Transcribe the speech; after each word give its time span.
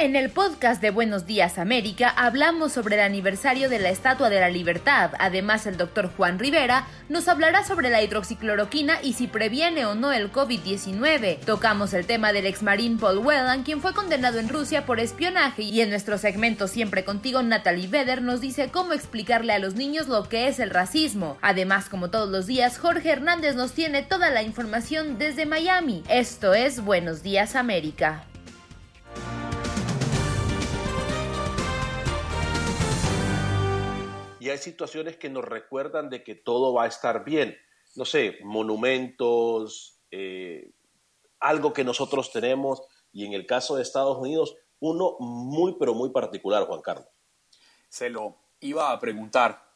En 0.00 0.16
el 0.16 0.30
podcast 0.30 0.80
de 0.80 0.88
Buenos 0.88 1.26
Días 1.26 1.58
América 1.58 2.08
hablamos 2.08 2.72
sobre 2.72 2.94
el 2.94 3.02
aniversario 3.02 3.68
de 3.68 3.78
la 3.78 3.90
Estatua 3.90 4.30
de 4.30 4.40
la 4.40 4.48
Libertad. 4.48 5.10
Además, 5.18 5.66
el 5.66 5.76
doctor 5.76 6.10
Juan 6.16 6.38
Rivera 6.38 6.86
nos 7.10 7.28
hablará 7.28 7.64
sobre 7.64 7.90
la 7.90 8.02
hidroxicloroquina 8.02 9.02
y 9.02 9.12
si 9.12 9.26
previene 9.26 9.84
o 9.84 9.94
no 9.94 10.10
el 10.10 10.32
COVID-19. 10.32 11.40
Tocamos 11.40 11.92
el 11.92 12.06
tema 12.06 12.32
del 12.32 12.46
ex 12.46 12.62
marín 12.62 12.96
Paul 12.96 13.18
Whelan, 13.18 13.62
quien 13.62 13.82
fue 13.82 13.92
condenado 13.92 14.38
en 14.38 14.48
Rusia 14.48 14.86
por 14.86 15.00
espionaje. 15.00 15.64
Y 15.64 15.82
en 15.82 15.90
nuestro 15.90 16.16
segmento 16.16 16.66
Siempre 16.66 17.04
Contigo, 17.04 17.42
Natalie 17.42 17.88
Vedder 17.88 18.22
nos 18.22 18.40
dice 18.40 18.70
cómo 18.70 18.94
explicarle 18.94 19.52
a 19.52 19.58
los 19.58 19.74
niños 19.74 20.08
lo 20.08 20.30
que 20.30 20.48
es 20.48 20.60
el 20.60 20.70
racismo. 20.70 21.36
Además, 21.42 21.90
como 21.90 22.08
todos 22.08 22.30
los 22.30 22.46
días, 22.46 22.78
Jorge 22.78 23.10
Hernández 23.10 23.54
nos 23.54 23.72
tiene 23.72 24.02
toda 24.02 24.30
la 24.30 24.42
información 24.42 25.18
desde 25.18 25.44
Miami. 25.44 26.02
Esto 26.08 26.54
es 26.54 26.80
Buenos 26.80 27.22
Días 27.22 27.54
América. 27.54 28.24
Hay 34.50 34.58
situaciones 34.58 35.16
que 35.16 35.30
nos 35.30 35.44
recuerdan 35.44 36.10
de 36.10 36.22
que 36.22 36.34
todo 36.34 36.72
va 36.72 36.84
a 36.84 36.88
estar 36.88 37.24
bien. 37.24 37.56
No 37.96 38.04
sé, 38.04 38.38
monumentos, 38.42 40.00
eh, 40.10 40.72
algo 41.40 41.72
que 41.72 41.84
nosotros 41.84 42.32
tenemos 42.32 42.82
y 43.12 43.24
en 43.26 43.32
el 43.32 43.46
caso 43.46 43.76
de 43.76 43.82
Estados 43.82 44.16
Unidos, 44.18 44.56
uno 44.78 45.16
muy, 45.18 45.76
pero 45.78 45.94
muy 45.94 46.10
particular, 46.10 46.64
Juan 46.66 46.80
Carlos. 46.80 47.08
Se 47.88 48.08
lo 48.08 48.36
iba 48.60 48.92
a 48.92 48.98
preguntar. 48.98 49.70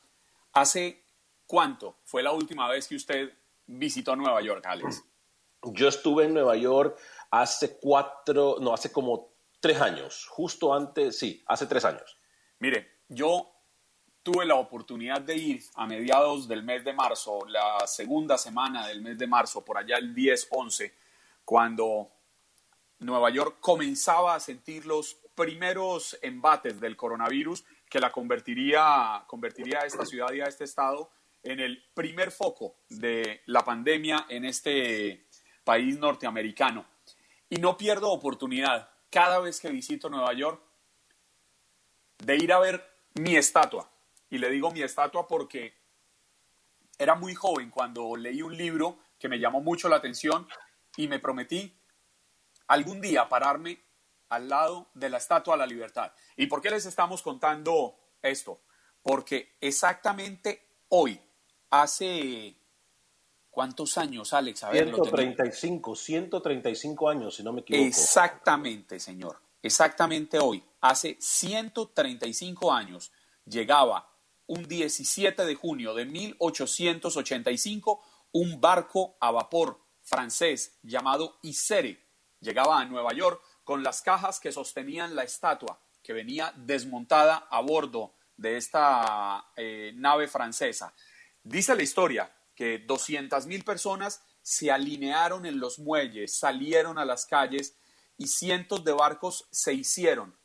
¿Hace 0.53 1.05
cuánto 1.47 1.99
fue 2.05 2.23
la 2.23 2.33
última 2.33 2.69
vez 2.69 2.87
que 2.87 2.97
usted 2.97 3.33
visitó 3.67 4.15
Nueva 4.15 4.41
York, 4.41 4.65
Alex? 4.67 5.03
Yo 5.63 5.89
estuve 5.89 6.25
en 6.25 6.35
Nueva 6.35 6.57
York 6.57 6.99
hace 7.31 7.79
cuatro, 7.79 8.57
no, 8.61 8.73
hace 8.73 8.93
como 8.93 9.35
tres 9.61 9.81
años, 9.81 10.27
justo 10.29 10.75
antes, 10.75 11.19
sí, 11.19 11.43
hace 11.47 11.67
tres 11.67 11.85
años. 11.85 12.19
Mire, 12.59 13.01
yo 13.09 13.54
tuve 14.25 14.47
la 14.47 14.55
oportunidad 14.57 15.21
de 15.21 15.37
ir 15.37 15.63
a 15.75 15.87
mediados 15.87 16.49
del 16.49 16.63
mes 16.63 16.83
de 16.83 16.95
marzo, 16.95 17.47
la 17.47 17.87
segunda 17.87 18.39
semana 18.39 18.89
del 18.89 19.03
mes 19.03 19.19
de 19.19 19.27
marzo, 19.27 19.63
por 19.63 19.77
allá 19.77 19.99
el 19.99 20.15
10-11, 20.15 20.93
cuando 21.45 22.11
Nueva 23.01 23.29
York 23.29 23.59
comenzaba 23.61 24.35
a 24.35 24.41
sentir 24.41 24.87
los 24.87 25.15
primeros 25.35 26.19
embates 26.23 26.81
del 26.81 26.97
coronavirus 26.97 27.65
que 27.89 28.01
la 28.01 28.11
convertiría, 28.11 29.25
convertiría 29.27 29.81
a 29.81 29.87
esta 29.87 30.07
ciudad 30.07 30.33
y 30.33 30.41
a 30.41 30.47
este 30.47 30.65
estado 30.65 31.11
en 31.43 31.61
el 31.61 31.85
primer 31.93 32.31
foco 32.31 32.77
de 32.89 33.43
la 33.45 33.63
pandemia 33.63 34.25
en 34.31 34.47
este 34.47 35.27
país 35.65 35.99
norteamericano. 35.99 36.87
Y 37.51 37.57
no 37.57 37.77
pierdo 37.77 38.11
oportunidad 38.11 38.89
cada 39.11 39.39
vez 39.39 39.61
que 39.61 39.69
visito 39.69 40.09
Nueva 40.09 40.33
York 40.33 40.63
de 42.25 42.37
ir 42.37 42.55
a 42.55 42.59
ver 42.59 42.83
mi 43.15 43.37
estatua, 43.37 43.91
y 44.35 44.39
le 44.39 44.51
digo 44.51 44.73
mi 44.73 44.83
estatua 44.83 45.29
porque 45.29 45.75
era 46.99 47.15
muy 47.15 47.37
joven 47.37 47.71
cuando 47.71 48.17
leí 48.17 48.43
un 48.43 48.57
libro 48.57 48.99
que 49.17 49.29
me 49.29 49.39
llamó 49.39 49.61
mucho 49.61 49.89
la 49.89 49.95
atención 49.95 50.49
y 50.97 51.07
me 51.07 51.21
prometí 51.21 51.73
algún 52.67 53.01
día 53.01 53.29
pararme 53.29 53.81
al 54.31 54.49
lado 54.49 54.89
de 54.93 55.09
la 55.09 55.19
Estatua 55.19 55.55
de 55.55 55.59
la 55.59 55.67
Libertad. 55.67 56.13
¿Y 56.37 56.49
por 56.49 56.61
qué 56.61 56.71
les 56.71 56.85
estamos 56.85 57.23
contando 57.23 57.95
esto? 58.21 58.63
Porque 59.03 59.55
exactamente 59.61 60.67
hoy, 60.89 61.21
hace 61.71 62.57
¿cuántos 63.51 63.97
años, 63.99 64.33
Alex? 64.33 64.65
A 64.65 64.71
ver, 64.71 64.87
135, 64.87 65.95
135 65.95 67.09
años, 67.09 67.37
si 67.37 67.45
no 67.45 67.53
me 67.53 67.61
equivoco. 67.61 67.87
Exactamente, 67.87 68.99
señor. 68.99 69.39
Exactamente 69.63 70.41
hoy, 70.41 70.61
hace 70.81 71.17
135 71.21 72.73
años, 72.73 73.13
llegaba 73.47 74.11
un 74.47 74.67
17 74.69 75.45
de 75.45 75.55
junio 75.55 75.95
de 75.95 76.05
1885, 76.05 78.03
un 78.33 78.61
barco 78.61 79.17
a 79.21 79.31
vapor 79.31 79.81
francés 80.03 80.79
llamado 80.83 81.39
Isere 81.43 82.05
llegaba 82.41 82.81
a 82.81 82.85
Nueva 82.85 83.13
York 83.15 83.43
con 83.65 83.83
las 83.83 84.03
cajas 84.03 84.39
que 84.39 84.53
sostenían 84.53 85.17
la 85.17 85.25
estatua 85.25 85.81
que 86.03 86.13
venía 86.13 86.53
desmontada 86.57 87.49
a 87.51 87.61
bordo 87.61 88.15
de 88.37 88.59
esta 88.59 89.47
eh, 89.57 89.93
nave 89.95 90.29
francesa. 90.29 90.95
Dice 91.43 91.75
la 91.75 91.83
historia 91.83 92.31
que 92.55 92.79
200 92.79 93.47
mil 93.47 93.65
personas 93.65 94.23
se 94.43 94.71
alinearon 94.71 95.47
en 95.47 95.59
los 95.59 95.79
muelles, 95.79 96.39
salieron 96.39 96.99
a 96.99 97.07
las 97.07 97.25
calles 97.25 97.77
y 98.19 98.29
cientos 98.29 98.85
de 98.85 98.93
barcos 98.93 99.49
se 99.51 99.73
hicieron 99.73 100.37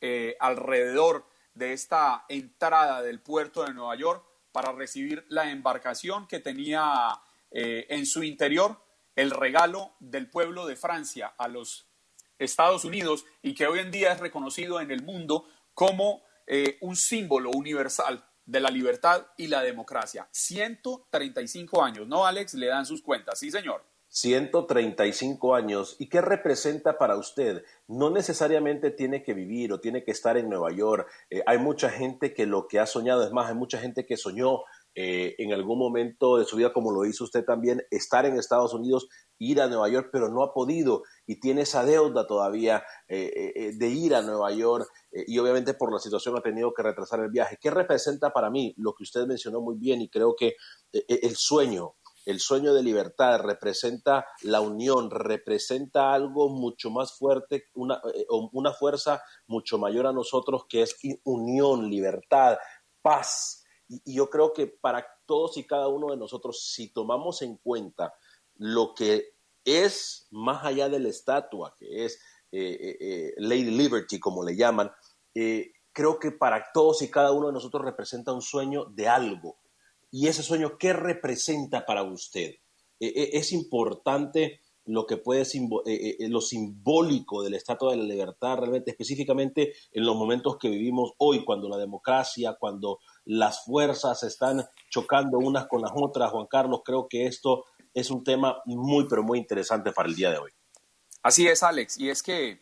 eh, 0.00 0.36
alrededor 0.40 1.26
de 1.54 1.72
esta 1.72 2.24
entrada 2.28 3.02
del 3.02 3.20
puerto 3.20 3.64
de 3.64 3.74
Nueva 3.74 3.96
York 3.96 4.24
para 4.52 4.72
recibir 4.72 5.24
la 5.28 5.50
embarcación 5.50 6.26
que 6.26 6.40
tenía 6.40 7.20
eh, 7.50 7.86
en 7.88 8.06
su 8.06 8.22
interior 8.22 8.82
el 9.16 9.30
regalo 9.30 9.94
del 10.00 10.30
pueblo 10.30 10.66
de 10.66 10.76
Francia 10.76 11.34
a 11.36 11.48
los 11.48 11.88
Estados 12.38 12.84
Unidos 12.84 13.24
y 13.42 13.54
que 13.54 13.66
hoy 13.66 13.78
en 13.80 13.90
día 13.90 14.12
es 14.12 14.20
reconocido 14.20 14.80
en 14.80 14.90
el 14.90 15.02
mundo 15.02 15.46
como 15.74 16.22
eh, 16.46 16.78
un 16.80 16.96
símbolo 16.96 17.50
universal 17.50 18.24
de 18.44 18.60
la 18.60 18.70
libertad 18.70 19.26
y 19.36 19.46
la 19.46 19.62
democracia. 19.62 20.28
135 20.32 21.82
años, 21.82 22.08
¿no, 22.08 22.26
Alex? 22.26 22.54
Le 22.54 22.66
dan 22.66 22.86
sus 22.86 23.02
cuentas, 23.02 23.38
sí, 23.38 23.50
señor. 23.50 23.84
135 24.12 25.54
años. 25.54 25.96
¿Y 25.98 26.10
qué 26.10 26.20
representa 26.20 26.98
para 26.98 27.16
usted? 27.16 27.64
No 27.88 28.10
necesariamente 28.10 28.90
tiene 28.90 29.22
que 29.22 29.32
vivir 29.32 29.72
o 29.72 29.80
tiene 29.80 30.04
que 30.04 30.10
estar 30.10 30.36
en 30.36 30.50
Nueva 30.50 30.70
York. 30.70 31.08
Eh, 31.30 31.42
hay 31.46 31.56
mucha 31.56 31.88
gente 31.88 32.34
que 32.34 32.44
lo 32.44 32.68
que 32.68 32.78
ha 32.78 32.84
soñado, 32.84 33.24
es 33.24 33.32
más, 33.32 33.48
hay 33.48 33.54
mucha 33.54 33.78
gente 33.78 34.04
que 34.04 34.18
soñó 34.18 34.64
eh, 34.94 35.34
en 35.38 35.54
algún 35.54 35.78
momento 35.78 36.36
de 36.36 36.44
su 36.44 36.58
vida, 36.58 36.74
como 36.74 36.92
lo 36.92 37.06
hizo 37.06 37.24
usted 37.24 37.42
también, 37.42 37.80
estar 37.90 38.26
en 38.26 38.36
Estados 38.36 38.74
Unidos, 38.74 39.08
ir 39.38 39.62
a 39.62 39.66
Nueva 39.66 39.88
York, 39.88 40.10
pero 40.12 40.28
no 40.28 40.42
ha 40.42 40.52
podido 40.52 41.04
y 41.26 41.40
tiene 41.40 41.62
esa 41.62 41.82
deuda 41.82 42.26
todavía 42.26 42.84
eh, 43.08 43.72
de 43.74 43.88
ir 43.88 44.14
a 44.14 44.20
Nueva 44.20 44.52
York 44.52 44.86
y 45.10 45.38
obviamente 45.38 45.72
por 45.72 45.90
la 45.90 45.98
situación 45.98 46.36
ha 46.36 46.42
tenido 46.42 46.74
que 46.74 46.82
retrasar 46.82 47.20
el 47.20 47.30
viaje. 47.30 47.56
¿Qué 47.58 47.70
representa 47.70 48.30
para 48.30 48.50
mí 48.50 48.74
lo 48.76 48.92
que 48.92 49.04
usted 49.04 49.26
mencionó 49.26 49.62
muy 49.62 49.78
bien 49.78 50.02
y 50.02 50.10
creo 50.10 50.36
que 50.36 50.56
el 50.92 51.34
sueño, 51.34 51.94
el 52.24 52.40
sueño 52.40 52.72
de 52.72 52.82
libertad 52.82 53.40
representa 53.40 54.26
la 54.42 54.60
unión, 54.60 55.10
representa 55.10 56.12
algo 56.12 56.48
mucho 56.48 56.90
más 56.90 57.16
fuerte, 57.16 57.64
una, 57.74 58.00
eh, 58.14 58.26
fuerza 58.78 59.22
mucho 59.46 59.78
mayor 59.78 60.06
a 60.06 60.12
nosotros 60.12 60.66
que 60.68 60.82
es 60.82 60.96
unión, 61.24 61.90
libertad, 61.90 62.58
paz. 63.00 63.64
Y, 63.88 64.14
yo 64.14 64.30
creo 64.30 64.52
que 64.52 64.66
para 64.66 65.06
todos 65.26 65.56
y 65.56 65.66
cada 65.66 65.88
uno 65.88 66.10
de 66.10 66.16
nosotros, 66.16 66.70
si 66.72 66.92
tomamos 66.92 67.42
en 67.42 67.56
cuenta 67.56 68.14
lo 68.56 68.94
que 68.94 69.34
es 69.64 70.28
más 70.30 70.64
allá 70.64 70.88
de 70.88 71.00
la 71.00 71.08
estatua, 71.08 71.74
que 71.76 72.04
es 72.04 72.20
eh, 72.52 72.96
eh, 73.00 73.34
Lady 73.38 73.70
Liberty, 73.70 74.20
como 74.20 74.44
le 74.44 74.56
llaman, 74.56 74.90
creo 75.92 76.18
que 76.18 76.30
para 76.30 76.66
todos 76.72 77.02
y 77.02 77.10
cada 77.10 77.32
uno 77.32 77.48
de 77.48 77.52
nosotros 77.52 77.84
representa 77.84 78.32
un 78.32 78.42
sueño 78.42 78.84
de 78.86 79.08
algo, 79.08 79.61
y 80.12 80.28
ese 80.28 80.42
sueño, 80.42 80.76
¿qué 80.78 80.92
representa 80.92 81.86
para 81.86 82.02
usted? 82.02 82.54
E, 83.00 83.06
e, 83.06 83.30
es 83.32 83.50
importante 83.52 84.60
lo 84.84 85.06
que 85.06 85.16
puede 85.16 85.44
e, 85.86 86.28
lo 86.28 86.42
simbólico 86.42 87.42
del 87.42 87.54
Estatua 87.54 87.92
de 87.92 87.96
la 87.96 88.04
Libertad, 88.04 88.58
realmente 88.58 88.90
específicamente 88.90 89.72
en 89.90 90.04
los 90.04 90.14
momentos 90.14 90.58
que 90.58 90.68
vivimos 90.68 91.12
hoy, 91.16 91.44
cuando 91.44 91.68
la 91.68 91.78
democracia, 91.78 92.56
cuando 92.60 92.98
las 93.24 93.64
fuerzas 93.64 94.22
están 94.22 94.62
chocando 94.90 95.38
unas 95.38 95.66
con 95.66 95.80
las 95.80 95.92
otras. 95.94 96.30
Juan 96.30 96.46
Carlos, 96.46 96.82
creo 96.84 97.08
que 97.08 97.26
esto 97.26 97.64
es 97.94 98.10
un 98.10 98.22
tema 98.22 98.60
muy, 98.66 99.06
pero 99.08 99.22
muy 99.22 99.38
interesante 99.38 99.92
para 99.92 100.10
el 100.10 100.14
día 100.14 100.30
de 100.30 100.38
hoy. 100.38 100.50
Así 101.22 101.48
es, 101.48 101.62
Alex, 101.62 101.98
y 101.98 102.10
es 102.10 102.22
que 102.22 102.60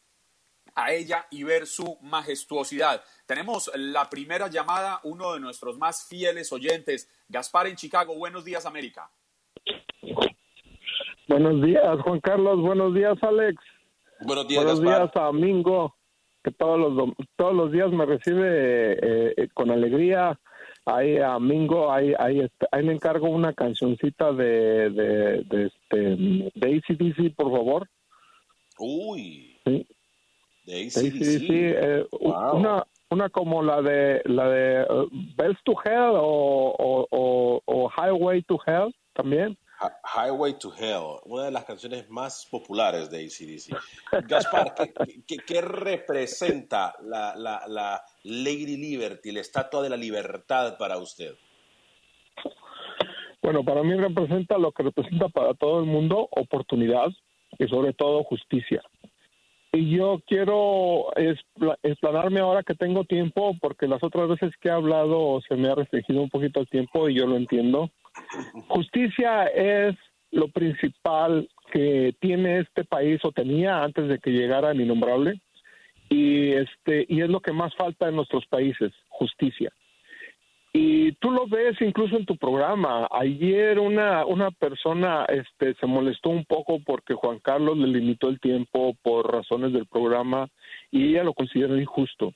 a 0.76 0.94
ella 0.94 1.26
y 1.30 1.44
ver 1.44 1.66
su 1.68 1.98
majestuosidad. 2.02 3.04
Tenemos 3.26 3.72
la 3.76 4.10
primera 4.10 4.48
llamada, 4.48 5.00
uno 5.04 5.34
de 5.34 5.40
nuestros 5.40 5.78
más 5.78 6.08
fieles 6.08 6.52
oyentes, 6.52 7.10
Gaspar 7.28 7.68
en 7.68 7.76
Chicago. 7.76 8.16
Buenos 8.16 8.46
días, 8.46 8.66
América. 8.66 9.10
Buenos 11.28 11.62
días, 11.62 12.00
Juan 12.02 12.20
Carlos. 12.20 12.60
Buenos 12.62 12.94
días, 12.94 13.18
Alex. 13.22 13.56
Buenos 14.22 14.48
días, 14.48 14.64
Buenos 14.64 14.82
días 14.82 15.10
a 15.16 15.32
Mingo, 15.32 15.96
que 16.44 16.52
todos 16.52 16.80
los, 16.80 17.10
todos 17.36 17.54
los 17.56 17.72
días 17.72 17.90
me 17.92 18.06
recibe 18.06 18.98
eh, 19.02 19.48
con 19.54 19.72
alegría. 19.72 20.40
Ahí 20.86 21.18
a 21.18 21.40
Mingo, 21.40 21.92
ahí, 21.92 22.14
ahí, 22.18 22.42
ahí 22.72 22.84
le 22.84 22.94
encargo 22.94 23.30
una 23.30 23.54
cancioncita 23.54 24.34
de, 24.34 24.90
de, 24.90 25.44
de, 25.46 25.66
este, 25.68 25.98
de 26.56 26.76
ACDC, 26.78 27.36
por 27.36 27.52
favor. 27.52 27.88
Uy. 28.80 29.60
Sí. 29.66 29.88
De 30.72 30.86
ACDC. 30.86 31.50
Eh, 31.50 32.06
una, 32.22 32.88
una 33.10 33.30
como 33.30 33.62
la 33.62 33.82
de 33.82 34.22
la 34.24 34.48
de 34.48 34.84
uh, 34.84 35.10
Bells 35.36 35.60
to 35.66 35.74
Hell 35.84 36.14
o, 36.16 37.08
o, 37.12 37.62
o, 37.66 37.90
Highway 37.90 38.42
to 38.44 38.58
Hell 38.66 38.96
también. 39.14 39.58
Highway 40.16 40.54
to 40.60 40.72
Hell, 40.74 41.20
una 41.26 41.46
de 41.46 41.52
las 41.52 41.66
canciones 41.66 42.10
más 42.10 42.48
populares 42.50 43.10
de 43.10 43.26
ACDC. 43.26 44.26
Gaspar, 44.28 44.74
¿qué, 45.28 45.38
qué, 45.46 45.62
representa 45.62 46.94
la, 47.02 47.36
la, 47.36 47.64
la, 47.68 48.02
Lady 48.24 48.78
Liberty, 48.78 49.32
la 49.32 49.42
Estatua 49.42 49.82
de 49.82 49.90
la 49.90 49.98
Libertad 49.98 50.78
para 50.78 50.98
usted? 51.00 51.34
Bueno, 53.42 53.66
para 53.66 53.84
mí 53.84 53.94
representa 53.96 54.58
lo 54.58 54.72
que 54.72 54.84
representa 54.84 55.28
para 55.28 55.54
todo 55.56 55.80
el 55.80 55.86
mundo, 55.86 56.30
oportunidad 56.32 57.08
y 57.58 57.68
sobre 57.68 57.92
todo 57.92 58.24
justicia. 58.24 58.82
Y 59.74 59.96
yo 59.96 60.22
quiero 60.28 61.14
explanarme 61.84 62.42
ahora 62.42 62.62
que 62.64 62.76
tengo 62.76 63.06
tiempo, 63.06 63.56
porque 63.62 63.88
las 63.88 64.04
otras 64.04 64.28
veces 64.28 64.52
que 64.60 64.68
he 64.68 64.72
hablado 64.72 65.40
se 65.48 65.56
me 65.56 65.70
ha 65.70 65.76
restringido 65.76 66.22
un 66.22 66.30
poquito 66.30 66.60
el 66.60 66.68
tiempo 66.68 67.08
y 67.08 67.16
yo 67.16 67.26
lo 67.26 67.38
entiendo. 67.38 67.90
Justicia 68.68 69.46
es 69.46 69.96
lo 70.32 70.50
principal 70.50 71.50
que 71.72 72.14
tiene 72.20 72.60
este 72.60 72.84
país 72.84 73.22
o 73.24 73.32
tenía 73.32 73.82
antes 73.82 74.10
de 74.10 74.20
que 74.20 74.32
llegara 74.32 74.72
el 74.72 74.82
innombrable 74.82 75.42
y 76.10 76.52
este 76.52 77.06
y 77.08 77.22
es 77.22 77.30
lo 77.30 77.40
que 77.40 77.54
más 77.54 77.74
falta 77.76 78.10
en 78.10 78.18
nuestros 78.18 78.46
países, 78.48 78.92
justicia. 79.08 79.72
Y 80.74 81.12
tú 81.14 81.32
lo 81.32 81.48
ves 81.48 81.76
incluso 81.82 82.16
en 82.16 82.26
tu 82.26 82.38
programa. 82.38 83.08
Ayer 83.12 83.78
una, 83.78 84.26
una 84.26 84.52
persona 84.52 85.26
este, 85.26 85.74
se 85.76 85.86
molestó 85.86 86.30
un 86.30 86.46
poco 86.46 86.80
porque 86.86 87.14
Juan 87.14 87.40
Carlos 87.40 87.78
le 87.78 87.88
limitó 87.88 88.30
el 88.30 88.40
tiempo 88.40 88.96
por 89.02 89.32
razones 89.32 89.74
del 89.74 89.86
programa 89.86 90.48
y 90.90 91.10
ella 91.10 91.24
lo 91.24 91.34
considera 91.34 91.80
injusto. 91.80 92.34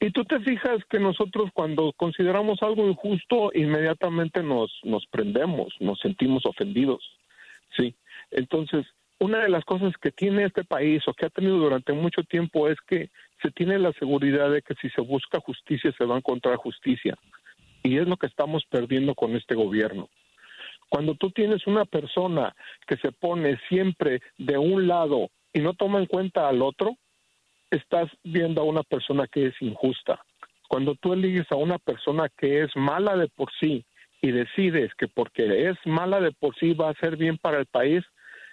Y 0.00 0.10
tú 0.10 0.24
te 0.24 0.40
fijas 0.40 0.82
que 0.88 0.98
nosotros 0.98 1.50
cuando 1.52 1.92
consideramos 1.92 2.60
algo 2.62 2.88
injusto, 2.88 3.50
inmediatamente 3.54 4.42
nos, 4.42 4.72
nos 4.82 5.06
prendemos, 5.06 5.74
nos 5.78 6.00
sentimos 6.00 6.46
ofendidos. 6.46 7.04
Sí. 7.76 7.94
Entonces, 8.30 8.86
una 9.20 9.42
de 9.42 9.50
las 9.50 9.64
cosas 9.64 9.92
que 10.00 10.10
tiene 10.10 10.44
este 10.44 10.64
país 10.64 11.06
o 11.06 11.12
que 11.12 11.26
ha 11.26 11.30
tenido 11.30 11.58
durante 11.58 11.92
mucho 11.92 12.22
tiempo 12.22 12.68
es 12.68 12.78
que 12.88 13.10
se 13.42 13.50
tiene 13.50 13.78
la 13.78 13.92
seguridad 13.92 14.50
de 14.50 14.62
que 14.62 14.74
si 14.76 14.88
se 14.90 15.02
busca 15.02 15.38
justicia 15.40 15.92
se 15.96 16.04
va 16.04 16.14
a 16.14 16.18
encontrar 16.18 16.56
justicia. 16.56 17.16
Y 17.82 17.98
es 17.98 18.06
lo 18.06 18.16
que 18.16 18.26
estamos 18.26 18.64
perdiendo 18.66 19.14
con 19.14 19.36
este 19.36 19.54
gobierno. 19.54 20.08
Cuando 20.88 21.14
tú 21.14 21.30
tienes 21.30 21.66
una 21.66 21.84
persona 21.84 22.54
que 22.86 22.96
se 22.96 23.12
pone 23.12 23.58
siempre 23.68 24.20
de 24.38 24.58
un 24.58 24.88
lado 24.88 25.30
y 25.52 25.60
no 25.60 25.74
toma 25.74 26.00
en 26.00 26.06
cuenta 26.06 26.48
al 26.48 26.62
otro, 26.62 26.96
estás 27.70 28.10
viendo 28.24 28.60
a 28.60 28.64
una 28.64 28.82
persona 28.82 29.26
que 29.28 29.46
es 29.46 29.54
injusta. 29.60 30.20
Cuando 30.68 30.94
tú 30.96 31.12
eliges 31.12 31.50
a 31.50 31.56
una 31.56 31.78
persona 31.78 32.28
que 32.28 32.62
es 32.62 32.70
mala 32.76 33.16
de 33.16 33.28
por 33.28 33.50
sí 33.60 33.84
y 34.20 34.32
decides 34.32 34.92
que 34.94 35.08
porque 35.08 35.68
es 35.68 35.76
mala 35.84 36.20
de 36.20 36.32
por 36.32 36.56
sí 36.56 36.74
va 36.74 36.90
a 36.90 36.94
ser 36.94 37.16
bien 37.16 37.38
para 37.38 37.58
el 37.58 37.66
país, 37.66 38.04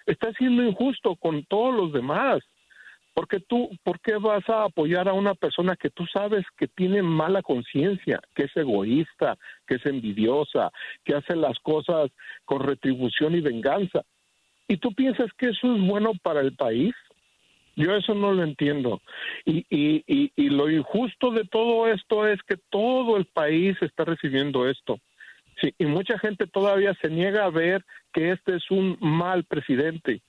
estás 0.06 0.34
siendo 0.38 0.62
injusto 0.62 1.16
con 1.16 1.44
todos 1.44 1.74
los 1.74 1.92
demás. 1.92 2.40
Porque 3.18 3.40
tú, 3.40 3.68
¿por 3.82 3.98
qué 3.98 4.14
vas 4.14 4.48
a 4.48 4.62
apoyar 4.62 5.08
a 5.08 5.12
una 5.12 5.34
persona 5.34 5.74
que 5.74 5.90
tú 5.90 6.06
sabes 6.06 6.44
que 6.56 6.68
tiene 6.68 7.02
mala 7.02 7.42
conciencia, 7.42 8.20
que 8.32 8.44
es 8.44 8.56
egoísta, 8.56 9.36
que 9.66 9.74
es 9.74 9.86
envidiosa, 9.86 10.70
que 11.04 11.16
hace 11.16 11.34
las 11.34 11.58
cosas 11.58 12.12
con 12.44 12.60
retribución 12.60 13.34
y 13.34 13.40
venganza? 13.40 14.04
¿Y 14.68 14.76
tú 14.76 14.94
piensas 14.94 15.32
que 15.36 15.48
eso 15.48 15.74
es 15.74 15.82
bueno 15.82 16.12
para 16.22 16.42
el 16.42 16.54
país? 16.54 16.94
Yo 17.74 17.92
eso 17.96 18.14
no 18.14 18.32
lo 18.34 18.44
entiendo. 18.44 19.02
Y, 19.44 19.66
y, 19.68 20.04
y, 20.06 20.30
y, 20.36 20.50
lo 20.50 20.70
injusto 20.70 21.32
de 21.32 21.42
todo 21.42 21.88
esto 21.88 22.24
es 22.24 22.40
que 22.44 22.56
todo 22.70 23.16
el 23.16 23.24
país 23.24 23.76
está 23.80 24.04
recibiendo 24.04 24.68
esto. 24.68 25.00
Sí, 25.60 25.74
y 25.76 25.86
mucha 25.86 26.20
gente 26.20 26.46
todavía 26.46 26.94
se 27.02 27.10
niega 27.10 27.46
a 27.46 27.50
ver 27.50 27.84
que 28.12 28.30
este 28.30 28.54
es 28.54 28.70
un 28.70 28.96
mal 29.00 29.42
presidente. 29.42 30.22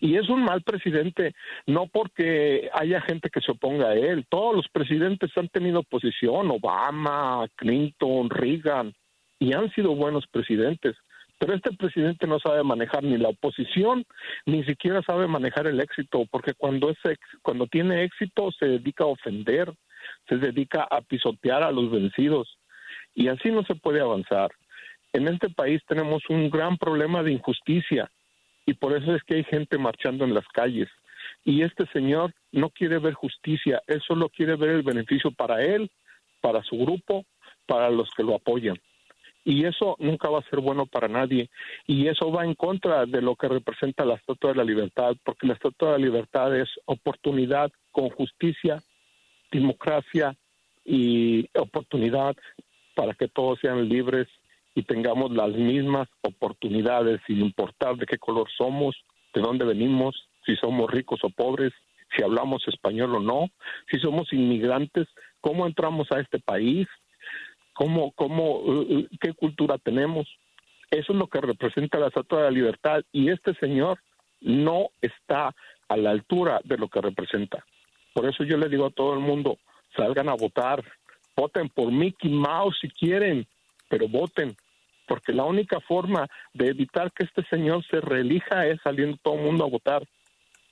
Y 0.00 0.16
es 0.16 0.28
un 0.28 0.44
mal 0.44 0.62
presidente, 0.62 1.34
no 1.66 1.86
porque 1.86 2.70
haya 2.72 3.00
gente 3.00 3.30
que 3.30 3.40
se 3.40 3.50
oponga 3.50 3.88
a 3.88 3.94
él. 3.94 4.26
Todos 4.28 4.54
los 4.54 4.68
presidentes 4.68 5.30
han 5.36 5.48
tenido 5.48 5.80
oposición, 5.80 6.50
Obama, 6.50 7.46
Clinton, 7.56 8.30
Reagan, 8.30 8.94
y 9.40 9.52
han 9.54 9.70
sido 9.72 9.94
buenos 9.96 10.26
presidentes. 10.28 10.96
Pero 11.38 11.54
este 11.54 11.72
presidente 11.72 12.26
no 12.26 12.38
sabe 12.40 12.62
manejar 12.64 13.04
ni 13.04 13.16
la 13.16 13.28
oposición, 13.28 14.04
ni 14.46 14.64
siquiera 14.64 15.02
sabe 15.02 15.26
manejar 15.28 15.66
el 15.66 15.80
éxito, 15.80 16.26
porque 16.30 16.52
cuando, 16.54 16.90
es 16.90 16.98
cuando 17.42 17.66
tiene 17.66 18.02
éxito 18.04 18.50
se 18.52 18.66
dedica 18.66 19.04
a 19.04 19.08
ofender, 19.08 19.72
se 20.28 20.36
dedica 20.36 20.86
a 20.90 21.00
pisotear 21.00 21.62
a 21.62 21.72
los 21.72 21.90
vencidos. 21.90 22.58
Y 23.14 23.28
así 23.28 23.50
no 23.50 23.64
se 23.64 23.74
puede 23.74 24.00
avanzar. 24.00 24.50
En 25.12 25.26
este 25.26 25.48
país 25.48 25.80
tenemos 25.88 26.22
un 26.28 26.50
gran 26.50 26.76
problema 26.76 27.22
de 27.22 27.32
injusticia 27.32 28.10
y 28.68 28.74
por 28.74 28.94
eso 28.94 29.14
es 29.14 29.22
que 29.22 29.36
hay 29.36 29.44
gente 29.44 29.78
marchando 29.78 30.26
en 30.26 30.34
las 30.34 30.46
calles. 30.48 30.90
Y 31.42 31.62
este 31.62 31.86
señor 31.86 32.34
no 32.52 32.68
quiere 32.68 32.98
ver 32.98 33.14
justicia, 33.14 33.80
él 33.86 34.02
solo 34.06 34.28
quiere 34.28 34.56
ver 34.56 34.68
el 34.68 34.82
beneficio 34.82 35.30
para 35.30 35.64
él, 35.64 35.90
para 36.42 36.62
su 36.62 36.76
grupo, 36.76 37.24
para 37.66 37.88
los 37.88 38.10
que 38.10 38.22
lo 38.22 38.34
apoyan. 38.34 38.78
Y 39.42 39.64
eso 39.64 39.96
nunca 40.00 40.28
va 40.28 40.40
a 40.40 40.50
ser 40.50 40.60
bueno 40.60 40.84
para 40.84 41.08
nadie. 41.08 41.48
Y 41.86 42.08
eso 42.08 42.30
va 42.30 42.44
en 42.44 42.54
contra 42.54 43.06
de 43.06 43.22
lo 43.22 43.36
que 43.36 43.48
representa 43.48 44.04
la 44.04 44.16
Estatua 44.16 44.50
de 44.50 44.56
la 44.56 44.64
Libertad, 44.64 45.16
porque 45.24 45.46
la 45.46 45.54
Estatua 45.54 45.92
de 45.92 45.98
la 46.00 46.04
Libertad 46.04 46.54
es 46.54 46.68
oportunidad 46.84 47.72
con 47.90 48.10
justicia, 48.10 48.82
democracia 49.50 50.36
y 50.84 51.48
oportunidad 51.58 52.36
para 52.94 53.14
que 53.14 53.28
todos 53.28 53.60
sean 53.60 53.88
libres 53.88 54.28
y 54.78 54.84
tengamos 54.84 55.32
las 55.32 55.50
mismas 55.50 56.08
oportunidades 56.22 57.20
sin 57.26 57.40
importar 57.40 57.96
de 57.96 58.06
qué 58.06 58.16
color 58.16 58.48
somos, 58.56 58.94
de 59.34 59.40
dónde 59.40 59.64
venimos, 59.64 60.14
si 60.46 60.54
somos 60.54 60.88
ricos 60.88 61.18
o 61.24 61.30
pobres, 61.30 61.72
si 62.16 62.22
hablamos 62.22 62.62
español 62.68 63.16
o 63.16 63.18
no, 63.18 63.48
si 63.90 63.98
somos 63.98 64.32
inmigrantes, 64.32 65.08
cómo 65.40 65.66
entramos 65.66 66.06
a 66.12 66.20
este 66.20 66.38
país, 66.38 66.86
cómo, 67.72 68.12
cómo, 68.12 68.60
uh, 68.60 68.80
uh, 68.82 69.08
qué 69.20 69.32
cultura 69.32 69.78
tenemos. 69.78 70.28
Eso 70.92 71.12
es 71.12 71.18
lo 71.18 71.26
que 71.26 71.40
representa 71.40 71.98
la 71.98 72.06
Estatua 72.06 72.38
de 72.38 72.44
la 72.44 72.50
Libertad 72.52 73.00
y 73.10 73.30
este 73.30 73.54
señor 73.54 73.98
no 74.40 74.90
está 75.02 75.56
a 75.88 75.96
la 75.96 76.10
altura 76.10 76.60
de 76.62 76.78
lo 76.78 76.86
que 76.86 77.00
representa. 77.00 77.64
Por 78.14 78.26
eso 78.26 78.44
yo 78.44 78.56
le 78.56 78.68
digo 78.68 78.86
a 78.86 78.90
todo 78.90 79.14
el 79.14 79.20
mundo, 79.20 79.58
salgan 79.96 80.28
a 80.28 80.34
votar, 80.34 80.84
voten 81.36 81.68
por 81.68 81.90
Mickey 81.90 82.30
Mouse 82.30 82.78
si 82.80 82.88
quieren, 82.90 83.44
pero 83.88 84.06
voten, 84.06 84.54
porque 85.08 85.32
la 85.32 85.44
única 85.44 85.80
forma 85.80 86.28
de 86.52 86.68
evitar 86.68 87.10
que 87.12 87.24
este 87.24 87.42
señor 87.44 87.84
se 87.90 88.00
reelija 88.00 88.66
es 88.66 88.78
saliendo 88.82 89.16
todo 89.22 89.34
el 89.34 89.44
mundo 89.44 89.64
a 89.64 89.70
votar. 89.70 90.02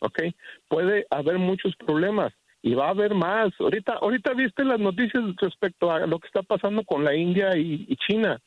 ¿Ok? 0.01 0.23
Puede 0.69 1.07
haber 1.11 1.39
muchos 1.39 1.75
problemas 1.77 2.33
y 2.63 2.75
va 2.75 2.89
a 2.89 2.91
haber 2.91 3.15
más. 3.15 3.53
Ahorita, 3.59 3.95
ahorita 3.95 4.35
viste 4.35 4.63
las 4.65 4.79
noticias 4.79 5.25
respecto 5.41 5.91
a 5.91 6.07
lo 6.07 6.19
que 6.19 6.27
está 6.27 6.43
pasando 6.43 6.85
con 6.85 7.03
la 7.03 7.17
India 7.17 7.57
y, 7.57 7.97
China. 8.07 8.39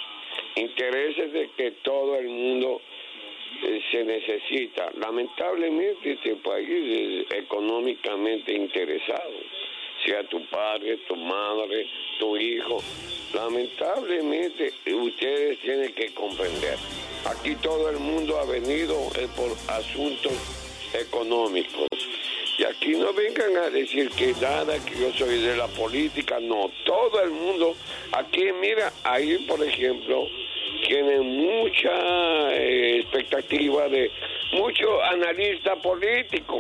intereses 0.55 1.33
de 1.33 1.50
que 1.57 1.71
todo 1.83 2.17
el 2.17 2.27
mundo 2.27 2.81
eh, 3.63 3.81
se 3.91 4.03
necesita. 4.03 4.91
Lamentablemente 4.98 6.13
este 6.13 6.36
país 6.36 7.25
es 7.29 7.38
económicamente 7.38 8.53
interesado, 8.53 9.33
sea 10.05 10.24
tu 10.25 10.45
padre, 10.45 10.98
tu 11.07 11.15
madre, 11.15 11.88
tu 12.19 12.38
hijo. 12.38 12.77
Lamentablemente 13.33 14.71
ustedes 14.93 15.59
tienen 15.59 15.93
que 15.93 16.13
comprender. 16.13 16.77
Aquí 17.25 17.55
todo 17.55 17.89
el 17.89 17.98
mundo 17.98 18.38
ha 18.39 18.45
venido 18.45 18.95
eh, 19.17 19.27
por 19.36 19.51
asuntos 19.67 20.33
económicos. 20.93 21.88
Y 22.60 22.66
aquí 22.66 22.92
no 22.92 23.13
vengan 23.13 23.56
a 23.56 23.70
decir 23.70 24.12
que 24.12 24.34
nada, 24.34 24.78
que 24.80 25.00
yo 25.00 25.13
soy 25.13 25.42
de 25.42 25.56
la 25.56 25.68
política, 25.68 26.42
no, 26.42 26.70
todo 26.86 27.24
el 27.24 27.30
mundo. 27.30 27.74
Aquí, 28.12 28.51
mira, 28.60 28.92
ahí 29.06 29.38
por 29.48 29.63
ejemplo, 29.63 30.25
tiene 30.86 31.22
mucha 31.22 32.51
eh, 32.51 33.00
expectativa 33.00 33.88
de 33.88 34.12
mucho 34.51 35.01
analista 35.01 35.78
político. 35.78 36.60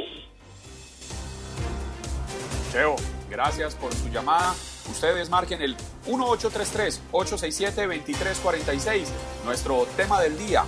Cheo, 2.71 2.95
gracias 3.29 3.75
por 3.75 3.93
su 3.93 4.07
llamada. 4.07 4.55
Ustedes 4.89 5.29
marquen 5.29 5.61
el 5.61 5.75
1833-867-2346, 6.07 9.03
nuestro 9.43 9.85
tema 9.97 10.21
del 10.21 10.37
día. 10.37 10.63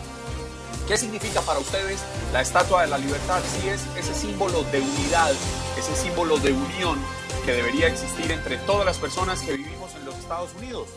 ¿Qué 0.92 0.98
significa 0.98 1.40
para 1.44 1.58
ustedes 1.58 2.02
la 2.34 2.42
Estatua 2.42 2.82
de 2.82 2.90
la 2.90 2.98
Libertad? 2.98 3.40
Si 3.46 3.70
es 3.70 3.80
ese 3.98 4.14
símbolo 4.14 4.64
de 4.74 4.82
unidad, 4.82 5.32
ese 5.80 5.96
símbolo 5.96 6.38
de 6.38 6.52
unión 6.52 7.00
que 7.46 7.54
debería 7.54 7.88
existir 7.88 8.30
entre 8.30 8.58
todas 8.58 8.86
las 8.86 8.98
personas 8.98 9.40
que 9.40 9.56
vivimos 9.56 9.96
en 9.96 10.04
los 10.04 10.16
Estados 10.18 10.50
Unidos. 10.56 10.90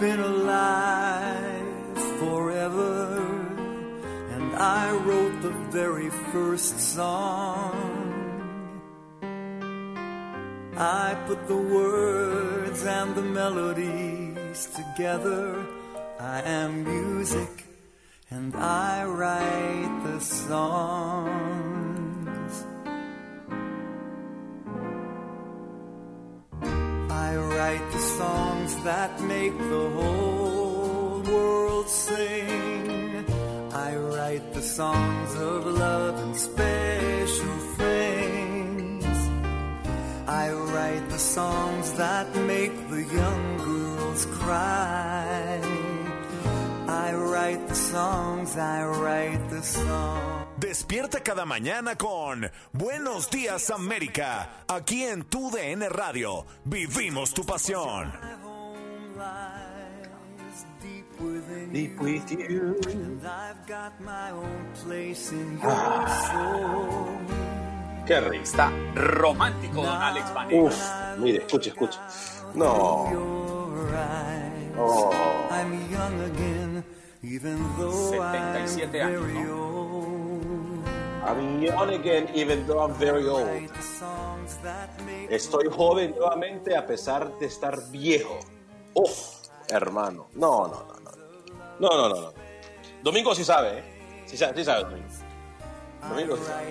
Been 0.00 0.20
alive 0.20 1.98
forever, 2.18 3.18
and 4.30 4.56
I 4.56 4.92
wrote 5.04 5.42
the 5.42 5.50
very 5.70 6.08
first 6.32 6.80
song. 6.80 8.00
I 10.74 11.14
put 11.26 11.46
the 11.46 11.62
words 11.78 12.82
and 12.86 13.14
the 13.14 13.20
melodies 13.20 14.70
together. 14.74 15.66
I 16.18 16.40
am 16.46 16.82
music, 16.84 17.66
and 18.30 18.56
I 18.56 19.04
write 19.04 20.00
the 20.04 20.18
song. 20.18 21.29
I 40.26 40.52
write 40.52 41.08
the 41.10 41.18
songs 41.18 41.92
that 41.94 42.34
make 42.46 42.72
the 42.88 43.02
young 43.02 43.58
girls 43.58 44.26
cry. 44.26 45.60
I 46.88 47.12
write 47.14 47.68
the 47.68 47.74
songs, 47.74 48.56
I 48.56 48.84
write 48.84 49.50
the 49.50 49.62
songs. 49.62 50.46
Despierta 50.56 51.20
cada 51.20 51.44
mañana 51.44 51.96
con 51.96 52.50
Buenos 52.72 53.28
Días 53.30 53.70
América, 53.70 54.64
aquí 54.68 55.04
en 55.04 55.24
tu 55.24 55.50
DN 55.50 55.88
Radio. 55.88 56.46
Vivimos 56.64 57.34
tu 57.34 57.44
pasión. 57.44 58.12
Deep 61.72 62.00
with 62.00 62.30
you. 62.32 62.80
Ah. 65.62 67.06
Qué 68.06 68.20
rico. 68.20 68.42
Está 68.42 68.72
romántico, 68.94 69.82
don 69.82 70.02
Alex. 70.02 70.26
Uf, 70.52 70.74
mire, 71.18 71.38
escuche, 71.38 71.70
escuche. 71.70 71.98
No. 72.54 73.06
Oh. 74.78 75.12
77 77.22 79.02
años, 79.02 79.22
¿no? 79.34 79.80
I'm 81.22 81.60
young 81.60 81.90
again 81.90 82.28
even 82.34 82.66
though 82.66 82.80
I'm 82.80 82.94
very 82.94 83.26
old. 83.26 83.46
Estoy 85.28 85.68
joven 85.68 86.14
nuevamente 86.16 86.74
a 86.74 86.86
pesar 86.86 87.38
de 87.38 87.46
estar 87.46 87.78
viejo. 87.90 88.38
Uf, 88.94 89.46
hermano. 89.68 90.28
No, 90.34 90.66
no, 90.66 90.86
no, 90.88 90.99
no. 91.80 91.88
No, 91.88 92.08
no, 92.08 92.20
no. 92.20 92.32
Domingo 93.02 93.34
sí 93.34 93.44
sabe, 93.44 93.78
¿eh? 93.78 93.82
Sí 94.26 94.36
sabe, 94.36 94.54
sí 94.56 94.64
sabe 94.64 94.84
Domingo. 94.84 95.08
Domingo 96.08 96.36
sí 96.36 96.42
sabe. 96.44 96.70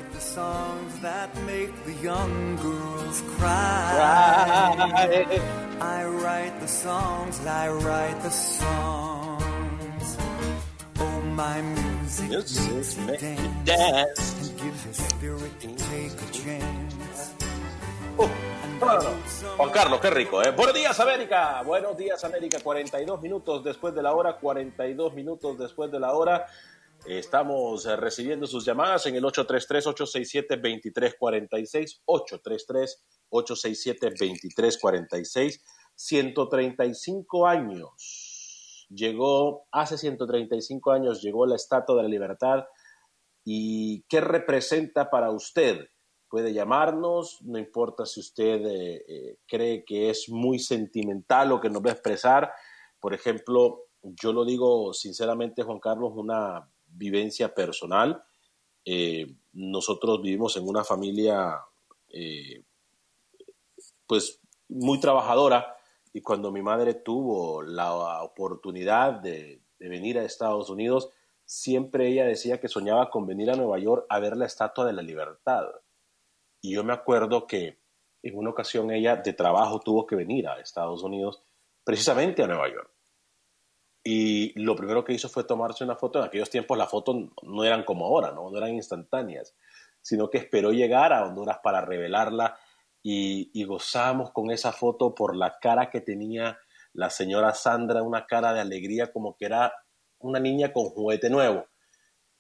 I 5.81 6.03
write 6.05 6.59
the 6.59 6.67
songs, 6.67 7.39
I 7.45 7.69
write 7.69 8.21
the 8.21 8.29
songs. 8.29 10.17
Oh, 10.99 11.21
my 11.35 11.61
music, 11.61 12.29
music 12.29 12.99
make 13.05 13.21
me 13.21 13.37
dance. 13.65 14.51
Juan 18.79 19.69
Carlos, 19.71 19.99
qué 19.99 20.09
rico, 20.09 20.41
¿eh? 20.41 20.51
Buenos 20.51 20.73
días, 20.73 20.97
América. 21.01 21.61
Buenos 21.63 21.97
días, 21.97 22.23
América. 22.23 22.59
42 22.63 23.21
minutos 23.21 23.61
después 23.63 23.93
de 23.93 24.01
la 24.01 24.13
hora, 24.13 24.37
42 24.37 25.13
minutos 25.13 25.57
después 25.57 25.91
de 25.91 25.99
la 25.99 26.13
hora. 26.13 26.45
Estamos 27.05 27.85
eh, 27.85 27.97
recibiendo 27.97 28.47
sus 28.47 28.65
llamadas 28.65 29.05
en 29.07 29.15
el 29.15 29.23
833-867-2346, 29.23 32.01
833-867-2346, 33.31 35.61
135 35.95 37.47
años. 37.47 38.87
Llegó, 38.89 39.67
hace 39.71 39.97
135 39.97 40.91
años 40.91 41.21
llegó 41.21 41.45
la 41.45 41.57
Estatua 41.57 41.97
de 41.97 42.03
la 42.03 42.09
Libertad 42.09 42.63
y 43.43 44.03
qué 44.03 44.21
representa 44.21 45.09
para 45.09 45.31
usted. 45.31 45.89
Puede 46.29 46.53
llamarnos, 46.53 47.41
no 47.41 47.57
importa 47.57 48.05
si 48.05 48.19
usted 48.19 48.63
eh, 48.63 49.05
eh, 49.07 49.37
cree 49.47 49.83
que 49.83 50.11
es 50.11 50.29
muy 50.29 50.59
sentimental 50.59 51.51
o 51.51 51.59
que 51.59 51.71
nos 51.71 51.83
va 51.83 51.89
a 51.89 51.93
expresar. 51.93 52.51
Por 52.99 53.15
ejemplo, 53.15 53.85
yo 54.03 54.31
lo 54.31 54.45
digo 54.45 54.93
sinceramente, 54.93 55.63
Juan 55.63 55.79
Carlos, 55.79 56.13
una 56.15 56.69
vivencia 56.87 57.53
personal. 57.55 58.23
Eh, 58.85 59.25
nosotros 59.53 60.21
vivimos 60.21 60.55
en 60.57 60.67
una 60.67 60.83
familia, 60.83 61.59
pues 64.05 64.39
muy 64.67 64.99
trabajadora 64.99 65.75
y 66.13 66.21
cuando 66.21 66.51
mi 66.51 66.61
madre 66.61 66.93
tuvo 66.93 67.63
la 67.63 68.21
oportunidad 68.23 69.13
de, 69.13 69.61
de 69.79 69.89
venir 69.89 70.19
a 70.19 70.23
Estados 70.23 70.69
Unidos, 70.69 71.09
siempre 71.45 72.07
ella 72.07 72.25
decía 72.25 72.59
que 72.59 72.67
soñaba 72.67 73.09
con 73.09 73.25
venir 73.25 73.49
a 73.49 73.55
Nueva 73.55 73.79
York 73.79 74.05
a 74.09 74.19
ver 74.19 74.37
la 74.37 74.45
Estatua 74.45 74.85
de 74.85 74.93
la 74.93 75.01
Libertad. 75.01 75.65
Y 76.61 76.73
yo 76.73 76.83
me 76.83 76.93
acuerdo 76.93 77.47
que 77.47 77.79
en 78.21 78.37
una 78.37 78.49
ocasión 78.49 78.91
ella 78.91 79.15
de 79.15 79.33
trabajo 79.33 79.79
tuvo 79.79 80.05
que 80.05 80.15
venir 80.15 80.47
a 80.47 80.59
Estados 80.59 81.03
Unidos, 81.03 81.43
precisamente 81.83 82.43
a 82.43 82.47
Nueva 82.47 82.69
York. 82.69 82.91
Y 84.03 84.59
lo 84.61 84.75
primero 84.75 85.03
que 85.03 85.13
hizo 85.13 85.29
fue 85.29 85.43
tomarse 85.43 85.83
una 85.83 85.95
foto. 85.95 86.19
En 86.19 86.25
aquellos 86.25 86.49
tiempos 86.49 86.77
las 86.77 86.89
fotos 86.89 87.15
no 87.43 87.63
eran 87.63 87.83
como 87.83 88.05
ahora, 88.05 88.31
¿no? 88.31 88.49
no 88.49 88.57
eran 88.57 88.73
instantáneas, 88.73 89.55
sino 90.01 90.29
que 90.29 90.37
esperó 90.37 90.71
llegar 90.71 91.13
a 91.13 91.25
Honduras 91.25 91.59
para 91.63 91.81
revelarla 91.81 92.57
y, 93.01 93.63
gozamos 93.63 94.31
con 94.31 94.51
esa 94.51 94.71
foto 94.71 95.15
por 95.15 95.35
la 95.35 95.57
cara 95.59 95.89
que 95.89 96.01
tenía 96.01 96.59
la 96.93 97.09
señora 97.09 97.53
Sandra, 97.53 98.03
una 98.03 98.25
cara 98.25 98.53
de 98.53 98.59
alegría 98.59 99.11
como 99.11 99.37
que 99.37 99.45
era 99.45 99.73
una 100.19 100.39
niña 100.39 100.73
con 100.73 100.85
juguete 100.85 101.29
nuevo. 101.29 101.67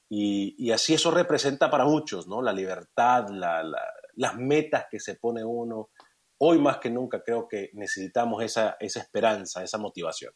Y, 0.09 0.71
así 0.71 0.95
eso 0.95 1.11
representa 1.11 1.69
para 1.69 1.85
muchos, 1.85 2.27
¿no? 2.27 2.41
La 2.41 2.51
libertad, 2.51 3.27
las 4.13 4.35
metas 4.35 4.85
que 4.89 4.99
se 4.99 5.15
pone 5.15 5.43
uno. 5.43 5.89
Hoy 6.37 6.59
más 6.59 6.77
que 6.77 6.89
nunca 6.89 7.21
creo 7.23 7.47
que 7.47 7.69
necesitamos 7.73 8.43
esa, 8.43 8.77
esa 8.79 8.99
esperanza, 8.99 9.63
esa 9.63 9.77
motivación. 9.77 10.33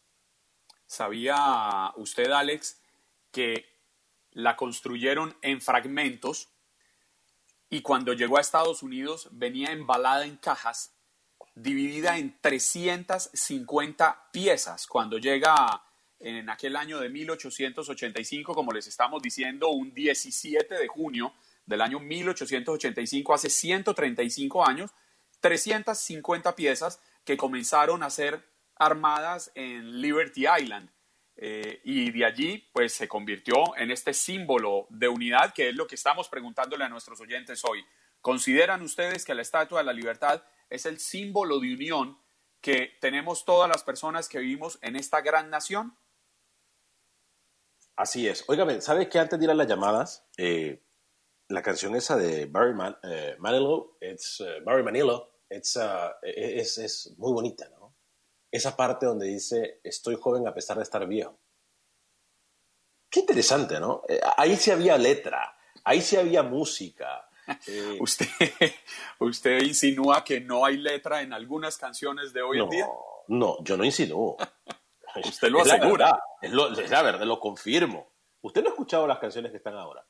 ¿Sabía 0.86 1.92
usted, 1.96 2.30
Alex, 2.32 2.82
que 3.32 3.66
la 4.32 4.56
construyeron 4.56 5.36
en 5.42 5.62
fragmentos 5.62 6.50
y 7.70 7.82
cuando 7.82 8.14
llegó 8.14 8.38
a 8.38 8.42
Estados 8.42 8.84
Unidos 8.84 9.30
venía 9.32 9.72
embalada 9.72 10.26
en 10.26 10.38
cajas, 10.38 10.96
dividida 11.56 12.18
en 12.18 12.40
350 12.40 14.30
piezas? 14.32 14.86
Cuando 14.86 15.18
llega 15.18 15.84
en 16.20 16.50
aquel 16.50 16.76
año 16.76 17.00
de 17.00 17.10
1885, 17.10 18.54
como 18.54 18.72
les 18.72 18.88
estamos 18.88 19.22
diciendo, 19.22 19.70
un 19.70 19.94
17 19.94 20.76
de 20.76 20.88
junio 20.88 21.34
del 21.66 21.82
año 21.82 22.00
1885, 22.00 23.34
hace 23.34 23.50
135 23.50 24.68
años, 24.68 24.92
350 25.40 26.56
piezas 26.56 27.02
que 27.24 27.38
comenzaron 27.38 28.04
a 28.04 28.10
ser 28.10 28.46
armadas 28.76 29.52
en 29.56 30.02
Liberty 30.02 30.46
Island. 30.60 30.90
Eh, 31.36 31.82
y 31.84 32.12
de 32.12 32.26
allí, 32.26 32.70
pues 32.74 32.94
se 32.94 33.08
convirtió 33.08 33.76
en 33.76 33.92
este 33.92 34.14
símbolo 34.14 34.88
de 34.90 35.08
unidad, 35.08 35.54
que 35.54 35.70
es 35.70 35.76
lo 35.76 35.88
que 35.88 35.96
estamos 35.96 36.30
preguntándole 36.30 36.84
a 36.84 36.90
nuestros 36.90 37.20
oyentes 37.22 37.64
hoy. 37.66 37.84
¿Consideran 38.22 38.82
ustedes 38.82 39.26
que 39.26 39.34
la 39.34 39.42
Estatua 39.42 39.80
de 39.80 39.86
la 39.86 39.94
Libertad 39.94 40.44
es 40.70 40.86
el 40.86 41.00
símbolo 41.00 41.60
de 41.60 41.74
unión 41.74 42.18
que 42.62 42.98
tenemos 43.02 43.44
todas 43.44 43.68
las 43.68 43.84
personas 43.84 44.30
que 44.30 44.40
vivimos 44.40 44.80
en 44.82 44.96
esta 44.96 45.22
gran 45.22 45.50
nación? 45.50 45.98
Así 47.96 48.28
es. 48.28 48.46
Óigame, 48.48 48.82
¿sabes 48.82 49.10
que 49.10 49.20
antes 49.20 49.38
de 49.38 49.46
ir 49.46 49.52
a 49.52 49.56
las 49.56 49.68
llamadas, 49.68 50.26
eh, 50.38 50.82
la 51.50 51.62
canción 51.62 51.96
esa 51.96 52.18
de 52.18 52.46
Barry 52.46 52.74
eh, 53.04 53.36
Manilow, 53.40 53.98
it's, 54.02 54.40
uh, 54.40 54.64
Barry 54.64 54.84
Manilow, 54.84 55.30
it's, 55.50 55.76
uh, 55.76 56.12
es, 56.22 56.78
es, 56.78 57.14
muy 57.18 57.32
bonita, 57.34 57.70
¿no? 57.70 57.96
Esa 58.52 58.76
parte 58.76 59.06
donde 59.06 59.28
dice, 59.28 59.80
estoy 59.84 60.16
joven 60.16 60.48
a 60.48 60.54
pesar 60.54 60.78
de 60.78 60.84
estar 60.84 61.06
viejo. 61.08 61.40
Qué 63.10 63.22
interesante, 63.22 63.80
¿no? 63.80 64.04
Eh, 64.08 64.20
ahí 64.38 64.56
sí 64.56 64.72
había 64.72 64.98
letra, 64.98 65.56
ahí 65.84 66.02
sí 66.02 66.18
había 66.18 66.44
música. 66.44 67.30
usted, 68.00 68.28
usted 69.20 69.62
insinúa 69.62 70.24
que 70.24 70.40
no 70.40 70.66
hay 70.66 70.78
letra 70.78 71.22
en 71.22 71.34
algunas 71.34 71.78
canciones 71.78 72.32
de 72.32 72.42
hoy 72.42 72.60
en 72.60 72.70
día. 72.70 72.88
No, 73.28 73.64
yo 73.64 73.78
no 73.78 73.84
insinúo. 73.84 74.38
Usted 75.16 75.50
lo 75.50 75.62
asegura. 75.62 76.20
es, 76.42 76.52
la 76.52 77.02
verdad, 77.04 77.26
lo 77.26 77.40
confirmo. 77.40 78.12
¿Usted 78.42 78.64
no 78.64 78.70
ha 78.70 78.72
escuchado 78.72 79.06
las 79.06 79.20
canciones 79.20 79.52
que 79.52 79.58
están 79.58 79.76
ahora? 79.76 80.04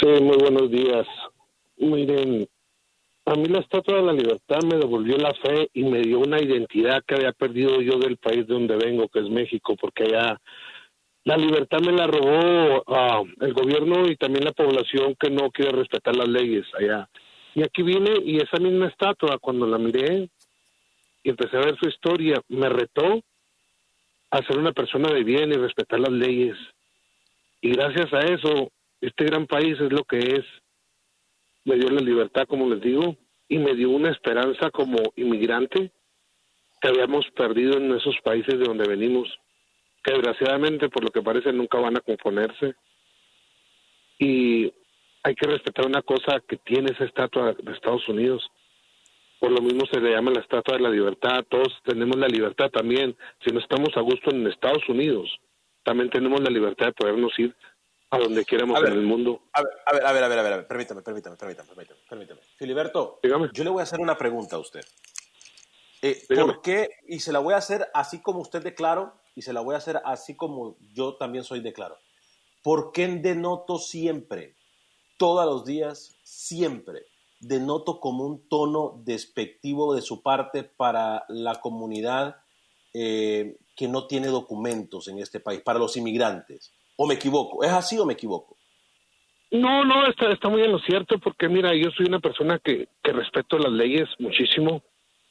Sí, 0.01 0.07
muy 0.23 0.37
buenos 0.37 0.71
días. 0.71 1.05
Miren, 1.77 2.49
a 3.25 3.35
mí 3.35 3.45
la 3.45 3.59
Estatua 3.59 3.97
de 3.97 4.01
la 4.01 4.13
Libertad 4.13 4.63
me 4.63 4.77
devolvió 4.77 5.15
la 5.17 5.31
fe 5.35 5.69
y 5.73 5.83
me 5.83 6.01
dio 6.01 6.17
una 6.17 6.41
identidad 6.41 7.03
que 7.05 7.13
había 7.13 7.31
perdido 7.31 7.79
yo 7.79 7.99
del 7.99 8.17
país 8.17 8.47
de 8.47 8.53
donde 8.55 8.75
vengo, 8.75 9.07
que 9.07 9.19
es 9.19 9.29
México, 9.29 9.75
porque 9.79 10.05
allá 10.05 10.41
la 11.25 11.37
libertad 11.37 11.79
me 11.81 11.91
la 11.91 12.07
robó 12.07 12.83
ah, 12.87 13.21
el 13.39 13.53
gobierno 13.53 14.07
y 14.07 14.15
también 14.15 14.45
la 14.45 14.53
población 14.53 15.15
que 15.19 15.29
no 15.29 15.51
quiere 15.51 15.73
respetar 15.73 16.15
las 16.15 16.27
leyes 16.27 16.65
allá. 16.73 17.07
Y 17.53 17.61
aquí 17.61 17.83
vine 17.83 18.13
y 18.23 18.37
esa 18.37 18.57
misma 18.57 18.87
estatua, 18.87 19.37
cuando 19.37 19.67
la 19.67 19.77
miré 19.77 20.27
y 21.23 21.29
empecé 21.29 21.57
a 21.57 21.65
ver 21.65 21.77
su 21.77 21.87
historia, 21.87 22.41
me 22.47 22.67
retó 22.67 23.21
a 24.31 24.37
ser 24.39 24.57
una 24.57 24.71
persona 24.71 25.13
de 25.13 25.23
bien 25.23 25.51
y 25.51 25.55
respetar 25.55 25.99
las 25.99 26.11
leyes. 26.11 26.57
Y 27.65 27.71
gracias 27.71 28.13
a 28.13 28.19
eso, 28.19 28.71
este 29.01 29.25
gran 29.25 29.47
país 29.47 29.73
es 29.81 29.91
lo 29.91 30.03
que 30.03 30.19
es. 30.19 30.45
Me 31.63 31.77
dio 31.77 31.89
la 31.89 31.99
libertad, 31.99 32.45
como 32.47 32.69
les 32.69 32.79
digo, 32.79 33.17
y 33.49 33.57
me 33.57 33.73
dio 33.73 33.89
una 33.89 34.11
esperanza 34.11 34.69
como 34.69 34.97
inmigrante 35.15 35.91
que 36.79 36.87
habíamos 36.87 37.25
perdido 37.31 37.79
en 37.79 37.91
esos 37.95 38.17
países 38.23 38.59
de 38.59 38.65
donde 38.65 38.87
venimos, 38.87 39.27
que 40.03 40.13
desgraciadamente, 40.13 40.89
por 40.89 41.05
lo 41.05 41.09
que 41.09 41.23
parece, 41.23 41.51
nunca 41.53 41.79
van 41.79 41.97
a 41.97 42.01
componerse. 42.01 42.75
Y 44.19 44.71
hay 45.23 45.33
que 45.33 45.47
respetar 45.47 45.87
una 45.87 46.03
cosa 46.03 46.43
que 46.47 46.57
tiene 46.57 46.91
esa 46.91 47.05
estatua 47.05 47.53
de 47.53 47.71
Estados 47.71 48.07
Unidos. 48.07 48.47
Por 49.39 49.49
lo 49.49 49.63
mismo 49.63 49.87
se 49.91 49.99
le 49.99 50.11
llama 50.11 50.29
la 50.29 50.41
estatua 50.41 50.77
de 50.77 50.83
la 50.83 50.91
libertad. 50.91 51.43
Todos 51.49 51.81
tenemos 51.83 52.15
la 52.17 52.27
libertad 52.27 52.69
también. 52.69 53.17
Si 53.43 53.51
no 53.51 53.59
estamos 53.59 53.89
a 53.97 54.01
gusto 54.01 54.29
en 54.29 54.45
Estados 54.45 54.87
Unidos, 54.87 55.39
también 55.85 56.09
tenemos 56.09 56.41
la 56.41 56.49
libertad 56.49 56.87
de 56.87 56.93
podernos 56.93 57.31
ir 57.39 57.55
a 58.09 58.17
donde 58.17 58.43
queramos 58.43 58.83
en 58.83 58.91
el 58.91 59.03
mundo. 59.03 59.43
A 59.53 59.61
ver, 59.61 59.71
a 59.85 59.93
ver, 59.93 60.05
a 60.05 60.11
ver, 60.11 60.23
a 60.23 60.27
ver, 60.27 60.39
a 60.39 60.57
ver, 60.57 60.67
permítame, 60.67 61.01
permítame, 61.01 61.37
permítame, 61.37 61.69
permítame, 62.09 62.41
Filiberto, 62.57 63.19
Dígame. 63.23 63.49
yo 63.53 63.63
le 63.63 63.69
voy 63.69 63.79
a 63.79 63.83
hacer 63.83 63.99
una 63.99 64.17
pregunta 64.17 64.57
a 64.57 64.59
usted. 64.59 64.83
Eh, 66.01 66.21
¿Por 66.27 66.61
qué? 66.61 66.89
Y 67.07 67.19
se 67.19 67.31
la 67.31 67.39
voy 67.39 67.53
a 67.53 67.57
hacer 67.57 67.87
así 67.93 68.21
como 68.21 68.39
usted 68.39 68.61
declaró 68.61 69.13
y 69.35 69.43
se 69.43 69.53
la 69.53 69.61
voy 69.61 69.75
a 69.75 69.77
hacer 69.77 70.01
así 70.03 70.35
como 70.35 70.75
yo 70.93 71.15
también 71.15 71.43
soy 71.43 71.61
declaro. 71.61 71.97
¿Por 72.61 72.91
qué 72.91 73.07
denoto 73.07 73.77
siempre 73.77 74.55
todos 75.17 75.45
los 75.45 75.65
días, 75.65 76.17
siempre, 76.23 77.05
denoto 77.39 77.99
como 77.99 78.25
un 78.25 78.47
tono 78.49 79.01
despectivo 79.05 79.95
de 79.95 80.01
su 80.01 80.21
parte 80.21 80.63
para 80.63 81.25
la 81.29 81.61
comunidad 81.61 82.37
eh, 82.97 83.57
que 83.75 83.89
no 83.89 84.07
tiene 84.07 84.27
documentos 84.27 85.09
en 85.09 85.19
este 85.19 85.41
país, 85.41 85.61
para 85.61 85.79
los 85.79 85.97
inmigrantes. 85.97 86.71
¿O 86.95 87.05
me 87.05 87.15
equivoco? 87.15 87.61
¿Es 87.61 87.71
así 87.71 87.99
o 87.99 88.05
me 88.05 88.13
equivoco? 88.13 88.55
No, 89.51 89.83
no, 89.83 90.07
está, 90.07 90.31
está 90.31 90.47
muy 90.47 90.61
en 90.63 90.71
lo 90.71 90.79
cierto, 90.79 91.19
porque 91.19 91.49
mira, 91.49 91.75
yo 91.75 91.91
soy 91.91 92.05
una 92.07 92.19
persona 92.19 92.59
que, 92.63 92.87
que 93.03 93.11
respeto 93.11 93.57
las 93.57 93.71
leyes 93.71 94.07
muchísimo, 94.19 94.81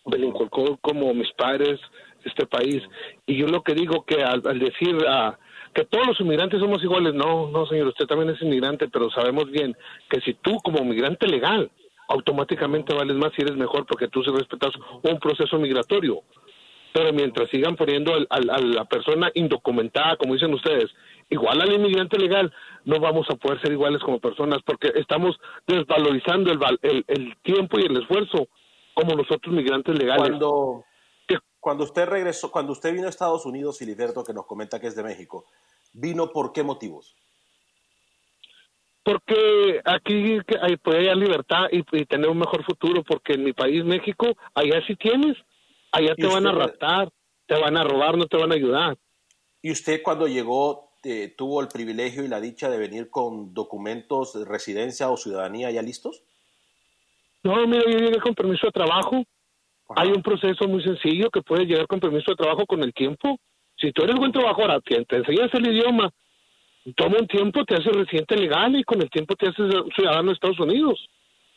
me 0.04 0.18
lo 0.18 0.26
inculcó 0.26 0.76
como 0.82 1.14
mis 1.14 1.32
padres 1.32 1.80
este 2.24 2.46
país, 2.46 2.82
y 3.26 3.36
yo 3.38 3.46
lo 3.46 3.62
que 3.62 3.74
digo 3.74 4.04
que 4.04 4.22
al, 4.22 4.42
decir 4.42 4.96
a 5.08 5.38
que 5.74 5.84
todos 5.86 6.06
los 6.06 6.20
inmigrantes 6.20 6.60
somos 6.60 6.82
iguales. 6.82 7.14
No, 7.14 7.50
no, 7.50 7.66
señor, 7.66 7.88
usted 7.88 8.06
también 8.06 8.30
es 8.30 8.40
inmigrante, 8.40 8.88
pero 8.88 9.10
sabemos 9.10 9.50
bien 9.50 9.74
que 10.08 10.20
si 10.20 10.34
tú 10.34 10.58
como 10.62 10.78
inmigrante 10.78 11.26
legal 11.26 11.70
automáticamente 12.08 12.94
vales 12.94 13.16
más 13.16 13.32
y 13.36 13.42
eres 13.42 13.56
mejor 13.56 13.86
porque 13.86 14.08
tú 14.08 14.22
respetas 14.22 14.72
un 15.02 15.18
proceso 15.18 15.58
migratorio. 15.58 16.22
Pero 16.94 17.12
mientras 17.12 17.50
sigan 17.50 17.74
poniendo 17.74 18.12
a 18.30 18.40
la 18.40 18.84
persona 18.84 19.28
indocumentada, 19.34 20.16
como 20.16 20.34
dicen 20.34 20.54
ustedes, 20.54 20.92
igual 21.28 21.60
al 21.60 21.72
inmigrante 21.72 22.16
legal, 22.16 22.54
no 22.84 23.00
vamos 23.00 23.26
a 23.30 23.34
poder 23.34 23.60
ser 23.60 23.72
iguales 23.72 24.00
como 24.00 24.20
personas 24.20 24.60
porque 24.64 24.92
estamos 24.94 25.36
desvalorizando 25.66 26.52
el, 26.52 27.04
el, 27.08 27.36
tiempo 27.42 27.80
y 27.80 27.86
el 27.86 27.96
esfuerzo 27.96 28.46
como 28.94 29.16
los 29.16 29.28
otros 29.28 29.52
migrantes 29.52 29.98
legales. 29.98 30.28
Cuando, 30.28 30.84
cuando 31.58 31.82
usted 31.82 32.06
regresó, 32.06 32.52
cuando 32.52 32.70
usted 32.70 32.94
vino 32.94 33.08
a 33.08 33.10
Estados 33.10 33.44
Unidos, 33.44 33.76
Filiberto, 33.76 34.22
que 34.22 34.32
nos 34.32 34.46
comenta 34.46 34.78
que 34.80 34.86
es 34.86 34.94
de 34.94 35.02
México, 35.02 35.46
¿vino 35.94 36.30
por 36.30 36.52
qué 36.52 36.62
motivos? 36.62 37.16
porque 39.04 39.82
aquí 39.84 40.38
hay, 40.62 40.76
puede 40.78 41.10
haber 41.10 41.18
libertad 41.18 41.66
y, 41.70 41.82
tener 42.06 42.30
un 42.30 42.38
mejor 42.38 42.64
futuro, 42.64 43.02
porque 43.04 43.34
en 43.34 43.44
mi 43.44 43.52
país, 43.52 43.84
México, 43.84 44.26
allá 44.54 44.80
sí 44.86 44.96
tienes, 44.96 45.36
allá 45.94 46.14
te 46.14 46.26
van 46.26 46.46
a 46.46 46.52
raptar, 46.52 47.10
te 47.46 47.54
van 47.54 47.76
a 47.76 47.84
robar, 47.84 48.16
no 48.16 48.26
te 48.26 48.36
van 48.36 48.52
a 48.52 48.54
ayudar. 48.54 48.96
¿Y 49.62 49.70
usted 49.70 50.02
cuando 50.02 50.26
llegó 50.26 50.94
tuvo 51.36 51.60
el 51.60 51.68
privilegio 51.68 52.24
y 52.24 52.28
la 52.28 52.40
dicha 52.40 52.70
de 52.70 52.78
venir 52.78 53.10
con 53.10 53.52
documentos 53.52 54.32
de 54.32 54.44
residencia 54.44 55.10
o 55.10 55.16
ciudadanía 55.16 55.70
ya 55.70 55.82
listos? 55.82 56.22
No, 57.42 57.66
mira, 57.66 57.84
yo 57.84 57.98
llegué 57.98 58.20
con 58.20 58.34
permiso 58.34 58.66
de 58.66 58.72
trabajo. 58.72 59.22
Hay 59.96 60.08
un 60.08 60.22
proceso 60.22 60.66
muy 60.66 60.82
sencillo 60.82 61.30
que 61.30 61.42
puedes 61.42 61.68
llegar 61.68 61.86
con 61.86 62.00
permiso 62.00 62.30
de 62.30 62.36
trabajo 62.36 62.64
con 62.64 62.82
el 62.82 62.94
tiempo. 62.94 63.38
Si 63.76 63.92
tú 63.92 64.02
eres 64.04 64.16
buen 64.16 64.32
trabajador, 64.32 64.82
te, 64.82 65.04
te 65.04 65.16
enseñas 65.16 65.52
el 65.52 65.66
idioma, 65.66 66.10
toma 66.96 67.18
un 67.20 67.26
tiempo, 67.26 67.64
te 67.64 67.74
haces 67.74 67.92
residente 67.92 68.36
legal 68.36 68.74
y 68.76 68.84
con 68.84 69.02
el 69.02 69.10
tiempo 69.10 69.36
te 69.36 69.48
haces 69.48 69.74
ciudadano 69.94 70.28
de 70.28 70.34
Estados 70.34 70.60
Unidos. 70.60 71.06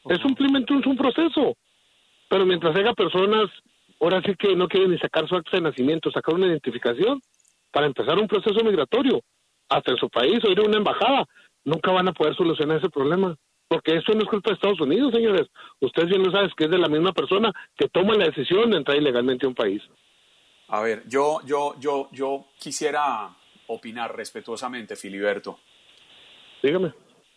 Es 0.10 0.20
simplemente 0.20 0.74
un, 0.74 0.86
un 0.86 0.98
proceso. 0.98 1.56
Pero 2.30 2.46
mientras 2.46 2.76
haya 2.76 2.94
personas, 2.94 3.46
ahora 4.00 4.22
sí 4.26 4.34
que 4.36 4.56
no 4.56 4.68
quieren 4.68 4.92
ni 4.92 4.98
sacar 4.98 5.28
su 5.28 5.36
acta 5.36 5.58
de 5.58 5.62
nacimiento, 5.62 6.12
sacar 6.12 6.36
una 6.36 6.48
identificación 6.48 7.22
para 7.72 7.88
empezar 7.88 8.18
un 8.18 8.28
proceso 8.28 8.64
migratorio 8.64 9.22
hasta 9.70 9.92
en 9.92 9.98
su 9.98 10.10
país 10.10 10.40
o 10.44 10.52
ir 10.52 10.60
a 10.60 10.64
una 10.64 10.78
embajada, 10.78 11.26
nunca 11.64 11.92
van 11.92 12.08
a 12.08 12.14
poder 12.14 12.36
solucionar 12.36 12.78
ese 12.78 12.90
problema. 12.90 13.36
Porque 13.68 13.98
eso 13.98 14.14
no 14.14 14.22
es 14.22 14.30
culpa 14.30 14.50
de 14.50 14.56
Estados 14.56 14.80
Unidos, 14.80 15.14
señores. 15.14 15.48
Ustedes 15.82 16.08
bien 16.08 16.24
lo 16.24 16.32
saben, 16.32 16.50
que 16.56 16.66
es 16.66 16.72
de 16.72 16.78
la 16.78 16.88
misma 16.88 17.12
persona 17.12 17.52
que 17.76 17.90
toma 17.90 18.16
la 18.16 18.26
decisión 18.26 18.72
de 18.72 18.78
entrar 18.78 18.98
ilegalmente 18.98 19.46
a 19.46 19.50
un 19.50 19.56
país. 19.56 19.82
A 20.70 20.82
ver, 20.82 21.04
yo, 21.08 21.40
yo, 21.46 21.76
yo, 21.78 22.08
yo 22.12 22.46
quisiera 22.58 23.36
opinar 23.68 24.16
respetuosamente, 24.16 24.96
Filiberto. 24.96 25.60
Dígame. 26.64 26.94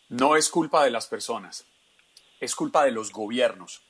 No 0.09 0.35
es 0.35 0.49
culpa 0.49 0.83
de 0.83 0.91
las 0.91 1.07
personas, 1.07 1.65
es 2.39 2.55
culpa 2.55 2.83
de 2.83 2.91
los 2.91 3.11
gobiernos, 3.11 3.81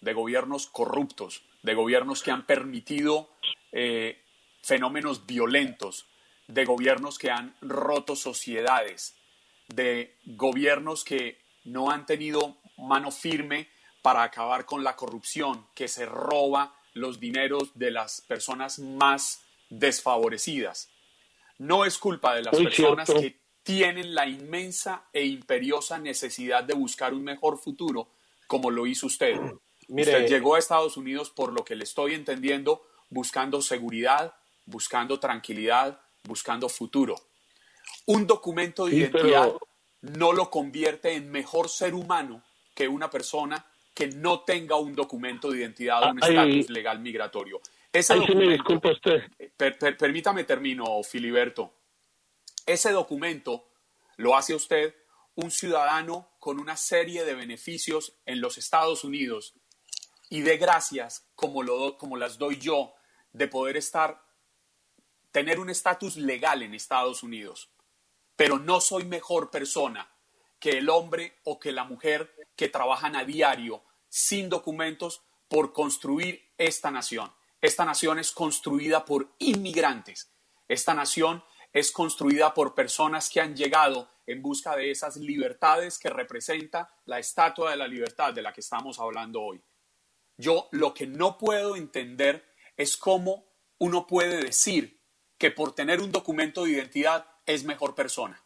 de 0.00 0.12
gobiernos 0.12 0.66
corruptos, 0.66 1.44
de 1.62 1.74
gobiernos 1.74 2.22
que 2.22 2.30
han 2.30 2.46
permitido 2.46 3.30
eh, 3.72 4.22
fenómenos 4.62 5.26
violentos, 5.26 6.06
de 6.46 6.64
gobiernos 6.64 7.18
que 7.18 7.30
han 7.30 7.56
roto 7.60 8.16
sociedades, 8.16 9.16
de 9.68 10.16
gobiernos 10.24 11.04
que 11.04 11.38
no 11.64 11.90
han 11.90 12.06
tenido 12.06 12.58
mano 12.78 13.10
firme 13.10 13.68
para 14.02 14.22
acabar 14.22 14.64
con 14.64 14.84
la 14.84 14.96
corrupción, 14.96 15.66
que 15.74 15.88
se 15.88 16.06
roba 16.06 16.74
los 16.94 17.20
dineros 17.20 17.72
de 17.74 17.90
las 17.90 18.20
personas 18.22 18.78
más 18.78 19.42
desfavorecidas. 19.68 20.90
No 21.58 21.84
es 21.84 21.98
culpa 21.98 22.34
de 22.34 22.42
las 22.42 22.56
personas 22.56 23.10
que 23.10 23.40
tienen 23.62 24.14
la 24.14 24.26
inmensa 24.26 25.04
e 25.12 25.26
imperiosa 25.26 25.98
necesidad 25.98 26.64
de 26.64 26.74
buscar 26.74 27.12
un 27.12 27.24
mejor 27.24 27.58
futuro, 27.58 28.08
como 28.46 28.70
lo 28.70 28.86
hizo 28.86 29.06
usted. 29.06 29.36
Usted 29.88 30.28
llegó 30.28 30.54
a 30.54 30.58
Estados 30.58 30.96
Unidos, 30.96 31.30
por 31.30 31.52
lo 31.52 31.64
que 31.64 31.74
le 31.74 31.84
estoy 31.84 32.14
entendiendo, 32.14 32.86
buscando 33.08 33.62
seguridad, 33.62 34.34
buscando 34.66 35.18
tranquilidad, 35.18 36.00
buscando 36.24 36.68
futuro. 36.68 37.16
Un 38.06 38.26
documento 38.26 38.86
de 38.86 38.96
identidad 38.96 39.52
no 40.02 40.32
lo 40.32 40.50
convierte 40.50 41.14
en 41.14 41.30
mejor 41.30 41.68
ser 41.68 41.94
humano 41.94 42.42
que 42.74 42.86
una 42.86 43.10
persona 43.10 43.64
que 43.94 44.08
no 44.08 44.40
tenga 44.40 44.76
un 44.76 44.94
documento 44.94 45.50
de 45.50 45.58
identidad 45.58 46.04
o 46.04 46.10
un 46.10 46.22
estatus 46.22 46.70
legal 46.70 47.00
migratorio. 47.00 47.60
Ese 47.92 48.14
me 48.16 48.48
disculpa 48.48 48.92
usted. 48.92 49.22
permítame 49.98 50.44
termino, 50.44 51.02
Filiberto. 51.02 51.72
Ese 52.66 52.92
documento 52.92 53.64
lo 54.16 54.36
hace 54.36 54.54
usted 54.54 54.94
un 55.34 55.50
ciudadano 55.50 56.28
con 56.38 56.60
una 56.60 56.76
serie 56.76 57.24
de 57.24 57.34
beneficios 57.34 58.12
en 58.26 58.40
los 58.40 58.58
Estados 58.58 59.04
Unidos 59.04 59.54
y 60.28 60.42
de 60.42 60.56
gracias 60.56 61.28
como, 61.34 61.62
lo, 61.62 61.98
como 61.98 62.16
las 62.16 62.38
doy 62.38 62.58
yo 62.58 62.94
de 63.32 63.48
poder 63.48 63.76
estar, 63.76 64.22
tener 65.30 65.58
un 65.60 65.70
estatus 65.70 66.16
legal 66.16 66.62
en 66.62 66.74
Estados 66.74 67.22
Unidos. 67.22 67.70
Pero 68.36 68.58
no 68.58 68.80
soy 68.80 69.04
mejor 69.04 69.50
persona 69.50 70.10
que 70.58 70.78
el 70.78 70.88
hombre 70.90 71.38
o 71.44 71.58
que 71.58 71.72
la 71.72 71.84
mujer 71.84 72.34
que 72.56 72.68
trabajan 72.68 73.16
a 73.16 73.24
diario 73.24 73.84
sin 74.08 74.48
documentos 74.48 75.22
por 75.48 75.72
construir 75.72 76.52
esta 76.58 76.90
nación. 76.90 77.32
Esta 77.60 77.84
nación 77.84 78.18
es 78.18 78.32
construida 78.32 79.04
por 79.04 79.34
inmigrantes. 79.38 80.30
Esta 80.68 80.94
nación 80.94 81.42
es 81.72 81.90
construida 81.92 82.54
por 82.54 82.74
personas 82.74 83.28
que 83.30 83.40
han 83.40 83.56
llegado 83.56 84.10
en 84.26 84.42
busca 84.42 84.76
de 84.76 84.90
esas 84.90 85.16
libertades 85.16 85.98
que 85.98 86.10
representa 86.10 86.88
la 87.06 87.18
estatua 87.18 87.70
de 87.70 87.76
la 87.76 87.88
libertad 87.88 88.32
de 88.32 88.42
la 88.42 88.52
que 88.52 88.60
estamos 88.60 88.98
hablando 88.98 89.42
hoy. 89.42 89.62
Yo 90.38 90.68
lo 90.70 90.94
que 90.94 91.06
no 91.06 91.36
puedo 91.36 91.76
entender 91.76 92.44
es 92.76 92.96
cómo 92.96 93.44
uno 93.78 94.06
puede 94.06 94.42
decir 94.44 95.00
que 95.36 95.50
por 95.50 95.74
tener 95.74 96.00
un 96.00 96.12
documento 96.12 96.64
de 96.64 96.70
identidad 96.70 97.26
es 97.44 97.64
mejor 97.64 97.94
persona. 97.94 98.42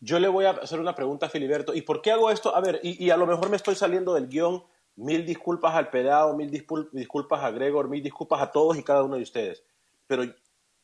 Yo 0.00 0.18
le 0.18 0.28
voy 0.28 0.44
a 0.46 0.50
hacer 0.50 0.80
una 0.80 0.94
pregunta 0.94 1.26
a 1.26 1.28
Filiberto. 1.28 1.74
¿Y 1.74 1.82
por 1.82 2.02
qué 2.02 2.12
hago 2.12 2.30
esto? 2.30 2.54
A 2.54 2.60
ver, 2.60 2.80
y, 2.82 3.10
a 3.10 3.16
lo 3.16 3.26
mejor 3.26 3.50
me 3.50 3.56
estoy 3.56 3.74
saliendo 3.74 4.14
del 4.14 4.28
guion. 4.28 4.64
Mil 4.94 5.24
disculpas 5.24 5.74
al 5.74 5.90
pedado, 5.90 6.36
mil 6.36 6.50
disculpas 6.50 7.42
a 7.42 7.50
Gregor, 7.50 7.88
mil 7.88 8.02
disculpas 8.02 8.42
a 8.42 8.50
todos 8.50 8.76
y 8.76 8.82
cada 8.82 9.02
uno 9.02 9.16
de 9.16 9.22
ustedes. 9.22 9.64
Pero 10.06 10.24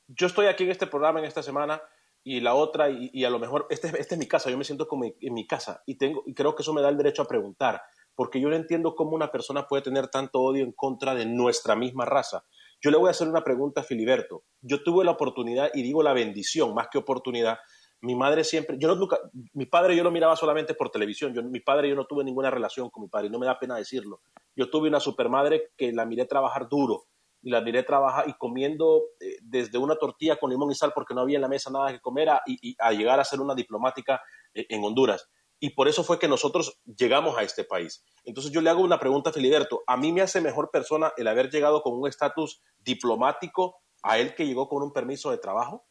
yo 0.08 0.26
estoy 0.26 0.46
aquí 0.46 0.64
en 0.64 0.70
este 0.70 0.86
programa 0.86 1.18
en 1.18 1.26
esta 1.26 1.42
semana 1.42 1.82
y 2.24 2.40
la 2.40 2.54
otra, 2.54 2.90
y, 2.90 3.24
a 3.24 3.30
lo 3.30 3.38
mejor, 3.38 3.66
este, 3.70 3.88
este, 3.98 4.14
es 4.14 4.18
mi 4.18 4.26
casa, 4.26 4.50
yo 4.50 4.58
me 4.58 4.64
siento 4.64 4.88
como 4.88 5.04
en 5.04 5.34
mi 5.34 5.46
casa 5.46 5.82
y, 5.86 5.96
tengo, 5.96 6.22
y 6.26 6.34
creo 6.34 6.54
que 6.54 6.62
eso 6.62 6.72
me 6.72 6.82
da 6.82 6.88
el 6.88 6.96
derecho 6.96 7.22
a 7.22 7.28
preguntar, 7.28 7.82
porque 8.18 8.40
yo 8.40 8.48
no 8.48 8.56
entiendo 8.56 8.96
cómo 8.96 9.12
una 9.12 9.30
persona 9.30 9.68
puede 9.68 9.84
tener 9.84 10.08
tanto 10.08 10.40
odio 10.40 10.64
en 10.64 10.72
contra 10.72 11.14
de 11.14 11.24
nuestra 11.24 11.76
misma 11.76 12.04
raza. 12.04 12.44
Yo 12.80 12.90
le 12.90 12.96
voy 12.96 13.06
a 13.06 13.10
hacer 13.12 13.28
una 13.28 13.44
pregunta 13.44 13.82
a 13.82 13.84
Filiberto. 13.84 14.42
Yo 14.60 14.82
tuve 14.82 15.04
la 15.04 15.12
oportunidad, 15.12 15.70
y 15.72 15.82
digo 15.82 16.02
la 16.02 16.12
bendición, 16.12 16.74
más 16.74 16.88
que 16.90 16.98
oportunidad, 16.98 17.58
mi 18.00 18.16
madre 18.16 18.42
siempre, 18.42 18.76
yo 18.76 18.92
nunca, 18.96 19.20
mi 19.52 19.66
padre 19.66 19.94
yo 19.94 20.02
lo 20.02 20.10
miraba 20.10 20.34
solamente 20.34 20.74
por 20.74 20.90
televisión, 20.90 21.32
yo, 21.32 21.44
mi 21.44 21.60
padre 21.60 21.90
yo 21.90 21.94
no 21.94 22.06
tuve 22.06 22.24
ninguna 22.24 22.50
relación 22.50 22.90
con 22.90 23.04
mi 23.04 23.08
padre, 23.08 23.28
y 23.28 23.30
no 23.30 23.38
me 23.38 23.46
da 23.46 23.56
pena 23.56 23.76
decirlo. 23.76 24.20
Yo 24.56 24.68
tuve 24.68 24.88
una 24.88 24.98
supermadre 24.98 25.70
que 25.76 25.92
la 25.92 26.04
miré 26.04 26.24
trabajar 26.24 26.68
duro, 26.68 27.04
y 27.40 27.50
la 27.50 27.60
miré 27.60 27.84
trabajar 27.84 28.28
y 28.28 28.32
comiendo 28.32 29.00
eh, 29.20 29.36
desde 29.42 29.78
una 29.78 29.94
tortilla 29.94 30.40
con 30.40 30.50
limón 30.50 30.72
y 30.72 30.74
sal 30.74 30.90
porque 30.92 31.14
no 31.14 31.20
había 31.20 31.36
en 31.36 31.42
la 31.42 31.48
mesa 31.48 31.70
nada 31.70 31.92
que 31.92 32.00
comer 32.00 32.30
a, 32.30 32.42
y, 32.46 32.74
a 32.80 32.90
llegar 32.90 33.20
a 33.20 33.24
ser 33.24 33.40
una 33.40 33.54
diplomática 33.54 34.20
eh, 34.52 34.66
en 34.70 34.82
Honduras. 34.82 35.30
Y 35.60 35.70
por 35.70 35.88
eso 35.88 36.04
fue 36.04 36.18
que 36.18 36.28
nosotros 36.28 36.80
llegamos 36.84 37.36
a 37.36 37.42
este 37.42 37.64
país. 37.64 38.04
Entonces 38.24 38.52
yo 38.52 38.60
le 38.60 38.70
hago 38.70 38.82
una 38.82 39.00
pregunta 39.00 39.30
a 39.30 39.32
Filiberto. 39.32 39.82
¿A 39.86 39.96
mí 39.96 40.12
me 40.12 40.22
hace 40.22 40.40
mejor 40.40 40.70
persona 40.70 41.12
el 41.16 41.26
haber 41.26 41.50
llegado 41.50 41.82
con 41.82 41.94
un 41.94 42.06
estatus 42.06 42.62
diplomático 42.78 43.80
a 44.02 44.18
él 44.18 44.34
que 44.34 44.46
llegó 44.46 44.68
con 44.68 44.82
un 44.82 44.92
permiso 44.92 45.30
de 45.30 45.38
trabajo? 45.38 45.86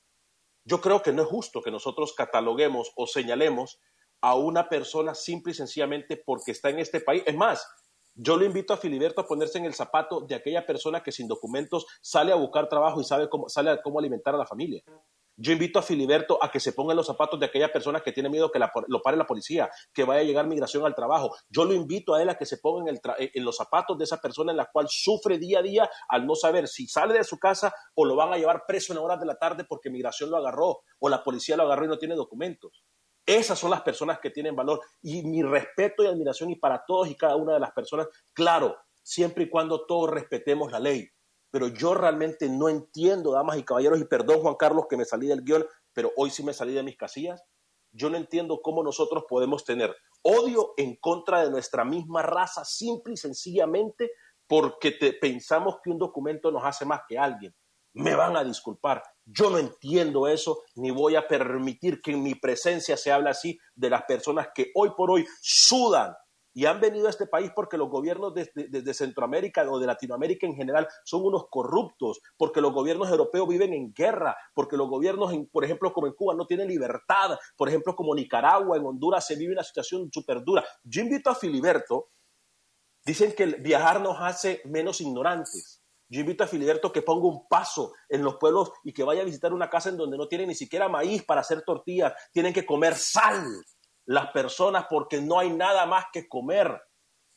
Yo 0.64 0.82
creo 0.82 1.02
que 1.02 1.14
no 1.14 1.24
es 1.24 1.28
justo 1.28 1.62
que 1.62 1.72
nosotros 1.72 2.14
cataloguemos 2.14 2.92
o 2.96 3.08
señalemos 3.08 3.80
a 4.22 4.36
una 4.36 4.70
persona 4.70 5.14
simple 5.14 5.52
y 5.52 5.56
sencillamente 5.56 6.18
porque 6.18 6.52
está 6.52 6.70
en 6.70 6.80
este 6.80 7.02
país. 7.02 7.24
Es 7.26 7.36
más, 7.36 7.68
yo 8.16 8.36
lo 8.36 8.46
invito 8.46 8.74
a 8.74 8.78
Filiberto 8.78 9.22
a 9.22 9.28
ponerse 9.28 9.60
en 9.60 9.66
el 9.66 9.76
zapato 9.76 10.22
de 10.22 10.36
aquella 10.36 10.66
persona 10.66 11.04
que 11.04 11.12
sin 11.12 11.28
documentos 11.28 11.86
sale 12.02 12.32
a 12.32 12.36
buscar 12.36 12.68
trabajo 12.68 13.00
y 13.00 13.04
sabe 13.04 13.30
cómo, 13.30 13.48
sale 13.48 13.70
a 13.70 13.82
cómo 13.82 14.00
alimentar 14.00 14.34
a 14.34 14.40
la 14.40 14.46
familia. 14.46 14.84
Yo 15.40 15.52
invito 15.52 15.78
a 15.78 15.84
Filiberto 15.84 16.44
a 16.44 16.50
que 16.50 16.60
se 16.60 16.74
ponga 16.74 16.94
en 16.94 16.98
los 16.98 17.06
zapatos 17.06 17.40
de 17.40 17.46
aquella 17.46 17.72
persona 17.72 18.02
que 18.02 18.12
tiene 18.12 18.28
miedo 18.28 18.50
que 18.52 18.60
lo 18.88 19.02
pare 19.04 19.16
la 19.16 19.28
policía, 19.28 19.70
que 19.94 20.04
vaya 20.04 20.22
a 20.22 20.24
llegar 20.24 20.48
migración 20.48 20.84
al 20.84 20.96
trabajo. 20.96 21.36
Yo 21.48 21.64
lo 21.64 21.76
invito 21.76 22.16
a 22.16 22.24
él 22.24 22.30
a 22.30 22.36
que 22.36 22.48
se 22.48 22.58
ponga 22.58 22.92
en, 22.92 23.00
en, 23.20 23.46
los 23.46 23.56
zapatos 23.56 24.00
de 24.00 24.06
esa 24.06 24.18
persona 24.18 24.52
en 24.52 24.58
la 24.58 24.66
cual 24.66 24.88
sufre 24.90 25.38
día 25.38 25.60
a 25.60 25.62
día 25.62 25.90
al 26.10 26.26
no 26.26 26.34
saber 26.34 26.68
si 26.68 26.88
sale 26.88 27.14
de 27.14 27.24
su 27.24 27.38
casa 27.38 27.72
o 27.94 28.04
lo 28.04 28.16
van 28.16 28.34
a 28.34 28.38
llevar 28.38 28.64
preso 28.68 28.94
en 28.94 28.98
horas 28.98 29.20
de 29.20 29.28
la 29.28 29.36
tarde 29.36 29.64
porque 29.70 29.92
migración 29.92 30.32
lo 30.32 30.38
agarró 30.38 30.80
o 30.98 31.08
la 31.08 31.24
policía 31.24 31.56
lo 31.56 31.64
agarró 31.64 31.86
y 31.86 31.90
no 31.90 32.00
tiene 32.00 32.16
documentos. 32.16 32.84
Esas 33.24 33.60
son 33.60 33.70
las 33.70 33.82
personas 33.82 34.18
que 34.20 34.32
tienen 34.32 34.56
valor 34.56 34.82
y 35.04 35.22
mi 35.22 35.44
respeto 35.44 36.02
y 36.02 36.08
admiración 36.08 36.50
y 36.50 36.56
para 36.56 36.84
todos 36.84 37.10
y 37.10 37.16
cada 37.16 37.36
una 37.36 37.54
de 37.54 37.60
las 37.60 37.74
personas, 37.74 38.08
claro, 38.34 38.76
siempre 39.04 39.44
y 39.44 39.50
cuando 39.52 39.86
todos 39.86 40.10
respetemos 40.10 40.72
la 40.72 40.80
ley 40.80 41.08
pero 41.52 41.68
yo 41.68 41.94
realmente 41.94 42.50
no 42.50 42.70
entiendo, 42.70 43.32
damas 43.32 43.58
y 43.58 43.64
caballeros, 43.64 44.00
y 44.00 44.06
perdón 44.06 44.42
Juan 44.42 44.56
Carlos 44.56 44.86
que 44.90 44.98
me 44.98 45.06
salí 45.06 45.28
del 45.28 45.44
guion, 45.44 45.66
pero 45.94 46.12
hoy 46.18 46.30
sí 46.30 46.44
me 46.44 46.54
salí 46.54 46.74
de 46.74 46.84
mis 46.84 46.98
casillas. 46.98 47.44
Yo 47.92 48.10
no 48.10 48.18
entiendo 48.18 48.62
cómo 48.62 48.84
nosotros 48.84 49.24
podemos 49.28 49.64
tener 49.64 49.96
odio 50.22 50.74
en 50.78 50.98
contra 50.98 51.44
de 51.44 51.50
nuestra 51.50 51.86
misma 51.86 52.22
raza, 52.22 52.66
simple 52.66 53.14
y 53.14 53.18
sencillamente 53.18 54.12
porque 54.48 54.92
pensamos 55.20 55.78
que 55.84 55.90
un 55.90 55.98
documento 55.98 56.52
nos 56.52 56.64
hace 56.64 56.86
más 56.86 57.02
que 57.08 57.18
alguien. 57.18 57.56
Me 57.94 58.14
van 58.14 58.38
a 58.38 58.44
disculpar, 58.44 59.02
yo 59.26 59.50
no 59.50 59.58
entiendo 59.58 60.28
eso, 60.28 60.64
ni 60.76 60.92
voy 60.92 61.16
a 61.16 61.28
permitir 61.28 62.02
que 62.02 62.12
en 62.12 62.22
mi 62.22 62.36
presencia 62.36 62.96
se 62.96 63.12
hable 63.12 63.30
así 63.30 63.58
de 63.74 63.90
las 63.90 64.04
personas 64.04 64.50
que 64.54 64.72
hoy 64.76 64.92
por 64.96 65.10
hoy 65.10 65.26
sudan 65.42 66.14
y 66.58 66.66
han 66.66 66.82
venido 66.82 67.06
a 67.06 67.12
este 67.12 67.28
país 67.28 67.52
porque 67.56 67.78
los 67.78 67.88
gobiernos 67.88 68.34
de, 68.34 68.94
Centroamérica 68.96 69.70
o 69.70 69.78
de 69.78 69.86
Latinoamérica 69.86 70.48
en 70.48 70.56
general 70.56 70.88
son 71.06 71.24
unos 71.24 71.50
corruptos, 71.52 72.20
porque 72.36 72.62
los 72.62 72.74
gobiernos 72.74 73.12
europeos 73.12 73.48
viven 73.48 73.74
en 73.74 73.94
guerra, 73.94 74.36
porque 74.56 74.76
los 74.76 74.90
gobiernos, 74.90 75.32
en, 75.34 75.46
por 75.46 75.64
ejemplo, 75.64 75.94
como 75.94 76.08
en 76.08 76.14
Cuba, 76.14 76.34
no 76.34 76.48
tienen 76.48 76.68
libertad, 76.68 77.38
por 77.56 77.70
ejemplo, 77.70 77.96
como 77.96 78.16
Nicaragua, 78.16 78.76
en 78.76 78.88
Honduras 78.88 79.28
se 79.28 79.36
vive 79.36 79.54
una 79.54 79.64
situación 79.64 80.10
súper 80.12 80.44
dura. 80.44 80.66
Yo 80.84 81.04
invito 81.04 81.30
a 81.30 81.36
Filiberto, 81.36 82.10
dicen 83.06 83.34
que 83.34 83.46
viajar 83.46 84.02
nos 84.02 84.18
hace 84.20 84.64
menos 84.66 85.00
ignorantes. 85.00 85.84
Yo 86.10 86.22
invito 86.22 86.44
a 86.44 86.48
Filiberto 86.48 86.92
que 86.92 87.04
ponga 87.04 87.28
un 87.28 87.48
paso 87.48 87.94
en 88.10 88.24
los 88.24 88.38
pueblos 88.38 88.72
y 88.84 88.94
que 88.94 89.04
vaya 89.04 89.22
a 89.22 89.26
visitar 89.26 89.54
una 89.54 89.70
casa 89.70 89.90
en 89.90 89.98
donde 89.98 90.18
no 90.18 90.28
tienen 90.28 90.48
ni 90.48 90.56
siquiera 90.56 90.90
maíz 90.90 91.24
para 91.24 91.42
hacer 91.42 91.62
tortillas, 91.62 92.14
tienen 92.32 92.52
que 92.52 92.66
comer 92.66 92.96
sal 92.96 93.46
las 94.08 94.32
personas 94.32 94.88
porque 94.90 95.22
no 95.22 95.40
hay 95.40 95.50
nada 95.50 95.86
más 95.86 96.06
que 96.12 96.28
comer. 96.28 96.82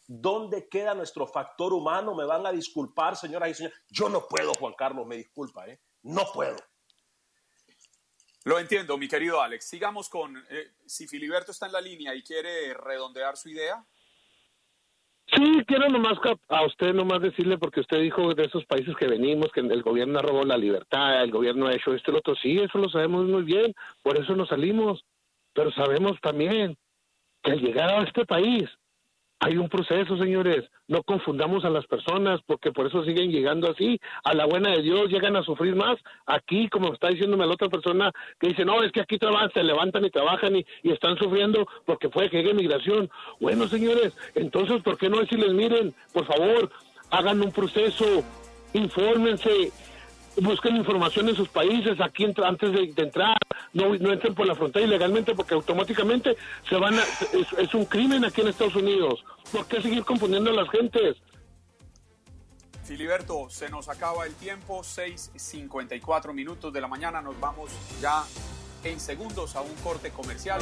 ¿Dónde 0.06 0.68
queda 0.68 0.94
nuestro 0.94 1.26
factor 1.26 1.72
humano? 1.72 2.14
Me 2.14 2.24
van 2.24 2.46
a 2.46 2.52
disculpar, 2.52 3.16
señoras 3.16 3.50
y 3.50 3.54
señores. 3.54 3.78
Yo 3.88 4.08
no 4.08 4.26
puedo, 4.26 4.52
Juan 4.54 4.74
Carlos, 4.76 5.06
me 5.06 5.16
disculpa, 5.16 5.68
¿eh? 5.68 5.80
No 6.02 6.24
puedo. 6.32 6.56
Lo 8.44 8.58
entiendo, 8.58 8.96
mi 8.96 9.08
querido 9.08 9.42
Alex. 9.42 9.68
Sigamos 9.68 10.08
con, 10.08 10.36
eh, 10.48 10.72
si 10.86 11.06
Filiberto 11.06 11.52
está 11.52 11.66
en 11.66 11.72
la 11.72 11.80
línea 11.80 12.14
y 12.14 12.22
quiere 12.22 12.72
redondear 12.74 13.36
su 13.36 13.50
idea. 13.50 13.84
Sí, 15.26 15.62
quiero 15.66 15.88
nomás 15.88 16.18
a 16.48 16.66
usted 16.66 16.92
nomás 16.92 17.20
decirle, 17.20 17.58
porque 17.58 17.80
usted 17.80 18.00
dijo 18.00 18.34
de 18.34 18.44
esos 18.44 18.64
países 18.64 18.96
que 18.96 19.06
venimos, 19.06 19.52
que 19.52 19.60
el 19.60 19.82
gobierno 19.82 20.22
robó 20.22 20.42
la 20.44 20.56
libertad, 20.56 21.22
el 21.22 21.30
gobierno 21.30 21.68
ha 21.68 21.74
hecho 21.74 21.94
esto 21.94 22.10
y 22.10 22.14
lo 22.14 22.18
otro. 22.18 22.34
Sí, 22.36 22.58
eso 22.58 22.78
lo 22.78 22.88
sabemos 22.88 23.26
muy 23.26 23.42
bien, 23.42 23.74
por 24.02 24.18
eso 24.18 24.34
nos 24.34 24.48
salimos. 24.48 25.04
Pero 25.60 25.72
sabemos 25.72 26.18
también 26.22 26.74
que 27.42 27.50
al 27.50 27.60
llegar 27.60 27.90
a 27.90 28.02
este 28.04 28.24
país 28.24 28.64
hay 29.40 29.58
un 29.58 29.68
proceso, 29.68 30.16
señores. 30.16 30.64
No 30.88 31.02
confundamos 31.02 31.66
a 31.66 31.70
las 31.70 31.86
personas 31.86 32.40
porque 32.46 32.72
por 32.72 32.86
eso 32.86 33.04
siguen 33.04 33.30
llegando 33.30 33.70
así. 33.70 34.00
A 34.24 34.32
la 34.32 34.46
buena 34.46 34.70
de 34.70 34.80
Dios 34.80 35.10
llegan 35.10 35.36
a 35.36 35.42
sufrir 35.42 35.76
más. 35.76 35.98
Aquí, 36.24 36.70
como 36.70 36.94
está 36.94 37.08
diciéndome 37.08 37.46
la 37.46 37.52
otra 37.52 37.68
persona 37.68 38.10
que 38.38 38.48
dice, 38.48 38.64
no, 38.64 38.82
es 38.82 38.90
que 38.90 39.02
aquí 39.02 39.18
trabajan, 39.18 39.50
se 39.52 39.62
levantan 39.62 40.02
y 40.06 40.10
trabajan 40.10 40.56
y, 40.56 40.64
están 40.82 41.18
sufriendo 41.18 41.68
porque 41.84 42.08
fue 42.08 42.30
que 42.30 42.38
llegue 42.38 42.54
migración. 42.54 43.10
Bueno, 43.38 43.68
señores, 43.68 44.16
entonces, 44.34 44.82
¿por 44.82 44.96
qué 44.96 45.10
no 45.10 45.20
decirles, 45.20 45.52
miren, 45.52 45.94
por 46.14 46.24
favor, 46.24 46.70
hagan 47.10 47.42
un 47.42 47.52
proceso, 47.52 48.24
infórmense, 48.72 49.70
busquen 50.40 50.76
información 50.76 51.28
en 51.28 51.36
sus 51.36 51.48
países 51.48 52.00
aquí 52.00 52.24
antes 52.24 52.72
de, 52.72 52.92
entrar, 52.96 53.36
no, 53.72 53.94
no, 53.94 54.12
entren 54.12 54.34
por 54.34 54.46
la 54.46 54.54
frontera 54.54 54.84
ilegalmente 54.84 55.34
porque 55.34 55.54
automáticamente 55.54 56.36
se 56.68 56.76
van 56.76 56.98
a, 56.98 57.02
es, 57.58 57.74
un 57.74 57.84
crimen 57.84 58.24
aquí 58.24 58.40
en 58.40 58.48
Estados 58.48 58.76
Unidos. 58.76 59.24
¿Por 59.52 59.66
qué 59.66 59.82
seguir 59.82 60.04
confundiendo 60.04 60.50
a 60.50 60.54
las 60.54 60.68
gentes? 60.70 61.16
Filiberto, 62.84 63.48
se 63.50 63.68
nos 63.68 63.88
acaba 63.88 64.26
el 64.26 64.34
tiempo, 64.34 64.80
6.54 64.80 66.32
minutos 66.32 66.72
de 66.72 66.80
la 66.80 66.88
mañana, 66.88 67.22
nos 67.22 67.38
vamos 67.38 67.70
ya 68.00 68.24
en 68.82 68.98
segundos 68.98 69.54
a 69.54 69.60
un 69.60 69.74
corte 69.76 70.10
comercial. 70.10 70.60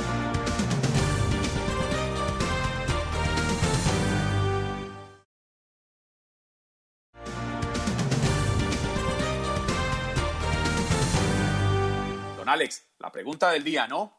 Alex, 12.48 12.87
la 12.98 13.12
pregunta 13.12 13.50
del 13.50 13.64
día, 13.64 13.87
¿no? 13.87 14.16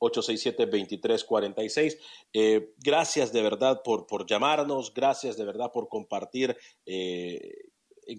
833-867-2346. 0.00 1.98
Eh, 2.32 2.72
gracias 2.78 3.30
de 3.32 3.42
verdad 3.42 3.82
por, 3.84 4.06
por 4.06 4.24
llamarnos, 4.26 4.94
gracias 4.94 5.36
de 5.36 5.44
verdad 5.44 5.70
por 5.70 5.88
compartir. 5.88 6.56
Eh, 6.86 7.68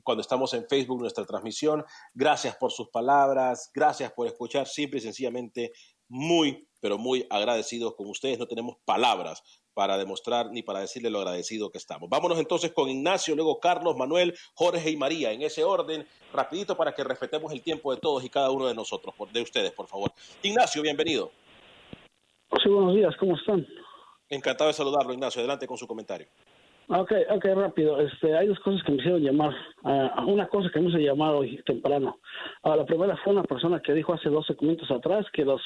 cuando 0.04 0.22
estamos 0.22 0.54
en 0.54 0.68
Facebook 0.68 1.02
nuestra 1.02 1.26
transmisión. 1.26 1.84
Gracias 2.14 2.56
por 2.56 2.72
sus 2.72 2.90
palabras, 2.90 3.72
gracias 3.74 4.12
por 4.12 4.28
escuchar, 4.28 4.68
simple 4.68 5.00
y 5.00 5.02
sencillamente 5.02 5.72
muy, 6.08 6.68
pero 6.80 6.98
muy 6.98 7.26
agradecidos 7.30 7.96
con 7.96 8.08
ustedes. 8.08 8.40
No 8.40 8.48
tenemos 8.48 8.78
palabras 8.86 9.44
para 9.80 9.98
demostrar 9.98 10.52
ni 10.52 10.62
para 10.62 10.82
decirle 10.82 11.10
lo 11.10 11.20
agradecido 11.20 11.72
que 11.72 11.78
estamos. 11.78 12.10
Vámonos 12.10 12.38
entonces 12.38 12.74
con 12.74 12.90
Ignacio, 12.90 13.34
luego 13.34 13.62
Carlos, 13.62 13.96
Manuel, 13.96 14.36
Jorge 14.54 14.90
y 14.90 14.98
María, 14.98 15.32
en 15.32 15.42
ese 15.42 15.64
orden, 15.64 16.06
rapidito 16.34 16.76
para 16.76 16.92
que 16.92 17.02
respetemos 17.02 17.54
el 17.54 17.62
tiempo 17.62 17.96
de 17.96 18.02
todos 18.02 18.22
y 18.26 18.30
cada 18.30 18.52
uno 18.52 18.68
de 18.68 18.76
nosotros, 18.76 19.16
de 19.32 19.42
ustedes, 19.42 19.72
por 19.72 19.88
favor. 19.88 20.12
Ignacio, 20.44 20.82
bienvenido. 20.82 21.32
Sí, 22.62 22.68
buenos 22.68 22.94
días, 22.94 23.16
¿cómo 23.18 23.38
están? 23.38 23.66
Encantado 24.28 24.68
de 24.68 24.74
saludarlo, 24.74 25.14
Ignacio. 25.14 25.40
Adelante 25.40 25.66
con 25.66 25.78
su 25.78 25.88
comentario. 25.88 26.28
Ok, 26.92 27.12
ok, 27.30 27.46
rápido. 27.54 28.00
Este, 28.02 28.36
hay 28.36 28.48
dos 28.48 28.60
cosas 28.62 28.82
que 28.84 28.92
me 28.92 28.98
hicieron 28.98 29.22
llamar. 29.22 29.54
Uh, 29.84 30.28
una 30.28 30.48
cosa 30.48 30.72
que 30.74 30.80
me 30.80 30.90
hizo 30.90 30.98
llamar 30.98 31.36
hoy 31.36 31.62
temprano. 31.64 32.18
Uh, 32.64 32.74
la 32.74 32.84
primera 32.84 33.16
fue 33.18 33.34
una 33.34 33.44
persona 33.44 33.80
que 33.80 33.94
dijo 33.94 34.12
hace 34.12 34.28
12 34.28 34.56
minutos 34.62 34.90
atrás 34.90 35.28
que 35.32 35.46
los 35.46 35.62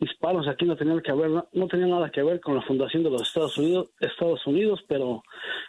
hispanos 0.00 0.48
aquí 0.48 0.64
no 0.64 0.76
tenían 0.76 1.00
que 1.00 1.12
ver, 1.12 1.30
no, 1.30 1.68
tenían 1.68 1.90
nada 1.90 2.10
que 2.10 2.24
ver 2.24 2.40
con 2.40 2.56
la 2.56 2.62
fundación 2.62 3.04
de 3.04 3.10
los 3.10 3.22
Estados 3.22 3.56
Unidos, 3.56 3.90
Estados 4.00 4.44
Unidos, 4.48 4.80
pero 4.88 5.22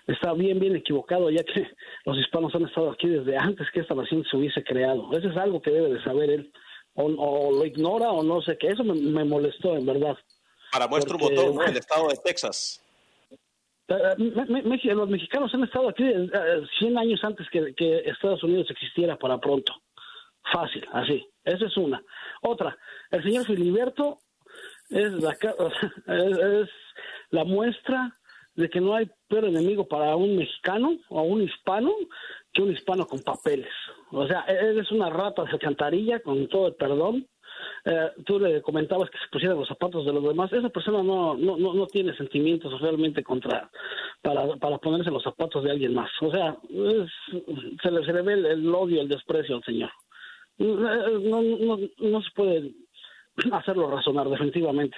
está 0.08 0.34
bien, 0.34 0.60
bien 0.60 0.76
equivocado, 0.76 1.30
ya 1.30 1.44
que 1.44 1.68
los 2.06 2.18
hispanos 2.18 2.56
han 2.56 2.66
estado 2.66 2.90
aquí 2.90 3.08
desde 3.08 3.38
antes 3.38 3.68
que 3.72 3.82
esta 3.82 3.94
nación 3.94 4.24
se 4.24 4.38
hubiese 4.38 4.64
creado. 4.64 5.12
Eso 5.12 5.30
es 5.30 5.38
algo 5.38 5.62
que 5.62 5.70
debe 5.70 5.94
de 5.94 6.04
saber 6.04 6.32
él. 6.32 6.52
O, 6.96 7.52
lo 7.52 7.64
ignora 7.64 8.10
o 8.10 8.24
no 8.24 8.42
sé 8.42 8.58
qué. 8.58 8.70
Eso 8.70 8.84
me, 8.84 9.24
molestó, 9.24 9.78
en 9.78 9.86
verdad. 9.86 10.18
Para 10.72 10.88
muestra 10.88 11.16
un 11.16 11.22
botón, 11.22 11.70
el 11.70 11.78
estado 11.78 12.08
de 12.08 12.18
Texas. 12.18 12.82
Eh, 13.90 14.94
los 14.94 15.10
mexicanos 15.10 15.54
han 15.54 15.64
estado 15.64 15.90
aquí 15.90 16.04
100 16.04 16.32
eh, 16.32 17.00
años 17.00 17.24
antes 17.24 17.48
que, 17.50 18.04
Estados 18.06 18.44
Unidos 18.44 18.70
existiera 18.70 19.18
para 19.18 19.40
pronto. 19.40 19.74
Fácil, 20.54 20.86
así. 20.94 21.28
Esa 21.44 21.66
es 21.66 21.78
una. 21.78 22.02
Otra, 22.42 22.78
el 23.12 23.24
señor 23.24 23.46
Filiberto 23.46 24.20
es 24.90 25.12
la, 25.14 25.32
es 26.62 26.70
la 27.32 27.44
muestra 27.44 28.14
de 28.56 28.70
que 28.70 28.82
no 28.82 28.96
hay 28.96 29.10
peor 29.28 29.46
enemigo 29.46 29.88
para 29.88 30.16
un 30.16 30.36
mexicano 30.36 30.98
o 31.10 31.22
un 31.24 31.42
hispano 31.42 31.94
que 32.52 32.62
un 32.62 32.72
hispano 32.72 33.08
con 33.08 33.22
papeles. 33.22 33.72
O 34.12 34.28
sea, 34.28 34.42
él 34.42 34.80
es 34.80 34.92
una 34.92 35.10
rata 35.10 35.44
de 35.44 35.52
alcantarilla, 35.52 36.20
con 36.20 36.48
todo 36.48 36.68
el 36.68 36.76
perdón, 36.76 37.28
eh, 37.86 38.12
tú 38.26 38.40
le 38.40 38.62
comentabas 38.62 39.10
que 39.10 39.18
se 39.18 39.28
pusieran 39.32 39.58
los 39.58 39.68
zapatos 39.68 40.06
de 40.06 40.14
los 40.14 40.24
demás, 40.24 40.52
esa 40.52 40.70
persona 40.70 41.02
no, 41.02 41.36
no, 41.36 41.58
no, 41.58 41.88
tiene 41.88 42.16
sentimientos 42.16 42.80
realmente 42.82 43.24
contra, 43.24 43.70
para, 44.22 44.48
para 44.58 44.78
ponerse 44.78 45.12
los 45.12 45.24
zapatos 45.24 45.64
de 45.64 45.72
alguien 45.72 45.94
más. 45.94 46.10
O 46.22 46.32
sea, 46.32 46.58
se, 47.82 47.92
le, 47.92 48.06
se 48.06 48.14
le 48.14 48.22
ve 48.22 48.34
el, 48.34 48.74
odio, 48.74 49.02
el 49.02 49.08
desprecio 49.08 49.56
al 49.56 49.64
Señor. 49.64 49.92
No, 50.58 51.42
no, 51.42 51.78
no, 51.98 52.22
se 52.22 52.32
puede 52.36 52.72
hacerlo 53.52 53.90
razonar, 53.90 54.30
definitivamente. 54.30 54.98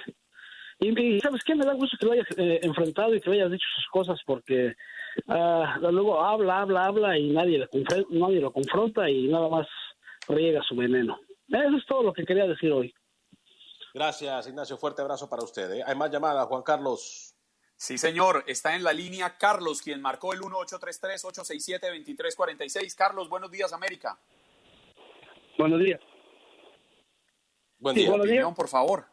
Y, 0.80 1.20
¿sabes 1.20 1.44
qué? 1.44 1.54
Me 1.54 1.64
da 1.64 1.74
gusto 1.74 1.96
que 1.98 2.06
lo 2.06 2.12
hayas 2.12 2.26
eh, 2.36 2.58
enfrentado 2.62 3.14
y 3.14 3.20
que 3.20 3.30
lo 3.30 3.34
hayas 3.34 3.52
dicho 3.52 3.66
sus 3.76 3.86
cosas 3.86 4.18
porque 4.26 4.74
ah, 5.28 5.78
luego 5.80 6.20
habla, 6.20 6.62
habla, 6.62 6.86
habla 6.86 7.16
y 7.16 7.30
nadie, 7.30 7.58
le 7.58 7.68
nadie 8.10 8.40
lo 8.40 8.52
confronta 8.52 9.08
y 9.08 9.28
nada 9.28 9.48
más 9.48 9.68
riega 10.28 10.60
su 10.62 10.74
veneno. 10.74 11.20
Eso 11.52 11.76
es 11.76 11.86
todo 11.86 12.02
lo 12.02 12.12
que 12.12 12.24
quería 12.24 12.46
decir 12.46 12.72
hoy. 12.72 12.92
Gracias, 13.92 14.48
Ignacio. 14.48 14.78
Fuerte 14.78 15.02
abrazo 15.02 15.28
para 15.28 15.44
usted. 15.44 15.70
¿eh? 15.72 15.82
Hay 15.86 15.94
más 15.94 16.10
llamadas, 16.10 16.46
Juan 16.46 16.62
Carlos. 16.62 17.36
Sí, 17.76 17.98
señor. 17.98 18.42
Está 18.46 18.74
en 18.74 18.82
la 18.82 18.94
línea 18.94 19.36
Carlos, 19.36 19.82
quien 19.82 20.00
marcó 20.00 20.32
el 20.32 20.40
1833-867-2346. 20.40 22.96
Carlos, 22.96 23.28
buenos 23.28 23.50
días, 23.50 23.70
América. 23.72 24.18
Buenos 25.58 25.80
días. 25.80 26.00
Buen 27.78 27.96
día. 27.96 28.08
buenos 28.08 28.28
días. 28.28 28.54
por 28.54 28.68
favor. 28.68 29.04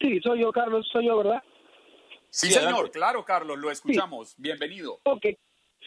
Sí, 0.00 0.20
soy 0.20 0.40
yo, 0.40 0.50
Carlos. 0.52 0.88
Soy 0.90 1.06
yo, 1.06 1.18
¿verdad? 1.18 1.42
Sí, 2.30 2.50
señor. 2.50 2.90
Claro, 2.90 3.22
Carlos. 3.24 3.58
Lo 3.58 3.70
escuchamos. 3.70 4.34
Bienvenido. 4.38 5.00
Ok. 5.04 5.26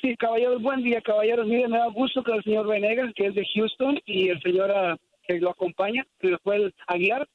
Sí, 0.02 0.16
caballeros, 0.18 0.62
buen 0.62 0.84
día, 0.84 1.02
caballeros. 1.02 1.48
Miren, 1.48 1.72
me 1.72 1.80
da 1.80 1.88
gusto 1.88 2.24
que 2.24 2.34
el 2.34 2.44
señor 2.44 2.68
Venegas, 2.68 3.12
que 3.16 3.26
es 3.28 3.36
de 3.36 3.48
Houston, 3.56 4.00
y 4.06 4.30
el 4.30 4.40
señor 4.42 4.72
ah, 4.72 4.96
que 5.36 5.40
lo 5.40 5.52
acompaña, 5.52 6.06
que 6.20 6.30
lo 6.30 6.40
puede 6.40 6.72
guiar. 6.98 7.28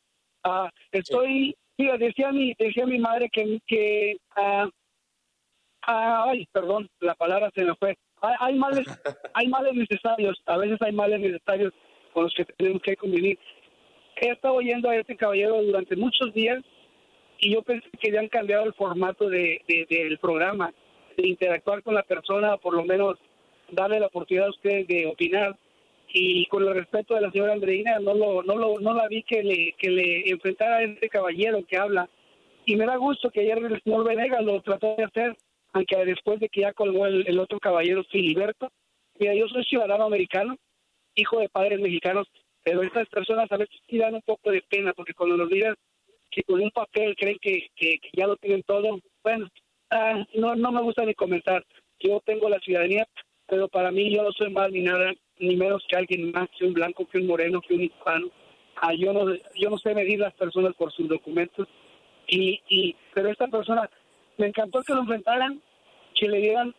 Uh, 0.45 0.69
estoy, 0.93 1.55
mira, 1.79 1.97
decía 1.97 2.33
mi, 2.33 2.53
decía 2.59 2.87
mi 2.87 2.99
madre 2.99 3.29
que, 3.33 3.61
que 3.67 4.17
uh, 4.37 4.69
ay, 5.83 6.47
perdón, 6.53 6.89
la 7.01 7.15
palabra 7.15 7.51
se 7.55 7.65
me 7.65 7.75
fue. 7.77 7.97
hay, 8.21 8.35
hay 8.41 8.55
males, 8.59 8.87
hay 9.35 9.49
males 9.49 9.75
necesarios, 9.75 10.37
a 10.47 10.57
veces 10.59 10.79
hay 10.83 10.93
males 10.93 11.21
necesarios 11.21 11.73
con 12.13 12.25
los 12.25 12.35
que 12.35 12.45
tenemos 12.45 12.83
que 12.83 12.97
convivir. 12.97 13.39
He 14.17 14.31
estado 14.31 14.55
oyendo 14.55 14.89
a 14.91 14.97
este 14.97 15.17
caballero 15.17 15.63
durante 15.63 15.97
muchos 15.97 16.33
días 16.35 16.63
y 17.39 17.53
yo 17.55 17.63
pensé 17.63 17.89
que 18.01 18.09
habían 18.11 18.29
cambiado 18.29 18.65
el 18.65 18.75
formato 18.75 19.29
de, 19.29 19.61
de- 19.69 19.87
del 19.89 20.19
programa, 20.19 20.73
de 21.17 21.29
interactuar 21.29 21.83
con 21.83 21.95
la 21.95 22.03
persona, 22.03 22.57
por 22.57 22.75
lo 22.75 22.85
menos 22.85 23.19
darle 23.71 23.99
la 24.01 24.07
oportunidad 24.07 24.47
a 24.47 24.51
ustedes 24.51 24.87
de 24.89 25.07
opinar. 25.07 25.57
Y 26.17 26.47
con 26.47 26.63
el 26.63 26.73
respeto 26.73 27.17
de 27.17 27.23
la 27.23 27.33
señora 27.33 27.55
Andreina, 27.55 27.99
no 27.99 28.15
lo, 28.15 28.45
no 28.45 28.55
lo, 28.55 28.79
no 28.79 28.95
la 28.95 29.09
vi 29.09 29.25
que 29.25 29.43
le, 29.43 29.75
que 29.77 29.91
le 29.91 30.31
enfrentara 30.31 30.77
a 30.77 30.85
este 30.85 31.09
caballero 31.09 31.67
que 31.67 31.77
habla. 31.77 32.09
Y 32.65 32.77
me 32.77 32.87
da 32.87 32.95
gusto 32.95 33.33
que 33.33 33.41
ayer 33.41 33.59
el 33.59 33.83
señor 33.83 34.05
Venegas 34.05 34.45
lo 34.45 34.63
trató 34.63 34.95
de 34.97 35.03
hacer, 35.03 35.37
aunque 35.73 36.05
después 36.05 36.39
de 36.39 36.49
que 36.49 36.61
ya 36.61 36.73
colgó 36.73 37.09
el, 37.09 37.37
otro 37.41 37.59
caballero 37.59 38.05
Filiberto. 38.05 38.71
Mira, 39.19 39.35
yo 39.35 39.49
soy 39.49 39.65
ciudadano 39.65 40.05
americano, 40.05 40.57
hijo 41.17 41.41
de 41.41 41.49
padres 41.49 41.81
mexicanos, 41.81 42.29
pero 42.63 42.85
estas 42.85 43.09
personas 43.09 43.51
a 43.51 43.57
veces 43.57 43.77
sí 43.91 43.99
dan 43.99 44.15
un 44.15 44.23
poco 44.23 44.53
de 44.53 44.63
pena, 44.63 44.93
porque 44.93 45.15
cuando 45.15 45.37
los 45.37 45.51
digas 45.51 45.75
que 46.31 46.45
con 46.45 46.61
un 46.61 46.71
papel 46.71 47.17
creen 47.17 47.39
que, 47.43 47.67
que, 47.75 47.99
que 47.99 48.11
ya 48.13 48.29
lo 48.29 48.37
tienen 48.37 48.63
todo, 48.63 49.01
bueno, 49.25 49.49
ah, 49.91 50.25
no, 50.35 50.55
no 50.55 50.71
me 50.71 50.81
gusta 50.81 51.05
ni 51.05 51.15
comentar. 51.15 51.65
Yo 51.99 52.21
tengo 52.25 52.49
la 52.49 52.61
ciudadanía, 52.61 53.05
pero 53.49 53.67
para 53.67 53.91
mí 53.91 54.15
yo 54.15 54.23
no 54.23 54.31
soy 54.31 54.51
más 54.51 54.71
ni 54.71 54.83
nada, 54.83 55.13
ni 55.39 55.57
menos 55.57 55.85
que 55.89 55.97
alguien 55.97 56.31
más, 56.33 56.49
que 56.59 56.65
un 56.65 56.75
blanco, 56.75 57.07
que 57.07 57.19
un 57.19 57.27
moreno, 57.27 57.61
que 57.61 57.75
un 57.75 57.83
hispano. 57.83 58.29
Ah, 58.77 58.93
yo 58.95 59.13
no 59.13 59.33
yo 59.55 59.71
no 59.71 59.79
sé 59.79 59.95
medir 59.95 60.19
las 60.19 60.35
personas 60.35 60.75
por 60.75 60.93
sus 60.93 61.09
documentos. 61.09 61.69
Y, 62.27 62.61
y 62.69 62.97
pero 63.15 63.29
esta 63.31 63.47
persona 63.49 63.89
me 64.39 64.47
encantó 64.47 64.83
que 64.83 64.95
lo 64.95 65.01
enfrentaran 65.01 65.61
que 66.15 66.29
le 66.29 66.39
dieran 66.41 66.75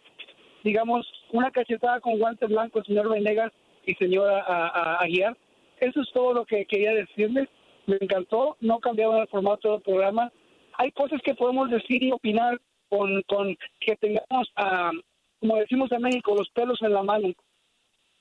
digamos 0.63 1.05
una 1.31 1.51
cachetada 1.51 1.99
con 1.99 2.17
guantes 2.17 2.49
blancos 2.49 2.85
señor 2.87 3.09
Venegas 3.09 3.51
y 3.85 3.93
señora 3.95 4.41
a, 4.41 4.67
a- 4.67 4.95
Aguiar. 5.03 5.37
Eso 5.79 6.01
es 6.01 6.09
todo 6.13 6.33
lo 6.33 6.45
que 6.45 6.65
quería 6.65 6.93
decirles. 6.93 7.47
Me 7.85 7.97
encantó 8.01 8.57
no 8.61 8.79
cambiaban 8.79 9.19
el 9.21 9.27
formato 9.27 9.71
del 9.73 9.81
programa. 9.81 10.31
Hay 10.77 10.91
cosas 10.91 11.21
que 11.21 11.35
podemos 11.35 11.69
decir 11.69 12.01
y 12.03 12.11
opinar 12.11 12.59
con, 12.89 13.21
con 13.23 13.55
que 13.79 13.95
tengamos 13.97 14.51
ah, 14.55 14.91
como 15.39 15.57
decimos 15.57 15.91
en 15.91 16.01
México 16.01 16.33
los 16.35 16.49
pelos 16.49 16.81
en 16.81 16.93
la 16.93 17.03
mano 17.03 17.33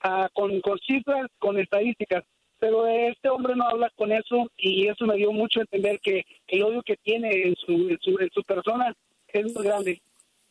ah, 0.05 0.29
con, 0.33 0.61
con 0.61 0.79
cifras, 0.79 1.27
con 1.39 1.59
estadísticas. 1.59 2.25
Pero 2.61 2.87
este 2.87 3.29
hombre 3.29 3.55
no 3.57 3.65
habla 3.65 3.91
con 3.97 4.13
eso 4.13 4.49
y 4.57 4.87
eso 4.87 5.05
me 5.07 5.17
dio 5.17 5.33
mucho 5.33 5.61
a 5.61 5.63
entender 5.63 5.99
que 6.01 6.25
el 6.47 6.63
odio 6.63 6.83
que 6.83 6.97
tiene 6.97 7.29
en 7.43 7.57
su, 7.57 7.73
en 7.73 7.99
su, 8.01 8.19
en 8.21 8.31
su 8.31 8.43
persona 8.43 8.95
es 9.29 9.55
muy 9.55 9.65
grande. 9.65 10.01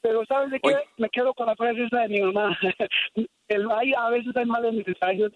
Pero 0.01 0.25
¿sabes 0.25 0.51
de 0.51 0.59
qué? 0.59 0.75
Oye. 0.75 0.83
Me 0.97 1.09
quedo 1.09 1.33
con 1.33 1.47
la 1.47 1.55
frase 1.55 1.85
esa 1.85 2.01
de 2.01 2.09
mi 2.09 2.21
mamá. 2.21 2.59
el, 3.47 3.71
hay, 3.71 3.93
a 3.97 4.09
veces 4.09 4.35
hay 4.35 4.45
males 4.45 4.73
necesarios 4.73 5.31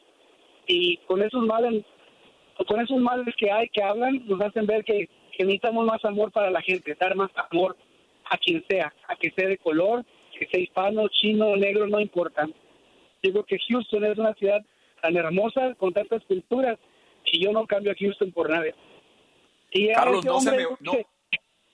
y 0.67 0.97
con 1.07 1.23
esos 1.23 1.43
males 1.45 1.85
con 2.67 2.81
esos 2.81 2.97
males 2.97 3.33
que 3.37 3.51
hay 3.51 3.69
que 3.69 3.83
hablan 3.83 4.27
nos 4.27 4.41
hacen 4.41 4.65
ver 4.65 4.83
que, 4.83 5.07
que 5.31 5.43
necesitamos 5.43 5.85
más 5.85 6.03
amor 6.03 6.31
para 6.31 6.49
la 6.49 6.61
gente, 6.61 6.97
dar 6.99 7.15
más 7.15 7.31
amor 7.51 7.77
a 8.29 8.37
quien 8.37 8.63
sea, 8.67 8.93
a 9.07 9.15
que 9.15 9.31
sea 9.31 9.47
de 9.47 9.57
color, 9.57 10.03
que 10.37 10.47
sea 10.47 10.59
hispano, 10.59 11.07
chino, 11.09 11.55
negro, 11.55 11.87
no 11.87 11.99
importa. 11.99 12.47
Yo 13.27 13.31
creo 13.33 13.45
que 13.45 13.57
Houston 13.69 14.03
es 14.05 14.17
una 14.17 14.33
ciudad 14.33 14.61
tan 15.01 15.15
hermosa, 15.15 15.75
con 15.75 15.93
tantas 15.93 16.23
culturas, 16.25 16.77
y 17.25 17.43
yo 17.43 17.51
no 17.51 17.65
cambio 17.67 17.91
a 17.91 17.95
Houston 17.99 18.31
por 18.31 18.49
nadie. 18.49 18.73
Y 19.71 19.91
Carlos, 19.93 20.25
no 20.25 20.39
se, 20.39 20.51
me, 20.51 20.63
no, 20.79 20.93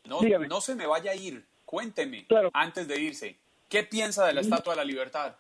no, 0.06 0.22
no 0.48 0.62
se 0.62 0.76
me 0.76 0.86
vaya 0.88 1.12
a 1.12 1.16
ir. 1.16 1.44
Cuénteme, 1.66 2.26
Claro. 2.28 2.50
antes 2.54 2.88
de 2.88 3.02
irse, 3.02 3.38
¿qué 3.70 3.84
piensa 3.84 4.28
de 4.28 4.34
la 4.34 4.42
Estatua 4.42 4.74
de 4.74 4.78
la 4.78 4.86
Libertad? 4.86 5.36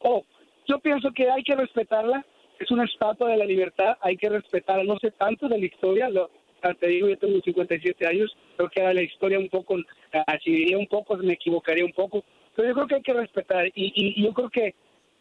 Oh, 0.00 0.24
yo 0.66 0.78
pienso 0.80 1.10
que 1.12 1.30
hay 1.30 1.42
que 1.42 1.54
respetarla. 1.56 2.24
Es 2.58 2.70
una 2.70 2.84
estatua 2.84 3.28
de 3.30 3.36
la 3.36 3.44
libertad, 3.44 3.98
hay 4.00 4.16
que 4.16 4.30
respetarla. 4.30 4.82
No 4.84 4.98
sé 4.98 5.10
tanto 5.10 5.46
de 5.46 5.58
la 5.58 5.66
historia, 5.66 6.08
lo, 6.08 6.30
ah, 6.62 6.72
te 6.72 6.86
digo, 6.88 7.06
yo 7.08 7.18
tengo 7.18 7.38
57 7.42 8.06
años, 8.06 8.34
creo 8.56 8.70
que 8.70 8.80
la 8.94 9.02
historia 9.02 9.38
un 9.38 9.48
poco, 9.50 9.76
ah, 10.14 10.38
si 10.42 10.52
diría 10.52 10.78
un 10.78 10.86
poco, 10.86 11.16
me 11.18 11.34
equivocaría 11.34 11.84
un 11.84 11.92
poco, 11.92 12.24
pero 12.54 12.68
yo 12.68 12.74
creo 12.74 12.86
que 12.86 12.94
hay 12.96 13.02
que 13.02 13.12
respetar. 13.12 13.66
Y, 13.68 13.72
y- 13.94 14.20
y 14.20 14.24
yo 14.24 14.32
creo 14.32 14.48
que 14.48 14.74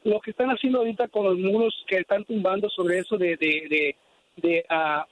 lo 0.05 0.21
que 0.21 0.31
están 0.31 0.49
haciendo 0.49 0.79
ahorita 0.79 1.07
con 1.07 1.25
los 1.25 1.37
muros 1.37 1.73
que 1.87 1.97
están 1.97 2.23
tumbando 2.25 2.69
sobre 2.69 2.99
eso 2.99 3.17
de, 3.17 3.35
de, 3.37 3.67
de, 3.69 3.95
de, 4.37 4.65
ah, 4.69 5.05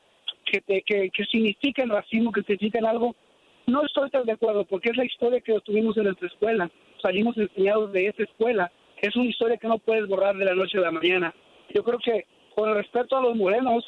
que, 0.45 0.61
que, 0.61 1.09
que 1.09 1.25
significan 1.25 1.89
racismo, 1.89 2.31
que 2.31 2.43
significan 2.43 2.85
algo, 2.85 3.15
no 3.65 3.83
estoy 3.83 4.09
tan 4.11 4.23
de 4.25 4.33
acuerdo, 4.33 4.65
porque 4.65 4.91
es 4.91 4.97
la 4.97 5.05
historia 5.05 5.41
que 5.41 5.59
tuvimos 5.61 5.97
en 5.97 6.03
nuestra 6.03 6.27
escuela. 6.27 6.69
Salimos 7.01 7.35
enseñados 7.37 7.91
de 7.91 8.07
esa 8.07 8.23
escuela. 8.23 8.71
Es 9.01 9.15
una 9.15 9.29
historia 9.29 9.57
que 9.57 9.67
no 9.67 9.79
puedes 9.79 10.07
borrar 10.07 10.35
de 10.37 10.45
la 10.45 10.53
noche 10.53 10.77
a 10.77 10.81
la 10.81 10.91
mañana. 10.91 11.33
Yo 11.73 11.83
creo 11.83 11.97
que, 11.97 12.25
con 12.53 12.69
el 12.69 12.75
respeto 12.75 13.17
a 13.17 13.21
los 13.21 13.35
morenos, 13.35 13.83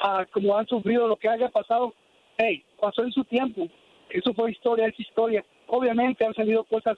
a 0.00 0.24
como 0.26 0.56
han 0.56 0.66
sufrido 0.66 1.06
lo 1.06 1.16
que 1.16 1.28
haya 1.28 1.50
pasado, 1.50 1.92
hey, 2.38 2.64
pasó 2.80 3.04
en 3.04 3.12
su 3.12 3.24
tiempo. 3.24 3.68
Eso 4.08 4.32
fue 4.32 4.52
historia, 4.52 4.86
es 4.86 4.98
historia. 4.98 5.44
Obviamente 5.66 6.24
han 6.24 6.34
salido 6.34 6.64
cosas 6.64 6.96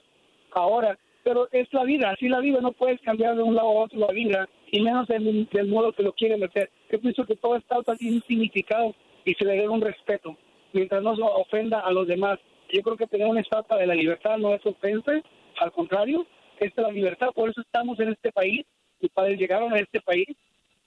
ahora, 0.51 0.97
pero 1.23 1.47
es 1.51 1.71
la 1.73 1.83
vida, 1.83 2.11
así 2.11 2.27
la 2.27 2.39
vida, 2.39 2.59
no 2.61 2.71
puedes 2.71 2.99
cambiar 3.01 3.35
de 3.35 3.43
un 3.43 3.55
lado 3.55 3.69
a 3.69 3.83
otro 3.83 3.99
la 3.99 4.13
vida, 4.13 4.49
y 4.71 4.81
menos 4.81 5.07
del, 5.07 5.47
del 5.51 5.67
modo 5.67 5.91
que 5.93 6.03
lo 6.03 6.13
quieren 6.13 6.43
hacer. 6.43 6.69
Yo 6.91 6.99
pienso 6.99 7.25
que 7.25 7.35
todo 7.35 7.55
está 7.55 7.81
tiene 7.95 8.17
un 8.17 8.23
significado 8.23 8.95
y 9.25 9.33
se 9.33 9.45
le 9.45 9.53
debe 9.53 9.69
un 9.69 9.81
respeto, 9.81 10.37
mientras 10.73 11.01
no 11.03 11.11
ofenda 11.11 11.79
a 11.79 11.91
los 11.91 12.07
demás. 12.07 12.39
Yo 12.71 12.81
creo 12.81 12.97
que 12.97 13.07
tener 13.07 13.27
una 13.27 13.41
estatua 13.41 13.77
de 13.77 13.87
la 13.87 13.95
libertad 13.95 14.37
no 14.37 14.53
es 14.53 14.65
ofensa, 14.65 15.13
al 15.59 15.71
contrario, 15.71 16.25
es 16.59 16.71
la 16.75 16.91
libertad, 16.91 17.29
por 17.33 17.49
eso 17.49 17.61
estamos 17.61 17.99
en 17.99 18.09
este 18.09 18.31
país, 18.31 18.65
mis 18.99 19.11
padres 19.11 19.39
llegaron 19.39 19.73
a 19.73 19.79
este 19.79 20.01
país, 20.01 20.27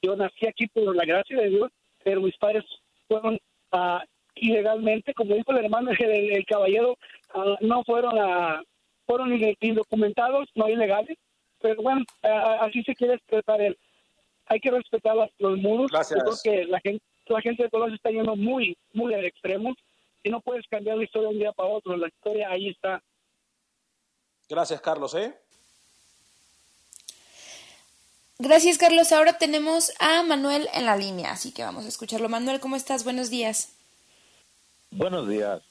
yo 0.02 0.16
nací 0.16 0.46
aquí 0.46 0.66
por 0.66 0.94
la 0.94 1.04
gracia 1.04 1.38
de 1.38 1.48
Dios, 1.48 1.70
pero 2.04 2.20
mis 2.20 2.36
padres 2.36 2.64
fueron 3.08 3.38
ah, 3.72 4.04
ilegalmente, 4.34 5.14
como 5.14 5.34
dijo 5.34 5.52
el 5.52 5.64
hermano 5.64 5.90
el, 5.98 6.44
caballero, 6.46 6.96
no 7.60 7.84
fueron 7.84 8.18
a 8.18 8.62
fueron 9.06 9.30
indocumentados, 9.60 10.48
no 10.54 10.68
ilegales, 10.68 11.18
pero 11.60 11.82
bueno, 11.82 12.04
así 12.60 12.82
se 12.82 12.94
quiere 12.94 13.14
expresar 13.14 13.60
él. 13.60 13.78
Hay 14.46 14.60
que 14.60 14.70
respetar 14.70 15.14
las- 15.16 15.30
los 15.38 15.58
muros. 15.58 15.90
Gracias. 15.90 16.18
Yo 16.18 16.24
creo 16.24 16.38
que 16.42 16.64
la 16.66 16.80
gente, 16.80 17.04
la 17.26 17.40
gente 17.40 17.62
de 17.64 17.70
color 17.70 17.90
se 17.90 17.96
está 17.96 18.10
yendo 18.10 18.34
muy, 18.36 18.76
muy 18.92 19.14
al 19.14 19.24
extremo 19.24 19.74
y 20.22 20.30
no 20.30 20.40
puedes 20.40 20.66
cambiar 20.68 20.96
la 20.96 21.04
historia 21.04 21.28
de 21.28 21.34
un 21.34 21.40
día 21.40 21.52
para 21.52 21.68
otro. 21.68 21.96
La 21.96 22.08
historia 22.08 22.50
ahí 22.50 22.68
está. 22.68 23.02
Gracias, 24.48 24.80
Carlos, 24.80 25.14
¿eh? 25.14 25.34
Gracias, 28.38 28.76
Carlos. 28.76 29.12
Ahora 29.12 29.38
tenemos 29.38 29.92
a 30.00 30.22
Manuel 30.24 30.68
en 30.74 30.84
la 30.86 30.96
línea, 30.96 31.30
así 31.32 31.52
que 31.52 31.62
vamos 31.62 31.84
a 31.84 31.88
escucharlo. 31.88 32.28
Manuel, 32.28 32.60
¿cómo 32.60 32.76
estás? 32.76 33.04
Buenos 33.04 33.30
días. 33.30 33.76
Buenos 34.90 35.28
días. 35.28 35.62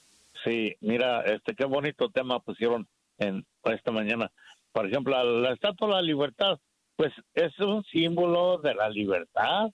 Sí, 0.44 0.76
mira, 0.80 1.22
este 1.26 1.54
qué 1.54 1.66
bonito 1.66 2.10
tema 2.10 2.40
pusieron 2.40 2.88
en 3.22 3.46
esta 3.66 3.92
mañana. 3.92 4.32
Por 4.72 4.88
ejemplo, 4.88 5.22
la, 5.24 5.52
Estatua 5.54 5.88
de 5.88 5.94
la 5.96 6.02
Libertad, 6.02 6.60
pues 6.96 7.14
es 7.34 7.58
un 7.60 7.84
símbolo 7.86 8.58
de 8.60 8.74
la 8.74 8.90
libertad. 8.90 9.70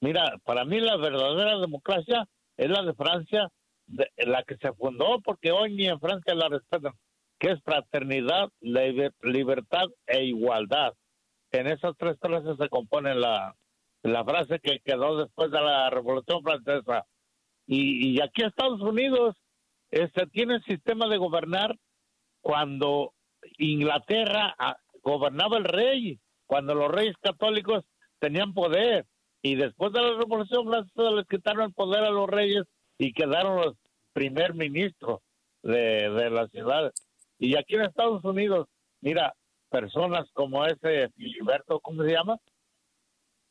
Mira, 0.00 0.36
para 0.44 0.64
mí 0.64 0.80
la 0.80 0.96
verdadera 0.96 1.58
democracia 1.58 2.26
es 2.56 2.68
la 2.68 2.82
de 2.82 2.94
Francia, 2.94 3.48
la 4.16 4.42
que 4.42 4.56
se 4.56 4.72
fundó, 4.72 5.20
porque 5.20 5.52
hoy 5.52 5.74
ni 5.74 5.86
en 5.86 6.00
Francia 6.00 6.34
la 6.34 6.48
respetan, 6.48 6.92
que 7.38 7.52
es 7.52 7.62
fraternidad, 7.62 8.48
liber- 8.60 9.14
libertad 9.22 9.86
e 10.06 10.24
igualdad. 10.24 10.92
En 11.50 11.66
esas 11.66 11.96
tres 11.98 12.16
frases 12.20 12.56
se 12.58 12.68
compone 12.68 13.14
la, 13.14 13.54
la 14.02 14.24
frase 14.24 14.58
que 14.60 14.80
quedó 14.84 15.18
después 15.18 15.50
de 15.50 15.60
la 15.60 15.90
Revolución 15.90 16.42
Francesa. 16.42 17.04
Y, 17.66 18.16
y 18.16 18.20
aquí 18.20 18.42
Estados 18.42 18.80
Unidos 18.80 19.36
este, 19.90 20.26
tiene 20.26 20.56
el 20.56 20.64
sistema 20.64 21.06
de 21.06 21.18
gobernar 21.18 21.76
cuando 22.42 23.14
Inglaterra 23.58 24.54
ah, 24.58 24.76
gobernaba 25.02 25.56
el 25.56 25.64
rey, 25.64 26.20
cuando 26.46 26.74
los 26.74 26.90
reyes 26.90 27.16
católicos 27.22 27.84
tenían 28.18 28.52
poder. 28.52 29.06
Y 29.40 29.56
después 29.56 29.92
de 29.92 30.02
la 30.02 30.16
Revolución 30.18 30.66
Francesa 30.68 31.10
les 31.10 31.26
quitaron 31.26 31.64
el 31.64 31.72
poder 31.72 32.04
a 32.04 32.10
los 32.10 32.28
reyes 32.28 32.64
y 32.98 33.12
quedaron 33.12 33.56
los 33.56 33.76
primer 34.12 34.54
ministros 34.54 35.20
de, 35.62 36.10
de 36.10 36.30
la 36.30 36.46
ciudad. 36.48 36.92
Y 37.38 37.56
aquí 37.56 37.74
en 37.74 37.82
Estados 37.82 38.24
Unidos, 38.24 38.68
mira, 39.00 39.34
personas 39.70 40.28
como 40.34 40.64
ese 40.66 41.08
Filiberto, 41.16 41.80
¿cómo 41.80 42.04
se 42.04 42.12
llama? 42.12 42.38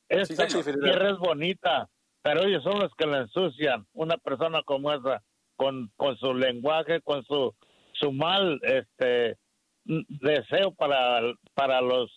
Esta 0.07 0.47
Sí, 0.49 0.61
señor. 0.63 0.81
tierra 0.83 1.09
es 1.09 1.17
bonita, 1.17 1.89
pero 2.21 2.43
ellos 2.43 2.63
son 2.63 2.79
los 2.79 2.93
que 2.95 3.07
la 3.07 3.19
ensucian. 3.19 3.85
Una 3.93 4.17
persona 4.17 4.61
como 4.63 4.91
esa, 4.93 5.23
con, 5.55 5.91
con 5.97 6.17
su 6.17 6.33
lenguaje, 6.33 7.01
con 7.01 7.23
su, 7.25 7.53
su 8.01 8.11
mal 8.11 8.59
este 8.63 9.37
deseo 9.85 10.73
para, 10.73 11.21
para 11.53 11.81
los 11.81 12.11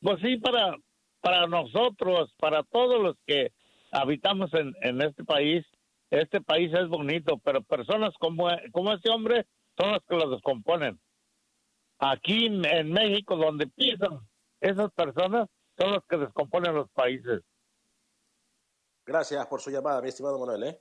pues 0.00 0.20
sí 0.22 0.36
para 0.38 0.76
para 1.20 1.46
nosotros 1.46 2.32
para 2.38 2.62
todos 2.64 3.02
los 3.02 3.16
que 3.26 3.52
habitamos 3.92 4.52
en, 4.54 4.74
en 4.82 5.02
este 5.02 5.24
país 5.24 5.64
este 6.10 6.40
país 6.40 6.72
es 6.72 6.88
bonito 6.88 7.38
pero 7.38 7.62
personas 7.62 8.14
como 8.18 8.48
como 8.72 8.92
ese 8.92 9.10
hombre 9.10 9.46
son 9.76 9.92
las 9.92 10.02
que 10.08 10.16
lo 10.16 10.30
descomponen 10.30 10.98
aquí 11.98 12.46
en, 12.46 12.92
México, 12.92 13.36
donde 13.36 13.66
pisan 13.66 14.20
esas 14.60 14.90
personas, 14.92 15.48
son 15.78 15.92
los 15.92 16.04
que 16.08 16.16
descomponen 16.16 16.74
los 16.74 16.90
países. 16.90 17.42
Gracias 19.06 19.46
por 19.46 19.60
su 19.60 19.70
llamada, 19.70 20.02
mi 20.02 20.08
estimado 20.08 20.38
Manuel. 20.38 20.64
¿eh? 20.64 20.80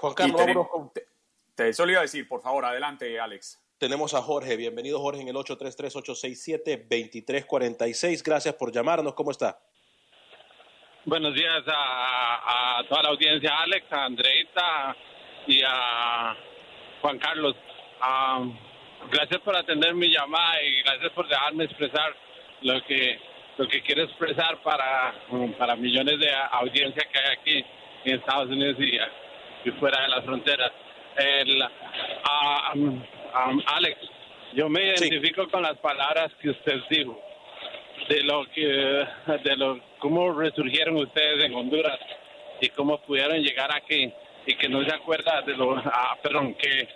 Juan 0.00 0.14
Carlos, 0.14 0.36
tenemos- 0.40 0.66
vámonos 0.68 0.70
con- 0.70 0.92
te, 0.92 1.06
te- 1.54 1.68
eso 1.68 1.86
le 1.86 1.92
iba 1.92 2.00
a 2.00 2.02
decir, 2.02 2.26
por 2.28 2.42
favor, 2.42 2.64
adelante, 2.64 3.18
Alex. 3.20 3.62
Tenemos 3.78 4.14
a 4.14 4.22
Jorge. 4.22 4.56
Bienvenido, 4.56 4.98
Jorge, 5.00 5.20
en 5.20 5.28
el 5.28 5.36
833-867-2346. 5.36 8.22
Gracias 8.22 8.54
por 8.54 8.72
llamarnos. 8.72 9.12
¿Cómo 9.14 9.30
está? 9.30 9.58
Buenos 11.04 11.34
días 11.34 11.62
a, 11.68 12.78
a 12.78 12.88
toda 12.88 13.02
la 13.04 13.08
audiencia, 13.10 13.56
Alex, 13.58 13.92
a 13.92 14.04
Andreita 14.06 14.96
y 15.46 15.60
a 15.64 16.34
Juan 17.02 17.18
Carlos. 17.18 17.54
Ah, 18.00 18.42
gracias 19.10 19.40
por 19.42 19.54
atender 19.56 19.94
mi 19.94 20.08
llamada 20.08 20.62
y 20.62 20.82
gracias 20.82 21.12
por 21.12 21.28
dejarme 21.28 21.64
expresar 21.64 22.14
lo 22.62 22.82
que 22.84 23.20
lo 23.58 23.66
que 23.68 23.82
quiero 23.82 24.02
expresar 24.02 24.62
para, 24.62 25.14
para 25.58 25.76
millones 25.76 26.18
de 26.20 26.30
audiencia 26.50 27.08
que 27.10 27.18
hay 27.18 27.36
aquí 27.38 27.64
en 28.04 28.18
Estados 28.18 28.48
Unidos 28.50 28.76
y, 28.80 28.98
y 29.66 29.70
fuera 29.72 30.00
de 30.02 30.08
las 30.08 30.24
fronteras. 30.24 30.70
El, 31.16 31.62
um, 32.74 33.02
um, 33.02 33.62
Alex, 33.66 33.98
yo 34.54 34.68
me 34.68 34.84
identifico 34.84 35.48
con 35.48 35.62
las 35.62 35.76
palabras 35.78 36.32
que 36.40 36.50
usted 36.50 36.80
dijo 36.88 37.20
de 38.08 38.22
lo 38.22 38.44
que 38.52 38.62
de 38.62 39.56
lo 39.56 39.80
cómo 39.98 40.32
resurgieron 40.32 40.96
ustedes 40.96 41.44
en 41.44 41.54
Honduras 41.54 41.98
y 42.60 42.68
cómo 42.68 43.00
pudieron 43.02 43.38
llegar 43.42 43.74
aquí 43.74 44.12
y 44.46 44.54
que 44.54 44.68
no 44.68 44.84
se 44.84 44.94
acuerda 44.94 45.42
de 45.42 45.56
lo 45.56 45.76
ah, 45.76 46.16
perdón 46.22 46.54
que 46.54 46.88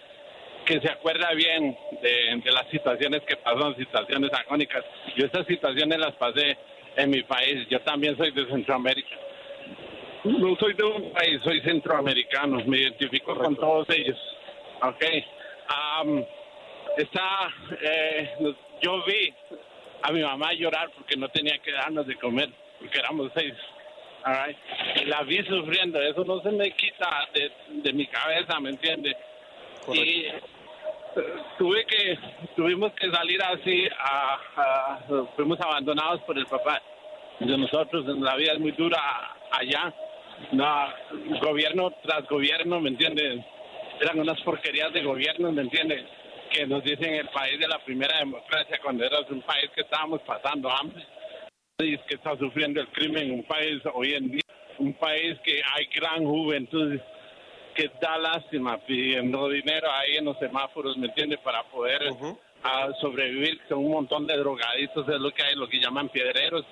que 0.66 0.80
se 0.80 0.92
acuerda 0.92 1.32
bien 1.32 1.76
de, 2.02 2.40
de 2.44 2.52
las 2.52 2.68
situaciones 2.70 3.22
que 3.22 3.36
pasaron 3.36 3.74
situaciones 3.76 4.30
agónicas. 4.32 4.84
Yo 5.16 5.26
esas 5.26 5.46
situaciones 5.46 5.98
las 5.98 6.14
pasé 6.16 6.56
en 6.96 7.10
mi 7.10 7.22
país 7.22 7.66
yo 7.68 7.80
también 7.80 8.16
soy 8.16 8.30
de 8.30 8.46
Centroamérica 8.46 9.16
no 10.24 10.56
soy 10.56 10.74
de 10.74 10.84
un 10.84 11.12
país 11.12 11.40
soy 11.42 11.60
centroamericano 11.62 12.62
me 12.66 12.78
identifico 12.78 13.34
con 13.36 13.56
todos 13.56 13.88
ellos 13.90 14.18
ok 14.82 15.04
Am, 15.72 16.24
está 16.96 17.52
eh, 17.80 18.30
yo 18.82 19.02
vi 19.04 19.32
a 20.02 20.10
mi 20.12 20.20
mamá 20.22 20.52
llorar 20.54 20.90
porque 20.96 21.16
no 21.16 21.28
tenía 21.28 21.58
que 21.58 21.70
darnos 21.72 22.06
de 22.06 22.16
comer, 22.16 22.48
porque 22.78 22.98
éramos 22.98 23.30
seis. 23.36 23.52
all 24.24 24.34
right. 24.46 24.56
Y 25.00 25.04
la 25.04 25.22
vi 25.22 25.44
sufriendo, 25.44 26.00
eso 26.00 26.24
no 26.24 26.40
se 26.40 26.50
me 26.50 26.70
quita 26.72 27.28
de, 27.34 27.52
de 27.82 27.92
mi 27.92 28.06
cabeza, 28.06 28.58
¿me 28.60 28.70
entiende? 28.70 29.14
Y 29.92 30.24
eh, 30.24 30.40
tuve 31.58 31.84
que, 31.84 32.18
tuvimos 32.56 32.92
que 32.94 33.10
salir 33.12 33.40
así, 33.44 33.86
a, 33.96 34.38
a- 34.56 34.98
fuimos 35.36 35.60
abandonados 35.60 36.20
por 36.22 36.36
el 36.36 36.46
papá 36.46 36.80
de 37.38 37.56
nosotros, 37.58 38.06
la 38.18 38.34
vida 38.36 38.54
es 38.54 38.58
muy 38.58 38.72
dura 38.72 38.98
allá, 39.52 39.94
no, 40.52 40.86
gobierno 41.40 41.90
tras 42.02 42.26
gobierno, 42.28 42.80
¿me 42.80 42.90
entiendes? 42.90 43.44
Eran 44.00 44.20
unas 44.20 44.40
porquerías 44.42 44.92
de 44.92 45.02
gobierno, 45.02 45.52
¿me 45.52 45.62
entiendes? 45.62 46.04
Que 46.50 46.66
nos 46.66 46.82
dicen 46.82 47.14
el 47.14 47.28
país 47.28 47.58
de 47.60 47.68
la 47.68 47.78
primera 47.84 48.18
democracia 48.18 48.78
cuando 48.82 49.04
era 49.04 49.20
un 49.20 49.42
país 49.42 49.70
que 49.74 49.82
estábamos 49.82 50.20
pasando 50.22 50.70
hambre 50.70 51.04
y 51.78 51.96
que 51.98 52.14
está 52.14 52.36
sufriendo 52.36 52.80
el 52.80 52.88
crimen, 52.88 53.30
un 53.30 53.44
país 53.44 53.80
hoy 53.94 54.14
en 54.14 54.30
día, 54.30 54.42
un 54.78 54.92
país 54.94 55.38
que 55.44 55.62
hay 55.74 55.86
gran 55.94 56.24
juventud 56.24 56.98
que 57.74 57.90
da 58.00 58.18
lástima 58.18 58.78
pidiendo 58.78 59.48
dinero 59.48 59.88
ahí 59.90 60.16
en 60.16 60.24
los 60.24 60.38
semáforos, 60.38 60.96
¿me 60.98 61.06
entiendes? 61.06 61.38
Para 61.40 61.62
poder 61.64 62.02
ah, 62.64 62.88
sobrevivir 63.00 63.60
con 63.68 63.78
un 63.78 63.92
montón 63.92 64.26
de 64.26 64.36
drogaditos, 64.36 65.08
es 65.08 65.20
lo 65.20 65.30
que 65.30 65.42
hay, 65.42 65.54
lo 65.54 65.68
que 65.68 65.80
llaman 65.80 66.08
piedreros. 66.08 66.64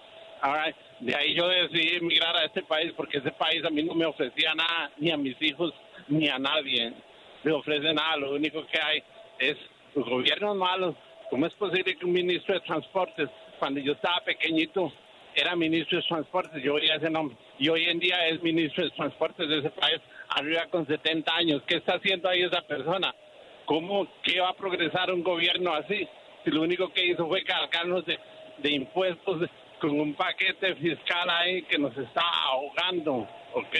Right. 0.43 0.77
De 1.01 1.15
ahí 1.15 1.35
yo 1.35 1.49
decidí 1.49 1.97
emigrar 1.97 2.37
a 2.37 2.45
este 2.45 2.63
país 2.63 2.93
porque 2.97 3.19
ese 3.19 3.31
país 3.33 3.65
a 3.65 3.71
mí 3.71 3.83
no 3.83 3.95
me 3.95 4.07
ofrecía 4.07 4.55
nada, 4.55 4.91
ni 4.99 5.11
a 5.11 5.17
mis 5.17 5.41
hijos, 5.41 5.73
ni 6.09 6.29
a 6.29 6.39
nadie. 6.39 6.93
Me 7.45 7.53
ofrece 7.53 7.93
nada, 7.93 8.17
lo 8.17 8.33
único 8.33 8.67
que 8.67 8.81
hay 8.81 9.03
es 9.39 9.57
los 9.95 10.09
gobiernos 10.09 10.57
malos. 10.57 10.95
¿Cómo 11.31 11.47
es 11.47 11.55
posible 11.55 11.97
que 11.97 12.05
un 12.05 12.13
ministro 12.13 12.55
de 12.55 12.61
transportes, 12.61 13.29
cuando 13.59 13.81
yo 13.81 13.93
estaba 13.93 14.21
pequeñito, 14.25 14.93
era 15.35 15.55
ministro 15.55 15.99
de 15.99 16.05
transportes, 16.05 16.63
yo 16.63 16.75
oía 16.75 16.97
ese 16.97 17.11
nombre, 17.11 17.37
y 17.59 17.69
hoy 17.69 17.85
en 17.85 17.99
día 17.99 18.27
es 18.29 18.43
ministro 18.43 18.85
de 18.85 18.91
transportes 18.91 19.49
de 19.49 19.59
ese 19.59 19.71
país, 19.71 20.01
arriba 20.31 20.67
con 20.71 20.87
70 20.87 21.37
años. 21.37 21.63
¿Qué 21.67 21.77
está 21.77 21.95
haciendo 21.95 22.29
ahí 22.29 22.43
esa 22.43 22.63
persona? 22.63 23.15
¿Cómo, 23.67 24.09
qué 24.23 24.41
va 24.41 24.49
a 24.49 24.57
progresar 24.57 25.13
un 25.13 25.23
gobierno 25.23 25.75
así? 25.75 26.09
Si 26.45 26.51
lo 26.51 26.63
único 26.63 26.93
que 26.93 27.05
hizo 27.05 27.29
fue 27.29 27.45
cargarnos 27.45 28.05
de, 28.07 28.19
de 28.59 28.73
impuestos 28.73 29.49
con 29.81 29.99
un 29.99 30.15
paquete 30.15 30.75
fiscal 30.77 31.29
ahí 31.31 31.63
que 31.63 31.79
nos 31.79 31.97
está 31.97 32.23
ahogando, 32.45 33.29
¿ok? 33.55 33.77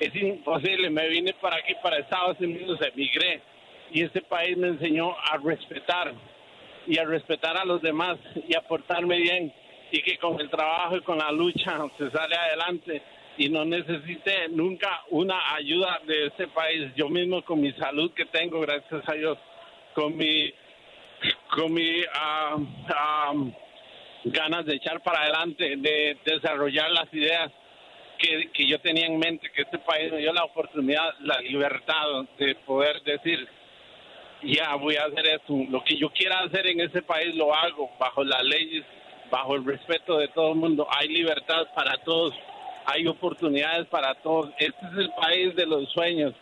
Es 0.00 0.14
imposible, 0.14 0.90
me 0.90 1.08
vine 1.08 1.32
para 1.34 1.56
aquí, 1.56 1.74
para 1.82 1.98
Estados 1.98 2.38
Unidos, 2.40 2.78
emigré, 2.82 3.40
y 3.92 4.02
este 4.02 4.20
país 4.22 4.56
me 4.56 4.68
enseñó 4.68 5.16
a 5.18 5.38
respetar, 5.38 6.12
y 6.86 6.98
a 6.98 7.04
respetar 7.04 7.56
a 7.56 7.64
los 7.64 7.80
demás, 7.80 8.18
y 8.48 8.54
a 8.54 8.62
portarme 8.62 9.16
bien, 9.18 9.52
y 9.90 10.02
que 10.02 10.18
con 10.18 10.38
el 10.40 10.50
trabajo 10.50 10.96
y 10.96 11.00
con 11.00 11.18
la 11.18 11.32
lucha 11.32 11.78
se 11.98 12.10
sale 12.10 12.36
adelante, 12.36 13.02
y 13.38 13.48
no 13.48 13.64
necesité 13.64 14.48
nunca 14.48 15.02
una 15.10 15.54
ayuda 15.54 16.00
de 16.06 16.26
este 16.26 16.48
país, 16.48 16.92
yo 16.94 17.08
mismo 17.08 17.42
con 17.42 17.60
mi 17.60 17.72
salud 17.72 18.12
que 18.12 18.26
tengo, 18.26 18.60
gracias 18.60 19.08
a 19.08 19.12
Dios, 19.12 19.38
con 19.94 20.16
mi, 20.16 20.52
con 21.54 21.72
mi 21.72 22.02
ah, 22.14 22.56
ganas 24.26 24.66
de 24.66 24.74
echar 24.74 25.02
para 25.02 25.22
adelante, 25.22 25.76
de 25.76 26.18
desarrollar 26.24 26.90
las 26.90 27.12
ideas 27.12 27.50
que, 28.18 28.50
que 28.52 28.66
yo 28.66 28.80
tenía 28.80 29.06
en 29.06 29.18
mente, 29.18 29.50
que 29.54 29.62
este 29.62 29.78
país 29.78 30.10
me 30.12 30.18
dio 30.18 30.32
la 30.32 30.44
oportunidad, 30.44 31.14
la 31.20 31.38
libertad 31.40 32.24
de 32.38 32.54
poder 32.56 33.02
decir, 33.02 33.46
ya 34.42 34.74
voy 34.74 34.96
a 34.96 35.04
hacer 35.04 35.26
esto, 35.26 35.54
lo 35.68 35.82
que 35.84 35.96
yo 35.96 36.10
quiera 36.10 36.40
hacer 36.40 36.66
en 36.66 36.80
ese 36.80 37.02
país 37.02 37.34
lo 37.34 37.54
hago 37.54 37.90
bajo 37.98 38.24
las 38.24 38.42
leyes, 38.42 38.84
bajo 39.30 39.54
el 39.54 39.64
respeto 39.64 40.18
de 40.18 40.28
todo 40.28 40.52
el 40.52 40.58
mundo, 40.58 40.86
hay 40.90 41.08
libertad 41.08 41.66
para 41.74 41.96
todos, 41.98 42.34
hay 42.84 43.06
oportunidades 43.06 43.86
para 43.86 44.14
todos, 44.14 44.50
este 44.58 44.86
es 44.86 44.98
el 44.98 45.10
país 45.10 45.54
de 45.54 45.66
los 45.66 45.90
sueños. 45.92 46.34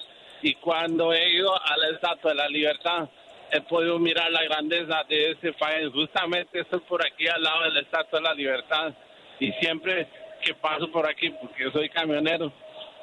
Y 0.43 0.55
cuando 0.57 1.13
he 1.13 1.33
ido 1.33 1.55
a 1.55 1.77
la 1.79 1.89
Estatua 1.95 2.33
de 2.33 2.37
la 2.37 2.49
Libertad, 2.49 3.09
he 3.53 3.61
podido 3.63 3.99
mirar 3.99 4.31
la 4.31 4.43
grandeza 4.45 5.05
de 5.09 5.33
ese 5.33 5.53
país. 5.53 5.91
Justamente 5.93 6.61
estoy 6.61 6.81
por 6.81 7.05
aquí 7.05 7.27
al 7.29 7.43
lado 7.43 7.65
de 7.65 7.71
la 7.71 7.81
Estatua 7.81 8.19
de 8.19 8.25
la 8.25 8.35
Libertad 8.35 8.93
y 9.39 9.53
siempre 9.53 10.07
que 10.43 10.55
paso 10.55 10.91
por 10.91 11.09
aquí, 11.09 11.31
porque 11.31 11.71
soy 11.73 11.89
camionero, 11.89 12.53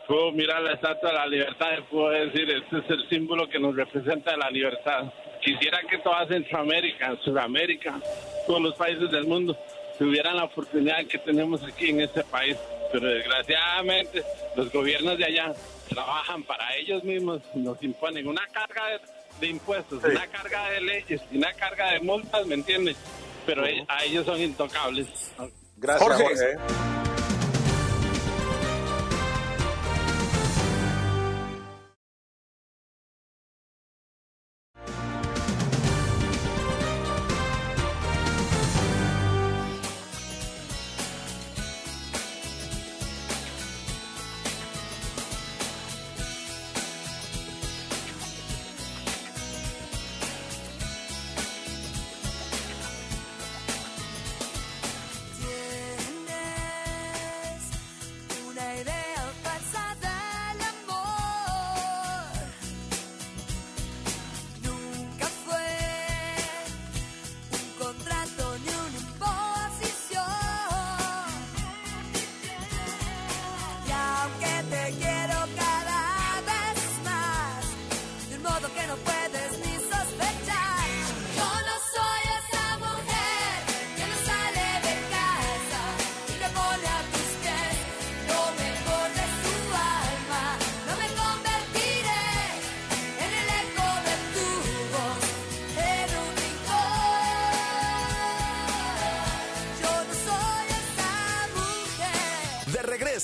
puedo 0.08 0.32
mirar 0.32 0.62
la 0.62 0.74
Estatua 0.74 1.10
de 1.10 1.16
la 1.16 1.28
Libertad 1.28 1.70
y 1.78 1.82
puedo 1.84 2.10
decir, 2.10 2.50
este 2.50 2.78
es 2.78 2.90
el 2.90 3.10
símbolo 3.10 3.50
que 3.50 3.60
nos 3.60 3.76
representa 3.76 4.38
la 4.38 4.50
libertad. 4.50 5.12
Quisiera 5.42 5.80
que 5.90 5.98
toda 6.00 6.28
Centroamérica, 6.28 7.16
Sudamérica, 7.24 8.00
todos 8.46 8.62
los 8.62 8.76
países 8.76 9.10
del 9.10 9.26
mundo 9.26 9.58
tuvieran 9.98 10.36
la 10.38 10.44
oportunidad 10.46 11.06
que 11.06 11.18
tenemos 11.18 11.64
aquí 11.64 11.90
en 11.90 12.02
este 12.02 12.24
país, 12.24 12.58
pero 12.92 13.08
desgraciadamente 13.08 14.24
los 14.56 14.72
gobiernos 14.72 15.18
de 15.18 15.26
allá 15.26 15.54
trabajan 15.90 16.44
para 16.44 16.76
ellos 16.76 17.04
mismos, 17.04 17.42
nos 17.56 17.82
imponen 17.82 18.28
una 18.28 18.46
carga 18.48 18.88
de, 18.88 19.00
de 19.42 19.48
impuestos, 19.48 20.04
una 20.04 20.28
carga 20.28 20.70
de 20.70 20.82
leyes, 20.82 21.22
y 21.32 21.38
una 21.38 21.52
carga 21.54 21.92
de 21.92 22.00
multas, 22.00 22.46
¿me 22.46 22.56
entiendes? 22.56 22.96
Pero 23.46 23.66
e- 23.66 23.84
a 23.88 24.06
ellos 24.06 24.26
son 24.26 24.40
intocables. 24.40 25.32
Gracias, 25.78 26.08
Jorge. 26.08 26.24
Jorge. 26.24 27.11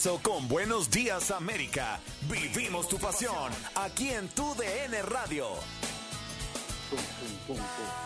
Regreso 0.08 0.20
con 0.22 0.47
Buenos 0.47 0.89
Días 0.89 1.32
América. 1.32 1.99
Vivimos 2.30 2.88
tu 2.88 2.97
pasión 2.97 3.51
aquí 3.76 4.10
en 4.10 4.30
tu 4.30 4.55
DN 4.55 5.01
Radio. 5.03 5.47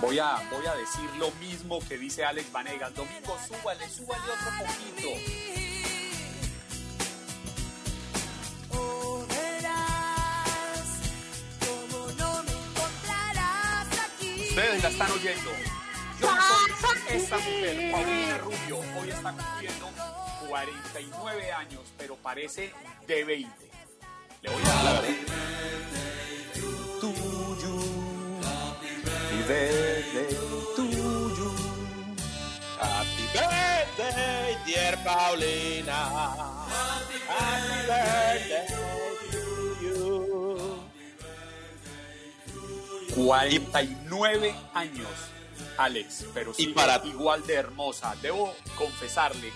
Voy 0.01 0.17
a, 0.17 0.37
voy 0.51 0.65
a 0.65 0.75
decir 0.75 1.09
lo 1.17 1.31
mismo 1.33 1.79
que 1.87 1.97
dice 1.97 2.25
Alex 2.25 2.51
Vanegas. 2.51 2.93
Domingo, 2.95 3.37
súbale, 3.47 3.87
súbale 3.89 4.23
otro 4.23 4.65
poquito. 4.65 5.09
Ustedes 14.49 14.83
la 14.83 14.89
están 14.89 15.11
oyendo. 15.11 15.51
Yo 16.19 16.35
no 16.35 16.41
soy 16.41 17.17
esta 17.17 17.37
mujer, 17.37 17.91
Paulina 17.91 18.37
Rubio. 18.39 18.79
Hoy 18.99 19.09
está 19.09 19.33
cumpliendo 19.33 20.10
49 20.51 21.51
años, 21.53 21.79
pero 21.97 22.17
parece 22.17 22.73
de 23.07 23.23
20. 23.23 23.71
Le 24.41 24.49
voy 24.49 24.61
a 24.65 24.79
hablar. 24.79 25.03
Happy 32.79 33.25
birthday 33.33 34.57
dear 34.65 34.95
Paulina. 35.03 35.99
Happy 37.27 37.77
birthday 37.87 38.67
to 39.31 39.43
you. 39.81 40.79
49 43.15 44.55
años, 44.73 45.07
Alex, 45.77 46.25
pero 46.33 46.53
sigue 46.53 46.73
para- 46.73 47.01
igual 47.05 47.45
de 47.45 47.55
hermosa. 47.55 48.15
Debo 48.21 48.53
confesarle 48.77 49.51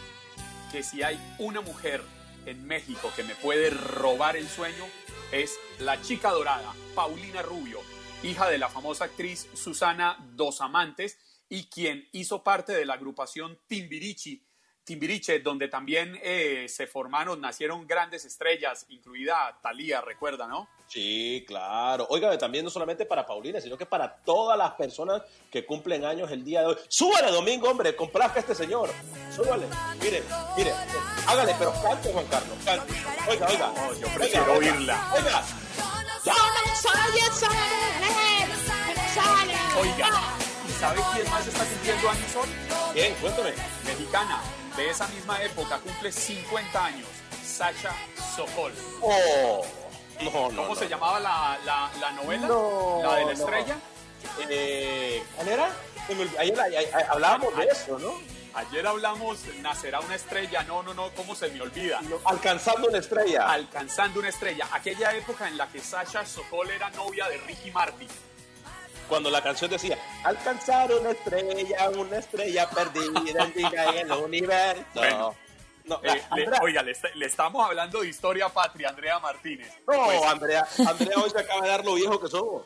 que 0.76 0.84
si 0.84 1.04
hay 1.04 1.18
una 1.40 1.62
mujer 1.62 2.04
en 2.46 2.68
México 2.68 3.10
que 3.16 3.24
me 3.24 3.34
puede 3.36 3.70
robar 3.70 4.36
el 4.36 4.46
sueño, 4.46 4.84
es 5.32 5.58
la 5.80 6.02
chica 6.02 6.32
dorada, 6.32 6.74
Paulina 6.94 7.42
Rubio, 7.42 7.80
hija 8.24 8.50
de 8.50 8.58
la 8.58 8.68
famosa 8.68 9.06
actriz 9.06 9.48
Susana 9.54 10.18
Dos 10.34 10.60
Amantes 10.60 11.18
y 11.48 11.68
quien 11.68 12.10
hizo 12.12 12.44
parte 12.44 12.74
de 12.74 12.84
la 12.84 12.96
agrupación 12.96 13.58
Timbiriche, 13.68 14.42
Timbiriche 14.86 15.40
donde 15.40 15.68
también 15.68 16.18
eh, 16.22 16.68
se 16.70 16.86
formaron, 16.86 17.42
nacieron 17.42 17.88
grandes 17.88 18.24
estrellas, 18.24 18.86
incluida 18.90 19.58
Thalía, 19.62 20.00
recuerda, 20.00 20.48
¿no? 20.48 20.70
Sí, 20.88 21.44
claro. 21.48 22.06
Óigame, 22.12 22.38
también 22.38 22.64
no 22.64 22.70
solamente 22.70 23.08
para 23.08 23.26
Paulina, 23.26 23.60
sino 23.60 23.78
que 23.78 23.88
para 23.88 24.16
todas 24.18 24.56
las 24.58 24.74
personas 24.74 25.24
que 25.50 25.66
cumplen 25.66 26.06
años 26.06 26.32
el 26.32 26.46
día 26.46 26.62
de 26.62 26.68
hoy. 26.68 26.78
Súbale, 26.88 27.32
Domingo, 27.32 27.68
hombre, 27.68 27.96
complazca 27.96 28.38
a 28.38 28.40
este 28.42 28.54
señor. 28.54 28.92
Súbale. 29.36 29.66
Mire, 30.00 30.22
mire, 30.56 30.72
hágale, 31.28 31.56
pero 31.58 31.74
cante, 31.82 32.14
Juan 32.14 32.28
Carlos, 32.28 32.58
cante. 32.64 32.94
Oiga, 33.28 33.48
oiga. 33.48 33.74
yo 34.00 34.08
prefiero 34.14 34.54
oiga, 34.54 34.72
oírla. 34.72 35.14
Oiga. 35.16 35.44
Yo 36.24 36.32
no 36.32 36.76
soy 36.76 37.20
esa 37.20 37.50
mujer, 37.50 37.86
Oiga, 39.78 40.10
¿y 40.68 40.72
sabe 40.80 41.02
quién 41.14 41.30
más 41.30 41.48
está 41.48 41.66
cumpliendo 41.66 42.10
años 42.10 42.36
hoy? 42.36 42.50
Bien, 42.94 43.14
cuéntame. 43.16 43.54
Mexicana, 43.86 44.42
de 44.78 44.90
esa 44.90 45.08
misma 45.08 45.42
época, 45.44 45.80
cumple 45.80 46.12
50 46.12 46.86
años, 46.86 47.08
Sasha 47.44 47.92
Sokol. 48.36 48.74
Oh, 49.02 49.66
no, 50.22 50.32
no. 50.52 50.62
¿Cómo 50.64 50.74
no. 50.74 50.76
se 50.76 50.88
llamaba 50.90 51.20
la, 51.20 51.58
la, 51.66 51.92
la 52.00 52.12
novela? 52.12 52.48
No, 52.48 53.00
¿La 53.04 53.16
de 53.16 53.26
la 53.26 53.32
estrella? 53.32 53.78
Eh, 54.50 55.24
¿Cuál 55.36 55.48
era? 55.48 55.70
Ayer- 56.40 56.60
ayer 56.60 56.94
hablábamos 57.10 57.56
de 57.58 57.66
eso, 57.66 57.98
¿no? 58.00 58.14
Ayer 58.54 58.86
hablamos, 58.88 59.40
nacerá 59.62 60.00
una 60.00 60.16
estrella. 60.16 60.64
No, 60.64 60.82
no, 60.84 60.94
no, 60.94 61.10
¿cómo 61.12 61.36
se 61.36 61.50
me 61.50 61.62
olvida? 61.62 62.00
Alcanzando 62.26 62.88
una 62.88 63.00
estrella. 63.00 63.50
Alcanzando 63.50 64.20
una 64.20 64.30
estrella. 64.30 64.68
Aquella 64.72 65.12
época 65.14 65.48
en 65.48 65.58
la 65.58 65.68
que 65.68 65.80
Sasha 65.80 66.26
Sokol 66.26 66.70
era 66.70 66.90
novia 66.92 67.28
de 67.28 67.38
Ricky 67.38 67.72
Martin. 67.72 68.08
Cuando 69.10 69.30
la 69.30 69.42
canción 69.42 69.70
decía, 69.70 69.98
alcanzar 70.24 70.92
una 70.94 71.12
estrella, 71.12 71.90
una 71.92 72.18
estrella 72.18 72.70
perdida 72.70 73.90
en 74.00 74.12
el 74.12 74.12
universo. 74.12 74.84
Bueno. 74.94 75.36
No, 75.86 76.00
Eh, 76.04 76.20
le- 76.36 76.48
oiga, 76.64 76.82
le, 76.82 77.26
estamos 77.28 77.64
hablando 77.64 78.02
de 78.02 78.08
historia 78.10 78.50
patria, 78.50 78.90
Andrea 78.90 79.20
Martínez. 79.20 79.72
no, 79.88 80.06
Pues, 80.06 80.24
Andrea, 80.24 80.68
Andrea 80.90 81.16
hoy 81.24 81.30
se 81.30 81.40
acaba 81.40 81.62
de 81.62 81.68
dar 81.70 81.86
lo 81.86 81.94
viejo 81.94 82.20
que 82.20 82.28
somos. 82.28 82.64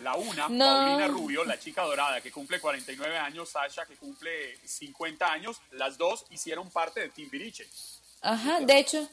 La 0.00 0.14
una, 0.14 0.48
No. 0.48 0.64
Paulina 0.64 1.08
Rubio, 1.08 1.44
la 1.44 1.58
chica 1.58 1.82
dorada, 1.82 2.20
que 2.20 2.30
cumple 2.30 2.60
49 2.60 3.18
años, 3.18 3.48
Sasha, 3.50 3.84
que 3.86 3.96
cumple 3.96 4.56
50 4.64 5.30
años, 5.30 5.60
las 5.72 5.98
dos 5.98 6.24
hicieron 6.30 6.70
parte 6.70 7.00
de 7.00 7.08
Timbiriche. 7.08 7.66
Ajá, 8.22 8.60
de 8.60 8.78
hecho, 8.78 9.06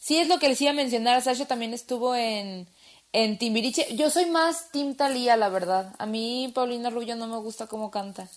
sí 0.00 0.18
es 0.18 0.26
lo 0.28 0.38
que 0.38 0.48
les 0.48 0.60
iba 0.62 0.70
a 0.70 0.74
mencionar. 0.74 1.20
Sasha 1.20 1.46
también 1.46 1.74
estuvo 1.74 2.14
en, 2.16 2.66
en 3.12 3.38
Timbiriche. 3.38 3.94
Yo 3.96 4.10
soy 4.10 4.26
más 4.26 4.70
Tim 4.70 4.94
Talía, 4.96 5.36
la 5.36 5.48
verdad. 5.48 5.94
A 5.98 6.06
mí 6.06 6.50
Paulina 6.54 6.90
Rubio 6.90 7.16
no 7.16 7.26
me 7.26 7.36
gusta 7.38 7.66
cómo 7.66 7.90
canta. 7.90 8.28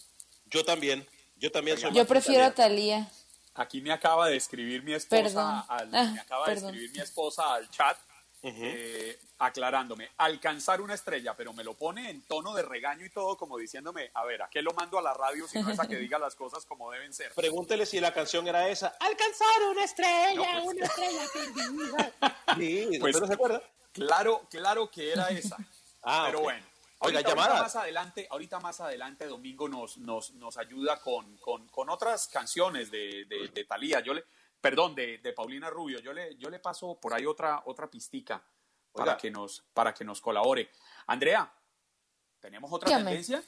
Yo 0.47 0.63
también, 0.65 1.05
yo 1.37 1.51
también 1.51 1.77
soy 1.77 1.91
Yo 1.91 1.99
más 2.03 2.07
prefiero 2.07 2.43
a 2.43 2.47
italiano. 2.49 3.05
Talía. 3.05 3.11
Aquí 3.57 3.81
me 3.81 3.91
acaba 3.93 4.27
de 4.27 4.35
escribir 4.35 4.83
mi 4.83 4.93
esposa, 4.93 5.23
Perdón. 5.23 5.63
al, 5.69 5.95
Ah, 5.95 6.11
me 6.13 6.19
acaba 6.19 6.45
perdón. 6.45 6.63
de 6.63 6.69
escribir 6.71 6.91
mi 6.91 6.99
esposa 6.99 7.53
al 7.53 7.69
chat, 7.69 7.97
eh, 8.43 9.17
aclarándome, 9.39 10.09
alcanzar 10.17 10.81
una 10.81 10.93
estrella, 10.93 11.33
pero 11.35 11.53
me 11.53 11.63
lo 11.63 11.73
pone 11.73 12.09
en 12.09 12.21
tono 12.23 12.53
de 12.53 12.61
regaño 12.63 13.05
y 13.05 13.09
todo, 13.09 13.37
como 13.37 13.57
diciéndome, 13.57 14.11
a 14.13 14.23
ver, 14.25 14.41
¿a 14.43 14.49
qué 14.49 14.61
lo 14.61 14.71
mando 14.73 14.99
a 14.99 15.01
la 15.01 15.13
radio 15.13 15.47
si 15.47 15.59
no 15.59 15.69
es 15.71 15.79
a 15.79 15.87
que 15.87 15.95
diga 15.95 16.19
las 16.19 16.35
cosas 16.35 16.65
como 16.65 16.91
deben 16.91 17.13
ser? 17.13 17.31
Pregúntele 17.33 17.85
si 17.85 17.99
la 18.01 18.13
canción 18.13 18.45
era 18.47 18.67
esa. 18.67 18.89
Alcanzar 18.99 19.63
una 19.71 19.83
estrella, 19.85 20.35
No, 20.35 20.43
pues- 20.65 20.75
una 20.75 20.85
estrella 20.85 21.21
perdida. 21.33 22.11
Sí, 22.57 22.97
Pues- 22.99 23.15
¿usted 23.15 23.21
no 23.21 23.27
se 23.27 23.33
acuerda? 23.33 23.61
Claro, 23.95 24.45
claro 24.49 24.91
que 24.91 25.11
era 25.11 25.27
esa. 25.29 25.57
Ah, 26.03 26.23
pero 26.27 26.41
bueno. 26.41 26.63
Oiga, 26.99 27.19
ahorita, 27.19 27.35
más 27.35 27.75
adelante, 27.75 28.27
ahorita 28.29 28.59
más 28.59 28.79
adelante, 28.81 29.25
Domingo 29.27 29.67
nos, 29.67 29.97
nos, 29.97 30.31
nos 30.35 30.57
ayuda 30.57 30.99
con, 31.01 31.37
con, 31.37 31.67
con 31.67 31.89
otras 31.89 32.27
canciones 32.27 32.89
de, 32.89 33.25
de, 33.25 33.49
de 33.49 33.65
Thalía. 33.65 33.99
Yo 33.99 34.13
le, 34.13 34.23
perdón, 34.61 34.95
de, 34.95 35.17
de 35.19 35.33
Paulina 35.33 35.69
Rubio. 35.69 35.99
Yo 35.99 36.13
le, 36.13 36.35
yo 36.37 36.49
le 36.49 36.59
paso 36.59 36.97
por 36.99 37.13
ahí 37.13 37.25
otra, 37.25 37.63
otra 37.65 37.89
pistica 37.89 38.41
para 38.91 39.17
que, 39.17 39.29
nos, 39.29 39.63
para 39.73 39.93
que 39.93 40.03
nos 40.05 40.21
colabore. 40.21 40.71
Andrea, 41.07 41.51
¿tenemos 42.39 42.71
otra 42.71 42.87
Dígame. 42.87 43.05
tendencia? 43.11 43.43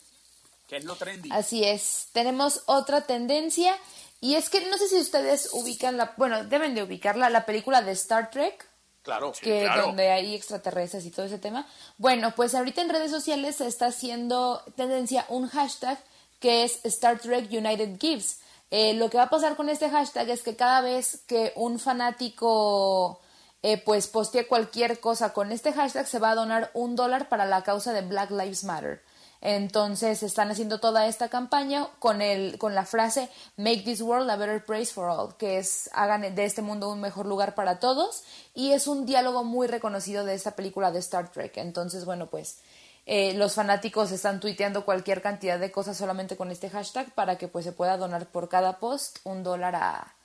¿Qué 0.67 0.77
es 0.77 0.83
lo 0.85 0.95
trendy? 0.95 1.29
Así 1.31 1.63
es. 1.63 2.09
Tenemos 2.11 2.63
otra 2.65 3.07
tendencia. 3.07 3.75
Y 4.19 4.35
es 4.35 4.49
que 4.49 4.69
no 4.69 4.77
sé 4.77 4.89
si 4.89 4.99
ustedes 4.99 5.49
ubican 5.53 5.95
la. 5.95 6.13
Bueno, 6.17 6.43
deben 6.43 6.75
de 6.75 6.83
ubicarla, 6.83 7.29
la 7.29 7.45
película 7.45 7.81
de 7.81 7.93
Star 7.93 8.29
Trek. 8.29 8.69
Claro. 9.07 9.31
que 9.41 9.61
claro. 9.61 9.83
donde 9.83 10.11
hay 10.11 10.35
extraterrestres 10.35 11.05
y 11.05 11.11
todo 11.11 11.25
ese 11.25 11.39
tema. 11.39 11.65
Bueno, 11.97 12.33
pues 12.35 12.53
ahorita 12.53 12.81
en 12.81 12.89
redes 12.89 13.09
sociales 13.09 13.55
se 13.55 13.67
está 13.67 13.85
haciendo 13.85 14.61
tendencia 14.75 15.25
un 15.29 15.47
hashtag 15.47 15.97
que 16.41 16.65
es 16.65 16.83
Star 16.83 17.17
Trek 17.17 17.47
United 17.49 17.97
Gives. 17.99 18.41
Eh, 18.69 18.95
lo 18.95 19.09
que 19.09 19.15
va 19.15 19.23
a 19.23 19.29
pasar 19.29 19.55
con 19.55 19.69
este 19.69 19.89
hashtag 19.89 20.29
es 20.29 20.43
que 20.43 20.57
cada 20.57 20.81
vez 20.81 21.21
que 21.25 21.53
un 21.55 21.79
fanático 21.79 23.21
eh, 23.63 23.77
pues 23.77 24.07
postee 24.07 24.45
cualquier 24.45 24.99
cosa 24.99 25.31
con 25.31 25.53
este 25.53 25.71
hashtag 25.71 26.05
se 26.05 26.19
va 26.19 26.31
a 26.31 26.35
donar 26.35 26.69
un 26.73 26.97
dólar 26.97 27.29
para 27.29 27.45
la 27.45 27.63
causa 27.63 27.93
de 27.93 28.01
Black 28.01 28.31
Lives 28.31 28.65
Matter. 28.65 29.01
Entonces 29.41 30.23
están 30.23 30.49
haciendo 30.49 30.79
toda 30.79 31.07
esta 31.07 31.29
campaña 31.29 31.87
con 31.99 32.21
el 32.21 32.57
con 32.57 32.73
la 32.73 32.85
frase 32.85 33.29
Make 33.55 33.83
this 33.83 34.01
world 34.01 34.29
a 34.29 34.35
better 34.35 34.63
place 34.65 34.87
for 34.87 35.09
all, 35.09 35.35
que 35.37 35.57
es 35.57 35.89
hagan 35.93 36.35
de 36.35 36.45
este 36.45 36.61
mundo 36.61 36.89
un 36.89 37.01
mejor 37.01 37.25
lugar 37.25 37.55
para 37.55 37.79
todos 37.79 38.23
y 38.53 38.71
es 38.71 38.87
un 38.87 39.05
diálogo 39.05 39.43
muy 39.43 39.67
reconocido 39.67 40.25
de 40.25 40.33
esta 40.33 40.51
película 40.51 40.91
de 40.91 40.99
Star 40.99 41.31
Trek. 41.31 41.57
Entonces, 41.57 42.05
bueno, 42.05 42.27
pues 42.27 42.59
eh, 43.05 43.33
los 43.35 43.53
fanáticos 43.53 44.11
están 44.11 44.39
tuiteando 44.39 44.83
cualquier 44.83 45.21
cantidad 45.21 45.59
de 45.59 45.71
cosas 45.71 45.95
solamente 45.95 46.35
con 46.35 46.51
este 46.51 46.69
hashtag 46.69 47.13
para 47.13 47.37
que 47.37 47.47
pues 47.47 47.63
se 47.63 47.71
pueda 47.71 47.95
donar 47.95 48.27
por 48.27 48.49
cada 48.49 48.79
post 48.79 49.19
un 49.23 49.43
dólar 49.43 49.75
a, 49.75 50.16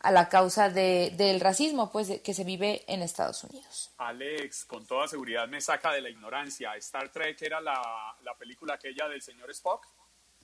a 0.00 0.10
la 0.12 0.28
causa 0.28 0.68
de, 0.68 1.12
del 1.16 1.40
racismo 1.40 1.90
pues 1.90 2.08
de- 2.08 2.20
que 2.22 2.34
se 2.34 2.44
vive 2.44 2.84
en 2.86 3.02
Estados 3.02 3.42
Unidos. 3.44 3.90
Alex, 3.98 4.64
con 4.66 4.86
toda 4.86 5.08
seguridad 5.08 5.48
me 5.48 5.60
saca 5.60 5.92
de 5.92 6.00
la 6.00 6.10
ignorancia. 6.10 6.76
Star 6.76 7.10
Trek 7.10 7.40
era 7.42 7.60
la, 7.60 7.80
la 8.22 8.34
película 8.34 8.74
aquella 8.74 9.08
del 9.08 9.22
señor 9.22 9.50
Spock, 9.50 9.86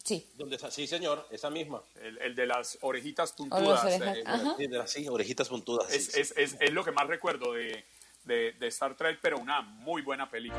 Sí. 0.05 0.29
Donde 0.35 0.57
está- 0.57 0.69
sí, 0.73 0.89
señor, 0.89 1.29
esa 1.31 1.49
misma. 1.49 1.81
el, 2.03 2.19
el 2.19 2.35
de 2.35 2.45
las 2.47 2.77
orejitas 2.81 3.33
puntudas. 3.35 3.85
orejas, 3.85 4.17
eh, 4.17 4.25
ajá. 4.27 4.55
Sí, 4.59 4.67
de 4.67 4.79
las- 4.79 4.91
sí, 4.91 5.07
orejitas 5.09 5.49
puntudas. 5.49 5.87
sí, 5.91 5.97
Es, 5.97 6.07
sí. 6.11 6.21
es, 6.21 6.35
es, 6.37 6.57
es 6.59 6.73
lo 6.73 6.83
que 6.85 6.91
más 6.91 7.07
recuerdo 7.07 7.53
de, 7.53 7.85
de, 8.25 8.51
de 8.59 8.67
Star 8.67 8.97
Trek, 8.97 9.21
pero 9.23 9.39
una 9.39 9.61
muy 9.63 10.03
buena 10.03 10.29
película. 10.29 10.59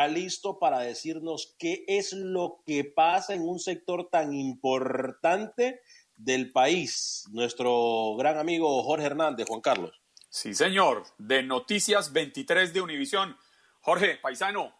Ya 0.00 0.08
listo 0.08 0.58
para 0.58 0.80
decirnos 0.80 1.56
qué 1.58 1.84
es 1.86 2.14
lo 2.14 2.62
que 2.64 2.84
pasa 2.84 3.34
en 3.34 3.42
un 3.42 3.58
sector 3.58 4.08
tan 4.10 4.32
importante 4.32 5.80
del 6.16 6.52
país. 6.52 7.28
Nuestro 7.32 8.14
gran 8.16 8.38
amigo 8.38 8.82
Jorge 8.82 9.06
Hernández, 9.06 9.46
Juan 9.46 9.60
Carlos. 9.60 10.00
Sí, 10.30 10.54
señor, 10.54 11.02
de 11.18 11.42
Noticias 11.42 12.12
23 12.12 12.72
de 12.72 12.80
Univisión. 12.80 13.36
Jorge, 13.82 14.18
paisano, 14.22 14.72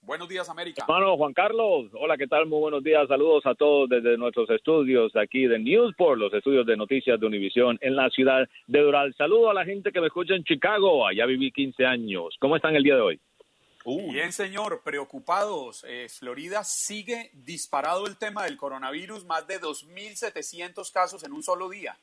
buenos 0.00 0.28
días, 0.28 0.48
América. 0.48 0.84
Hermano 0.88 1.16
Juan 1.16 1.34
Carlos, 1.34 1.90
hola, 1.92 2.16
¿qué 2.16 2.26
tal? 2.26 2.46
Muy 2.46 2.58
buenos 2.58 2.82
días, 2.82 3.06
saludos 3.06 3.46
a 3.46 3.54
todos 3.54 3.88
desde 3.88 4.16
nuestros 4.16 4.50
estudios 4.50 5.14
aquí 5.14 5.46
de 5.46 5.60
Newsport, 5.60 6.18
los 6.18 6.34
estudios 6.34 6.66
de 6.66 6.76
Noticias 6.76 7.20
de 7.20 7.26
Univisión 7.26 7.78
en 7.80 7.94
la 7.94 8.10
ciudad 8.10 8.48
de 8.66 8.80
Doral. 8.80 9.14
Saludo 9.16 9.50
a 9.50 9.54
la 9.54 9.64
gente 9.64 9.92
que 9.92 10.00
me 10.00 10.08
escucha 10.08 10.34
en 10.34 10.42
Chicago, 10.42 11.06
allá 11.06 11.26
viví 11.26 11.52
15 11.52 11.86
años. 11.86 12.34
¿Cómo 12.40 12.56
están 12.56 12.74
el 12.74 12.82
día 12.82 12.96
de 12.96 13.02
hoy? 13.02 13.20
Bien, 13.84 14.32
señor, 14.32 14.82
preocupados. 14.82 15.84
Eh, 15.88 16.08
Florida 16.08 16.64
sigue 16.64 17.30
disparado 17.32 18.06
el 18.06 18.16
tema 18.16 18.44
del 18.44 18.56
coronavirus, 18.56 19.24
más 19.24 19.46
de 19.46 19.60
2.700 19.60 20.92
casos 20.92 21.24
en 21.24 21.32
un 21.32 21.42
solo 21.42 21.68
día. 21.68 21.98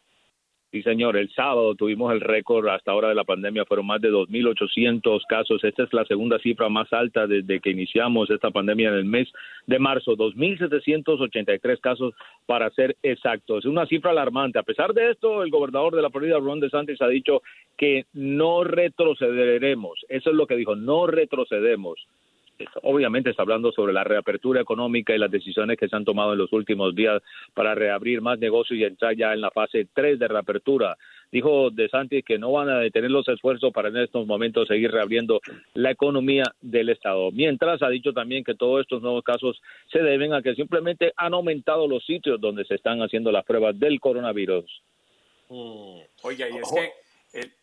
Sí, 0.71 0.81
señor, 0.81 1.15
el 1.15 1.31
sábado 1.33 1.73
tuvimos 1.75 2.11
el 2.11 2.19
récord 2.19 2.67
hasta 2.67 2.91
ahora 2.91 3.09
de 3.09 3.15
la 3.15 3.23
pandemia, 3.23 3.65
fueron 3.65 3.87
más 3.87 4.01
de 4.01 4.11
2.800 4.11 5.21
casos. 5.27 5.63
Esta 5.63 5.83
es 5.83 5.93
la 5.93 6.05
segunda 6.05 6.37
cifra 6.39 6.67
más 6.67 6.91
alta 6.91 7.27
desde 7.27 7.61
que 7.61 7.69
iniciamos 7.69 8.29
esta 8.29 8.51
pandemia 8.51 8.89
en 8.89 8.95
el 8.95 9.05
mes 9.05 9.31
de 9.67 9.79
marzo, 9.79 10.17
2.783 10.17 11.79
casos 11.79 12.13
para 12.45 12.69
ser 12.71 12.97
exactos. 13.03 13.65
Una 13.65 13.85
cifra 13.85 14.11
alarmante. 14.11 14.59
A 14.59 14.63
pesar 14.63 14.93
de 14.93 15.11
esto, 15.11 15.43
el 15.43 15.49
gobernador 15.49 15.95
de 15.95 16.01
la 16.01 16.09
Florida, 16.09 16.39
Ron 16.39 16.59
DeSantis, 16.59 17.01
ha 17.01 17.07
dicho 17.07 17.41
que 17.77 18.05
no 18.13 18.63
retrocederemos. 18.63 20.05
Eso 20.09 20.31
es 20.31 20.35
lo 20.35 20.45
que 20.45 20.57
dijo, 20.57 20.75
no 20.75 21.07
retrocedemos 21.07 22.05
obviamente 22.83 23.29
está 23.29 23.41
hablando 23.41 23.71
sobre 23.71 23.93
la 23.93 24.03
reapertura 24.03 24.61
económica 24.61 25.13
y 25.13 25.17
las 25.17 25.31
decisiones 25.31 25.77
que 25.77 25.87
se 25.87 25.95
han 25.95 26.05
tomado 26.05 26.33
en 26.33 26.39
los 26.39 26.51
últimos 26.53 26.95
días 26.95 27.21
para 27.53 27.75
reabrir 27.75 28.21
más 28.21 28.39
negocios 28.39 28.79
y 28.79 28.83
entrar 28.83 29.15
ya 29.15 29.33
en 29.33 29.41
la 29.41 29.51
fase 29.51 29.87
3 29.93 30.19
de 30.19 30.27
reapertura. 30.27 30.97
Dijo 31.31 31.69
De 31.69 31.89
Santis 31.89 32.23
que 32.23 32.37
no 32.37 32.51
van 32.51 32.69
a 32.69 32.79
detener 32.79 33.11
los 33.11 33.27
esfuerzos 33.27 33.73
para 33.73 33.89
en 33.89 33.97
estos 33.97 34.25
momentos 34.25 34.67
seguir 34.67 34.91
reabriendo 34.91 35.41
la 35.73 35.91
economía 35.91 36.43
del 36.61 36.89
Estado. 36.89 37.31
Mientras 37.31 37.81
ha 37.81 37.89
dicho 37.89 38.13
también 38.13 38.43
que 38.43 38.55
todos 38.55 38.81
estos 38.81 39.01
nuevos 39.01 39.23
casos 39.23 39.61
se 39.91 39.99
deben 39.99 40.33
a 40.33 40.41
que 40.41 40.55
simplemente 40.55 41.13
han 41.17 41.33
aumentado 41.33 41.87
los 41.87 42.05
sitios 42.05 42.39
donde 42.39 42.65
se 42.65 42.75
están 42.75 43.01
haciendo 43.01 43.31
las 43.31 43.45
pruebas 43.45 43.77
del 43.79 43.99
coronavirus. 43.99 44.81
Mm. 45.49 45.99
Oiga, 46.23 46.49
y 46.49 46.57
es 46.57 46.73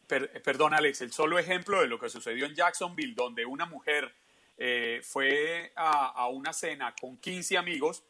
que, 0.08 0.40
perdón 0.40 0.74
Alex, 0.74 1.00
el 1.02 1.12
solo 1.12 1.38
ejemplo 1.38 1.80
de 1.80 1.88
lo 1.88 1.98
que 1.98 2.08
sucedió 2.08 2.46
en 2.46 2.54
Jacksonville, 2.54 3.14
donde 3.14 3.46
una 3.46 3.66
mujer 3.66 4.12
eh, 4.56 5.00
fue 5.02 5.72
a, 5.76 6.28
una 6.28 6.52
cena 6.52 6.94
con 7.00 7.16
15 7.16 7.56
amigos 7.56 8.04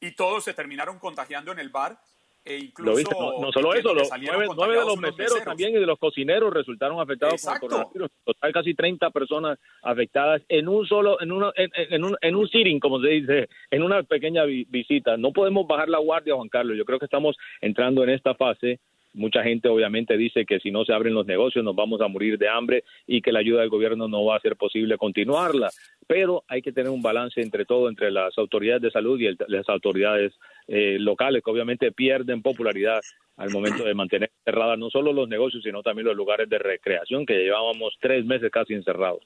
y 0.00 0.12
todos 0.12 0.44
se 0.44 0.54
terminaron 0.54 0.98
contagiando 0.98 1.52
en 1.52 1.58
el 1.58 1.68
bar. 1.70 1.98
E 2.44 2.56
incluso 2.56 3.10
no, 3.40 3.52
solo 3.52 3.74
eso, 3.74 3.92
los 3.92 4.08
nueve, 4.18 4.78
de 4.78 4.84
los 4.86 4.96
meseros, 4.96 5.44
también 5.44 5.70
y 5.70 5.80
de 5.80 5.84
los 5.84 5.98
cocineros 5.98 6.54
resultaron 6.54 6.98
afectados 6.98 7.42
por 7.42 7.54
el 7.54 7.60
coronavirus. 7.60 8.10
Total, 8.24 8.52
casi 8.52 8.74
30 8.74 9.10
personas 9.10 9.58
afectadas 9.82 10.40
en 10.48 10.66
un 10.66 10.86
solo, 10.86 11.20
en, 11.20 11.30
una, 11.30 11.52
en, 11.56 12.04
un, 12.04 12.16
en 12.18 12.36
un 12.36 12.48
sitting, 12.48 12.80
como 12.80 13.02
se 13.02 13.08
dice, 13.08 13.48
en 13.70 13.82
una 13.82 14.02
pequeña 14.02 14.44
visita. 14.44 15.18
No 15.18 15.32
podemos 15.32 15.66
bajar 15.66 15.90
la 15.90 15.98
guardia, 15.98 16.36
Juan 16.36 16.48
Carlos. 16.48 16.78
Yo 16.78 16.86
creo 16.86 16.98
que 16.98 17.04
estamos 17.04 17.36
entrando 17.60 18.02
en 18.02 18.10
esta 18.10 18.34
fase 18.34 18.80
Mucha 19.18 19.42
gente 19.42 19.68
obviamente 19.68 20.16
dice 20.16 20.46
que 20.46 20.60
si 20.60 20.70
no 20.70 20.84
se 20.84 20.92
abren 20.92 21.12
los 21.12 21.26
negocios 21.26 21.64
nos 21.64 21.74
vamos 21.74 22.00
a 22.00 22.08
morir 22.08 22.38
de 22.38 22.48
hambre 22.48 22.84
y 23.06 23.20
que 23.20 23.32
la 23.32 23.40
ayuda 23.40 23.60
del 23.60 23.68
gobierno 23.68 24.06
no 24.06 24.24
va 24.24 24.36
a 24.36 24.40
ser 24.40 24.56
posible 24.56 24.96
continuarla. 24.96 25.70
Pero 26.06 26.44
hay 26.46 26.62
que 26.62 26.72
tener 26.72 26.90
un 26.90 27.02
balance 27.02 27.40
entre 27.42 27.64
todo, 27.64 27.88
entre 27.88 28.12
las 28.12 28.38
autoridades 28.38 28.82
de 28.82 28.90
salud 28.92 29.20
y 29.20 29.36
las 29.48 29.68
autoridades 29.68 30.32
eh, 30.68 30.98
locales, 31.00 31.42
que 31.44 31.50
obviamente 31.50 31.90
pierden 31.90 32.42
popularidad 32.42 33.00
al 33.36 33.50
momento 33.50 33.84
de 33.84 33.94
mantener 33.94 34.30
cerradas 34.44 34.78
no 34.78 34.88
solo 34.88 35.12
los 35.12 35.28
negocios, 35.28 35.62
sino 35.64 35.82
también 35.82 36.06
los 36.06 36.16
lugares 36.16 36.48
de 36.48 36.58
recreación, 36.58 37.26
que 37.26 37.34
llevábamos 37.34 37.94
tres 38.00 38.24
meses 38.24 38.50
casi 38.50 38.74
encerrados. 38.74 39.22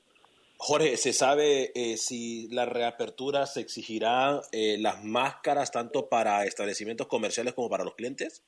Jorge, 0.57 0.97
¿se 0.97 1.13
sabe 1.13 1.73
eh, 1.75 1.97
si 1.97 2.49
la 2.49 2.67
reapertura 2.67 3.47
se 3.47 3.61
exigirá 3.61 4.41
eh, 4.53 4.77
las 4.79 5.03
máscaras 5.03 5.73
tanto 5.73 6.09
para 6.09 6.45
establecimientos 6.45 7.09
comerciales 7.09 7.53
como 7.53 7.69
para 7.69 7.85
los 7.85 7.95
clientes? 7.95 8.45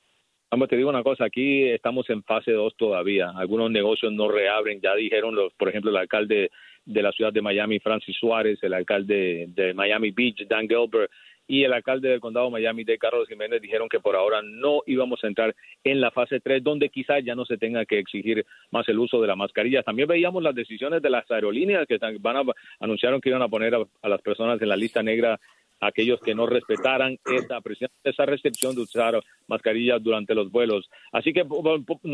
Vamos, 0.55 0.69
te 0.69 0.77
digo 0.77 0.89
una 0.89 1.03
cosa, 1.03 1.25
aquí 1.25 1.65
estamos 1.65 2.09
en 2.09 2.23
fase 2.23 2.53
2 2.53 2.77
todavía. 2.77 3.29
Algunos 3.35 3.69
negocios 3.69 4.13
no 4.13 4.29
reabren, 4.29 4.79
ya 4.79 4.95
dijeron, 4.95 5.35
los, 5.35 5.53
por 5.55 5.67
ejemplo, 5.67 5.91
el 5.91 5.97
alcalde 5.97 6.49
de 6.85 7.01
la 7.01 7.11
ciudad 7.11 7.33
de 7.33 7.41
Miami, 7.41 7.79
Francis 7.79 8.15
Suárez, 8.15 8.57
el 8.61 8.73
alcalde 8.73 9.47
de 9.49 9.73
Miami 9.73 10.11
Beach, 10.11 10.47
Dan 10.47 10.69
Gilbert, 10.69 11.11
y 11.45 11.65
el 11.65 11.73
alcalde 11.73 12.07
del 12.07 12.21
condado 12.21 12.45
de 12.45 12.53
Miami, 12.53 12.85
de 12.85 12.97
Carlos 12.97 13.27
Jiménez, 13.27 13.61
dijeron 13.61 13.89
que 13.89 13.99
por 13.99 14.15
ahora 14.15 14.41
no 14.41 14.81
íbamos 14.85 15.21
a 15.25 15.27
entrar 15.27 15.53
en 15.83 15.99
la 15.99 16.11
fase 16.11 16.39
3, 16.39 16.63
donde 16.63 16.87
quizás 16.87 17.21
ya 17.21 17.35
no 17.35 17.43
se 17.43 17.57
tenga 17.57 17.85
que 17.85 17.99
exigir 17.99 18.45
más 18.71 18.87
el 18.87 18.97
uso 18.97 19.19
de 19.19 19.27
la 19.27 19.35
mascarilla. 19.35 19.83
También 19.83 20.07
veíamos 20.07 20.41
las 20.41 20.55
decisiones 20.55 21.01
de 21.01 21.09
las 21.09 21.29
aerolíneas 21.29 21.85
que 21.85 21.99
van 22.21 22.37
a, 22.37 22.43
anunciaron 22.79 23.19
que 23.19 23.27
iban 23.27 23.41
a 23.41 23.49
poner 23.49 23.75
a 23.75 24.07
las 24.07 24.21
personas 24.21 24.61
en 24.61 24.69
la 24.69 24.77
lista 24.77 25.03
negra 25.03 25.37
aquellos 25.79 26.19
que 26.21 26.35
no 26.35 26.45
respetaran 26.45 27.17
esa, 27.25 27.59
esa 28.03 28.25
restricción 28.25 28.75
de 28.75 28.81
usar 28.81 29.21
mascarillas 29.47 30.01
durante 30.01 30.35
los 30.35 30.51
vuelos. 30.51 30.89
Así 31.11 31.33
que 31.33 31.45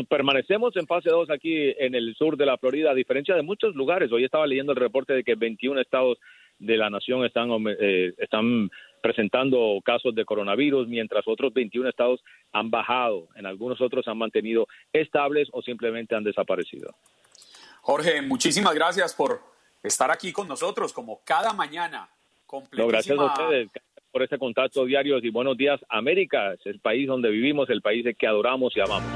permanecemos 0.08 0.76
en 0.76 0.86
fase 0.86 1.10
2 1.10 1.30
aquí 1.30 1.72
en 1.78 1.94
el 1.94 2.14
sur 2.16 2.36
de 2.36 2.46
la 2.46 2.58
Florida, 2.58 2.90
a 2.90 2.94
diferencia 2.94 3.34
de 3.34 3.42
muchos 3.42 3.74
lugares. 3.74 4.12
Hoy 4.12 4.24
estaba 4.24 4.46
leyendo 4.46 4.72
el 4.72 4.78
reporte 4.78 5.12
de 5.12 5.24
que 5.24 5.34
21 5.34 5.80
estados 5.80 6.18
de 6.58 6.76
la 6.76 6.90
nación 6.90 7.24
están, 7.24 7.48
eh, 7.80 8.12
están 8.18 8.70
presentando 9.02 9.80
casos 9.84 10.14
de 10.14 10.24
coronavirus, 10.24 10.86
mientras 10.86 11.26
otros 11.26 11.52
21 11.52 11.88
estados 11.88 12.22
han 12.52 12.70
bajado. 12.70 13.28
En 13.34 13.46
algunos 13.46 13.80
otros 13.80 14.06
han 14.06 14.18
mantenido 14.18 14.68
estables 14.92 15.48
o 15.52 15.62
simplemente 15.62 16.14
han 16.14 16.24
desaparecido. 16.24 16.94
Jorge, 17.80 18.22
muchísimas 18.22 18.74
gracias 18.74 19.12
por 19.12 19.40
estar 19.82 20.10
aquí 20.12 20.32
con 20.32 20.46
nosotros 20.46 20.92
como 20.92 21.20
cada 21.24 21.52
mañana 21.52 22.08
no, 22.52 22.86
gracias 22.86 23.18
a 23.18 23.24
ustedes 23.24 23.70
por 24.10 24.22
este 24.22 24.38
contacto 24.38 24.84
diario 24.84 25.18
y 25.18 25.30
buenos 25.30 25.56
días, 25.56 25.80
América. 25.88 26.52
Es 26.52 26.66
el 26.66 26.80
país 26.80 27.06
donde 27.06 27.30
vivimos, 27.30 27.70
el 27.70 27.80
país 27.80 28.04
que 28.18 28.26
adoramos 28.26 28.76
y 28.76 28.80
amamos. 28.80 29.10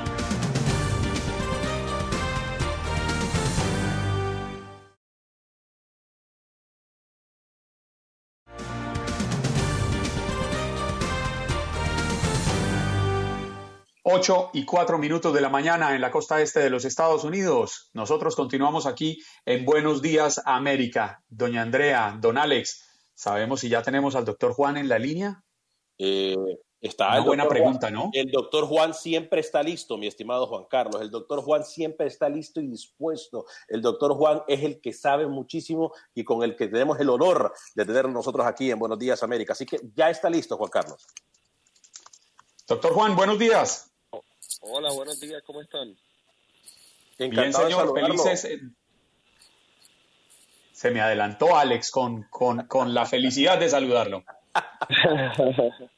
Ocho 14.08 14.50
y 14.54 14.64
cuatro 14.64 14.98
minutos 14.98 15.34
de 15.34 15.40
la 15.40 15.50
mañana 15.50 15.94
en 15.94 16.00
la 16.00 16.12
costa 16.12 16.40
este 16.40 16.60
de 16.60 16.70
los 16.70 16.84
Estados 16.84 17.24
Unidos. 17.24 17.90
Nosotros 17.92 18.36
continuamos 18.36 18.86
aquí 18.86 19.18
en 19.44 19.64
Buenos 19.64 20.00
Días 20.00 20.40
América. 20.46 21.22
Doña 21.28 21.62
Andrea, 21.62 22.16
don 22.18 22.38
Alex, 22.38 22.86
¿Sabemos 23.16 23.60
si 23.60 23.70
ya 23.70 23.82
tenemos 23.82 24.14
al 24.14 24.26
doctor 24.26 24.52
Juan 24.52 24.76
en 24.76 24.90
la 24.90 24.98
línea? 24.98 25.42
Eh, 25.96 26.36
está 26.82 27.12
Una 27.12 27.20
buena 27.20 27.48
pregunta, 27.48 27.90
¿no? 27.90 28.10
El 28.12 28.30
doctor 28.30 28.66
Juan 28.66 28.92
siempre 28.92 29.40
está 29.40 29.62
listo, 29.62 29.96
mi 29.96 30.06
estimado 30.06 30.46
Juan 30.46 30.66
Carlos. 30.68 31.00
El 31.00 31.10
doctor 31.10 31.40
Juan 31.40 31.64
siempre 31.64 32.08
está 32.08 32.28
listo 32.28 32.60
y 32.60 32.66
dispuesto. 32.66 33.46
El 33.68 33.80
doctor 33.80 34.14
Juan 34.14 34.42
es 34.46 34.62
el 34.62 34.82
que 34.82 34.92
sabe 34.92 35.26
muchísimo 35.26 35.94
y 36.14 36.24
con 36.24 36.42
el 36.42 36.56
que 36.56 36.68
tenemos 36.68 37.00
el 37.00 37.08
honor 37.08 37.54
de 37.74 37.86
tener 37.86 38.06
nosotros 38.10 38.44
aquí 38.44 38.70
en 38.70 38.78
Buenos 38.78 38.98
Días 38.98 39.22
América. 39.22 39.54
Así 39.54 39.64
que 39.64 39.80
ya 39.94 40.10
está 40.10 40.28
listo, 40.28 40.58
Juan 40.58 40.70
Carlos. 40.70 41.06
Doctor 42.68 42.92
Juan, 42.92 43.16
buenos 43.16 43.38
días. 43.38 43.90
Hola, 44.60 44.92
buenos 44.92 45.18
días, 45.18 45.42
¿cómo 45.46 45.62
están? 45.62 45.96
Bien, 47.18 47.50
señor, 47.50 47.94
felices 47.94 48.46
se 50.76 50.90
me 50.90 51.00
adelantó 51.00 51.56
Alex 51.56 51.90
con, 51.90 52.24
con, 52.24 52.92
la 52.92 53.06
felicidad 53.06 53.58
de 53.58 53.70
saludarlo. 53.70 54.22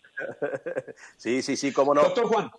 Sí, 1.17 1.43
sí, 1.43 1.57
sí, 1.57 1.73
cómo 1.73 1.95
no. 1.95 2.03
Doctor 2.03 2.27
Juan, 2.27 2.51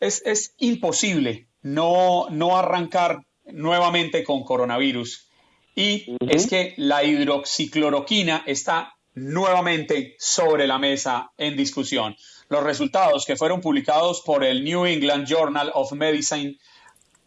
es, 0.00 0.54
imposible 0.58 1.46
no, 1.62 2.26
no 2.30 2.58
arrancar 2.58 3.24
nuevamente 3.44 4.24
con 4.24 4.42
coronavirus. 4.42 5.28
Y 5.76 6.16
es 6.28 6.48
que 6.48 6.74
la 6.76 7.04
hidroxicloroquina 7.04 8.42
está 8.46 8.94
nuevamente 9.14 10.16
sobre 10.18 10.66
la 10.66 10.78
mesa 10.78 11.30
en 11.38 11.56
discusión. 11.56 12.16
Los 12.48 12.64
resultados 12.64 13.24
que 13.24 13.36
fueron 13.36 13.60
publicados 13.60 14.20
por 14.22 14.42
el 14.42 14.64
New 14.64 14.84
England 14.84 15.28
Journal 15.28 15.70
of 15.74 15.92
Medicine 15.92 16.58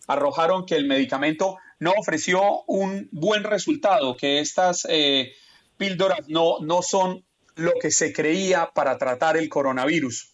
arrojaron 0.08 0.66
que 0.66 0.76
el 0.76 0.88
medicamento 0.88 1.58
no 1.80 1.92
ofreció 1.98 2.64
un 2.68 3.10
buen 3.12 3.44
resultado, 3.44 4.16
que 4.16 4.40
estas 4.40 4.86
eh, 4.90 5.34
píldoras 5.78 6.28
no, 6.28 6.60
no 6.60 6.82
son 6.82 7.24
lo 7.56 7.74
que 7.82 7.92
se 7.92 8.14
creía 8.14 8.72
para 8.74 8.98
tratar 8.98 9.38
el 9.38 9.50
coronavirus. 9.50 10.34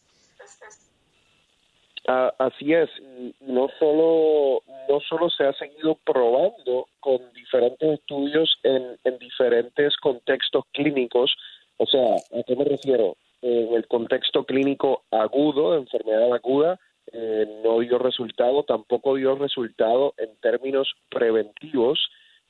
Ah, 2.06 2.34
así 2.38 2.74
es, 2.74 2.90
no 3.42 3.70
solo, 3.80 4.62
no 4.90 5.00
solo 5.08 5.30
se 5.30 5.46
ha 5.46 5.54
seguido 5.54 5.96
probando 6.04 6.88
con 7.00 7.20
diferentes 7.34 8.00
estudios 8.00 8.58
en, 8.64 8.98
en 9.06 9.18
diferentes 9.20 9.96
contextos 9.98 10.66
clínicos, 10.74 11.34
o 11.78 11.86
sea, 11.86 12.16
¿a 12.40 12.44
qué 12.46 12.56
me 12.58 12.66
refiero? 12.66 13.16
En 13.42 13.74
el 13.74 13.88
contexto 13.88 14.44
clínico 14.46 15.04
agudo, 15.12 15.74
de 15.74 15.80
enfermedad 15.80 16.34
aguda, 16.34 16.80
eh, 17.12 17.62
no 17.64 17.80
dio 17.80 17.98
resultado, 17.98 18.64
tampoco 18.64 19.16
dio 19.16 19.36
resultado 19.36 20.14
en 20.18 20.36
términos 20.42 20.94
preventivos. 21.10 22.00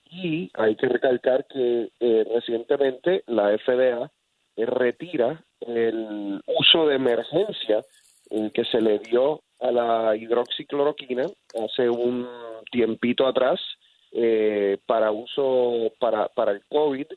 Y 0.06 0.52
hay 0.54 0.76
que 0.76 0.88
recalcar 0.88 1.46
que 1.48 1.90
eh, 2.00 2.26
recientemente 2.34 3.24
la 3.28 3.58
FDA 3.58 4.12
eh, 4.56 4.66
retira 4.66 5.44
el 5.62 6.40
uso 6.46 6.88
de 6.88 6.96
emergencia 6.96 7.82
eh, 8.30 8.52
que 8.54 8.64
se 8.66 8.80
le 8.80 9.00
dio 9.00 9.42
a 9.60 9.72
la 9.72 10.16
hidroxicloroquina 10.16 11.26
hace 11.64 11.90
un 11.90 12.28
tiempito 12.72 13.28
atrás 13.28 13.60
para 14.86 15.12
uso 15.12 15.92
para, 16.00 16.28
para 16.28 16.52
el 16.52 16.64
COVID, 16.70 17.08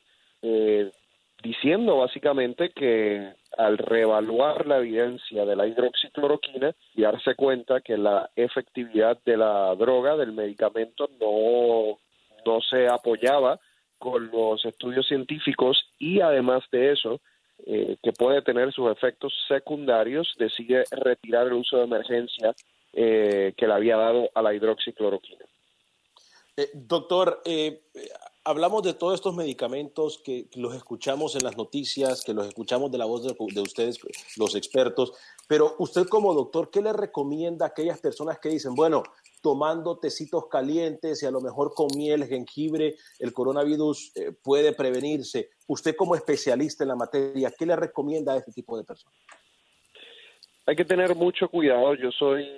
diciendo 1.43 1.99
básicamente 1.99 2.71
que 2.71 3.33
al 3.57 3.79
reevaluar 3.79 4.67
la 4.67 4.79
evidencia 4.79 5.45
de 5.45 5.57
la 5.57 5.67
hidroxicloroquina 5.67 6.75
y 6.95 7.03
darse 7.03 7.35
cuenta 7.35 7.81
que 7.81 7.97
la 7.97 8.31
efectividad 8.37 9.19
de 9.25 9.37
la 9.37 9.75
droga, 9.75 10.17
del 10.17 10.33
medicamento, 10.33 11.09
no, 11.21 11.99
no 12.45 12.61
se 12.61 12.89
apoyaba 12.89 13.59
con 13.99 14.31
los 14.31 14.65
estudios 14.65 15.07
científicos 15.07 15.91
y 15.99 16.21
además 16.21 16.65
de 16.71 16.93
eso, 16.93 17.21
eh, 17.67 17.97
que 18.03 18.13
puede 18.13 18.43
tener 18.43 18.73
sus 18.73 18.91
efectos 18.91 19.33
secundarios, 19.49 20.35
decide 20.39 20.85
retirar 20.91 21.47
el 21.47 21.55
uso 21.55 21.79
de 21.79 21.85
emergencia 21.85 22.55
eh, 22.93 23.55
que 23.57 23.67
le 23.67 23.73
había 23.73 23.97
dado 23.97 24.31
a 24.35 24.43
la 24.43 24.55
hidroxicloroquina. 24.55 25.45
Eh, 26.57 26.71
doctor, 26.75 27.43
hablamos 28.47 28.85
de 28.85 28.95
todos 28.95 29.15
estos 29.15 29.35
medicamentos 29.35 30.19
que, 30.25 30.47
los 30.55 30.75
escuchamos 30.75 31.35
en 31.35 31.43
las 31.43 31.57
noticias, 31.57 32.23
que 32.25 32.33
los 32.33 32.47
escuchamos 32.47 32.93
de 32.93 32.99
la 32.99 33.05
voz 33.05 33.25
de, 33.25 33.61
ustedes, 33.61 33.99
los 34.37 34.55
expertos, 34.55 35.13
pero 35.49 35.75
usted 35.79 36.07
como 36.07 36.33
doctor, 36.33 36.71
¿qué 36.71 36.81
le 36.81 36.93
recomienda 36.93 37.67
a 37.67 37.69
aquellas 37.71 38.01
personas 38.01 38.39
que 38.39 38.49
dicen, 38.49 38.75
bueno, 38.75 39.03
tomando 39.43 39.99
tecitos 39.99 40.47
calientes 40.47 41.23
y 41.23 41.27
a 41.27 41.31
lo 41.33 41.41
mejor 41.41 41.75
con 41.75 41.89
miel, 41.97 42.25
jengibre, 42.25 42.95
el 43.19 43.33
coronavirus 43.33 44.13
eh, 44.15 44.33
puede 44.33 44.73
prevenirse? 44.73 45.51
Usted 45.67 45.97
como 45.97 46.15
especialista 46.15 46.85
en 46.85 46.89
la 46.89 46.97
materia, 46.97 47.53
¿qué 47.57 47.67
le 47.67 47.75
recomienda 47.75 48.33
a 48.33 48.37
este 48.37 48.53
tipo 48.53 48.79
de 48.79 48.85
personas? 48.85 49.19
Hay 50.67 50.77
que 50.77 50.85
tener 50.85 51.15
mucho 51.17 51.49
cuidado. 51.49 51.95
Yo 51.95 52.11
soy 52.13 52.49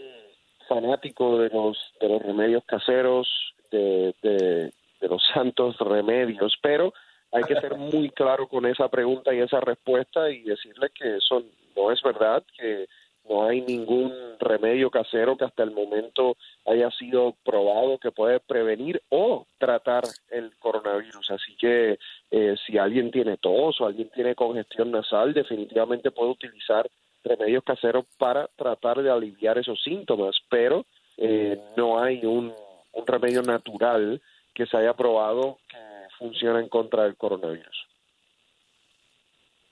fanático 0.69 1.39
de 1.39 1.49
los, 1.49 1.79
de 2.01 2.09
los 2.09 2.23
remedios 2.23 2.63
caseros, 2.67 3.27
de, 3.71 4.15
de 4.23 4.73
los 5.07 5.23
santos 5.33 5.77
remedios, 5.79 6.57
pero 6.63 6.93
hay 7.33 7.45
que 7.45 7.61
ser 7.61 7.77
muy 7.77 8.11
claro 8.11 8.49
con 8.49 8.67
esa 8.67 8.89
pregunta 8.89 9.35
y 9.35 9.41
esa 9.41 9.61
respuesta 9.61 10.31
y 10.31 10.43
decirle 10.43 10.89
que 10.95 11.17
eso 11.17 11.43
no 11.77 11.93
es 11.93 12.03
verdad, 12.03 12.43
que 12.57 12.87
no 13.29 13.45
hay 13.45 13.61
ningún 13.61 14.13
remedio 14.41 14.91
casero 14.91 15.37
que 15.37 15.45
hasta 15.45 15.63
el 15.63 15.73
momento 15.73 16.37
haya 16.65 16.91
sido 16.93 17.35
probado 17.45 17.99
que 17.99 18.11
puede 18.11 18.41
prevenir 18.41 19.03
o 19.11 19.47
tratar 19.59 20.05
el 20.31 20.57
coronavirus. 20.59 21.31
Así 21.33 21.55
que 21.57 21.99
eh, 22.31 22.57
si 22.67 22.79
alguien 22.79 23.11
tiene 23.11 23.37
tos 23.37 23.81
o 23.81 23.87
alguien 23.87 24.09
tiene 24.15 24.35
congestión 24.35 24.91
nasal, 24.91 25.35
definitivamente 25.35 26.11
puede 26.11 26.31
utilizar 26.31 26.89
remedios 27.23 27.65
caseros 27.65 28.07
para 28.17 28.49
tratar 28.57 29.03
de 29.03 29.11
aliviar 29.11 29.59
esos 29.59 29.83
síntomas, 29.83 30.37
pero 30.49 30.87
eh, 31.19 31.61
no 31.77 32.01
hay 32.01 32.25
un, 32.25 32.55
un 32.93 33.07
remedio 33.07 33.43
natural 33.43 34.21
que 34.59 34.67
se 34.67 34.77
haya 34.77 34.93
probado 34.93 35.61
que 35.69 35.79
funciona 36.19 36.59
en 36.59 36.69
contra 36.69 37.05
del 37.05 37.17
coronavirus. 37.17 37.87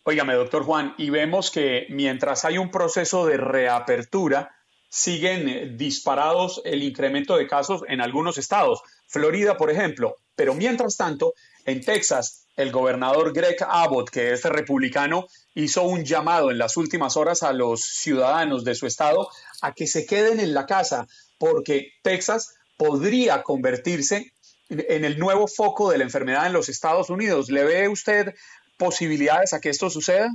Óigame, 0.04 0.34
doctor 0.34 0.62
Juan, 0.62 0.94
y 0.96 1.10
vemos 1.10 1.50
que 1.50 1.88
mientras 1.90 2.44
hay 2.44 2.56
un 2.56 2.70
proceso 2.70 3.26
de 3.26 3.36
reapertura, 3.36 4.54
siguen 4.88 5.48
eh, 5.48 5.66
disparados 5.74 6.62
el 6.64 6.84
incremento 6.84 7.36
de 7.36 7.48
casos 7.48 7.82
en 7.88 8.00
algunos 8.00 8.38
estados, 8.38 8.80
Florida, 9.08 9.56
por 9.56 9.72
ejemplo, 9.72 10.14
pero 10.36 10.54
mientras 10.54 10.96
tanto, 10.96 11.34
en 11.64 11.80
Texas, 11.80 12.46
el 12.54 12.70
gobernador 12.70 13.32
Greg 13.32 13.56
Abbott, 13.68 14.10
que 14.10 14.30
es 14.34 14.44
republicano, 14.44 15.26
hizo 15.56 15.82
un 15.82 16.04
llamado 16.04 16.52
en 16.52 16.58
las 16.58 16.76
últimas 16.76 17.16
horas 17.16 17.42
a 17.42 17.52
los 17.52 17.80
ciudadanos 17.82 18.62
de 18.62 18.76
su 18.76 18.86
estado 18.86 19.28
a 19.62 19.72
que 19.72 19.88
se 19.88 20.06
queden 20.06 20.38
en 20.38 20.54
la 20.54 20.64
casa, 20.64 21.08
porque 21.38 21.88
Texas 22.04 22.54
podría 22.76 23.42
convertirse 23.42 24.32
en 24.68 25.04
el 25.04 25.18
nuevo 25.18 25.46
foco 25.46 25.90
de 25.90 25.98
la 25.98 26.04
enfermedad 26.04 26.46
en 26.46 26.52
los 26.52 26.68
Estados 26.68 27.10
Unidos. 27.10 27.50
¿Le 27.50 27.64
ve 27.64 27.88
usted 27.88 28.34
posibilidades 28.78 29.52
a 29.52 29.60
que 29.60 29.70
esto 29.70 29.90
suceda? 29.90 30.28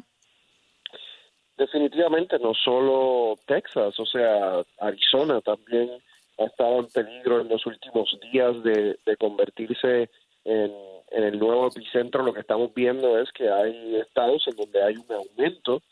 Definitivamente, 1.58 2.40
no 2.40 2.54
solo 2.54 3.36
Texas, 3.46 4.00
o 4.00 4.06
sea, 4.06 4.64
Arizona 4.80 5.42
también 5.42 5.92
ha 6.40 6.46
estado 6.46 6.80
en 6.80 6.88
peligro 6.88 7.42
en 7.42 7.50
los 7.50 7.66
últimos 7.66 8.18
días 8.32 8.64
de, 8.64 8.98
convertirse 9.20 10.10
en, 10.44 10.72
el 11.12 11.38
nuevo 11.38 11.68
epicentro. 11.68 12.24
Lo 12.24 12.34
que 12.34 12.40
estamos 12.40 12.74
viendo 12.74 13.20
es 13.20 13.32
que 13.34 13.50
hay 13.50 13.98
estados 13.98 14.44
en 14.48 14.56
donde 14.56 14.82
hay 14.82 14.96
un 14.96 15.14
aumento 15.14 15.84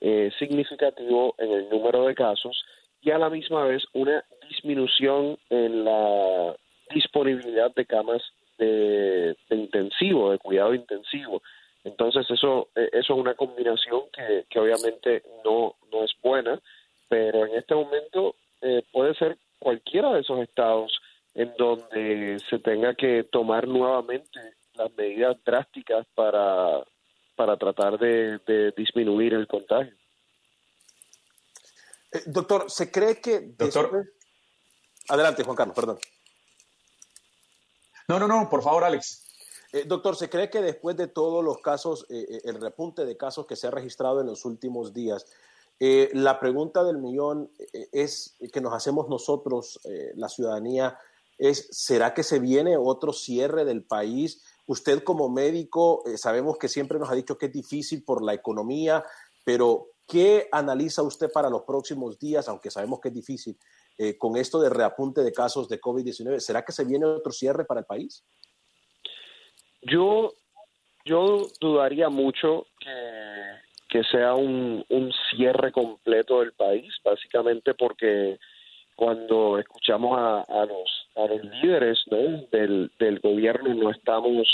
eh, 0.00 0.30
significativo 0.38 1.34
en 1.38 1.50
el 1.50 1.68
número 1.70 2.06
de 2.06 2.14
casos 2.14 2.64
y 3.00 3.10
a 3.10 3.18
la 3.18 3.30
misma 3.30 3.64
vez 3.64 3.82
una 3.94 4.22
disminución 4.48 5.38
en 5.50 5.84
la 5.84 6.54
disponibilidad 6.90 7.74
de 7.74 7.86
camas 7.86 8.22
de, 8.58 9.36
intensivo, 9.50 10.30
de 10.30 10.38
cuidado 10.38 10.74
intensivo. 10.74 11.42
Entonces 11.84 12.28
eso, 12.30 12.68
eh, 12.74 12.88
eso 12.92 13.14
es 13.14 13.20
una 13.20 13.34
combinación 13.34 14.02
que, 14.12 14.46
que 14.48 14.58
obviamente 14.58 15.22
no, 15.44 15.76
no 15.92 16.04
es 16.04 16.12
buena, 16.22 16.60
pero 17.08 17.46
en 17.46 17.54
este 17.56 17.74
momento 17.74 18.34
eh, 18.60 18.82
puede 18.92 19.14
ser 19.14 19.38
cualquiera 19.58 20.12
de 20.12 20.20
esos 20.20 20.40
estados 20.40 21.00
en 21.34 21.52
donde 21.58 22.40
se 22.48 22.58
tenga 22.58 22.94
que 22.94 23.24
tomar 23.24 23.68
nuevamente 23.68 24.40
las 24.74 24.90
medidas 24.96 25.36
drásticas 25.44 26.06
para, 26.14 26.82
para 27.34 27.56
tratar 27.56 27.98
de, 27.98 28.72
disminuir 28.76 29.34
el 29.34 29.46
contagio. 29.46 29.94
Eh, 32.12 32.22
doctor, 32.26 32.70
¿se 32.70 32.90
cree 32.90 33.20
que... 33.20 33.40
Doctor. 33.56 34.06
Adelante, 35.08 35.44
Juan 35.44 35.56
Carlos, 35.56 35.76
perdón. 35.76 35.98
No, 38.08 38.20
no, 38.20 38.28
no, 38.28 38.48
por 38.48 38.62
favor, 38.62 38.84
Alex. 38.84 39.24
Eh, 39.72 39.84
doctor, 39.84 40.14
¿se 40.16 40.30
cree 40.30 40.48
que 40.48 40.62
después 40.62 40.96
de 40.96 41.08
todos 41.08 41.44
los 41.44 41.58
casos, 41.58 42.06
eh, 42.08 42.24
eh, 42.28 42.40
el 42.44 42.60
repunte 42.60 43.04
de 43.04 43.16
casos 43.16 43.46
que 43.46 43.56
se 43.56 43.66
ha 43.66 43.70
registrado 43.70 44.20
en 44.20 44.28
los 44.28 44.44
últimos 44.44 44.92
días, 44.92 45.26
la 45.78 46.40
pregunta 46.40 46.82
del 46.84 46.96
millón 46.96 47.50
es 47.92 48.38
que 48.50 48.62
nos 48.62 48.72
hacemos 48.72 49.10
nosotros, 49.10 49.78
la 50.14 50.30
ciudadanía, 50.30 50.98
es, 51.36 51.68
¿será 51.70 52.14
que 52.14 52.22
se 52.22 52.38
viene 52.38 52.78
otro 52.78 53.12
cierre 53.12 53.66
del 53.66 53.84
país? 53.84 54.42
Usted 54.66 55.04
como 55.04 55.28
médico, 55.28 56.02
sabemos 56.16 56.56
que 56.56 56.70
siempre 56.70 56.98
nos 56.98 57.10
ha 57.10 57.14
dicho 57.14 57.36
que 57.36 57.46
es 57.46 57.52
difícil 57.52 58.02
por 58.04 58.24
la 58.24 58.32
economía, 58.32 59.04
pero 59.44 59.88
¿qué 60.06 60.48
analiza 60.50 61.02
usted 61.02 61.30
para 61.30 61.50
los 61.50 61.64
próximos 61.64 62.18
días, 62.18 62.48
aunque 62.48 62.70
sabemos 62.70 62.98
que 63.00 63.08
es 63.08 63.14
difícil? 63.14 63.58
Eh, 63.98 64.18
con 64.18 64.36
esto 64.36 64.60
de 64.60 64.68
reapunte 64.68 65.22
de 65.22 65.32
casos 65.32 65.68
de 65.68 65.80
COVID-19? 65.80 66.38
¿Será 66.38 66.62
que 66.62 66.72
se 66.72 66.84
viene 66.84 67.06
otro 67.06 67.32
cierre 67.32 67.64
para 67.64 67.80
el 67.80 67.86
país? 67.86 68.24
Yo, 69.80 70.34
yo 71.04 71.46
dudaría 71.60 72.10
mucho 72.10 72.66
que, 72.78 74.02
sea 74.10 74.34
un, 74.34 74.84
cierre 75.30 75.72
completo 75.72 76.40
del 76.40 76.52
país, 76.52 76.92
básicamente 77.02 77.72
porque 77.72 78.38
cuando 78.94 79.58
escuchamos 79.58 80.18
a, 80.18 80.66
los, 80.66 81.08
a 81.16 81.26
los 81.26 81.42
líderes 81.44 81.98
del, 82.50 82.92
del 82.98 83.20
gobierno 83.20 83.74
no 83.74 83.90
estamos 83.90 84.46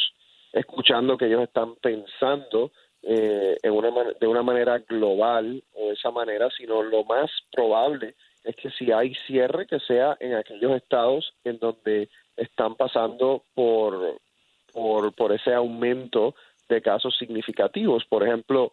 escuchando 0.53 1.17
que 1.17 1.27
ellos 1.27 1.43
están 1.43 1.75
pensando 1.77 2.71
eh, 3.03 3.57
en 3.61 3.73
una, 3.73 3.91
de 4.21 4.27
una 4.29 4.43
manera 4.45 4.79
global 4.79 5.65
o 5.75 5.89
de 5.89 5.95
esa 5.95 6.13
manera, 6.13 6.49
sino 6.57 6.85
lo 6.85 7.03
más 7.03 7.29
probable 7.51 8.15
es 8.45 8.57
que 8.57 8.71
si 8.71 8.91
hay 8.91 9.15
cierre, 9.27 9.67
que 9.67 9.81
sea 9.81 10.17
en 10.21 10.35
aquellos 10.35 10.73
estados 10.73 11.35
en 11.45 11.59
donde 11.59 12.09
están 12.37 12.75
pasando 12.75 13.45
por, 13.55 14.21
por, 14.73 15.15
por 15.15 15.33
ese 15.33 15.55
aumento 15.55 16.35
de 16.69 16.83
casos 16.83 17.17
significativos. 17.19 18.05
Por 18.07 18.23
ejemplo, 18.27 18.73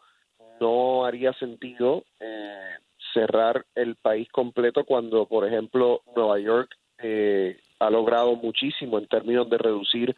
no 0.59 1.05
haría 1.05 1.33
sentido 1.33 2.03
eh, 2.19 2.77
cerrar 3.13 3.65
el 3.75 3.95
país 3.95 4.27
completo 4.29 4.83
cuando, 4.85 5.25
por 5.25 5.47
ejemplo, 5.47 6.01
Nueva 6.15 6.39
York 6.39 6.75
eh, 6.99 7.59
ha 7.79 7.89
logrado 7.89 8.35
muchísimo 8.35 8.97
en 8.97 9.07
términos 9.07 9.49
de 9.49 9.57
reducir 9.57 10.15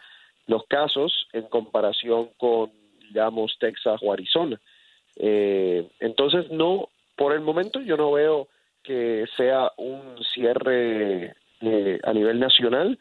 los 0.48 0.66
casos 0.66 1.28
en 1.34 1.44
comparación 1.44 2.30
con, 2.38 2.72
digamos, 3.08 3.58
Texas 3.60 4.00
o 4.02 4.12
Arizona. 4.12 4.60
Eh, 5.18 5.88
entonces, 6.00 6.50
no, 6.52 6.90
por 7.16 7.34
el 7.34 7.42
momento 7.42 7.82
yo 7.82 7.98
no 7.98 8.12
veo 8.14 8.48
que 8.84 9.26
sea 9.38 9.72
un 9.78 10.18
cierre 10.34 11.36
eh, 11.62 12.00
a 12.04 12.14
nivel 12.14 12.40
nacional. 12.40 13.00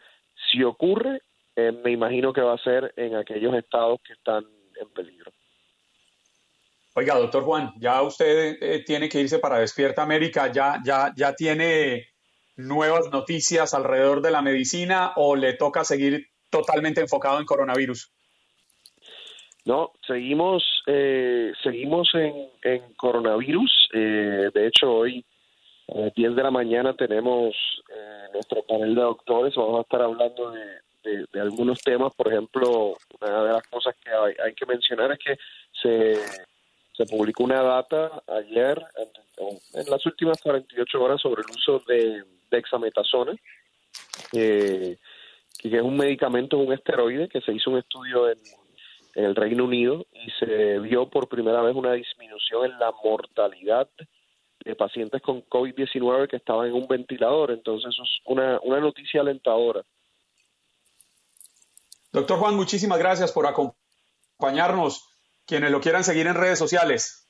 Si 0.51 0.63
ocurre, 0.63 1.23
eh, 1.57 1.73
me 1.73 1.91
imagino 1.91 2.33
que 2.33 2.41
va 2.41 2.55
a 2.55 2.65
ser 2.65 2.93
en 2.97 3.17
aquellos 3.17 3.55
estados 3.55 4.01
que 4.07 4.15
están 4.15 4.45
en 4.81 4.89
peligro. 4.91 5.33
Oiga, 6.95 7.17
doctor 7.17 7.45
Juan, 7.45 7.73
ya 7.79 8.03
usted 8.03 8.59
eh, 8.61 8.83
tiene 8.85 9.09
que 9.09 9.21
irse 9.21 9.39
para 9.39 9.61
Despierta 9.61 10.03
América, 10.03 10.51
ya, 10.53 10.81
ya, 10.85 11.13
ya 11.17 11.35
tiene 11.35 12.09
nuevas 12.57 13.11
noticias 13.11 13.75
alrededor 13.75 14.21
de 14.23 14.31
la 14.31 14.43
medicina 14.43 15.13
o 15.17 15.37
le 15.37 15.55
toca 15.55 15.85
seguir 15.85 16.27
totalmente 16.51 17.01
enfocado 17.01 17.39
en 17.39 17.47
coronavirus? 17.47 18.13
No, 19.65 19.93
seguimos, 20.07 20.65
eh, 20.87 21.53
seguimos 21.63 22.11
en, 22.15 22.49
en 22.63 22.95
coronavirus. 22.95 23.91
Eh, 23.95 24.51
de 24.53 24.67
hecho, 24.67 24.93
hoy 24.93 25.25
las 25.95 26.15
10 26.15 26.37
de 26.37 26.43
la 26.43 26.51
mañana 26.51 26.95
tenemos 26.95 27.55
eh, 27.89 28.29
nuestro 28.33 28.63
panel 28.63 28.95
de 28.95 29.03
doctores. 29.03 29.55
Vamos 29.55 29.79
a 29.79 29.83
estar 29.83 30.03
hablando 30.03 30.51
de, 30.51 31.41
algunos 31.41 31.81
temas. 31.81 32.15
Por 32.15 32.29
ejemplo, 32.29 32.97
una 33.21 33.45
de 33.45 33.53
las 33.55 33.67
cosas 33.69 33.95
que 34.03 34.11
hay, 34.11 34.55
que 34.55 34.67
mencionar 34.67 35.13
es 35.13 35.19
que 35.19 35.37
se, 35.73 36.15
se 36.93 37.07
publicó 37.07 37.45
una 37.45 37.63
data 37.63 38.23
ayer, 38.29 38.81
en, 39.75 39.91
las 39.91 40.05
últimas 40.05 40.41
48 40.43 41.03
horas, 41.03 41.21
sobre 41.21 41.43
el 41.43 41.51
uso 41.51 41.83
de 41.89 42.23
dexametasona, 42.51 43.33
eh, 44.35 44.99
que 45.59 45.77
es 45.77 45.83
un 45.83 45.97
medicamento, 45.97 46.59
un 46.59 46.73
esteroide, 46.73 47.29
que 47.29 47.41
se 47.41 47.53
hizo 47.53 47.71
un 47.71 47.79
estudio 47.79 48.29
en 48.29 48.39
el 49.15 49.35
Reino 49.35 49.65
Unido 49.65 50.07
y 50.13 50.31
se 50.33 50.79
vio 50.79 51.09
por 51.09 51.29
primera 51.29 51.63
vez 51.63 51.75
una 51.75 51.95
disminución 51.95 52.67
en 52.67 52.79
la 52.79 52.93
mortalidad 53.03 53.89
de 54.65 54.75
pacientes 54.75 55.23
con 55.23 55.43
COVID-19 55.43 56.29
que 56.29 56.37
estaban 56.37 56.69
en 56.69 56.75
un 56.75 56.87
ventilador. 56.87 57.51
Entonces, 57.51 57.91
eso 57.93 58.03
es 58.03 58.11
una, 58.27 58.59
una 58.63 58.81
noticia 58.81 59.21
alentadora. 59.21 59.83
Doctor 62.13 62.39
Juan, 62.39 62.57
muchísimas 62.57 62.99
gracias 62.99 63.33
por 63.33 63.47
acompañarnos. 63.47 65.07
Quienes 65.47 65.71
lo 65.71 65.81
quieran 65.81 66.05
seguir 66.05 66.27
en 66.27 66.35
redes 66.35 66.59
sociales, 66.59 67.29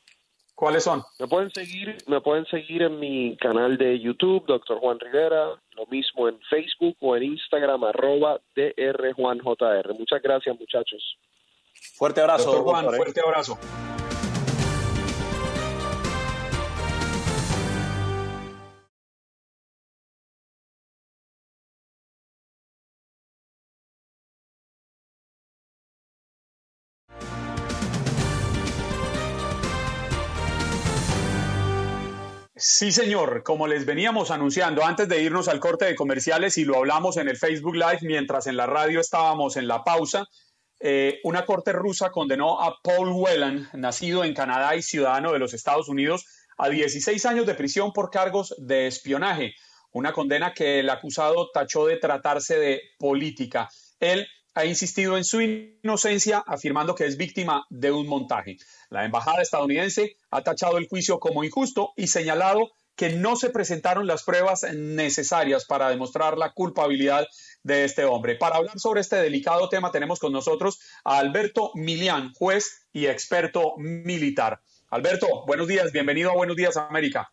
¿cuáles 0.55 0.85
son? 0.85 1.03
Me 1.19 1.27
pueden 1.27 1.51
seguir, 1.51 1.97
me 2.07 2.21
pueden 2.21 2.45
seguir 2.47 2.83
en 2.83 2.99
mi 2.99 3.37
canal 3.39 3.79
de 3.79 3.99
YouTube, 3.99 4.45
Doctor 4.47 4.79
Juan 4.79 4.99
Rivera, 5.01 5.59
lo 5.73 5.87
mismo 5.87 6.29
en 6.29 6.39
Facebook 6.51 6.97
o 7.01 7.17
en 7.17 7.23
Instagram, 7.23 7.85
arroba 7.85 8.41
drjuanjr. 8.55 9.95
Muchas 9.99 10.21
gracias, 10.23 10.59
muchachos. 10.59 11.17
Fuerte 11.95 12.21
abrazo, 12.21 12.53
doctor 12.53 12.65
Juan, 12.65 12.85
doctor, 12.85 12.95
¿eh? 12.95 13.03
fuerte 13.05 13.21
abrazo. 13.25 13.59
Sí, 32.73 32.93
señor. 32.93 33.43
Como 33.43 33.67
les 33.67 33.85
veníamos 33.85 34.31
anunciando 34.31 34.85
antes 34.85 35.09
de 35.09 35.21
irnos 35.21 35.49
al 35.49 35.59
corte 35.59 35.87
de 35.87 35.97
comerciales 35.97 36.57
y 36.57 36.65
lo 36.65 36.77
hablamos 36.77 37.17
en 37.17 37.29
el 37.29 37.37
Facebook 37.37 37.75
Live 37.75 37.99
mientras 38.03 38.47
en 38.47 38.57
la 38.57 38.67
radio 38.67 39.01
estábamos 39.01 39.57
en 39.57 39.67
la 39.67 39.83
pausa, 39.83 40.25
eh, 40.79 41.19
una 41.25 41.45
corte 41.45 41.73
rusa 41.73 42.11
condenó 42.11 42.63
a 42.63 42.77
Paul 42.81 43.09
Whelan, 43.09 43.69
nacido 43.73 44.23
en 44.23 44.35
Canadá 44.35 44.77
y 44.77 44.83
ciudadano 44.83 45.33
de 45.33 45.41
los 45.41 45.53
Estados 45.53 45.89
Unidos, 45.89 46.25
a 46.59 46.69
16 46.69 47.27
años 47.27 47.45
de 47.45 47.57
prisión 47.57 47.93
por 47.93 48.09
cargos 48.09 48.55
de 48.57 48.87
espionaje, 48.87 49.57
una 49.91 50.13
condena 50.13 50.55
que 50.55 50.79
el 50.79 50.91
acusado 50.91 51.51
tachó 51.53 51.87
de 51.87 51.97
tratarse 51.97 52.57
de 52.57 52.83
política. 53.01 53.69
Él 53.99 54.29
ha 54.55 54.65
insistido 54.65 55.17
en 55.17 55.25
su 55.25 55.41
inocencia, 55.41 56.43
afirmando 56.47 56.95
que 56.95 57.07
es 57.07 57.17
víctima 57.17 57.65
de 57.71 57.93
un 57.93 58.07
montaje. 58.07 58.57
La 58.91 59.05
embajada 59.05 59.43
estadounidense 59.43 60.17
ha 60.31 60.43
tachado 60.43 60.79
el 60.79 60.89
juicio 60.89 61.19
como 61.19 61.45
injusto 61.45 61.93
y 61.97 62.09
señalado 62.09 62.71
que 62.97 63.11
no 63.11 63.37
se 63.37 63.51
presentaron 63.51 64.07
las 64.07 64.25
pruebas 64.25 64.67
necesarias 64.75 65.65
para 65.65 65.89
demostrar 65.89 66.37
la 66.37 66.53
culpabilidad 66.53 67.27
de 67.63 67.85
este 67.85 68.05
hombre. 68.05 68.35
Para 68.35 68.57
hablar 68.57 68.79
sobre 68.79 69.01
este 69.01 69.17
delicado 69.17 69.69
tema 69.69 69.91
tenemos 69.91 70.19
con 70.19 70.33
nosotros 70.33 70.81
a 71.05 71.19
Alberto 71.19 71.71
Milián, 71.75 72.33
juez 72.35 72.87
y 72.93 73.07
experto 73.07 73.75
militar. 73.79 74.59
Alberto, 74.91 75.27
buenos 75.47 75.69
días, 75.69 75.93
bienvenido 75.93 76.31
a 76.31 76.35
Buenos 76.35 76.57
Días 76.57 76.77
América. 76.77 77.31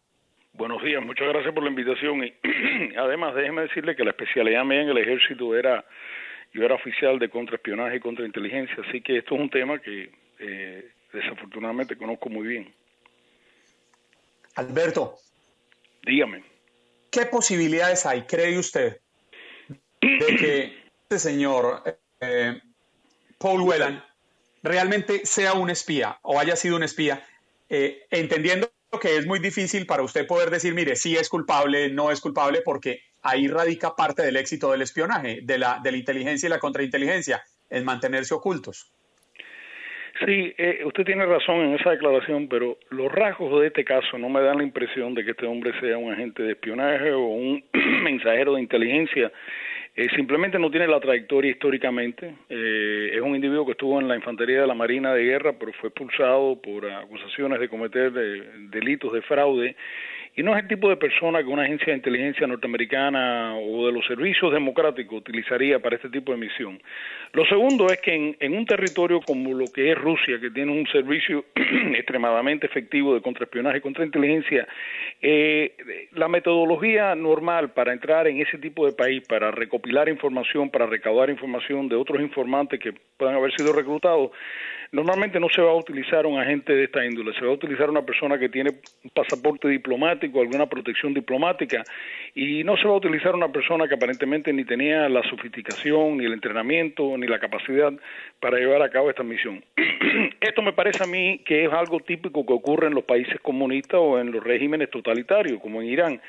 Buenos 0.53 0.81
días, 0.83 1.03
muchas 1.03 1.27
gracias 1.27 1.53
por 1.53 1.63
la 1.63 1.69
invitación 1.69 2.23
y 2.23 2.33
además 2.97 3.35
déjeme 3.35 3.63
decirle 3.63 3.95
que 3.95 4.03
la 4.03 4.11
especialidad 4.11 4.63
mía 4.63 4.83
en 4.83 4.89
el 4.89 4.97
ejército 4.97 5.55
era 5.55 5.83
yo 6.53 6.63
era 6.63 6.75
oficial 6.75 7.19
de 7.19 7.29
contraespionaje 7.29 7.97
y 7.97 7.99
contrainteligencia, 7.99 8.75
así 8.87 9.01
que 9.01 9.17
esto 9.17 9.35
es 9.35 9.41
un 9.41 9.49
tema 9.49 9.79
que 9.79 10.11
eh, 10.39 10.91
desafortunadamente 11.13 11.97
conozco 11.97 12.29
muy 12.29 12.47
bien. 12.47 12.73
Alberto. 14.55 15.15
Dígame. 16.03 16.43
¿Qué 17.11 17.25
posibilidades 17.25 18.05
hay, 18.05 18.23
cree 18.23 18.57
usted, 18.57 18.99
de 20.01 20.35
que 20.35 20.77
este 21.03 21.19
señor 21.19 21.83
eh, 22.21 22.61
Paul 23.37 23.61
Whelan 23.61 24.03
realmente 24.63 25.25
sea 25.25 25.53
un 25.53 25.69
espía 25.69 26.17
o 26.23 26.39
haya 26.39 26.55
sido 26.55 26.75
un 26.75 26.83
espía, 26.83 27.25
eh, 27.69 28.05
entendiendo 28.09 28.71
que 29.01 29.17
es 29.17 29.25
muy 29.25 29.39
difícil 29.39 29.85
para 29.85 30.03
usted 30.03 30.25
poder 30.25 30.49
decir, 30.49 30.73
mire, 30.73 30.95
sí 30.95 31.15
es 31.15 31.29
culpable, 31.29 31.89
no 31.89 32.09
es 32.09 32.19
culpable, 32.21 32.61
porque 32.63 33.01
ahí 33.27 33.47
radica 33.47 33.95
parte 33.95 34.23
del 34.23 34.37
éxito 34.37 34.71
del 34.71 34.81
espionaje, 34.81 35.41
de 35.43 35.57
la, 35.57 35.79
de 35.83 35.91
la 35.91 35.97
inteligencia 35.97 36.47
y 36.47 36.49
la 36.49 36.59
contrainteligencia, 36.59 37.43
en 37.69 37.83
mantenerse 37.83 38.33
ocultos. 38.33 38.91
Sí, 40.25 40.53
eh, 40.57 40.81
usted 40.85 41.05
tiene 41.05 41.25
razón 41.25 41.57
en 41.57 41.73
esa 41.75 41.91
declaración, 41.91 42.47
pero 42.47 42.77
los 42.89 43.11
rasgos 43.11 43.61
de 43.61 43.67
este 43.67 43.83
caso 43.83 44.17
no 44.17 44.29
me 44.29 44.41
dan 44.41 44.57
la 44.57 44.63
impresión 44.63 45.13
de 45.13 45.23
que 45.23 45.31
este 45.31 45.45
hombre 45.45 45.79
sea 45.79 45.97
un 45.97 46.11
agente 46.11 46.41
de 46.41 46.53
espionaje 46.53 47.11
o 47.11 47.27
un 47.27 47.63
mensajero 48.03 48.55
de 48.55 48.61
inteligencia. 48.61 49.31
Eh, 49.95 50.07
simplemente 50.15 50.57
no 50.57 50.71
tiene 50.71 50.87
la 50.87 50.99
trayectoria 50.99 51.51
históricamente. 51.51 52.33
Eh, 52.49 53.11
es 53.13 53.21
un 53.21 53.35
individuo 53.35 53.65
que 53.65 53.73
estuvo 53.73 53.99
en 53.99 54.07
la 54.07 54.15
infantería 54.15 54.61
de 54.61 54.67
la 54.67 54.73
Marina 54.73 55.13
de 55.13 55.23
Guerra, 55.23 55.53
pero 55.59 55.71
fue 55.73 55.89
expulsado 55.89 56.59
por 56.61 56.89
acusaciones 56.89 57.59
de 57.59 57.69
cometer 57.69 58.11
delitos 58.11 59.13
de 59.13 59.21
fraude 59.21 59.75
y 60.37 60.43
no 60.43 60.55
es 60.55 60.61
el 60.61 60.67
tipo 60.67 60.87
de 60.87 60.97
persona 60.97 61.39
que 61.39 61.49
una 61.49 61.63
agencia 61.63 61.87
de 61.87 61.97
inteligencia 61.97 62.45
norteamericana 62.45 63.55
o 63.57 63.87
de 63.87 63.91
los 63.91 64.05
servicios 64.05 64.53
democráticos 64.53 65.17
utilizaría 65.17 65.79
para 65.79 65.95
este 65.95 66.09
tipo 66.09 66.31
de 66.31 66.37
misión. 66.37 66.79
Lo 67.33 67.43
segundo 67.45 67.89
es 67.89 67.99
que 68.01 68.35
en, 68.39 68.53
un 68.53 68.65
territorio 68.67 69.19
como 69.19 69.55
lo 69.55 69.65
que 69.65 69.91
es 69.91 69.97
Rusia, 69.97 70.39
que 70.39 70.51
tiene 70.51 70.71
un 70.71 70.85
servicio 70.89 71.45
extremadamente 71.55 72.67
efectivo 72.67 73.15
de 73.15 73.21
contraespionaje 73.21 73.79
y 73.79 73.81
contrainteligencia, 73.81 74.67
eh, 75.23 75.75
la 76.13 76.27
metodología 76.27 77.15
normal 77.15 77.71
para 77.71 77.91
entrar 77.91 78.27
en 78.27 78.39
ese 78.39 78.59
tipo 78.59 78.85
de 78.85 78.93
país, 78.93 79.23
para 79.27 79.49
recopilar 79.49 80.07
información, 80.07 80.69
para 80.69 80.85
recaudar 80.85 81.31
información 81.31 81.89
de 81.89 81.95
otros 81.95 82.21
informantes 82.21 82.79
que 82.79 82.93
puedan 83.17 83.33
haber 83.33 83.55
sido 83.55 83.73
reclutados, 83.73 84.29
Normalmente 84.91 85.39
no 85.39 85.49
se 85.49 85.61
va 85.61 85.71
a 85.71 85.75
utilizar 85.75 86.25
un 86.25 86.39
agente 86.39 86.73
de 86.73 86.85
esta 86.85 87.05
índole, 87.05 87.33
se 87.33 87.43
va 87.43 87.51
a 87.51 87.55
utilizar 87.55 87.89
una 87.89 88.03
persona 88.03 88.39
que 88.39 88.47
tiene 88.47 88.71
un 89.03 89.09
pasaporte 89.09 89.67
diplomático, 89.67 90.26
alguna 90.35 90.67
protección 90.67 91.13
diplomática, 91.13 91.83
y 92.35 92.63
no 92.63 92.77
se 92.77 92.87
va 92.87 92.93
a 92.93 92.97
utilizar 92.97 93.35
una 93.35 93.51
persona 93.51 93.87
que 93.87 93.95
aparentemente 93.95 94.53
ni 94.53 94.63
tenía 94.65 95.09
la 95.09 95.23
sofisticación, 95.29 96.17
ni 96.17 96.25
el 96.25 96.33
entrenamiento, 96.33 97.17
ni 97.17 97.27
la 97.27 97.39
capacidad 97.39 97.91
para 98.39 98.57
llevar 98.57 98.81
a 98.81 98.89
cabo 98.89 99.09
esta 99.09 99.23
misión. 99.23 99.63
Esto 100.41 100.61
me 100.61 100.73
parece 100.73 101.03
a 101.03 101.07
mí 101.07 101.41
que 101.45 101.65
es 101.65 101.73
algo 101.73 101.99
típico 101.99 102.45
que 102.45 102.53
ocurre 102.53 102.87
en 102.87 102.93
los 102.93 103.03
países 103.03 103.39
comunistas 103.41 103.99
o 104.01 104.19
en 104.19 104.31
los 104.31 104.43
regímenes 104.43 104.89
totalitarios, 104.89 105.59
como 105.61 105.81
en 105.81 105.87
Irán. 105.87 106.21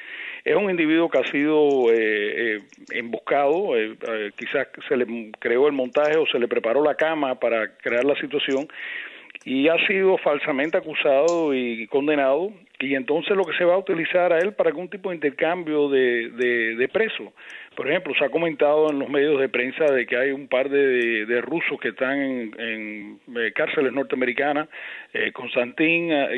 Es 0.44 0.56
un 0.56 0.70
individuo 0.70 1.08
que 1.08 1.18
ha 1.18 1.24
sido 1.24 1.92
eh, 1.92 2.56
eh, 2.56 2.62
emboscado, 2.92 3.76
eh, 3.76 3.96
eh, 4.08 4.30
quizás 4.36 4.68
se 4.88 4.96
le 4.96 5.30
creó 5.38 5.66
el 5.66 5.72
montaje 5.72 6.16
o 6.16 6.26
se 6.26 6.38
le 6.38 6.48
preparó 6.48 6.82
la 6.82 6.94
cama 6.94 7.38
para 7.38 7.76
crear 7.76 8.04
la 8.04 8.14
situación 8.16 8.68
y 9.48 9.66
ha 9.66 9.78
sido 9.86 10.18
falsamente 10.18 10.76
acusado 10.76 11.54
y 11.54 11.86
condenado 11.86 12.52
y 12.80 12.94
entonces 12.94 13.34
lo 13.34 13.44
que 13.44 13.56
se 13.56 13.64
va 13.64 13.74
a 13.74 13.78
utilizar 13.78 14.30
a 14.30 14.38
él 14.40 14.52
para 14.52 14.68
algún 14.68 14.90
tipo 14.90 15.08
de 15.08 15.14
intercambio 15.14 15.88
de, 15.88 16.28
de, 16.28 16.76
de 16.76 16.88
preso. 16.88 17.32
Por 17.74 17.88
ejemplo, 17.88 18.12
se 18.18 18.26
ha 18.26 18.28
comentado 18.28 18.90
en 18.90 18.98
los 18.98 19.08
medios 19.08 19.40
de 19.40 19.48
prensa 19.48 19.86
de 19.86 20.04
que 20.04 20.18
hay 20.18 20.32
un 20.32 20.48
par 20.48 20.68
de, 20.68 21.24
de 21.24 21.40
rusos 21.40 21.80
que 21.80 21.88
están 21.88 22.20
en, 22.20 23.20
eh, 23.36 23.52
cárceles 23.54 23.92
norteamericanas, 23.94 24.68
eh, 25.14 25.32
Konstantin 25.32 26.12
eh, 26.12 26.28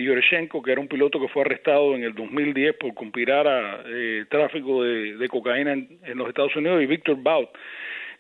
que 0.65 0.71
era 0.71 0.81
un 0.81 0.89
piloto 0.89 1.21
que 1.21 1.29
fue 1.29 1.43
arrestado 1.43 1.97
en 1.97 2.05
el 2.05 2.15
2010 2.15 2.77
por 2.77 2.95
conspirar 2.95 3.49
a 3.49 3.83
eh, 3.87 4.25
tráfico 4.29 4.85
de, 4.85 5.17
de 5.17 5.29
cocaína 5.29 5.73
en, 5.73 5.99
en, 6.05 6.17
los 6.17 6.29
Estados 6.29 6.55
Unidos, 6.55 6.81
y 6.81 6.87
Víctor 6.87 7.17
Baut, 7.21 7.51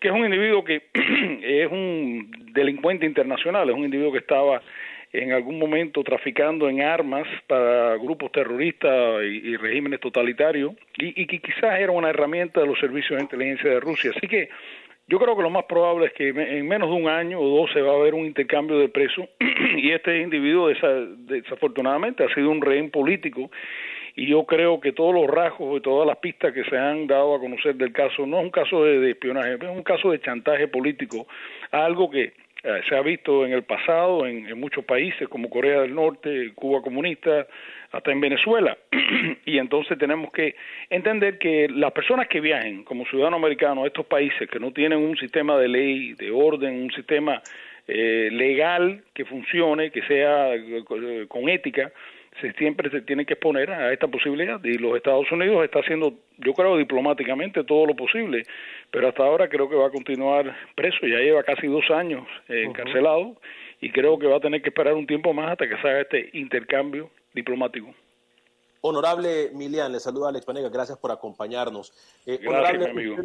que 0.01 0.09
es 0.09 0.15
un 0.15 0.25
individuo 0.25 0.65
que 0.65 0.83
es 1.43 1.71
un 1.71 2.31
delincuente 2.53 3.07
internacional, 3.07 3.69
es 3.69 3.75
un 3.75 3.85
individuo 3.85 4.13
que 4.13 4.19
estaba 4.19 4.63
en 5.13 5.33
algún 5.33 5.59
momento 5.59 6.03
traficando 6.05 6.69
en 6.69 6.83
armas 6.83 7.27
para 7.47 7.97
grupos 7.97 8.31
terroristas 8.31 9.23
y, 9.25 9.57
regímenes 9.57 10.01
totalitarios 10.01 10.73
y, 10.97 11.21
y, 11.21 11.27
que 11.27 11.41
quizás 11.41 11.81
era 11.81 11.91
una 11.91 12.11
herramienta 12.11 12.61
de 12.61 12.67
los 12.67 12.79
servicios 12.79 13.19
de 13.19 13.25
inteligencia 13.25 13.71
de 13.71 13.81
Rusia. 13.81 14.13
Así 14.17 14.29
que 14.29 14.49
yo 15.09 15.19
creo 15.19 15.37
que 15.37 15.43
lo 15.43 15.51
más 15.51 15.65
probable 15.65 16.07
es 16.07 16.13
que 16.13 16.29
en 16.29 16.69
menos 16.69 16.89
de 16.89 16.95
un 16.95 17.09
año 17.09 17.41
o 17.41 17.63
dos 17.63 17.73
se 17.73 17.83
va 17.83 17.93
a 17.93 17.99
ver 17.99 18.15
un 18.15 18.25
intercambio 18.25 18.79
de 18.79 18.89
presos 18.89 19.29
y 19.77 19.91
este 19.91 20.21
individuo 20.21 20.69
desafortunadamente 20.69 22.23
ha 22.23 22.33
sido 22.33 22.49
un 22.49 22.63
rehén 22.63 22.91
político 22.91 23.51
y 24.17 24.27
yo 24.27 24.45
creo 24.45 24.81
que 24.81 24.93
todos 24.93 25.15
los 25.15 25.27
rasgos 25.27 25.79
y 25.79 25.83
todas 25.83 26.07
las 26.07 26.19
pistas 26.19 26.53
que 26.53 26.65
se 26.65 26.77
han 26.77 27.07
dado 27.07 27.35
a 27.35 27.41
conocer 27.41 27.75
del 27.77 27.93
caso 27.93 28.27
no 28.27 28.39
es 28.39 28.45
un 28.45 28.51
caso 28.51 28.85
de, 28.85 29.11
espionaje, 29.11 29.55
es 29.55 29.63
un 29.63 29.83
caso 29.83 30.11
de 30.11 30.21
chantaje 30.21 30.69
político, 30.69 31.27
algo 31.71 32.11
que 32.11 32.33
eh, 32.63 32.81
se 32.89 32.95
ha 32.95 33.01
visto 33.01 33.47
en 33.47 33.53
el 33.53 33.63
pasado 33.63 34.27
en, 34.27 34.59
muchos 34.59 34.85
países 34.85 35.29
como 35.29 35.49
Corea 35.49 35.81
del 35.81 35.95
Norte, 35.95 36.53
Cuba 36.55 36.83
comunista, 36.83 37.47
hasta 37.93 38.13
en 38.13 38.21
Venezuela. 38.21 38.77
y 39.47 39.59
entonces 39.59 39.97
tenemos 39.99 40.31
que 40.33 40.57
entender 40.91 41.39
que 41.39 41.69
las 41.69 41.93
personas 41.93 42.29
que 42.29 42.41
viajen 42.41 42.85
como 42.85 43.07
ciudadanos 43.07 43.39
americanos 43.39 43.85
a 43.85 43.87
estos 43.87 44.07
países 44.07 44.49
que 44.49 44.61
no 44.61 44.73
tienen 44.73 44.99
un 44.99 45.17
sistema 45.17 45.57
de 45.57 45.69
ley, 45.69 46.13
de 46.15 46.31
orden, 46.31 46.83
un 46.83 46.93
sistema 46.93 47.41
eh, 47.89 48.29
legal 48.31 49.03
que 49.15 49.25
funcione, 49.25 49.91
que 49.91 50.03
sea 50.03 50.55
eh, 50.55 50.85
con 51.29 51.49
ética, 51.49 51.91
se, 52.41 52.53
siempre 52.53 52.91
se 52.91 53.03
tiene 53.03 53.27
que 53.27 53.35
exponer 53.35 53.71
a 53.71 53.93
esta 53.93 54.09
posibilidad 54.09 54.63
y 54.65 54.79
los 54.79 54.97
Estados 54.97 55.31
Unidos 55.33 55.65
está 55.65 55.81
haciendo, 55.81 56.15
yo 56.39 56.55
creo, 56.55 56.77
diplomáticamente 56.77 57.65
todo 57.65 57.87
lo 57.87 57.97
posible, 57.97 58.45
pero 58.91 59.09
hasta 59.09 59.25
ahora 59.25 59.49
creo 59.49 59.69
que 59.69 59.77
va 59.77 59.89
a 59.89 59.91
continuar 59.91 60.57
preso, 60.75 61.07
ya 61.07 61.19
lleva 61.19 61.43
casi 61.43 61.67
dos 61.67 61.91
años 61.91 62.27
eh, 62.49 62.65
encarcelado 62.65 63.37
y 63.81 63.91
creo 63.91 64.19
que 64.19 64.27
va 64.27 64.37
a 64.37 64.41
tener 64.41 64.63
que 64.63 64.69
esperar 64.69 64.95
un 64.95 65.07
tiempo 65.07 65.33
más 65.33 65.53
hasta 65.53 65.69
que 65.69 65.77
se 65.81 65.89
haga 65.89 66.01
este 66.03 66.31
intercambio 66.35 67.11
diplomático. 67.35 67.93
Honorable 68.83 69.51
Milian, 69.53 69.93
le 69.93 70.01
saluda 70.01 70.29
Alex 70.31 70.47
Panega, 70.47 70.69
gracias 70.71 70.99
por 70.99 71.11
acompañarnos. 71.11 71.93
Eh, 72.27 72.41
honorable, 72.47 72.91
amigo. 72.91 73.17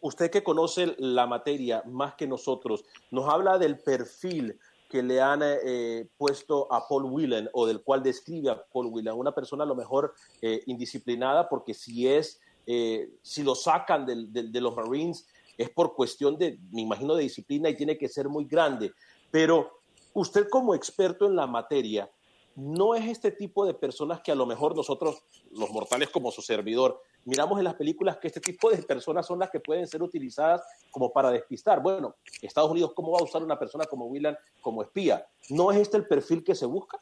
Usted, 0.00 0.30
que 0.30 0.42
conoce 0.42 0.94
la 0.98 1.26
materia 1.26 1.82
más 1.86 2.14
que 2.14 2.26
nosotros, 2.26 2.84
nos 3.10 3.26
habla 3.26 3.56
del 3.58 3.78
perfil 3.78 4.58
que 4.94 5.02
le 5.02 5.20
han 5.20 5.40
eh, 5.42 6.06
puesto 6.16 6.72
a 6.72 6.86
Paul 6.86 7.06
Whelan 7.06 7.50
o 7.52 7.66
del 7.66 7.82
cual 7.82 8.00
describe 8.00 8.48
a 8.50 8.64
Paul 8.64 8.86
Whelan, 8.92 9.16
una 9.16 9.34
persona 9.34 9.64
a 9.64 9.66
lo 9.66 9.74
mejor 9.74 10.14
eh, 10.40 10.62
indisciplinada 10.66 11.48
porque 11.48 11.74
si 11.74 12.06
es, 12.06 12.40
si 12.64 13.42
lo 13.42 13.56
sacan 13.56 14.06
de 14.06 14.60
los 14.60 14.76
Marines 14.76 15.26
es 15.58 15.68
por 15.70 15.96
cuestión 15.96 16.38
de, 16.38 16.60
me 16.70 16.82
imagino, 16.82 17.16
de 17.16 17.24
disciplina 17.24 17.68
y 17.68 17.76
tiene 17.76 17.98
que 17.98 18.08
ser 18.08 18.28
muy 18.28 18.44
grande. 18.44 18.92
Pero 19.32 19.80
usted 20.12 20.48
como 20.48 20.76
experto 20.76 21.26
en 21.26 21.34
la 21.34 21.48
materia, 21.48 22.08
no 22.56 22.94
es 22.94 23.06
este 23.06 23.30
tipo 23.30 23.66
de 23.66 23.74
personas 23.74 24.20
que 24.20 24.32
a 24.32 24.34
lo 24.34 24.46
mejor 24.46 24.76
nosotros, 24.76 25.24
los 25.50 25.70
mortales 25.70 26.08
como 26.10 26.30
su 26.30 26.42
servidor, 26.42 27.00
miramos 27.24 27.58
en 27.58 27.64
las 27.64 27.74
películas 27.74 28.18
que 28.18 28.28
este 28.28 28.40
tipo 28.40 28.70
de 28.70 28.82
personas 28.82 29.26
son 29.26 29.38
las 29.38 29.50
que 29.50 29.60
pueden 29.60 29.86
ser 29.86 30.02
utilizadas 30.02 30.62
como 30.90 31.12
para 31.12 31.30
despistar. 31.30 31.82
Bueno, 31.82 32.14
Estados 32.42 32.70
Unidos, 32.70 32.92
¿cómo 32.94 33.12
va 33.12 33.18
a 33.20 33.24
usar 33.24 33.42
una 33.42 33.58
persona 33.58 33.84
como 33.86 34.06
Willan 34.06 34.36
como 34.60 34.82
espía? 34.82 35.26
¿No 35.50 35.70
es 35.72 35.78
este 35.78 35.96
el 35.96 36.06
perfil 36.06 36.44
que 36.44 36.54
se 36.54 36.66
busca? 36.66 36.98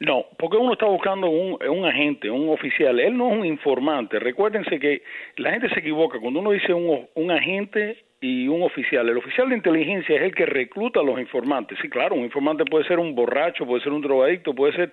No, 0.00 0.24
porque 0.38 0.56
uno 0.56 0.72
está 0.72 0.86
buscando 0.86 1.28
un, 1.28 1.58
un, 1.62 1.84
agente, 1.84 2.30
un 2.30 2.48
oficial. 2.48 2.98
Él 2.98 3.16
no 3.16 3.30
es 3.30 3.38
un 3.38 3.46
informante. 3.46 4.18
Recuérdense 4.18 4.80
que 4.80 5.02
la 5.36 5.52
gente 5.52 5.68
se 5.68 5.80
equivoca. 5.80 6.18
Cuando 6.18 6.40
uno 6.40 6.50
dice 6.52 6.72
un, 6.72 7.08
un 7.14 7.30
agente 7.30 8.02
y 8.20 8.48
un 8.48 8.62
oficial. 8.62 9.08
El 9.08 9.16
oficial 9.16 9.48
de 9.48 9.56
inteligencia 9.56 10.16
es 10.16 10.22
el 10.22 10.34
que 10.34 10.46
recluta 10.46 11.00
a 11.00 11.02
los 11.02 11.18
informantes. 11.18 11.78
Sí, 11.80 11.88
claro, 11.88 12.14
un 12.14 12.24
informante 12.24 12.64
puede 12.64 12.84
ser 12.84 12.98
un 12.98 13.14
borracho, 13.14 13.66
puede 13.66 13.82
ser 13.82 13.92
un 13.92 14.02
drogadicto, 14.02 14.54
puede 14.54 14.74
ser 14.74 14.92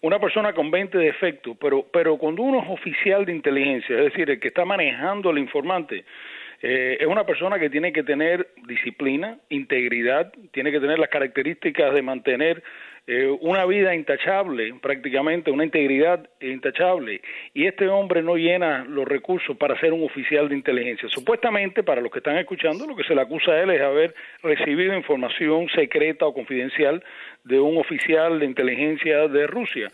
una 0.00 0.18
persona 0.18 0.52
con 0.52 0.70
20 0.70 0.98
defectos, 0.98 1.56
pero, 1.60 1.86
pero 1.92 2.16
cuando 2.16 2.42
uno 2.42 2.62
es 2.62 2.68
oficial 2.68 3.24
de 3.24 3.32
inteligencia, 3.32 3.96
es 3.98 4.04
decir, 4.06 4.28
el 4.30 4.40
que 4.40 4.48
está 4.48 4.64
manejando 4.64 5.30
al 5.30 5.38
informante, 5.38 6.04
eh, 6.60 6.96
es 7.00 7.06
una 7.06 7.24
persona 7.24 7.58
que 7.58 7.70
tiene 7.70 7.92
que 7.92 8.02
tener 8.02 8.48
disciplina, 8.66 9.38
integridad, 9.48 10.32
tiene 10.52 10.72
que 10.72 10.80
tener 10.80 10.98
las 10.98 11.08
características 11.08 11.92
de 11.94 12.02
mantener 12.02 12.62
eh, 13.06 13.36
una 13.40 13.66
vida 13.66 13.94
intachable, 13.94 14.74
prácticamente 14.80 15.50
una 15.50 15.64
integridad 15.64 16.28
intachable, 16.40 17.20
y 17.52 17.66
este 17.66 17.88
hombre 17.88 18.22
no 18.22 18.36
llena 18.36 18.84
los 18.84 19.06
recursos 19.06 19.56
para 19.56 19.78
ser 19.80 19.92
un 19.92 20.04
oficial 20.04 20.48
de 20.48 20.54
inteligencia. 20.54 21.08
Supuestamente, 21.08 21.82
para 21.82 22.00
los 22.00 22.12
que 22.12 22.20
están 22.20 22.38
escuchando, 22.38 22.86
lo 22.86 22.94
que 22.94 23.02
se 23.02 23.14
le 23.14 23.22
acusa 23.22 23.52
a 23.52 23.62
él 23.62 23.70
es 23.70 23.80
haber 23.80 24.14
recibido 24.42 24.96
información 24.96 25.68
secreta 25.74 26.26
o 26.26 26.32
confidencial 26.32 27.02
de 27.42 27.58
un 27.58 27.76
oficial 27.76 28.38
de 28.38 28.46
inteligencia 28.46 29.26
de 29.26 29.48
Rusia. 29.48 29.90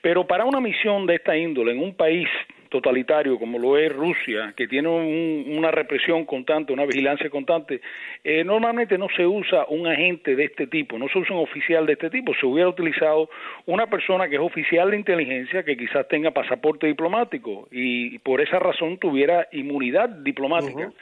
Pero 0.00 0.26
para 0.26 0.44
una 0.44 0.60
misión 0.60 1.06
de 1.06 1.14
esta 1.14 1.36
índole 1.36 1.72
en 1.72 1.80
un 1.80 1.94
país 1.94 2.28
totalitario 2.68 3.38
como 3.38 3.58
lo 3.58 3.76
es 3.76 3.92
Rusia, 3.92 4.52
que 4.56 4.66
tiene 4.66 4.88
una 4.88 5.70
represión 5.70 6.24
constante, 6.24 6.72
una 6.72 6.84
vigilancia 6.84 7.30
constante, 7.30 7.80
eh, 8.24 8.44
normalmente 8.44 8.98
no 8.98 9.08
se 9.16 9.26
usa 9.26 9.66
un 9.68 9.86
agente 9.86 10.36
de 10.36 10.44
este 10.44 10.66
tipo, 10.66 10.98
no 10.98 11.08
se 11.08 11.18
usa 11.18 11.36
un 11.36 11.42
oficial 11.42 11.86
de 11.86 11.94
este 11.94 12.10
tipo, 12.10 12.34
se 12.34 12.46
hubiera 12.46 12.68
utilizado 12.68 13.30
una 13.66 13.86
persona 13.86 14.28
que 14.28 14.36
es 14.36 14.40
oficial 14.40 14.90
de 14.90 14.96
inteligencia 14.96 15.62
que 15.62 15.76
quizás 15.76 16.06
tenga 16.08 16.30
pasaporte 16.30 16.86
diplomático 16.86 17.68
y, 17.70 18.18
por 18.20 18.40
esa 18.40 18.58
razón 18.58 18.98
tuviera 18.98 19.48
inmunidad 19.52 20.08
diplomática. 20.08 20.92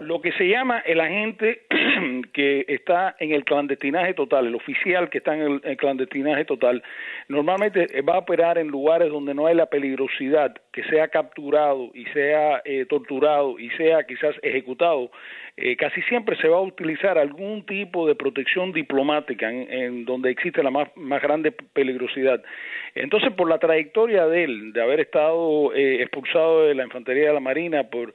Lo 0.00 0.20
que 0.20 0.32
se 0.32 0.48
llama 0.48 0.80
el 0.80 1.00
agente 1.00 1.62
que 2.32 2.64
está 2.68 3.16
en 3.18 3.32
el 3.32 3.44
clandestinaje 3.44 4.14
total, 4.14 4.46
el 4.46 4.54
oficial 4.54 5.08
que 5.08 5.18
está 5.18 5.36
en 5.36 5.60
el 5.62 5.76
clandestinaje 5.76 6.44
total, 6.44 6.82
normalmente 7.28 7.86
va 8.02 8.14
a 8.14 8.18
operar 8.18 8.58
en 8.58 8.68
lugares 8.68 9.10
donde 9.10 9.34
no 9.34 9.46
hay 9.46 9.54
la 9.54 9.66
peligrosidad 9.66 10.54
que 10.72 10.84
sea 10.84 11.08
capturado 11.08 11.90
y 11.94 12.04
sea 12.06 12.62
eh, 12.64 12.86
torturado 12.86 13.58
y 13.58 13.70
sea 13.70 14.04
quizás 14.04 14.34
ejecutado, 14.42 15.10
eh, 15.56 15.74
casi 15.76 16.02
siempre 16.02 16.36
se 16.36 16.48
va 16.48 16.58
a 16.58 16.60
utilizar 16.60 17.16
algún 17.16 17.64
tipo 17.64 18.06
de 18.06 18.14
protección 18.14 18.72
diplomática 18.72 19.50
en, 19.50 20.04
donde 20.04 20.30
existe 20.30 20.62
la 20.62 20.70
más, 20.70 20.88
más, 20.96 21.22
grande 21.22 21.50
peligrosidad. 21.50 22.42
Entonces, 22.94 23.32
por 23.32 23.48
la 23.48 23.58
trayectoria 23.58 24.26
de 24.26 24.44
él, 24.44 24.72
de 24.74 24.82
haber 24.82 25.00
estado 25.00 25.74
eh, 25.74 26.02
expulsado 26.02 26.66
de 26.66 26.74
la 26.74 26.84
infantería 26.84 27.28
de 27.28 27.34
la 27.34 27.40
Marina 27.40 27.84
por 27.84 28.12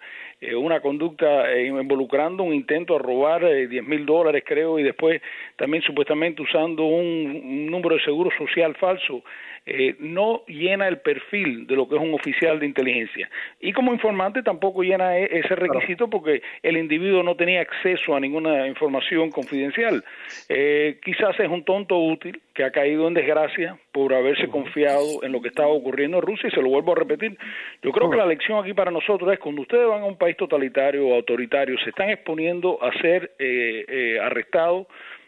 una 0.56 0.80
conducta 0.80 1.56
involucrando 1.60 2.44
un 2.44 2.54
intento 2.54 2.96
a 2.96 3.00
robar 3.00 3.46
diez 3.68 3.84
mil 3.86 4.06
dólares, 4.06 4.44
creo, 4.46 4.80
y 4.80 4.84
después 4.84 5.22
también 5.56 5.84
supuestamente 5.84 6.42
usando 6.42 6.84
un 6.84 7.68
número 7.68 7.96
de 7.96 8.04
seguro 8.04 8.32
social 8.38 8.76
falso, 8.76 9.24
eh, 9.64 9.96
no 10.00 10.44
llena 10.48 10.88
el 10.88 11.02
perfil 11.02 11.68
de 11.68 11.76
lo 11.76 11.88
que 11.88 11.96
es 11.96 12.02
un 12.02 12.16
oficial 12.16 12.60
de 12.60 12.66
inteligencia. 12.66 13.30
Y 13.60 13.74
como 13.74 13.94
informante 13.94 14.42
tampoco 14.42 14.82
llena 14.82 15.20
e-, 15.20 15.40
ese 15.40 15.56
requisito 15.56 16.10
porque 16.10 16.42
el 16.64 16.78
individuo 16.78 17.22
no 17.22 17.36
tenía 17.36 17.62
acceso 17.62 18.16
a 18.16 18.20
ninguna 18.20 18.68
información 18.68 19.30
confidencial. 19.30 20.04
Eh, 20.50 21.00
quizás 21.04 21.40
es 21.40 21.48
un 21.48 21.64
tonto 21.64 21.96
útil 21.96 22.42
que 22.56 22.64
ha 22.64 22.72
caído 22.72 23.08
en 23.08 23.14
desgracia 23.14 23.78
por 23.92 24.16
haberse 24.16 24.48
confiado 24.48 25.24
en 25.24 25.32
lo 25.32 25.42
que 25.42 25.50
estaba 25.50 25.70
ocurriendo 25.70 26.18
en 26.18 26.24
Rusia 26.24 26.50
y 26.50 26.56
se 26.56 26.62
lo 26.62 26.70
vuelvo 26.70 26.94
a 26.94 26.96
repetir. 26.96 27.38
Yo 27.84 27.92
creo 27.92 28.10
que 28.10 28.18
la 28.18 28.26
lección 28.26 28.64
aquí 28.64 28.74
para 28.74 28.90
nosotros 28.90 29.32
es 29.32 29.38
cuando 29.38 29.62
ustedes 29.62 29.88
van 29.88 30.02
a 30.02 30.06
un 30.06 30.18
país 30.18 30.36
totalitario 30.38 31.08
o 31.08 31.14
autoritario, 31.14 31.78
se 31.84 31.92
están 31.92 32.10
exponiendo 32.10 32.80
a 32.82 32.92
ser 33.00 33.32
eh, 33.38 34.18
arrestados, 34.20 34.88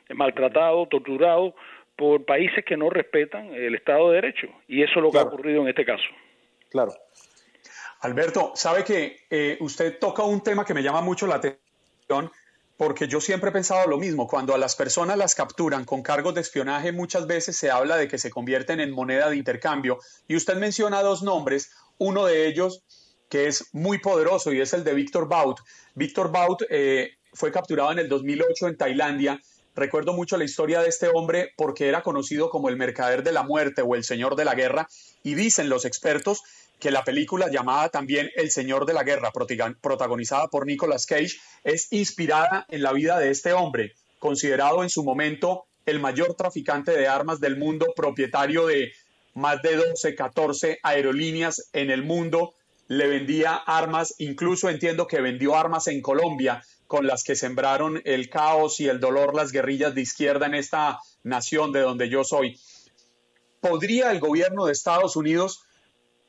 maltratados, 0.09 0.89
torturados 0.89 1.53
por 1.95 2.25
países 2.25 2.63
que 2.65 2.77
no 2.77 2.89
respetan 2.89 3.53
el 3.53 3.75
Estado 3.75 4.09
de 4.09 4.15
Derecho. 4.15 4.47
Y 4.67 4.83
eso 4.83 4.93
es 4.97 5.03
lo 5.03 5.11
que 5.11 5.19
ha 5.19 5.23
ocurrido 5.23 5.61
en 5.61 5.69
este 5.69 5.85
caso. 5.85 6.03
Claro. 6.69 6.93
Alberto, 8.01 8.51
sabe 8.55 8.83
que 8.83 9.25
eh, 9.29 9.57
usted 9.61 9.97
toca 9.99 10.23
un 10.23 10.41
tema 10.41 10.65
que 10.65 10.73
me 10.73 10.83
llama 10.83 11.01
mucho 11.01 11.27
la 11.27 11.35
atención 11.35 12.31
porque 12.75 13.07
yo 13.07 13.21
siempre 13.21 13.49
he 13.49 13.53
pensado 13.53 13.87
lo 13.87 13.97
mismo. 13.97 14.27
Cuando 14.27 14.53
a 14.53 14.57
las 14.57 14.75
personas 14.75 15.17
las 15.17 15.35
capturan 15.35 15.85
con 15.85 16.01
cargos 16.01 16.33
de 16.33 16.41
espionaje, 16.41 16.91
muchas 16.91 17.27
veces 17.27 17.55
se 17.55 17.71
habla 17.71 17.95
de 17.95 18.07
que 18.07 18.17
se 18.17 18.29
convierten 18.29 18.79
en 18.79 18.91
moneda 18.91 19.29
de 19.29 19.37
intercambio. 19.37 19.99
Y 20.27 20.35
usted 20.35 20.55
menciona 20.55 21.01
dos 21.01 21.23
nombres, 21.23 21.71
uno 21.97 22.25
de 22.25 22.47
ellos 22.47 22.83
que 23.29 23.47
es 23.47 23.73
muy 23.73 23.99
poderoso 23.99 24.51
y 24.51 24.59
es 24.59 24.73
el 24.73 24.83
de 24.83 24.93
Víctor 24.93 25.27
Baut. 25.27 25.59
Víctor 25.95 26.31
Baut 26.31 26.63
eh, 26.69 27.11
fue 27.33 27.51
capturado 27.51 27.91
en 27.91 27.99
el 27.99 28.09
2008 28.09 28.67
en 28.67 28.77
Tailandia 28.77 29.39
Recuerdo 29.75 30.13
mucho 30.13 30.37
la 30.37 30.43
historia 30.43 30.81
de 30.81 30.89
este 30.89 31.07
hombre 31.07 31.51
porque 31.55 31.87
era 31.87 32.03
conocido 32.03 32.49
como 32.49 32.69
el 32.69 32.77
mercader 32.77 33.23
de 33.23 33.31
la 33.31 33.43
muerte 33.43 33.81
o 33.81 33.95
el 33.95 34.03
señor 34.03 34.35
de 34.35 34.45
la 34.45 34.53
guerra 34.53 34.87
y 35.23 35.33
dicen 35.33 35.69
los 35.69 35.85
expertos 35.85 36.43
que 36.79 36.91
la 36.91 37.03
película 37.03 37.49
llamada 37.49 37.87
también 37.87 38.29
El 38.35 38.51
Señor 38.51 38.85
de 38.85 38.93
la 38.93 39.03
Guerra, 39.03 39.31
protagonizada 39.81 40.49
por 40.49 40.65
Nicolas 40.65 41.05
Cage, 41.05 41.39
es 41.63 41.87
inspirada 41.91 42.65
en 42.67 42.83
la 42.83 42.91
vida 42.91 43.17
de 43.19 43.31
este 43.31 43.53
hombre, 43.53 43.93
considerado 44.19 44.83
en 44.83 44.89
su 44.89 45.01
momento 45.01 45.63
el 45.85 46.01
mayor 46.01 46.33
traficante 46.33 46.91
de 46.91 47.07
armas 47.07 47.39
del 47.39 47.57
mundo, 47.57 47.87
propietario 47.95 48.67
de 48.67 48.91
más 49.33 49.61
de 49.61 49.77
12, 49.77 50.13
14 50.13 50.79
aerolíneas 50.83 51.69
en 51.71 51.89
el 51.89 52.03
mundo, 52.03 52.53
le 52.89 53.07
vendía 53.07 53.55
armas, 53.55 54.15
incluso 54.17 54.69
entiendo 54.69 55.07
que 55.07 55.21
vendió 55.21 55.55
armas 55.55 55.87
en 55.87 56.01
Colombia 56.01 56.61
con 56.93 57.07
las 57.07 57.23
que 57.23 57.35
sembraron 57.35 58.03
el 58.05 58.29
caos 58.29 58.79
y 58.79 58.87
el 58.87 58.99
dolor 58.99 59.33
las 59.33 59.51
guerrillas 59.51 59.95
de 59.95 60.01
izquierda 60.01 60.45
en 60.45 60.53
esta 60.53 60.99
nación 61.23 61.71
de 61.71 61.79
donde 61.79 62.07
yo 62.07 62.23
soy. 62.23 62.59
¿Podría 63.59 64.11
el 64.11 64.19
gobierno 64.19 64.67
de 64.67 64.73
Estados 64.73 65.15
Unidos 65.15 65.63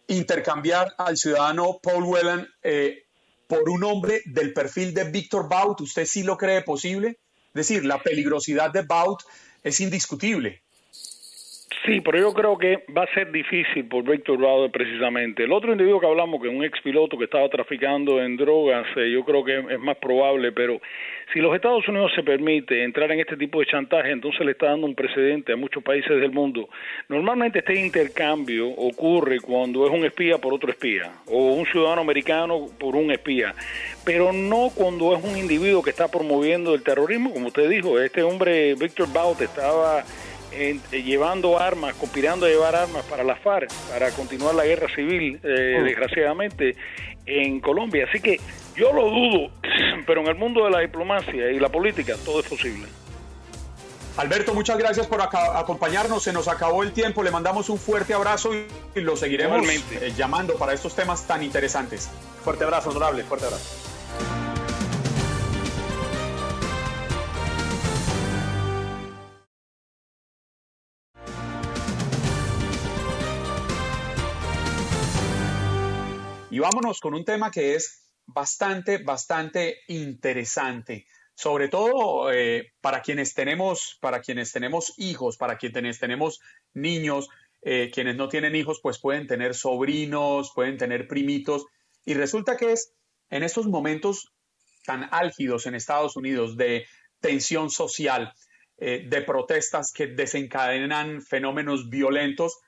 intercambiar 0.07 0.95
al 0.97 1.19
ciudadano 1.19 1.81
Paul 1.83 2.05
Whelan 2.05 2.49
eh, 2.63 3.03
por 3.47 3.69
un 3.69 3.85
hombre 3.85 4.23
del 4.25 4.55
perfil 4.55 4.95
de 4.95 5.05
Víctor 5.05 5.51
Baut? 5.51 5.83
¿Usted 5.83 6.07
sí 6.07 6.23
lo 6.23 6.39
cree 6.39 6.63
posible? 6.63 7.19
Es 7.49 7.69
decir, 7.69 7.85
la 7.85 8.03
peligrosidad 8.03 8.71
de 8.71 8.85
Baut 8.85 9.21
es 9.63 9.81
indiscutible. 9.81 10.64
Sí, 11.85 12.01
pero 12.01 12.19
yo 12.19 12.33
creo 12.33 12.57
que 12.57 12.83
va 12.97 13.03
a 13.03 13.13
ser 13.13 13.31
difícil 13.31 13.87
por 13.87 14.05
Víctor 14.05 14.39
Browder 14.39 14.71
precisamente. 14.71 15.45
El 15.45 15.53
otro 15.53 15.73
individuo 15.73 16.01
que 16.01 16.07
hablamos, 16.07 16.41
que 16.41 16.49
es 16.49 16.55
un 16.55 16.65
expiloto 16.65 17.19
que 17.19 17.25
estaba 17.25 17.47
traficando 17.51 18.23
en 18.23 18.39
drogas, 18.39 18.87
eh, 18.97 19.11
yo 19.11 19.23
creo 19.23 19.45
que 19.45 19.59
es 19.59 19.79
más 19.81 19.99
probable, 19.99 20.51
pero 20.53 20.81
si 21.35 21.41
los 21.41 21.55
Estados 21.55 21.87
Unidos 21.87 22.11
se 22.15 22.23
permite 22.23 22.85
entrar 22.85 23.13
en 23.13 23.21
este 23.21 23.37
tipo 23.37 23.61
de 23.61 23.67
chantaje, 23.67 24.13
entonces 24.13 24.41
le 24.47 24.53
está 24.53 24.69
dando 24.69 24.87
un 24.87 24.95
precedente 24.95 25.53
a 25.53 25.57
muchos 25.57 25.83
países 25.83 26.19
del 26.19 26.33
mundo. 26.33 26.71
Normalmente 27.11 27.59
este 27.59 27.79
intercambio 27.79 28.67
ocurre 28.71 29.41
cuando 29.41 29.87
es 29.87 29.93
un 29.93 30.07
espía 30.07 30.39
por 30.39 30.55
otro 30.55 30.71
espía, 30.71 31.13
o 31.27 31.53
un 31.53 31.67
ciudadano 31.67 32.01
americano 32.01 32.67
por 32.81 32.97
un 32.97 33.11
espía, 33.11 33.55
pero 34.07 34.33
no 34.33 34.71
cuando 34.75 35.15
es 35.15 35.23
un 35.23 35.37
individuo 35.37 35.83
que 35.83 35.91
está 35.91 36.09
promoviendo 36.09 36.75
el 36.75 36.83
terrorismo, 36.83 37.31
como 37.31 37.49
usted 37.49 37.69
dijo, 37.69 38.01
este 38.01 38.23
hombre, 38.23 38.75
Víctor 38.75 39.13
Baut, 39.13 39.39
estaba 39.43 40.03
eh, 40.55 41.03
llevando 41.03 41.59
armas, 41.59 41.95
conspirando 41.95 42.47
a 42.47 42.49
llevar 42.49 42.75
armas 42.77 43.05
para 43.05 43.25
la 43.25 43.37
FARC, 43.37 43.71
para 43.91 44.11
continuar 44.11 44.55
la 44.55 44.65
guerra 44.65 44.89
civil, 44.95 45.41
eh, 45.43 45.79
Mm. 45.81 45.85
desgraciadamente, 45.85 46.77
en 47.27 47.61
Colombia. 47.61 48.07
Así 48.09 48.21
que 48.21 48.41
yo 48.77 48.93
lo 48.93 49.11
dudo, 49.11 49.51
pero 50.07 50.21
en 50.21 50.29
el 50.29 50.35
mundo 50.37 50.65
de 50.65 50.71
la 50.71 50.81
diplomacia 50.81 51.51
y 51.51 51.59
la 51.59 51.69
política 51.69 52.17
todo 52.25 52.41
es 52.41 52.47
posible. 52.49 52.87
Alberto, 54.17 54.55
muchas 54.55 54.79
gracias 54.79 55.09
por 55.09 55.21
acompañarnos. 55.21 56.23
Se 56.23 56.33
nos 56.33 56.47
acabó 56.47 56.85
el 56.85 56.93
tiempo. 56.93 57.25
Le 57.25 57.33
mandamos 57.33 57.69
un 57.69 57.79
fuerte 57.79 58.15
abrazo 58.15 58.55
y, 58.55 58.65
y 58.95 59.01
lo 59.01 59.17
seguiremos 59.17 59.69
eh, 59.69 60.13
llamando 60.17 60.55
para 60.55 60.73
estos 60.73 60.95
temas 60.95 61.27
tan 61.27 61.43
interesantes. 61.43 62.09
Fuerte 62.45 62.63
abrazo, 62.63 62.91
honorable, 62.91 63.25
fuerte 63.25 63.47
abrazo. 63.47 64.54
Y 76.55 76.61
vámonos 76.61 77.01
con 77.01 77.15
un 77.15 77.25
tema 77.25 77.51
que 77.51 77.75
es 77.75 78.13
bastante, 78.27 78.99
bastante 78.99 79.79
interesante. 79.89 81.05
Sobre 81.35 81.67
todo 81.67 82.31
eh, 82.31 82.75
para 82.81 83.03
quienes 83.03 83.35
tenemos, 83.35 83.99
para 84.01 84.21
quienes 84.21 84.53
tenemos 84.53 84.95
hijos, 84.99 85.37
para 85.37 85.59
quienes 85.59 85.99
tenemos 85.99 86.41
niños, 86.73 87.29
eh, 87.63 87.91
quienes 87.93 88.15
no 88.15 88.29
tienen 88.29 88.55
hijos, 88.55 88.79
pues 88.81 89.01
pueden 89.01 89.27
tener 89.27 89.57
sobrinos, 89.57 90.53
pueden 90.55 90.79
tener 90.79 91.09
primitos. 91.09 91.67
Y 92.05 92.15
resulta 92.15 92.57
que 92.57 92.71
es 92.71 92.93
en 93.31 93.43
estos 93.43 93.67
momentos 93.67 94.33
tan 94.87 95.09
álgidos 95.11 95.67
en 95.67 95.75
Estados 95.75 96.15
Unidos 96.15 96.57
de 96.57 96.87
tensión 97.19 97.69
social, 97.69 98.33
eh, 98.79 99.05
de 99.09 99.23
protestas 99.23 99.93
que 99.93 100.07
desencadenan 100.07 101.21
fenómenos 101.21 101.91
violentos, 101.91 102.61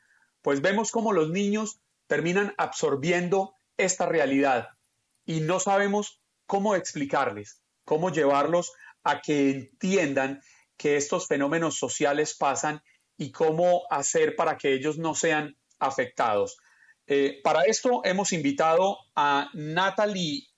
pues 0.42 0.60
vemos 0.60 0.90
como 0.90 1.12
los 1.12 1.30
niños 1.30 1.78
terminan 2.08 2.52
absorbiendo 2.58 3.55
esta 3.76 4.06
realidad 4.06 4.68
y 5.24 5.40
no 5.40 5.60
sabemos 5.60 6.20
cómo 6.46 6.74
explicarles, 6.74 7.62
cómo 7.84 8.10
llevarlos 8.10 8.72
a 9.02 9.20
que 9.20 9.50
entiendan 9.50 10.40
que 10.76 10.96
estos 10.96 11.26
fenómenos 11.26 11.78
sociales 11.78 12.36
pasan 12.36 12.82
y 13.16 13.32
cómo 13.32 13.84
hacer 13.90 14.36
para 14.36 14.56
que 14.56 14.74
ellos 14.74 14.98
no 14.98 15.14
sean 15.14 15.56
afectados. 15.78 16.58
Eh, 17.06 17.40
para 17.42 17.62
esto 17.62 18.02
hemos 18.04 18.32
invitado 18.32 18.98
a 19.14 19.48
Natalie 19.54 20.48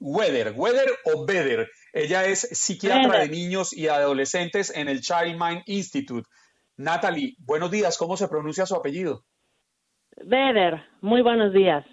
Weather, 0.00 0.52
Weather 0.56 0.90
o 1.04 1.24
Beder. 1.24 1.70
Ella 1.92 2.24
es 2.24 2.40
psiquiatra 2.40 3.20
de 3.20 3.28
niños 3.28 3.72
y 3.72 3.88
adolescentes 3.88 4.74
en 4.74 4.88
el 4.88 5.00
Child 5.00 5.38
Mind 5.38 5.62
Institute. 5.66 6.28
Natalie, 6.76 7.36
buenos 7.38 7.70
días. 7.70 7.96
¿Cómo 7.96 8.16
se 8.16 8.28
pronuncia 8.28 8.66
su 8.66 8.74
apellido? 8.74 9.24
Beder, 10.24 10.82
muy 11.00 11.22
buenos 11.22 11.52
días. 11.52 11.84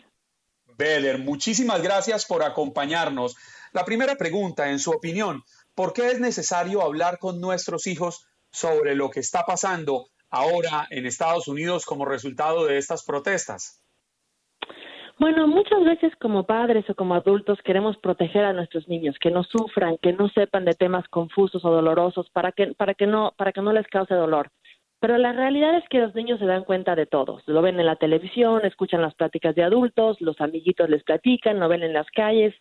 Muchísimas 1.19 1.83
gracias 1.83 2.25
por 2.25 2.43
acompañarnos. 2.43 3.35
La 3.71 3.85
primera 3.85 4.15
pregunta, 4.15 4.71
en 4.71 4.79
su 4.79 4.89
opinión, 4.91 5.43
¿por 5.75 5.93
qué 5.93 6.07
es 6.07 6.19
necesario 6.19 6.81
hablar 6.81 7.19
con 7.19 7.39
nuestros 7.39 7.85
hijos 7.85 8.25
sobre 8.51 8.95
lo 8.95 9.09
que 9.09 9.19
está 9.19 9.43
pasando 9.45 10.07
ahora 10.31 10.87
en 10.89 11.05
Estados 11.05 11.47
Unidos 11.47 11.85
como 11.85 12.05
resultado 12.05 12.65
de 12.65 12.77
estas 12.77 13.03
protestas? 13.05 13.83
Bueno, 15.19 15.47
muchas 15.47 15.83
veces 15.83 16.13
como 16.19 16.47
padres 16.47 16.89
o 16.89 16.95
como 16.95 17.13
adultos 17.13 17.59
queremos 17.63 17.95
proteger 17.97 18.43
a 18.43 18.53
nuestros 18.53 18.87
niños, 18.87 19.15
que 19.21 19.29
no 19.29 19.43
sufran, 19.43 19.99
que 20.01 20.13
no 20.13 20.29
sepan 20.29 20.65
de 20.65 20.73
temas 20.73 21.07
confusos 21.09 21.63
o 21.63 21.69
dolorosos 21.69 22.27
para 22.31 22.51
que 22.51 22.73
para 22.73 22.95
que 22.95 23.05
no 23.05 23.31
para 23.37 23.51
que 23.51 23.61
no 23.61 23.71
les 23.71 23.85
cause 23.87 24.15
dolor. 24.15 24.49
Pero 25.01 25.17
la 25.17 25.33
realidad 25.33 25.75
es 25.77 25.89
que 25.89 25.97
los 25.97 26.13
niños 26.13 26.37
se 26.37 26.45
dan 26.45 26.63
cuenta 26.63 26.95
de 26.95 27.07
todo. 27.07 27.41
Lo 27.47 27.63
ven 27.63 27.79
en 27.79 27.87
la 27.87 27.95
televisión, 27.95 28.63
escuchan 28.63 29.01
las 29.01 29.15
pláticas 29.15 29.55
de 29.55 29.63
adultos, 29.63 30.21
los 30.21 30.39
amiguitos 30.39 30.87
les 30.91 31.03
platican, 31.03 31.59
lo 31.59 31.67
ven 31.67 31.81
en 31.81 31.91
las 31.91 32.05
calles. 32.11 32.53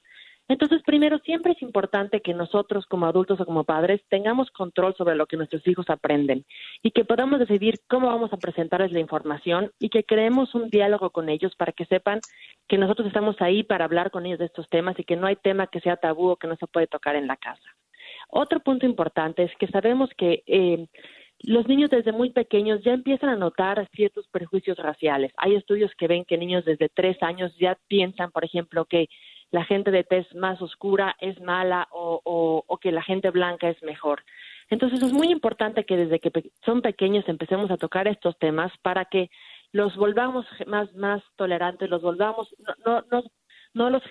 Entonces, 0.49 0.83
primero, 0.83 1.19
siempre 1.19 1.53
es 1.53 1.61
importante 1.61 2.23
que 2.23 2.33
nosotros 2.33 2.87
como 2.87 3.05
adultos 3.05 3.39
o 3.41 3.45
como 3.45 3.65
padres 3.65 4.01
tengamos 4.09 4.51
control 4.53 4.95
sobre 4.97 5.17
lo 5.17 5.27
que 5.27 5.37
nuestros 5.37 5.69
hijos 5.69 5.91
aprenden 5.91 6.47
y 6.83 6.93
que 6.93 7.05
podamos 7.05 7.41
decidir 7.41 7.75
cómo 7.87 8.07
vamos 8.07 8.33
a 8.33 8.39
presentarles 8.39 8.91
la 8.91 9.01
información 9.01 9.71
y 9.79 9.91
que 9.91 10.03
creemos 10.03 10.55
un 10.55 10.71
diálogo 10.71 11.11
con 11.11 11.29
ellos 11.29 11.55
para 11.57 11.73
que 11.73 11.85
sepan 11.85 12.21
que 12.69 12.79
nosotros 12.79 13.07
estamos 13.07 13.37
ahí 13.41 13.65
para 13.65 13.85
hablar 13.85 14.11
con 14.11 14.25
ellos 14.25 14.39
de 14.39 14.47
estos 14.47 14.67
temas 14.71 14.99
y 14.99 15.05
que 15.05 15.17
no 15.17 15.27
hay 15.27 15.37
tema 15.37 15.67
que 15.67 15.81
sea 15.81 15.99
tabú 15.99 16.31
o 16.31 16.37
que 16.37 16.49
no 16.49 16.57
se 16.57 16.67
puede 16.67 16.87
tocar 16.87 17.17
en 17.17 17.27
la 17.27 17.37
casa. 17.37 17.69
Otro 18.31 18.61
punto 18.61 18.87
importante 18.87 19.43
es 19.43 19.53
que 19.59 19.67
sabemos 19.69 20.09
que 20.17 20.43
eh, 20.47 20.87
los 21.43 21.67
niños 21.67 21.91
desde 21.91 22.13
muy 22.13 22.31
pequeños 22.31 22.83
ya 22.83 22.93
empiezan 22.93 23.31
a 23.31 23.37
notar 23.37 23.89
ciertos 23.95 24.27
prejuicios 24.29 24.77
raciales. 24.79 25.33
Hay 25.37 25.55
estudios 25.55 25.91
que 25.97 26.07
ven 26.07 26.25
que 26.25 26.37
niños 26.37 26.65
desde 26.65 26.89
tres 26.89 27.23
años 27.23 27.53
ya 27.59 27.79
piensan, 27.89 28.31
por 28.31 28.45
ejemplo, 28.45 28.85
que 28.85 29.09
la 29.51 29.65
gente 29.65 29.91
de 29.91 30.05
tez 30.05 30.33
más 30.35 30.61
oscura 30.63 31.17
es 31.21 31.41
mala 31.41 31.89
o, 31.91 32.21
o, 32.25 32.65
o 32.67 32.77
que 32.79 32.93
la 32.93 33.03
gente 33.03 33.31
blanca 33.31 33.69
es 33.69 33.83
mejor. 33.83 34.23
Entonces 34.69 35.03
es 35.03 35.13
muy 35.13 35.29
importante 35.29 35.85
que 35.85 35.97
desde 35.97 36.21
que 36.21 36.31
son 36.65 36.83
pequeños 36.83 37.29
empecemos 37.29 37.71
a 37.71 37.77
tocar 37.77 38.07
estos 38.07 38.39
temas 38.39 38.73
para 38.83 39.07
que 39.07 39.31
los 39.73 39.97
volvamos 39.97 40.47
más, 40.67 40.93
más 40.95 41.23
tolerantes, 41.37 41.91
los 41.91 42.03
volvamos, 42.03 42.55
no, 42.59 42.75
no, 42.85 43.05
no, 43.11 43.23
no 43.75 43.91
los 43.91 44.03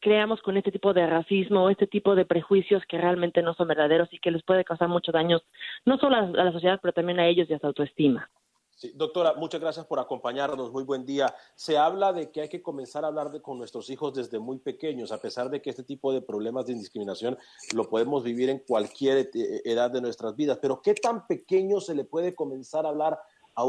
creamos 0.00 0.40
con 0.42 0.56
este 0.56 0.70
tipo 0.70 0.92
de 0.92 1.06
racismo 1.06 1.68
este 1.70 1.86
tipo 1.86 2.14
de 2.14 2.24
prejuicios 2.24 2.82
que 2.88 2.98
realmente 2.98 3.42
no 3.42 3.54
son 3.54 3.68
verdaderos 3.68 4.08
y 4.12 4.18
que 4.18 4.30
les 4.30 4.42
puede 4.42 4.64
causar 4.64 4.88
muchos 4.88 5.12
daños, 5.12 5.42
no 5.84 5.98
solo 5.98 6.16
a, 6.16 6.22
la 6.22 6.52
sociedad, 6.52 6.78
pero 6.80 6.92
también 6.92 7.20
a 7.20 7.26
ellos 7.26 7.48
y 7.48 7.54
a 7.54 7.58
su 7.58 7.66
autoestima. 7.66 8.30
Sí, 8.76 8.92
doctora, 8.94 9.34
muchas 9.34 9.60
gracias 9.60 9.86
por 9.86 10.00
acompañarnos. 10.00 10.72
Muy 10.72 10.82
buen 10.82 11.06
día. 11.06 11.32
Se 11.54 11.78
habla 11.78 12.12
de 12.12 12.32
que 12.32 12.40
hay 12.40 12.48
que 12.48 12.60
comenzar 12.60 13.04
a 13.04 13.08
hablar 13.08 13.30
de, 13.30 13.40
con 13.40 13.56
nuestros 13.56 13.88
hijos 13.88 14.14
desde 14.14 14.40
muy 14.40 14.58
pequeños, 14.58 15.12
a 15.12 15.20
pesar 15.20 15.48
de 15.48 15.62
que 15.62 15.70
este 15.70 15.84
tipo 15.84 16.12
de 16.12 16.20
problemas 16.20 16.66
de 16.66 16.74
discriminación 16.74 17.38
lo 17.72 17.88
podemos 17.88 18.24
vivir 18.24 18.50
en 18.50 18.58
cualquier 18.58 19.30
eh, 19.32 19.62
edad 19.64 19.92
de 19.92 20.00
nuestras 20.00 20.34
vidas. 20.34 20.58
Pero 20.60 20.82
¿qué 20.82 20.94
tan 20.94 21.24
pequeño 21.28 21.80
se 21.80 21.94
le 21.94 22.04
puede 22.04 22.34
comenzar 22.34 22.84
a 22.84 22.88
hablar 22.88 23.20
a, 23.54 23.64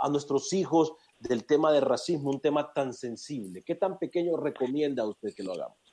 a 0.00 0.08
nuestros 0.08 0.52
hijos 0.54 0.94
del 1.28 1.44
tema 1.44 1.72
de 1.72 1.80
racismo, 1.80 2.30
un 2.30 2.40
tema 2.40 2.72
tan 2.72 2.92
sensible? 2.92 3.62
¿Qué 3.62 3.74
tan 3.74 3.98
pequeño 3.98 4.36
recomienda 4.36 5.06
usted 5.06 5.34
que 5.34 5.42
lo 5.42 5.52
hagamos? 5.52 5.83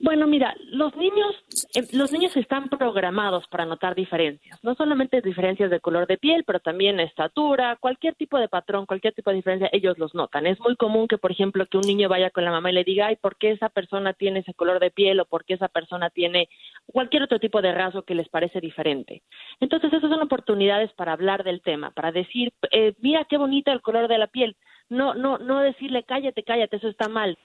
Bueno, 0.00 0.26
mira, 0.26 0.56
los 0.72 0.94
niños, 0.96 1.36
eh, 1.74 1.86
los 1.92 2.10
niños 2.10 2.36
están 2.36 2.68
programados 2.68 3.46
para 3.46 3.64
notar 3.64 3.94
diferencias, 3.94 4.62
no 4.64 4.74
solamente 4.74 5.20
diferencias 5.20 5.70
de 5.70 5.78
color 5.78 6.08
de 6.08 6.18
piel, 6.18 6.42
pero 6.44 6.58
también 6.58 6.98
estatura, 6.98 7.76
cualquier 7.76 8.14
tipo 8.16 8.38
de 8.38 8.48
patrón, 8.48 8.86
cualquier 8.86 9.14
tipo 9.14 9.30
de 9.30 9.36
diferencia, 9.36 9.70
ellos 9.72 9.96
los 9.96 10.12
notan. 10.14 10.46
Es 10.46 10.58
muy 10.58 10.74
común 10.74 11.06
que, 11.06 11.16
por 11.16 11.30
ejemplo, 11.30 11.64
que 11.66 11.78
un 11.78 11.86
niño 11.86 12.08
vaya 12.08 12.30
con 12.30 12.44
la 12.44 12.50
mamá 12.50 12.70
y 12.70 12.74
le 12.74 12.82
diga, 12.84 13.06
ay, 13.06 13.16
¿por 13.16 13.36
qué 13.36 13.52
esa 13.52 13.68
persona 13.68 14.12
tiene 14.14 14.40
ese 14.40 14.52
color 14.52 14.80
de 14.80 14.90
piel 14.90 15.20
o 15.20 15.26
por 15.26 15.44
qué 15.44 15.54
esa 15.54 15.68
persona 15.68 16.10
tiene 16.10 16.48
cualquier 16.86 17.22
otro 17.22 17.38
tipo 17.38 17.62
de 17.62 17.72
rasgo 17.72 18.02
que 18.02 18.16
les 18.16 18.28
parece 18.28 18.60
diferente? 18.60 19.22
Entonces, 19.60 19.92
esas 19.92 20.10
son 20.10 20.22
oportunidades 20.22 20.92
para 20.94 21.12
hablar 21.12 21.44
del 21.44 21.62
tema, 21.62 21.92
para 21.92 22.10
decir, 22.10 22.52
eh, 22.72 22.94
mira 22.98 23.26
qué 23.30 23.36
bonito 23.36 23.70
el 23.70 23.80
color 23.80 24.08
de 24.08 24.18
la 24.18 24.26
piel. 24.26 24.56
No, 24.88 25.14
no, 25.14 25.38
no 25.38 25.60
decirle, 25.60 26.02
cállate, 26.02 26.42
cállate, 26.42 26.76
eso 26.76 26.88
está 26.88 27.08
mal. 27.08 27.38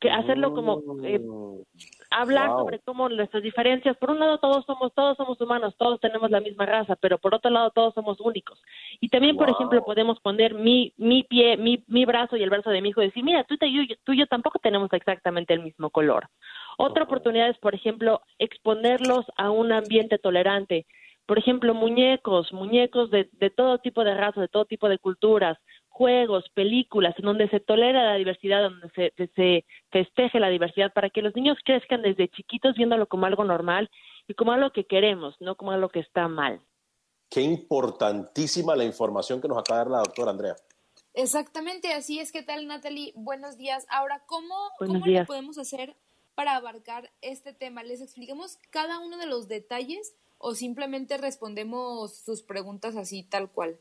Que 0.00 0.10
hacerlo 0.10 0.54
como 0.54 0.82
eh, 1.02 1.20
hablar 2.10 2.50
Wow. 2.50 2.64
sobre 2.64 2.78
cómo 2.80 3.08
nuestras 3.08 3.42
diferencias, 3.42 3.96
por 3.96 4.10
un 4.10 4.20
lado 4.20 4.38
todos 4.38 4.64
somos 4.64 4.92
todos 4.94 5.16
somos 5.16 5.40
humanos, 5.40 5.74
todos 5.76 6.00
tenemos 6.00 6.30
la 6.30 6.40
misma 6.40 6.66
raza, 6.66 6.96
pero 6.96 7.18
por 7.18 7.34
otro 7.34 7.50
lado 7.50 7.70
todos 7.70 7.94
somos 7.94 8.20
únicos. 8.20 8.62
Y 9.00 9.08
también, 9.08 9.36
por 9.36 9.50
ejemplo, 9.50 9.84
podemos 9.84 10.20
poner 10.20 10.54
mi 10.54 10.92
mi 10.96 11.24
pie, 11.24 11.56
mi 11.56 11.84
mi 11.88 12.04
brazo 12.04 12.36
y 12.36 12.42
el 12.42 12.50
brazo 12.50 12.70
de 12.70 12.80
mi 12.80 12.90
hijo 12.90 13.02
y 13.02 13.06
decir, 13.06 13.24
"Mira, 13.24 13.44
tú 13.44 13.56
y 13.60 13.88
yo, 13.88 13.94
tú 14.04 14.12
y 14.12 14.18
yo 14.18 14.26
tampoco 14.26 14.58
tenemos 14.58 14.92
exactamente 14.92 15.52
el 15.54 15.60
mismo 15.60 15.90
color." 15.90 16.28
Otra 16.78 17.04
oportunidad 17.04 17.48
es, 17.48 17.58
por 17.58 17.74
ejemplo, 17.74 18.22
exponerlos 18.38 19.26
a 19.36 19.50
un 19.50 19.72
ambiente 19.72 20.18
tolerante. 20.18 20.86
Por 21.26 21.38
ejemplo, 21.38 21.74
muñecos, 21.74 22.52
muñecos 22.52 23.10
de, 23.10 23.28
de 23.32 23.50
todo 23.50 23.78
tipo 23.78 24.02
de 24.04 24.14
razas, 24.14 24.40
de 24.42 24.48
todo 24.48 24.64
tipo 24.64 24.88
de 24.88 24.98
culturas, 24.98 25.58
juegos, 25.98 26.48
películas, 26.54 27.14
en 27.18 27.24
donde 27.26 27.48
se 27.50 27.60
tolera 27.60 28.04
la 28.04 28.14
diversidad, 28.14 28.62
donde 28.62 28.88
se, 28.94 29.12
se- 29.16 29.30
se 29.34 29.64
festeje 29.90 30.38
la 30.40 30.48
diversidad, 30.48 30.92
para 30.94 31.10
que 31.10 31.20
los 31.22 31.34
niños 31.34 31.58
crezcan 31.64 32.02
desde 32.02 32.28
chiquitos 32.28 32.76
viéndolo 32.76 33.06
como 33.06 33.26
algo 33.26 33.44
normal 33.44 33.90
y 34.28 34.34
como 34.34 34.52
algo 34.52 34.70
que 34.70 34.84
queremos, 34.86 35.34
no 35.40 35.56
como 35.56 35.72
algo 35.72 35.88
que 35.88 36.00
está 36.00 36.28
mal. 36.28 36.60
Qué 37.28 37.42
importantísima 37.42 38.74
la 38.76 38.84
información 38.84 39.40
que 39.40 39.48
nos 39.48 39.58
acaba 39.58 39.80
de 39.80 39.84
dar 39.84 39.92
la 39.92 39.98
doctora 39.98 40.30
Andrea. 40.30 40.56
Exactamente, 41.14 41.92
así 41.92 42.20
es. 42.20 42.30
¿Qué 42.32 42.42
tal, 42.42 42.66
Natalie? 42.66 43.12
Buenos 43.16 43.56
días. 43.56 43.86
Ahora, 43.90 44.22
¿cómo, 44.26 44.54
Buenos 44.78 45.00
¿cómo 45.00 45.06
días. 45.06 45.26
podemos 45.26 45.58
hacer 45.58 45.96
para 46.34 46.54
abarcar 46.56 47.10
este 47.22 47.52
tema? 47.52 47.82
¿Les 47.82 48.00
explicamos 48.00 48.56
cada 48.70 49.00
uno 49.00 49.16
de 49.18 49.26
los 49.26 49.48
detalles 49.48 50.14
o 50.38 50.54
simplemente 50.54 51.18
respondemos 51.18 52.16
sus 52.16 52.42
preguntas 52.42 52.94
así 52.96 53.24
tal 53.24 53.50
cual? 53.50 53.78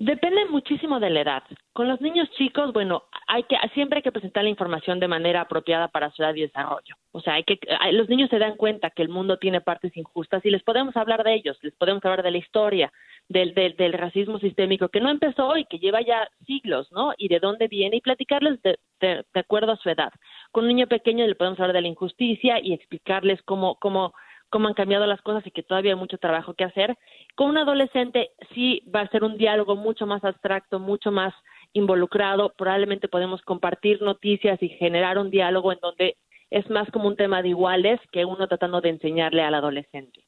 Depende 0.00 0.46
muchísimo 0.46 1.00
de 1.00 1.10
la 1.10 1.22
edad. 1.22 1.42
Con 1.72 1.88
los 1.88 2.00
niños 2.00 2.30
chicos, 2.38 2.72
bueno, 2.72 3.02
hay 3.26 3.42
que 3.42 3.56
siempre 3.74 3.96
hay 3.98 4.02
que 4.04 4.12
presentar 4.12 4.44
la 4.44 4.50
información 4.50 5.00
de 5.00 5.08
manera 5.08 5.40
apropiada 5.40 5.88
para 5.88 6.12
su 6.12 6.22
edad 6.22 6.36
y 6.36 6.42
desarrollo. 6.42 6.94
O 7.10 7.20
sea, 7.20 7.34
hay 7.34 7.42
que 7.42 7.58
los 7.90 8.08
niños 8.08 8.30
se 8.30 8.38
dan 8.38 8.56
cuenta 8.56 8.90
que 8.90 9.02
el 9.02 9.08
mundo 9.08 9.38
tiene 9.38 9.60
partes 9.60 9.96
injustas 9.96 10.44
y 10.44 10.50
les 10.50 10.62
podemos 10.62 10.96
hablar 10.96 11.24
de 11.24 11.34
ellos, 11.34 11.58
les 11.62 11.74
podemos 11.74 12.04
hablar 12.04 12.22
de 12.22 12.30
la 12.30 12.38
historia, 12.38 12.92
del, 13.28 13.54
del, 13.54 13.74
del 13.74 13.92
racismo 13.92 14.38
sistémico 14.38 14.88
que 14.88 15.00
no 15.00 15.10
empezó 15.10 15.48
hoy, 15.48 15.64
que 15.68 15.80
lleva 15.80 16.00
ya 16.00 16.28
siglos, 16.46 16.92
¿no? 16.92 17.12
Y 17.18 17.26
de 17.26 17.40
dónde 17.40 17.66
viene 17.66 17.96
y 17.96 18.00
platicarles 18.00 18.62
de, 18.62 18.78
de, 19.00 19.24
de 19.34 19.40
acuerdo 19.40 19.72
a 19.72 19.76
su 19.78 19.90
edad. 19.90 20.12
Con 20.52 20.62
un 20.62 20.68
niño 20.68 20.86
pequeño 20.86 21.26
le 21.26 21.34
podemos 21.34 21.58
hablar 21.58 21.74
de 21.74 21.82
la 21.82 21.88
injusticia 21.88 22.60
y 22.62 22.72
explicarles 22.72 23.42
cómo 23.42 23.74
cómo 23.80 24.14
cómo 24.50 24.68
han 24.68 24.74
cambiado 24.74 25.06
las 25.06 25.20
cosas 25.22 25.46
y 25.46 25.50
que 25.50 25.62
todavía 25.62 25.92
hay 25.92 25.98
mucho 25.98 26.18
trabajo 26.18 26.54
que 26.54 26.64
hacer. 26.64 26.96
Con 27.34 27.50
un 27.50 27.58
adolescente 27.58 28.30
sí 28.54 28.82
va 28.94 29.00
a 29.02 29.08
ser 29.10 29.24
un 29.24 29.36
diálogo 29.36 29.76
mucho 29.76 30.06
más 30.06 30.24
abstracto, 30.24 30.78
mucho 30.78 31.10
más 31.10 31.34
involucrado. 31.72 32.54
Probablemente 32.56 33.08
podemos 33.08 33.42
compartir 33.42 34.02
noticias 34.02 34.62
y 34.62 34.68
generar 34.68 35.18
un 35.18 35.30
diálogo 35.30 35.72
en 35.72 35.78
donde 35.80 36.16
es 36.50 36.68
más 36.70 36.90
como 36.90 37.08
un 37.08 37.16
tema 37.16 37.42
de 37.42 37.48
iguales 37.48 38.00
que 38.10 38.24
uno 38.24 38.48
tratando 38.48 38.80
de 38.80 38.90
enseñarle 38.90 39.42
al 39.42 39.54
adolescente. 39.54 40.24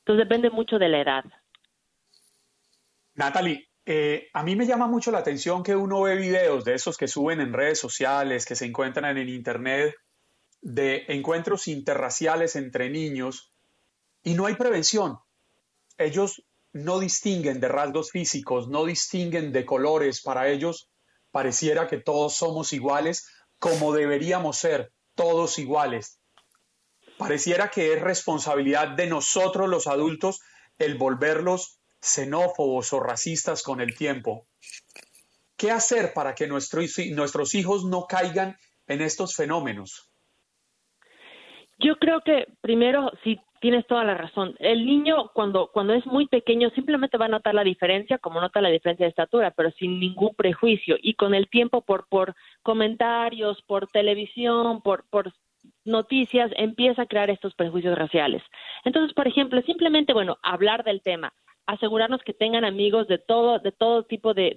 Entonces 0.00 0.28
depende 0.28 0.50
mucho 0.50 0.78
de 0.78 0.88
la 0.88 1.00
edad. 1.00 1.24
Natalie, 3.14 3.66
eh, 3.86 4.28
a 4.34 4.42
mí 4.42 4.56
me 4.56 4.66
llama 4.66 4.86
mucho 4.86 5.10
la 5.10 5.18
atención 5.18 5.62
que 5.62 5.74
uno 5.74 6.02
ve 6.02 6.16
videos 6.16 6.64
de 6.64 6.74
esos 6.74 6.96
que 6.96 7.08
suben 7.08 7.40
en 7.40 7.52
redes 7.52 7.78
sociales, 7.78 8.44
que 8.44 8.54
se 8.54 8.66
encuentran 8.66 9.16
en 9.16 9.28
Internet, 9.28 9.94
de 10.66 11.04
encuentros 11.06 11.68
interraciales 11.68 12.56
entre 12.56 12.90
niños 12.90 13.52
y 14.24 14.34
no 14.34 14.46
hay 14.46 14.56
prevención. 14.56 15.20
Ellos 15.96 16.42
no 16.72 16.98
distinguen 16.98 17.60
de 17.60 17.68
rasgos 17.68 18.10
físicos, 18.10 18.68
no 18.68 18.84
distinguen 18.84 19.52
de 19.52 19.64
colores. 19.64 20.22
Para 20.22 20.48
ellos 20.48 20.90
pareciera 21.30 21.86
que 21.86 21.98
todos 21.98 22.34
somos 22.34 22.72
iguales 22.72 23.28
como 23.60 23.92
deberíamos 23.92 24.58
ser, 24.58 24.92
todos 25.14 25.60
iguales. 25.60 26.18
Pareciera 27.16 27.70
que 27.70 27.92
es 27.92 28.02
responsabilidad 28.02 28.88
de 28.88 29.06
nosotros 29.06 29.68
los 29.68 29.86
adultos 29.86 30.40
el 30.78 30.98
volverlos 30.98 31.78
xenófobos 32.00 32.92
o 32.92 32.98
racistas 32.98 33.62
con 33.62 33.80
el 33.80 33.96
tiempo. 33.96 34.48
¿Qué 35.56 35.70
hacer 35.70 36.12
para 36.12 36.34
que 36.34 36.48
nuestros, 36.48 36.90
nuestros 37.12 37.54
hijos 37.54 37.84
no 37.84 38.06
caigan 38.08 38.58
en 38.88 39.00
estos 39.00 39.36
fenómenos? 39.36 40.05
Yo 41.78 41.96
creo 41.96 42.20
que 42.22 42.46
primero, 42.60 43.12
sí, 43.22 43.38
tienes 43.60 43.86
toda 43.86 44.04
la 44.04 44.14
razón. 44.14 44.54
El 44.58 44.86
niño 44.86 45.30
cuando, 45.34 45.70
cuando 45.72 45.94
es 45.94 46.06
muy 46.06 46.26
pequeño 46.26 46.70
simplemente 46.70 47.18
va 47.18 47.26
a 47.26 47.28
notar 47.28 47.54
la 47.54 47.64
diferencia, 47.64 48.18
como 48.18 48.40
nota 48.40 48.60
la 48.60 48.68
diferencia 48.68 49.04
de 49.04 49.10
estatura, 49.10 49.50
pero 49.50 49.70
sin 49.72 49.98
ningún 50.00 50.34
prejuicio. 50.34 50.96
Y 51.00 51.14
con 51.14 51.34
el 51.34 51.48
tiempo, 51.48 51.82
por, 51.82 52.06
por 52.08 52.34
comentarios, 52.62 53.62
por 53.62 53.88
televisión, 53.88 54.80
por, 54.82 55.04
noticias, 55.84 56.50
empieza 56.56 57.02
a 57.02 57.06
crear 57.06 57.30
estos 57.30 57.54
prejuicios 57.54 57.98
raciales. 57.98 58.42
Entonces, 58.84 59.12
por 59.14 59.26
ejemplo, 59.26 59.60
simplemente, 59.62 60.12
bueno, 60.12 60.38
hablar 60.42 60.84
del 60.84 61.02
tema, 61.02 61.32
asegurarnos 61.66 62.22
que 62.22 62.34
tengan 62.34 62.64
amigos 62.64 63.08
de 63.08 63.18
todo, 63.18 63.58
de 63.58 63.72
todo 63.72 64.04
tipo 64.04 64.32
de, 64.34 64.56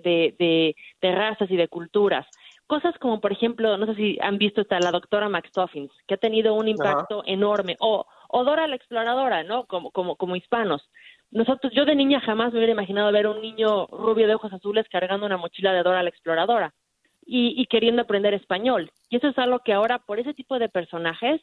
de 1.01 1.11
razas 1.15 1.49
y 1.49 1.55
de 1.55 1.67
culturas. 1.67 2.27
Cosas 2.69 2.95
como, 2.99 3.19
por 3.19 3.31
ejemplo, 3.31 3.77
no 3.77 3.87
sé 3.87 3.95
si 3.95 4.19
han 4.21 4.37
visto 4.37 4.61
esta 4.61 4.79
la 4.79 4.91
doctora 4.91 5.27
McStuffins, 5.27 5.91
que 6.07 6.13
ha 6.13 6.17
tenido 6.17 6.53
un 6.53 6.67
impacto 6.67 7.23
enorme, 7.25 7.75
o, 7.79 8.05
o 8.27 8.43
Dora 8.43 8.67
la 8.67 8.75
exploradora, 8.75 9.41
¿no? 9.41 9.65
Como, 9.65 9.89
como, 9.89 10.15
como 10.17 10.35
hispanos. 10.35 10.87
Nosotros, 11.31 11.73
yo 11.73 11.85
de 11.85 11.95
niña 11.95 12.19
jamás 12.19 12.53
me 12.53 12.59
hubiera 12.59 12.73
imaginado 12.73 13.11
ver 13.11 13.25
un 13.25 13.41
niño 13.41 13.87
rubio 13.87 14.27
de 14.27 14.35
ojos 14.35 14.53
azules 14.53 14.85
cargando 14.91 15.25
una 15.25 15.37
mochila 15.37 15.73
de 15.73 15.81
Dora 15.81 16.03
la 16.03 16.09
exploradora 16.09 16.75
y, 17.25 17.59
y 17.59 17.65
queriendo 17.65 18.03
aprender 18.03 18.35
español. 18.35 18.91
Y 19.09 19.17
eso 19.17 19.29
es 19.29 19.37
algo 19.39 19.61
que 19.61 19.73
ahora, 19.73 19.97
por 19.97 20.19
ese 20.19 20.35
tipo 20.35 20.59
de 20.59 20.69
personajes, 20.69 21.41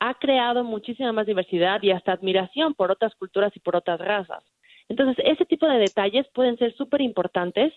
ha 0.00 0.14
creado 0.14 0.64
muchísima 0.64 1.12
más 1.12 1.26
diversidad 1.26 1.80
y 1.84 1.92
hasta 1.92 2.10
admiración 2.10 2.74
por 2.74 2.90
otras 2.90 3.14
culturas 3.14 3.52
y 3.54 3.60
por 3.60 3.76
otras 3.76 4.00
razas. 4.00 4.42
Entonces, 4.88 5.24
ese 5.24 5.44
tipo 5.44 5.68
de 5.68 5.78
detalles 5.78 6.26
pueden 6.34 6.58
ser 6.58 6.74
súper 6.74 7.00
importantes 7.00 7.72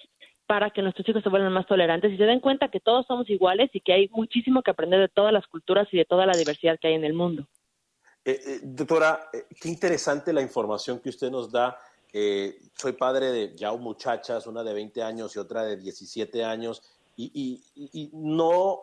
para 0.47 0.71
que 0.71 0.81
nuestros 0.81 1.07
hijos 1.07 1.21
se 1.21 1.29
vuelvan 1.29 1.51
más 1.51 1.67
tolerantes 1.67 2.11
y 2.11 2.17
se 2.17 2.23
den 2.23 2.39
cuenta 2.39 2.69
que 2.69 2.79
todos 2.79 3.05
somos 3.05 3.29
iguales 3.29 3.69
y 3.73 3.81
que 3.81 3.93
hay 3.93 4.09
muchísimo 4.09 4.63
que 4.63 4.71
aprender 4.71 4.99
de 5.01 5.09
todas 5.09 5.33
las 5.33 5.45
culturas 5.47 5.87
y 5.91 5.97
de 5.97 6.05
toda 6.05 6.25
la 6.25 6.35
diversidad 6.35 6.79
que 6.79 6.87
hay 6.87 6.93
en 6.93 7.03
el 7.03 7.13
mundo. 7.13 7.47
Eh, 8.23 8.41
eh, 8.45 8.59
doctora, 8.63 9.29
eh, 9.31 9.45
qué 9.59 9.69
interesante 9.69 10.33
la 10.33 10.41
información 10.41 10.99
que 10.99 11.09
usted 11.09 11.29
nos 11.29 11.51
da. 11.51 11.77
Soy 12.73 12.93
padre 12.93 13.31
de 13.31 13.55
ya 13.55 13.71
muchachas, 13.73 14.47
una 14.47 14.63
de 14.63 14.73
20 14.73 15.03
años 15.03 15.35
y 15.35 15.39
otra 15.39 15.63
de 15.63 15.77
17 15.77 16.43
años, 16.43 16.81
y 17.15 18.09
no 18.13 18.81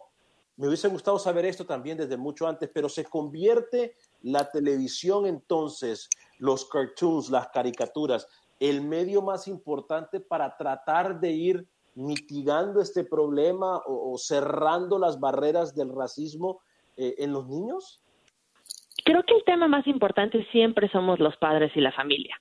me 0.57 0.69
hubiese 0.69 0.89
gustado 0.89 1.19
saber 1.19 1.45
esto 1.47 1.67
también 1.67 1.99
desde 1.99 2.17
mucho 2.17 2.47
antes, 2.47 2.71
pero 2.73 2.89
se 2.89 3.05
convierte 3.05 3.97
la 4.23 4.51
televisión 4.51 5.27
entonces, 5.27 6.09
los 6.39 6.67
cartoons, 6.67 7.29
las 7.31 7.49
caricaturas, 7.49 8.29
el 8.61 8.83
medio 8.83 9.23
más 9.23 9.49
importante 9.49 10.21
para 10.21 10.57
tratar 10.57 11.21
de 11.21 11.31
ir 11.31 11.67
mitigando 11.95 12.81
este 12.81 13.05
problema 13.05 13.81
o, 13.87 14.17
cerrando 14.19 14.99
las 14.99 15.21
barreras 15.21 15.75
del 15.75 15.95
racismo 15.95 16.61
eh, 16.97 17.15
en 17.19 17.33
los 17.33 17.49
niños? 17.49 18.03
Creo 19.05 19.23
que 19.25 19.35
el 19.35 19.45
tema 19.45 19.69
más 19.69 19.87
importante 19.87 20.45
siempre 20.51 20.89
somos 20.91 21.19
los 21.21 21.37
padres 21.37 21.73
y 21.77 21.81
la 21.81 21.93
familia. 21.93 22.41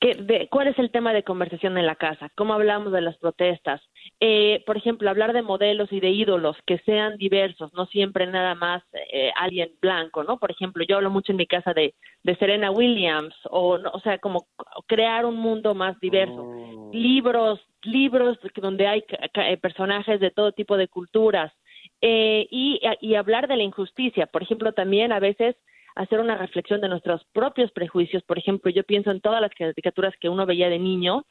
¿Qué, 0.00 0.14
de, 0.14 0.48
¿Cuál 0.48 0.68
es 0.68 0.78
el 0.78 0.90
tema 0.90 1.12
de 1.12 1.22
conversación 1.22 1.78
en 1.78 1.86
la 1.86 1.96
casa? 1.96 2.30
¿Cómo 2.36 2.54
hablamos 2.54 2.92
de 2.92 3.00
las 3.00 3.16
protestas? 3.18 3.80
Eh, 4.20 4.62
por 4.66 4.76
ejemplo, 4.76 5.08
hablar 5.08 5.32
de 5.32 5.42
modelos 5.42 5.92
y 5.92 6.00
de 6.00 6.10
ídolos 6.10 6.56
que 6.66 6.78
sean 6.78 7.16
diversos, 7.16 7.72
no 7.74 7.86
siempre 7.86 8.26
nada 8.26 8.54
más 8.54 8.82
eh, 9.12 9.30
alguien 9.36 9.70
blanco, 9.80 10.24
¿no? 10.24 10.38
Por 10.38 10.50
ejemplo, 10.50 10.84
yo 10.84 10.96
hablo 10.96 11.10
mucho 11.10 11.32
en 11.32 11.38
mi 11.38 11.46
casa 11.46 11.72
de, 11.72 11.94
de 12.22 12.36
Serena 12.36 12.70
Williams, 12.70 13.34
o, 13.50 13.78
o 13.92 14.00
sea, 14.00 14.18
como 14.18 14.46
crear 14.86 15.24
un 15.26 15.36
mundo 15.36 15.74
más 15.74 15.98
diverso. 16.00 16.42
Oh. 16.42 16.90
Libros, 16.92 17.60
libros 17.82 18.38
donde 18.56 18.86
hay 18.86 19.04
personajes 19.60 20.20
de 20.20 20.30
todo 20.30 20.52
tipo 20.52 20.76
de 20.76 20.88
culturas. 20.88 21.52
Eh, 22.00 22.46
y, 22.50 22.80
y 23.00 23.14
hablar 23.14 23.48
de 23.48 23.56
la 23.56 23.62
injusticia. 23.62 24.26
Por 24.26 24.42
ejemplo, 24.42 24.72
también 24.72 25.12
a 25.12 25.20
veces 25.20 25.56
hacer 25.94 26.20
una 26.20 26.36
reflexión 26.36 26.80
de 26.80 26.88
nuestros 26.88 27.24
propios 27.32 27.70
prejuicios. 27.72 28.22
Por 28.22 28.38
ejemplo, 28.38 28.70
yo 28.70 28.82
pienso 28.84 29.10
en 29.10 29.20
todas 29.20 29.40
las 29.40 29.52
caricaturas 29.52 30.14
que 30.20 30.28
uno 30.28 30.46
veía 30.46 30.68
de 30.68 30.78
niño 30.78 31.24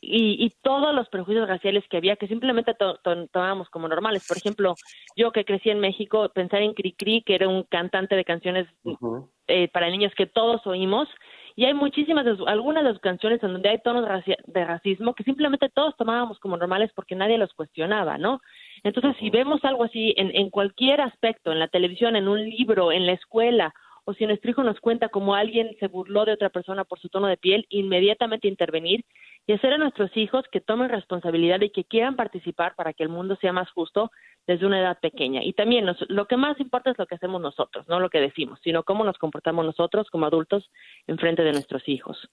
y, 0.00 0.44
y 0.44 0.50
todos 0.62 0.94
los 0.94 1.08
prejuicios 1.08 1.48
raciales 1.48 1.84
que 1.88 1.96
había 1.96 2.16
que 2.16 2.28
simplemente 2.28 2.74
to 2.74 2.98
to 3.02 3.26
tomábamos 3.28 3.68
como 3.70 3.88
normales. 3.88 4.26
Por 4.28 4.36
ejemplo, 4.36 4.74
yo 5.16 5.32
que 5.32 5.44
crecí 5.44 5.70
en 5.70 5.80
México, 5.80 6.28
pensar 6.28 6.62
en 6.62 6.74
Cricri, 6.74 7.22
que 7.22 7.34
era 7.34 7.48
un 7.48 7.64
cantante 7.64 8.16
de 8.16 8.24
canciones 8.24 8.66
uh 8.84 8.96
-huh. 8.96 9.28
eh, 9.48 9.68
para 9.68 9.90
niños 9.90 10.12
que 10.14 10.26
todos 10.26 10.66
oímos, 10.66 11.08
y 11.56 11.64
hay 11.66 11.74
muchísimas, 11.74 12.24
de 12.24 12.36
su, 12.36 12.46
algunas 12.46 12.84
de 12.84 12.90
sus 12.90 13.00
canciones 13.00 13.42
en 13.42 13.52
donde 13.52 13.68
hay 13.68 13.78
tonos 13.78 14.04
de 14.46 14.64
racismo 14.64 15.14
que 15.14 15.22
simplemente 15.22 15.68
todos 15.68 15.96
tomábamos 15.96 16.38
como 16.40 16.56
normales 16.56 16.90
porque 16.94 17.14
nadie 17.14 17.38
los 17.38 17.52
cuestionaba, 17.54 18.18
¿no? 18.18 18.40
Entonces, 18.84 19.16
si 19.18 19.30
vemos 19.30 19.64
algo 19.64 19.84
así 19.84 20.14
en, 20.18 20.50
cualquier 20.50 21.00
aspecto, 21.00 21.50
en 21.50 21.58
la 21.58 21.68
televisión, 21.68 22.16
en 22.16 22.28
un 22.28 22.44
libro, 22.44 22.92
en 22.92 23.06
la 23.06 23.12
escuela, 23.12 23.74
o 24.04 24.12
si 24.12 24.26
nuestro 24.26 24.50
hijo 24.50 24.62
nos 24.62 24.78
cuenta 24.80 25.08
cómo 25.08 25.34
alguien 25.34 25.74
se 25.80 25.88
burló 25.88 26.26
de 26.26 26.32
otra 26.32 26.50
persona 26.50 26.84
por 26.84 27.00
su 27.00 27.08
tono 27.08 27.26
de 27.26 27.38
piel, 27.38 27.64
inmediatamente 27.70 28.46
intervenir 28.46 29.06
y 29.46 29.54
hacer 29.54 29.72
a 29.72 29.78
nuestros 29.78 30.14
hijos 30.18 30.44
que 30.52 30.60
tomen 30.60 30.90
responsabilidad 30.90 31.62
y 31.62 31.70
que 31.70 31.84
quieran 31.84 32.14
participar 32.14 32.74
para 32.74 32.92
que 32.92 33.02
el 33.02 33.08
mundo 33.08 33.36
sea 33.40 33.54
más 33.54 33.70
justo 33.70 34.10
desde 34.46 34.66
una 34.66 34.78
edad 34.78 34.98
pequeña. 35.00 35.42
Y 35.42 35.54
también 35.54 35.86
nos, 35.86 35.96
lo 36.10 36.26
que 36.26 36.36
más 36.36 36.60
importa 36.60 36.90
es 36.90 36.98
lo 36.98 37.06
que 37.06 37.14
hacemos 37.14 37.40
nosotros, 37.40 37.88
no 37.88 38.00
lo 38.00 38.10
que 38.10 38.20
decimos, 38.20 38.60
sino 38.62 38.82
cómo 38.82 39.04
nos 39.04 39.16
comportamos 39.16 39.64
nosotros 39.64 40.10
como 40.10 40.26
adultos 40.26 40.70
en 41.06 41.16
frente 41.16 41.42
de 41.42 41.52
nuestros 41.52 41.88
hijos. 41.88 42.28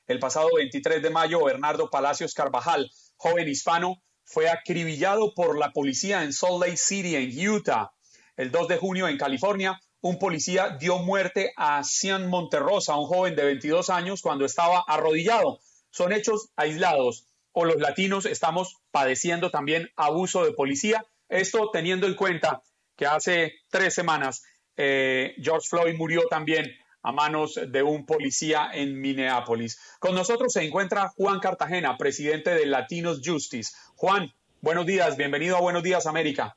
el 0.07 0.19
pasado 0.19 0.51
23 0.57 1.03
de 1.03 1.09
mayo, 1.09 1.43
Bernardo 1.43 1.89
Palacios 1.89 2.35
Carvajal, 2.35 2.91
joven 3.17 3.49
hispano, 3.49 4.03
fue 4.27 4.51
acribillado 4.51 5.33
por 5.35 5.59
la 5.59 5.73
policía 5.73 6.23
en 6.23 6.35
Salt 6.35 6.61
Lake 6.61 6.77
City, 6.77 7.17
en 7.17 7.49
Utah. 7.49 7.93
El 8.37 8.51
2 8.51 8.69
de 8.69 8.77
junio, 8.77 9.09
en 9.09 9.17
California, 9.17 9.81
un 10.02 10.18
policía 10.18 10.77
dio 10.78 10.98
muerte 10.98 11.52
a 11.56 11.82
Cian 11.85 12.28
Monterrosa, 12.28 12.97
un 12.97 13.06
joven 13.06 13.36
de 13.36 13.44
22 13.44 13.90
años, 13.90 14.22
cuando 14.22 14.44
estaba 14.44 14.85
arrodillado. 14.86 15.59
Son 15.90 16.12
hechos 16.12 16.51
aislados. 16.56 17.27
O 17.52 17.64
los 17.64 17.81
latinos 17.81 18.27
estamos 18.27 18.77
padeciendo 18.90 19.51
también 19.51 19.90
abuso 19.97 20.44
de 20.44 20.52
policía. 20.52 21.05
Esto 21.28 21.70
teniendo 21.72 22.06
en 22.06 22.14
cuenta 22.14 22.62
que 22.97 23.06
hace 23.06 23.55
tres 23.70 23.94
semanas 23.94 24.44
eh, 24.77 25.35
George 25.43 25.66
Floyd 25.68 25.97
murió 25.97 26.22
también 26.31 26.70
a 27.02 27.12
manos 27.12 27.59
de 27.68 27.82
un 27.82 28.06
policía 28.06 28.70
en 28.72 29.01
Minneapolis. 29.01 29.98
Con 29.98 30.14
nosotros 30.14 30.52
se 30.52 30.64
encuentra 30.64 31.09
Juan 31.16 31.40
Cartagena, 31.40 31.97
presidente 31.97 32.51
de 32.55 32.66
Latinos 32.66 33.20
Justice. 33.24 33.74
Juan, 33.97 34.31
buenos 34.60 34.86
días, 34.86 35.16
bienvenido 35.16 35.56
a 35.56 35.60
Buenos 35.60 35.82
Días 35.82 36.06
América. 36.06 36.56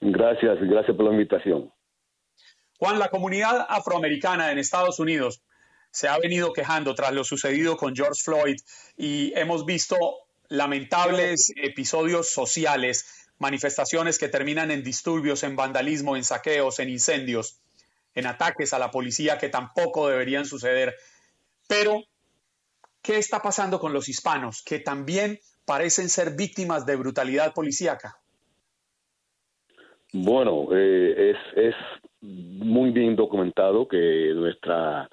Gracias, 0.00 0.58
gracias 0.60 0.96
por 0.96 1.06
la 1.06 1.12
invitación. 1.12 1.73
Juan, 2.84 2.98
la 2.98 3.08
comunidad 3.08 3.64
afroamericana 3.66 4.52
en 4.52 4.58
Estados 4.58 4.98
Unidos 4.98 5.40
se 5.90 6.06
ha 6.06 6.18
venido 6.18 6.52
quejando 6.52 6.94
tras 6.94 7.14
lo 7.14 7.24
sucedido 7.24 7.78
con 7.78 7.96
George 7.96 8.20
Floyd 8.22 8.56
y 8.94 9.32
hemos 9.38 9.64
visto 9.64 9.96
lamentables 10.48 11.50
episodios 11.56 12.28
sociales, 12.28 13.26
manifestaciones 13.38 14.18
que 14.18 14.28
terminan 14.28 14.70
en 14.70 14.82
disturbios, 14.82 15.44
en 15.44 15.56
vandalismo, 15.56 16.14
en 16.14 16.24
saqueos, 16.24 16.78
en 16.78 16.90
incendios, 16.90 17.58
en 18.14 18.26
ataques 18.26 18.74
a 18.74 18.78
la 18.78 18.90
policía 18.90 19.38
que 19.38 19.48
tampoco 19.48 20.10
deberían 20.10 20.44
suceder. 20.44 20.94
Pero, 21.66 22.02
¿qué 23.00 23.16
está 23.16 23.40
pasando 23.40 23.80
con 23.80 23.94
los 23.94 24.10
hispanos 24.10 24.62
que 24.62 24.78
también 24.78 25.40
parecen 25.64 26.10
ser 26.10 26.32
víctimas 26.36 26.84
de 26.84 26.96
brutalidad 26.96 27.54
policíaca? 27.54 28.18
Bueno, 30.12 30.68
eh, 30.70 31.30
es, 31.30 31.38
es 31.56 31.74
muy 32.24 32.90
bien 32.90 33.16
documentado 33.16 33.86
que 33.86 34.32
nuestra 34.34 35.08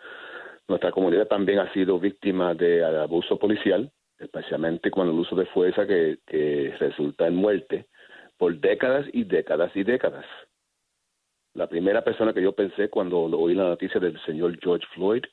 nuestra 0.68 0.92
comunidad 0.92 1.28
también 1.28 1.60
ha 1.60 1.72
sido 1.74 2.00
víctima 2.00 2.54
de 2.54 2.86
abuso 2.86 3.38
policial, 3.38 3.92
especialmente 4.18 4.90
con 4.90 5.10
el 5.10 5.14
uso 5.14 5.36
de 5.36 5.46
fuerza 5.48 5.86
que, 5.86 6.20
que 6.26 6.74
resulta 6.80 7.28
en 7.28 7.36
muerte 7.36 7.88
por 8.38 8.58
décadas 8.58 9.06
y 9.12 9.26
décadas 9.26 9.76
y 9.76 9.84
décadas. 9.84 10.26
La 11.54 11.68
primera 11.68 12.02
persona 12.04 12.32
que 12.34 12.42
yo 12.42 12.54
pensé 12.54 12.90
cuando 12.90 13.24
oí 13.24 13.54
la 13.54 13.66
noticia 13.66 14.00
del 14.00 14.18
señor 14.22 14.58
George 14.62 14.88
Floyd 14.94 15.24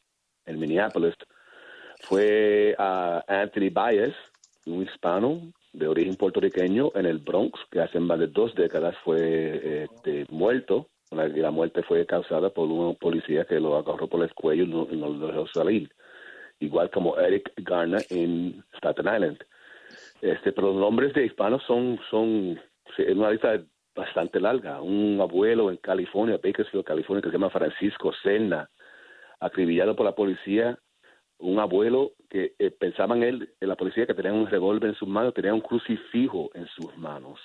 en 0.46 0.58
Minneapolis 0.58 1.14
fue 2.00 2.74
a 2.76 3.22
Anthony 3.28 3.70
Baez, 3.70 4.14
un 4.66 4.82
hispano 4.82 5.52
de 5.72 5.86
origen 5.86 6.16
puertorriqueño 6.16 6.90
en 6.96 7.06
el 7.06 7.18
Bronx, 7.18 7.60
que 7.70 7.80
hace 7.80 8.00
más 8.00 8.18
de 8.18 8.26
dos 8.26 8.52
décadas 8.56 8.96
fue 9.04 9.84
este, 9.84 10.26
muerto 10.30 10.88
la, 11.10 11.28
la 11.28 11.50
muerte 11.50 11.82
fue 11.82 12.04
causada 12.06 12.50
por 12.50 12.68
un 12.68 12.96
policía 12.96 13.44
que 13.44 13.60
lo 13.60 13.76
agarró 13.76 14.08
por 14.08 14.22
el 14.22 14.32
cuello 14.34 14.64
y 14.64 14.68
no, 14.68 14.86
no 14.90 15.08
lo 15.08 15.26
dejó 15.28 15.46
salir. 15.48 15.90
Igual 16.60 16.90
como 16.90 17.16
Eric 17.18 17.52
Garner 17.58 18.02
en 18.10 18.64
Staten 18.76 19.06
Island. 19.06 19.38
Este, 20.20 20.52
pero 20.52 20.68
los 20.68 20.80
nombres 20.80 21.14
de 21.14 21.26
hispanos 21.26 21.62
son, 21.66 21.98
son 22.10 22.60
es 22.96 23.16
una 23.16 23.30
lista 23.30 23.62
bastante 23.94 24.40
larga. 24.40 24.80
Un 24.80 25.18
abuelo 25.20 25.70
en 25.70 25.76
California, 25.78 26.40
Bakersfield, 26.42 26.84
California, 26.84 27.22
que 27.22 27.28
se 27.28 27.34
llama 27.34 27.50
Francisco 27.50 28.12
Senna, 28.22 28.68
acribillado 29.40 29.94
por 29.94 30.06
la 30.06 30.14
policía. 30.14 30.78
Un 31.38 31.60
abuelo 31.60 32.12
que 32.28 32.54
eh, 32.58 32.70
pensaban 32.70 33.22
él, 33.22 33.54
en 33.60 33.68
la 33.68 33.76
policía, 33.76 34.06
que 34.06 34.14
tenía 34.14 34.32
un 34.32 34.48
revólver 34.48 34.90
en 34.90 34.96
sus 34.96 35.08
manos, 35.08 35.34
tenía 35.34 35.54
un 35.54 35.60
crucifijo 35.60 36.50
en 36.54 36.66
sus 36.66 36.96
manos. 36.96 37.40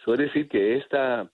Eso 0.00 0.14
es 0.14 0.18
decir 0.18 0.48
que 0.48 0.76
esta 0.76 1.30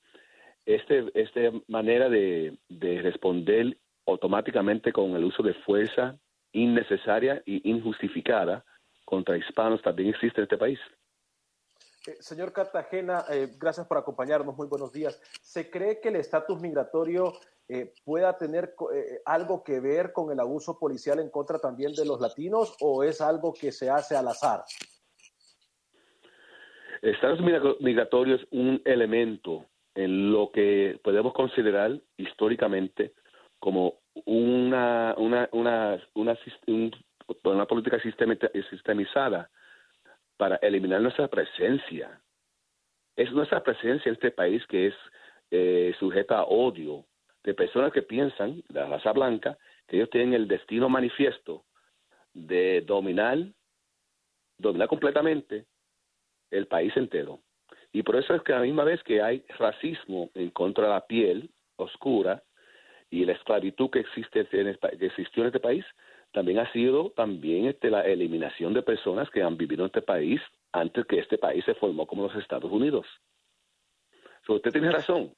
este, 0.67 1.11
esta 1.15 1.41
manera 1.69 2.09
de, 2.09 2.57
de 2.69 3.03
responder 3.03 3.77
automáticamente 4.07 4.93
con 4.93 5.15
el 5.17 5.25
uso 5.25 5.43
de 5.43 5.55
fuerza 5.55 6.19
innecesaria 6.53 7.43
e 7.47 7.61
injustificada 7.65 8.65
contra 9.05 9.37
hispanos 9.37 9.83
también 9.83 10.11
existe 10.11 10.41
en 10.41 10.45
este 10.45 10.59
país. 10.59 10.79
Eh, 12.07 12.17
señor 12.21 12.53
Cartagena, 12.53 13.25
eh, 13.31 13.49
gracias 13.59 13.87
por 13.87 13.99
acompañarnos. 13.99 14.57
Muy 14.57 14.69
buenos 14.69 14.93
días. 14.93 15.21
¿Se 15.43 15.71
cree 15.71 16.01
que 16.01 16.09
el 16.09 16.17
estatus 16.17 16.61
migratorio 16.61 17.33
eh, 17.69 17.93
pueda 18.05 18.37
tener 18.37 18.75
algo 19.27 19.63
que 19.63 19.81
ver 19.81 20.13
con 20.13 20.33
el 20.33 20.41
abuso 20.41 20.79
policial 20.79 21.21
en 21.21 21.31
contra 21.31 21.59
también 21.59 21.93
de 21.93 22.07
los 22.07 22.21
latinos 22.21 22.75
o 22.81 23.05
es 23.05 23.21
algo 23.21 23.53
que 23.53 23.71
se 23.71 23.91
hace 23.91 24.17
al 24.17 24.29
azar? 24.29 24.65
El 27.03 27.15
estatus 27.15 27.41
migratorio 27.81 28.37
es 28.37 28.47
un 28.51 28.81
elemento 28.85 29.67
en 30.05 30.33
lo 30.33 30.51
que 30.51 30.99
podemos 31.03 31.33
considerar 31.33 31.99
históricamente 32.17 33.13
como 33.59 34.01
una, 34.25 35.15
una, 35.19 35.49
una, 35.53 36.01
una, 36.15 36.39
un, 36.67 36.91
una 37.45 37.67
política 37.67 37.99
sistemizada 38.01 39.51
para 40.37 40.57
eliminar 40.57 41.01
nuestra 41.01 41.29
presencia. 41.29 42.21
Es 43.17 43.31
nuestra 43.33 43.63
presencia 43.63 44.09
en 44.09 44.15
este 44.15 44.31
país 44.31 44.67
que 44.67 44.89
es 44.89 44.95
eh, 45.51 45.95
sujeta 45.99 46.39
a 46.39 46.45
odio 46.45 47.05
de 47.45 47.55
personas 47.55 47.93
que 47.93 48.03
piensan, 48.03 48.63
la 48.69 48.87
raza 48.87 49.13
blanca, 49.13 49.59
que 49.87 49.97
ellos 49.97 50.11
tienen 50.11 50.35
el 50.35 50.49
destino 50.49 50.89
manifiesto 50.89 51.65
de 52.33 52.83
dominar, 52.83 53.39
dominar 54.59 54.89
completamente 54.89 55.67
el 56.51 56.67
país 56.67 56.97
entero. 56.97 57.41
Y 57.93 58.03
por 58.03 58.17
eso 58.17 58.35
es 58.35 58.43
que 58.43 58.53
a 58.53 58.57
la 58.57 58.63
misma 58.63 58.85
vez 58.85 59.03
que 59.03 59.21
hay 59.23 59.45
racismo 59.59 60.31
en 60.35 60.51
contra 60.51 60.85
de 60.85 60.91
la 60.91 61.07
piel 61.07 61.51
oscura 61.77 62.43
y 63.11 63.25
la 63.25 63.33
esclavitud 63.33 63.91
que 63.91 64.01
existe 64.01 64.47
en 64.53 64.79
que 64.99 65.07
existió 65.07 65.43
en 65.43 65.49
este 65.49 65.61
país, 65.61 65.85
también 66.33 66.61
ha 66.61 66.73
sido 66.73 67.11
también 67.11 67.67
este, 67.67 67.91
la 67.91 68.03
eliminación 68.03 68.73
de 68.73 68.83
personas 68.83 69.29
que 69.31 69.43
han 69.43 69.57
vivido 69.57 69.83
en 69.83 69.87
este 69.87 70.03
país 70.03 70.41
antes 70.73 71.05
que 71.07 71.19
este 71.19 71.39
país 71.39 71.65
se 71.65 71.75
formó 71.75 72.07
como 72.07 72.25
los 72.25 72.37
Estados 72.37 72.71
Unidos. 72.71 73.07
So, 74.47 74.55
usted 74.55 74.71
tiene 74.71 74.93
razón. 74.93 75.35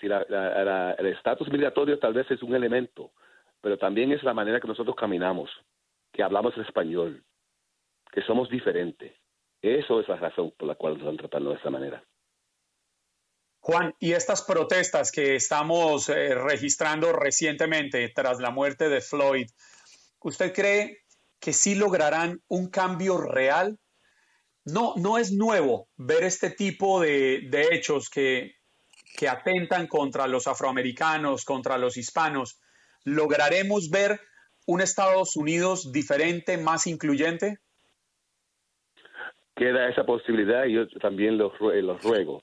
Si 0.00 0.08
la, 0.08 0.94
el 0.98 1.06
estatus 1.06 1.50
migratorio 1.50 1.98
tal 1.98 2.14
vez 2.14 2.28
es 2.30 2.42
un 2.42 2.54
elemento, 2.54 3.12
pero 3.60 3.78
también 3.78 4.12
es 4.12 4.22
la 4.22 4.34
manera 4.34 4.60
que 4.60 4.68
nosotros 4.68 4.96
caminamos, 4.96 5.50
que 6.12 6.22
hablamos 6.22 6.56
español, 6.58 7.22
que 8.12 8.22
somos 8.22 8.48
diferentes. 8.48 9.12
Eso 9.62 10.00
es 10.00 10.08
la 10.08 10.16
razón 10.16 10.52
por 10.56 10.68
la 10.68 10.76
cual 10.76 10.94
nos 10.94 11.02
están 11.02 11.16
tratando 11.16 11.50
de 11.50 11.56
esta 11.56 11.70
manera. 11.70 12.04
Juan, 13.60 13.94
y 13.98 14.12
estas 14.12 14.42
protestas 14.42 15.10
que 15.10 15.34
estamos 15.34 16.08
eh, 16.08 16.34
registrando 16.34 17.12
recientemente 17.12 18.08
tras 18.14 18.38
la 18.38 18.50
muerte 18.50 18.88
de 18.88 19.00
Floyd, 19.00 19.50
¿usted 20.20 20.52
cree 20.52 21.02
que 21.40 21.52
sí 21.52 21.74
lograrán 21.74 22.40
un 22.48 22.70
cambio 22.70 23.18
real? 23.18 23.78
No, 24.64 24.94
no 24.96 25.18
es 25.18 25.32
nuevo 25.32 25.88
ver 25.96 26.22
este 26.22 26.50
tipo 26.50 27.00
de, 27.00 27.48
hechos 27.72 28.10
que 28.10 28.54
atentan 29.28 29.88
contra 29.88 30.26
los 30.28 30.46
afroamericanos, 30.46 31.44
contra 31.44 31.78
los 31.78 31.96
hispanos. 31.96 32.60
¿Lograremos 33.04 33.90
ver 33.90 34.20
un 34.66 34.80
Estados 34.80 35.36
Unidos 35.36 35.90
diferente, 35.92 36.58
más 36.58 36.86
incluyente? 36.86 37.58
Queda 39.58 39.88
esa 39.88 40.06
posibilidad 40.06 40.64
y 40.66 40.74
yo 40.74 40.88
también 41.00 41.36
los, 41.36 41.52
los 41.60 42.02
ruego. 42.02 42.40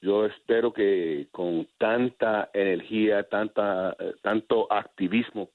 Yo 0.00 0.24
espero 0.24 0.72
que 0.72 1.26
con 1.32 1.66
tanta 1.76 2.50
energía, 2.54 3.24
tanta, 3.24 3.96
tanto 4.22 4.72
activismo 4.72 5.50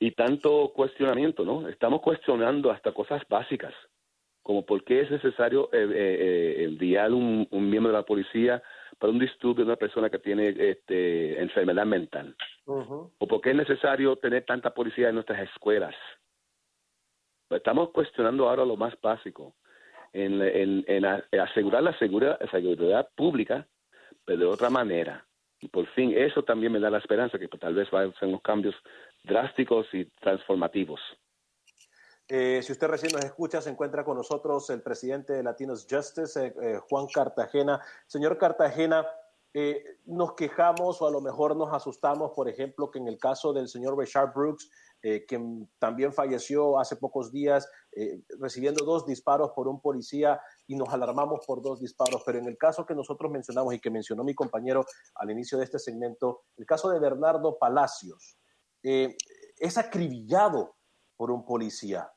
y 0.00 0.10
tanto 0.10 0.72
cuestionamiento, 0.74 1.44
¿no? 1.44 1.68
Estamos 1.68 2.00
cuestionando 2.00 2.72
hasta 2.72 2.90
cosas 2.90 3.22
básicas, 3.28 3.72
como 4.42 4.66
por 4.66 4.82
qué 4.82 5.02
es 5.02 5.10
necesario 5.12 5.68
eh, 5.72 5.78
eh, 5.78 5.86
eh, 5.94 6.64
enviar 6.64 7.12
un, 7.12 7.46
un, 7.48 7.70
miembro 7.70 7.92
de 7.92 7.98
la 7.98 8.04
policía 8.04 8.60
para 8.98 9.12
un 9.12 9.20
disturbio 9.20 9.64
de 9.64 9.70
una 9.70 9.76
persona 9.76 10.10
que 10.10 10.18
tiene 10.18 10.48
este, 10.48 11.40
enfermedad 11.40 11.86
mental, 11.86 12.34
o 12.66 13.26
por 13.28 13.40
qué 13.40 13.50
es 13.50 13.56
necesario 13.56 14.16
tener 14.16 14.44
tanta 14.44 14.74
policía 14.74 15.10
en 15.10 15.14
nuestras 15.14 15.48
escuelas. 15.48 15.94
Estamos 17.50 17.90
cuestionando 17.90 18.48
ahora 18.48 18.64
lo 18.64 18.76
más 18.76 18.94
básico, 19.00 19.54
en, 20.12 20.40
en, 20.42 20.84
en 20.86 21.40
asegurar 21.40 21.82
la 21.82 21.98
seguridad, 21.98 22.38
seguridad 22.50 23.08
pública, 23.16 23.66
pero 24.24 24.40
de 24.40 24.46
otra 24.46 24.70
manera. 24.70 25.26
Y 25.60 25.68
por 25.68 25.86
fin 25.88 26.12
eso 26.16 26.42
también 26.42 26.72
me 26.72 26.80
da 26.80 26.90
la 26.90 26.98
esperanza 26.98 27.38
que 27.38 27.48
tal 27.48 27.74
vez 27.74 27.90
vayan 27.90 28.12
a 28.14 28.18
ser 28.18 28.28
unos 28.28 28.42
cambios 28.42 28.74
drásticos 29.24 29.86
y 29.92 30.06
transformativos. 30.20 31.00
Eh, 32.28 32.62
si 32.62 32.72
usted 32.72 32.86
recién 32.86 33.12
nos 33.12 33.24
escucha, 33.24 33.60
se 33.60 33.70
encuentra 33.70 34.04
con 34.04 34.16
nosotros 34.16 34.70
el 34.70 34.82
presidente 34.82 35.32
de 35.32 35.42
Latinos 35.42 35.86
Justice, 35.90 36.46
eh, 36.46 36.54
eh, 36.62 36.78
Juan 36.88 37.06
Cartagena. 37.12 37.80
Señor 38.06 38.38
Cartagena, 38.38 39.06
nos 40.06 40.34
quejamos 40.34 41.02
o 41.02 41.08
a 41.08 41.10
lo 41.10 41.20
mejor 41.20 41.56
nos 41.56 41.72
asustamos, 41.74 42.30
por 42.36 42.48
ejemplo, 42.48 42.88
que 42.88 43.00
en 43.00 43.08
el 43.08 43.18
caso 43.18 43.52
del 43.52 43.66
señor 43.66 43.98
Richard 43.98 44.32
Brooks, 44.32 44.70
que 45.02 45.66
también 45.78 46.12
falleció 46.12 46.78
hace 46.78 46.96
pocos 46.96 47.32
días 47.32 47.66
recibiendo 48.38 48.84
dos 48.84 49.06
disparos 49.06 49.52
por 49.56 49.66
un 49.66 49.80
policía 49.80 50.40
y 50.66 50.76
nos 50.76 50.90
alarmamos 50.90 51.40
por 51.46 51.62
dos 51.62 51.80
disparos, 51.80 52.22
pero 52.26 52.38
en 52.38 52.46
el 52.46 52.58
caso 52.58 52.84
que 52.84 52.94
nosotros 52.94 53.30
mencionamos 53.32 53.72
y 53.72 53.80
que 53.80 53.90
mencionó 53.90 54.24
mi 54.24 54.34
compañero 54.34 54.84
al 55.14 55.30
inicio 55.30 55.56
de 55.56 55.64
este 55.64 55.78
segmento, 55.78 56.42
el 56.56 56.66
caso 56.66 56.90
de 56.90 57.00
Bernardo 57.00 57.58
Palacios, 57.58 58.36
es 58.82 59.78
acribillado 59.78 60.76
por 61.16 61.30
un 61.30 61.44
policía 61.46 62.10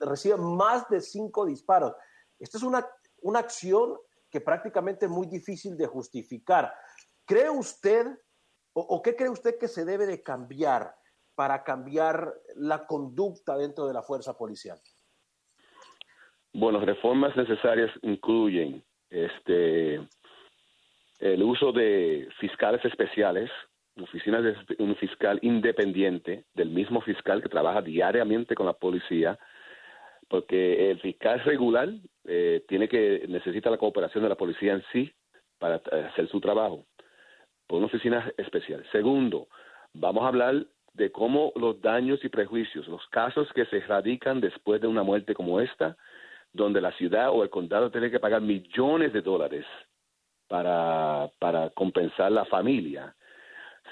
recibe 0.00 0.36
más 0.36 0.88
de 0.88 1.00
cinco 1.00 1.44
disparos. 1.44 1.94
Esta 2.38 2.58
es 2.58 2.64
una, 2.64 2.86
una 3.22 3.40
acción 3.40 3.96
que 4.30 4.40
prácticamente 4.40 5.06
es 5.06 5.10
muy 5.10 5.26
difícil 5.26 5.76
de 5.76 5.86
justificar. 5.86 6.72
¿Cree 7.26 7.50
usted 7.50 8.06
o, 8.72 9.02
qué 9.02 9.16
cree 9.16 9.28
usted 9.28 9.58
que 9.58 9.68
se 9.68 9.84
debe 9.84 10.06
de 10.06 10.22
cambiar 10.22 10.96
para 11.40 11.64
cambiar 11.64 12.34
la 12.56 12.86
conducta 12.86 13.56
dentro 13.56 13.86
de 13.86 13.94
la 13.94 14.02
fuerza 14.02 14.36
policial? 14.36 14.78
Bueno, 16.52 16.80
reformas 16.80 17.34
necesarias 17.34 17.90
incluyen 18.02 18.84
este 19.08 20.06
el 21.18 21.42
uso 21.42 21.72
de 21.72 22.28
fiscales 22.38 22.84
especiales 22.84 23.50
oficina 23.96 24.42
de 24.42 24.54
un 24.80 24.94
fiscal 24.96 25.38
independiente 25.40 26.44
del 26.52 26.68
mismo 26.68 27.00
fiscal 27.00 27.42
que 27.42 27.48
trabaja 27.48 27.80
diariamente 27.80 28.54
con 28.54 28.66
la 28.66 28.74
policía, 28.74 29.38
porque 30.28 30.90
el 30.90 31.00
fiscal 31.00 31.40
regular 31.40 31.88
eh, 32.26 32.66
tiene 32.68 32.86
que 32.86 33.24
necesita 33.28 33.70
la 33.70 33.78
cooperación 33.78 34.24
de 34.24 34.28
la 34.28 34.36
policía 34.36 34.74
en 34.74 34.84
sí 34.92 35.10
para 35.58 35.76
eh, 35.76 36.06
hacer 36.10 36.28
su 36.28 36.38
trabajo, 36.38 36.84
por 37.66 37.78
una 37.78 37.86
oficina 37.86 38.30
especial. 38.36 38.84
Segundo, 38.92 39.48
vamos 39.94 40.24
a 40.24 40.28
hablar 40.28 40.66
de 40.94 41.10
cómo 41.12 41.52
los 41.56 41.80
daños 41.80 42.24
y 42.24 42.28
prejuicios, 42.28 42.88
los 42.88 43.06
casos 43.08 43.48
que 43.54 43.64
se 43.66 43.80
radican 43.80 44.40
después 44.40 44.80
de 44.80 44.86
una 44.86 45.02
muerte 45.02 45.34
como 45.34 45.60
esta, 45.60 45.96
donde 46.52 46.80
la 46.80 46.92
ciudad 46.92 47.30
o 47.30 47.42
el 47.42 47.50
condado 47.50 47.90
tiene 47.90 48.10
que 48.10 48.20
pagar 48.20 48.42
millones 48.42 49.12
de 49.12 49.22
dólares 49.22 49.64
para, 50.48 51.30
para 51.38 51.70
compensar 51.70 52.32
la 52.32 52.44
familia. 52.44 53.14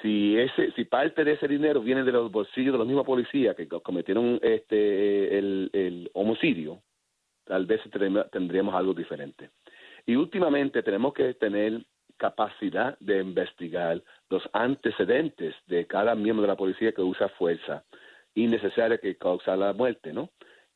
Si 0.03 0.37
ese 0.37 0.73
si 0.73 0.85
parte 0.85 1.25
de 1.25 1.33
ese 1.33 1.49
dinero 1.49 1.81
viene 1.81 2.05
de 2.05 2.13
los 2.13 2.31
bolsillos 2.31 2.73
de 2.73 2.79
los 2.79 2.87
mismos 2.87 3.07
policías 3.07 3.57
que 3.57 3.67
cometieron 3.69 4.39
este 4.43 5.39
el, 5.39 5.71
el 5.73 6.11
homicidio 6.15 6.83
tal 7.49 7.67
vez 7.67 7.81
tendríamos 8.31 8.75
algo 8.75 8.93
diferente. 8.93 9.51
Y 10.07 10.15
últimamente 10.15 10.83
tenemos 10.83 11.15
que 11.15 11.35
tener 11.35 11.83
capacidad 12.19 12.99
de 12.99 13.21
investigar 13.21 14.03
los 14.29 14.43
antecedentes 14.53 15.55
de 15.67 15.87
cada 15.87 16.15
miembro 16.15 16.43
de 16.43 16.49
la 16.49 16.57
policía 16.57 16.93
que 16.93 17.03
usa 17.03 17.29
fuerza 17.31 17.85
innecesaria 18.35 18.99
que 18.99 19.17
causa 19.17 19.57
la 19.57 19.73
muerte 19.73 20.13
no 20.13 20.31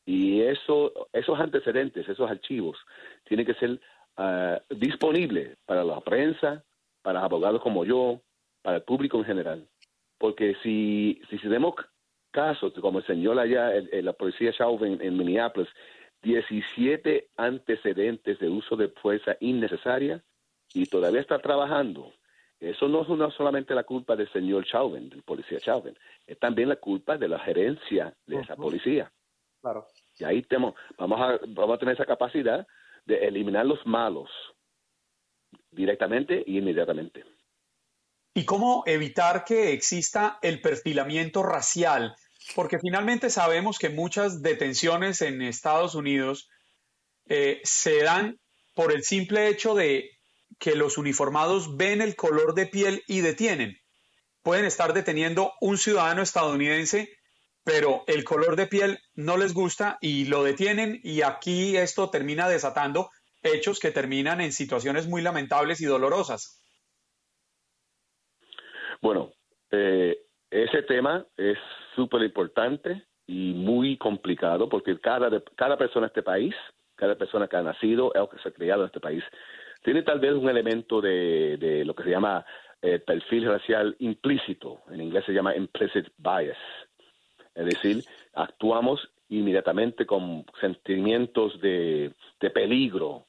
y 0.05 0.41
eso 0.41 0.91
esos 1.13 1.39
antecedentes 1.39 2.09
esos 2.09 2.29
archivos 2.29 2.77
tienen 3.25 3.45
que 3.45 3.53
ser 3.53 3.79
uh, 4.17 4.57
disponibles 4.75 5.55
para 5.65 5.83
la 5.83 6.01
prensa 6.01 6.63
para 7.03 7.23
abogados 7.23 7.61
como 7.61 7.85
yo 7.85 8.21
para 8.63 8.77
el 8.77 8.83
público 8.83 9.19
en 9.19 9.25
general. 9.25 9.67
Porque 10.17 10.55
si, 10.63 11.21
si 11.29 11.37
tenemos 11.37 11.75
casos, 12.31 12.73
como 12.81 12.99
el 12.99 13.05
señor 13.05 13.37
allá, 13.37 13.75
el, 13.75 14.05
la 14.05 14.13
policía 14.13 14.53
Chauvin 14.53 14.97
en, 15.01 15.17
Minneapolis, 15.17 15.69
17 16.23 17.27
antecedentes 17.35 18.39
de 18.39 18.49
uso 18.49 18.75
de 18.75 18.87
fuerza 18.87 19.35
innecesaria 19.41 20.23
y 20.73 20.85
todavía 20.87 21.21
está 21.21 21.39
trabajando. 21.39 22.13
Eso 22.59 22.87
no 22.87 23.01
es 23.27 23.33
solamente 23.35 23.75
la 23.75 23.83
culpa 23.83 24.15
del 24.15 24.31
señor 24.31 24.65
Chauvin, 24.65 25.09
del 25.09 25.23
policía 25.23 25.59
Chauvin, 25.59 25.97
es 26.25 26.39
también 26.39 26.69
la 26.69 26.77
culpa 26.77 27.17
de 27.17 27.27
la 27.27 27.39
gerencia 27.39 28.15
de 28.25 28.39
esa 28.39 28.55
policía. 28.55 29.11
Claro. 29.61 29.87
Y 30.17 30.23
ahí 30.23 30.41
tenemos, 30.43 30.75
vamos 30.97 31.19
a, 31.19 31.39
vamos 31.47 31.75
a 31.75 31.79
tener 31.79 31.95
esa 31.95 32.05
capacidad 32.05 32.65
de 33.05 33.27
eliminar 33.27 33.65
los 33.65 33.85
malos 33.85 34.29
directamente 35.71 36.43
y 36.45 36.57
inmediatamente. 36.57 37.25
¿Y 38.33 38.45
cómo 38.45 38.83
evitar 38.85 39.43
que 39.43 39.73
exista 39.73 40.39
el 40.41 40.61
perfilamiento 40.61 41.43
racial? 41.43 42.15
Porque 42.55 42.79
finalmente 42.79 43.29
sabemos 43.29 43.77
que 43.77 43.89
muchas 43.89 44.41
detenciones 44.41 45.21
en 45.21 45.41
Estados 45.41 45.95
Unidos 45.95 46.49
eh, 47.25 47.61
se 47.63 48.03
dan 48.03 48.39
por 48.73 48.91
el 48.91 49.03
simple 49.03 49.49
hecho 49.49 49.75
de 49.75 50.12
que 50.59 50.75
los 50.75 50.97
uniformados 50.97 51.77
ven 51.77 52.01
el 52.01 52.15
color 52.15 52.53
de 52.53 52.67
piel 52.67 53.03
y 53.07 53.21
detienen. 53.21 53.77
Pueden 54.41 54.65
estar 54.65 54.93
deteniendo 54.93 55.53
un 55.61 55.77
ciudadano 55.77 56.21
estadounidense, 56.21 57.09
pero 57.63 58.03
el 58.07 58.23
color 58.23 58.55
de 58.55 58.67
piel 58.67 58.99
no 59.15 59.37
les 59.37 59.53
gusta 59.53 59.97
y 60.01 60.25
lo 60.25 60.43
detienen 60.43 60.99
y 61.03 61.21
aquí 61.21 61.77
esto 61.77 62.09
termina 62.09 62.49
desatando 62.49 63.09
hechos 63.41 63.79
que 63.79 63.91
terminan 63.91 64.41
en 64.41 64.51
situaciones 64.51 65.07
muy 65.07 65.21
lamentables 65.21 65.81
y 65.81 65.85
dolorosas. 65.85 66.61
Bueno, 69.01 69.33
eh, 69.71 70.17
ese 70.49 70.83
tema 70.83 71.25
es 71.37 71.57
súper 71.95 72.21
importante 72.21 73.05
y 73.27 73.53
muy 73.53 73.97
complicado 73.97 74.69
porque 74.69 74.99
cada, 74.99 75.29
cada 75.55 75.77
persona 75.77 76.05
en 76.05 76.09
este 76.09 76.23
país, 76.23 76.53
cada 76.95 77.15
persona 77.15 77.47
que 77.47 77.57
ha 77.57 77.63
nacido 77.63 78.07
o 78.07 78.29
que 78.29 78.37
se 78.39 78.49
ha 78.49 78.53
criado 78.53 78.83
en 78.83 78.87
este 78.87 78.99
país, 78.99 79.23
tiene 79.83 80.03
tal 80.03 80.19
vez 80.19 80.33
un 80.33 80.49
elemento 80.49 81.01
de, 81.01 81.83
lo 81.85 81.93
que 81.93 82.03
se 82.03 82.09
llama 82.09 82.45
eh, 82.81 82.99
perfil 82.99 83.45
racial 83.45 83.95
implícito, 83.99 84.81
en 84.89 85.01
inglés 85.01 85.25
se 85.25 85.33
llama 85.33 85.55
implicit 85.55 86.07
bias, 86.17 86.57
es 87.55 87.65
decir, 87.65 88.03
actuamos 88.33 89.09
inmediatamente 89.29 90.05
con 90.05 90.45
sentimientos 90.59 91.59
de, 91.61 92.13
peligro 92.53 93.27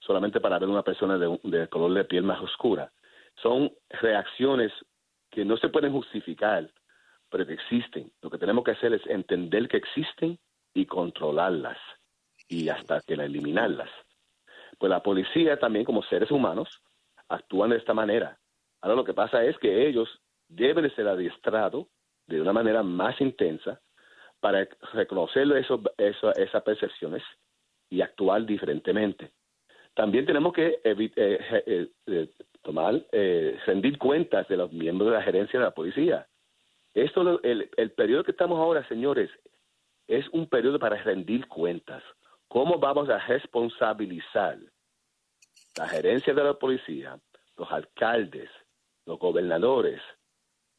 solamente 0.00 0.40
para 0.40 0.58
ver 0.58 0.68
una 0.68 0.82
persona 0.82 1.18
de, 1.18 1.38
de 1.44 1.68
color 1.68 1.92
de 1.94 2.04
piel 2.04 2.24
más 2.24 2.40
oscura. 2.40 2.90
Son 3.42 3.72
reacciones 3.88 4.72
que 5.30 5.44
no 5.44 5.56
se 5.56 5.68
pueden 5.68 5.92
justificar, 5.92 6.68
pero 7.30 7.46
que 7.46 7.54
existen. 7.54 8.10
Lo 8.22 8.30
que 8.30 8.38
tenemos 8.38 8.64
que 8.64 8.72
hacer 8.72 8.92
es 8.92 9.06
entender 9.06 9.68
que 9.68 9.76
existen 9.76 10.38
y 10.74 10.86
controlarlas 10.86 11.78
y 12.48 12.68
hasta 12.68 13.00
que 13.00 13.14
eliminarlas. 13.14 13.90
Pues 14.78 14.90
la 14.90 15.02
policía 15.02 15.58
también 15.58 15.84
como 15.84 16.02
seres 16.02 16.30
humanos 16.30 16.68
actúan 17.28 17.70
de 17.70 17.76
esta 17.76 17.94
manera. 17.94 18.38
Ahora 18.80 18.96
lo 18.96 19.04
que 19.04 19.14
pasa 19.14 19.44
es 19.44 19.58
que 19.58 19.88
ellos 19.88 20.08
deben 20.48 20.94
ser 20.94 21.08
adiestrados 21.08 21.86
de 22.26 22.40
una 22.40 22.52
manera 22.52 22.82
más 22.82 23.20
intensa 23.20 23.80
para 24.40 24.68
reconocer 24.92 25.46
esas 25.56 26.62
percepciones 26.62 27.22
y 27.88 28.00
actuar 28.00 28.44
diferentemente. 28.44 29.32
También 29.94 30.26
tenemos 30.26 30.52
que 30.52 30.80
eh, 30.84 31.10
eh, 31.16 31.88
eh, 32.06 32.28
tomar, 32.62 33.00
eh, 33.12 33.58
rendir 33.64 33.96
cuentas 33.96 34.46
de 34.48 34.56
los 34.56 34.70
miembros 34.72 35.10
de 35.10 35.16
la 35.16 35.22
gerencia 35.22 35.58
de 35.58 35.64
la 35.64 35.70
policía. 35.70 36.26
Esto, 36.92 37.40
el, 37.42 37.70
el 37.76 37.90
periodo 37.92 38.24
que 38.24 38.32
estamos 38.32 38.58
ahora, 38.58 38.86
señores, 38.88 39.30
es 40.06 40.28
un 40.30 40.48
periodo 40.48 40.78
para 40.78 41.02
rendir 41.02 41.46
cuentas. 41.48 42.02
¿Cómo 42.48 42.78
vamos 42.78 43.08
a 43.08 43.18
responsabilizar 43.18 44.58
la 45.76 45.88
gerencia 45.88 46.32
de 46.32 46.44
la 46.44 46.54
policía, 46.54 47.18
los 47.56 47.70
alcaldes, 47.70 48.50
los 49.04 49.18
gobernadores, 49.18 50.00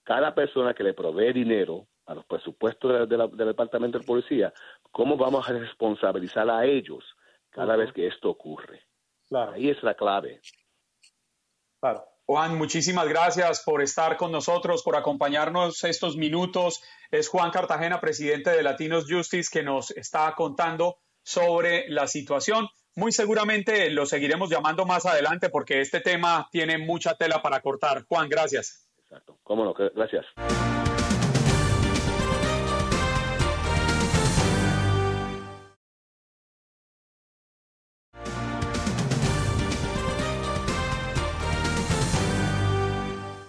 cada 0.04 0.34
persona 0.34 0.74
que 0.74 0.84
le 0.84 0.94
provee 0.94 1.34
dinero 1.34 1.88
a 2.06 2.16
los 2.16 2.26
presupuestos 2.26 3.10
del 3.10 3.30
departamento 3.36 4.00
de 4.00 4.06
policía, 4.06 4.54
cómo 4.92 5.18
vamos 5.18 5.48
a 5.50 5.54
responsabilizar 5.54 6.50
a 6.50 6.66
ellos 6.66 7.04
cada 7.50 7.76
vez 7.76 7.92
que 7.92 8.08
esto 8.08 8.30
ocurre? 8.30 8.86
Claro. 9.28 9.52
Ahí 9.52 9.70
es 9.70 9.84
la 9.84 9.94
clave. 9.94 10.40
Claro. 11.80 12.06
Juan, 12.26 12.58
muchísimas 12.58 13.08
gracias 13.08 13.64
por 13.64 13.82
estar 13.82 14.18
con 14.18 14.32
nosotros, 14.32 14.84
por 14.84 14.98
acompañarnos 14.98 15.84
estos 15.84 16.18
minutos. 16.18 16.84
Es 17.10 17.30
Juan 17.30 17.52
Cartagena, 17.52 18.02
presidente 18.02 18.50
de 18.50 18.64
Latinos 18.64 19.06
Justice, 19.10 19.50
que 19.52 19.64
nos 19.64 19.92
está 19.92 20.34
contando 20.36 20.98
sobre 21.28 21.90
la 21.90 22.08
situación. 22.08 22.70
Muy 22.96 23.12
seguramente 23.12 23.90
lo 23.90 24.06
seguiremos 24.06 24.50
llamando 24.50 24.86
más 24.86 25.06
adelante 25.06 25.50
porque 25.50 25.82
este 25.82 26.00
tema 26.00 26.48
tiene 26.52 26.78
mucha 26.78 27.16
tela 27.16 27.42
para 27.42 27.60
cortar. 27.60 28.06
Juan, 28.08 28.30
gracias. 28.30 28.90
Exacto. 28.98 29.38
Cómo 29.44 29.66
no, 29.66 29.74
gracias. 29.74 30.26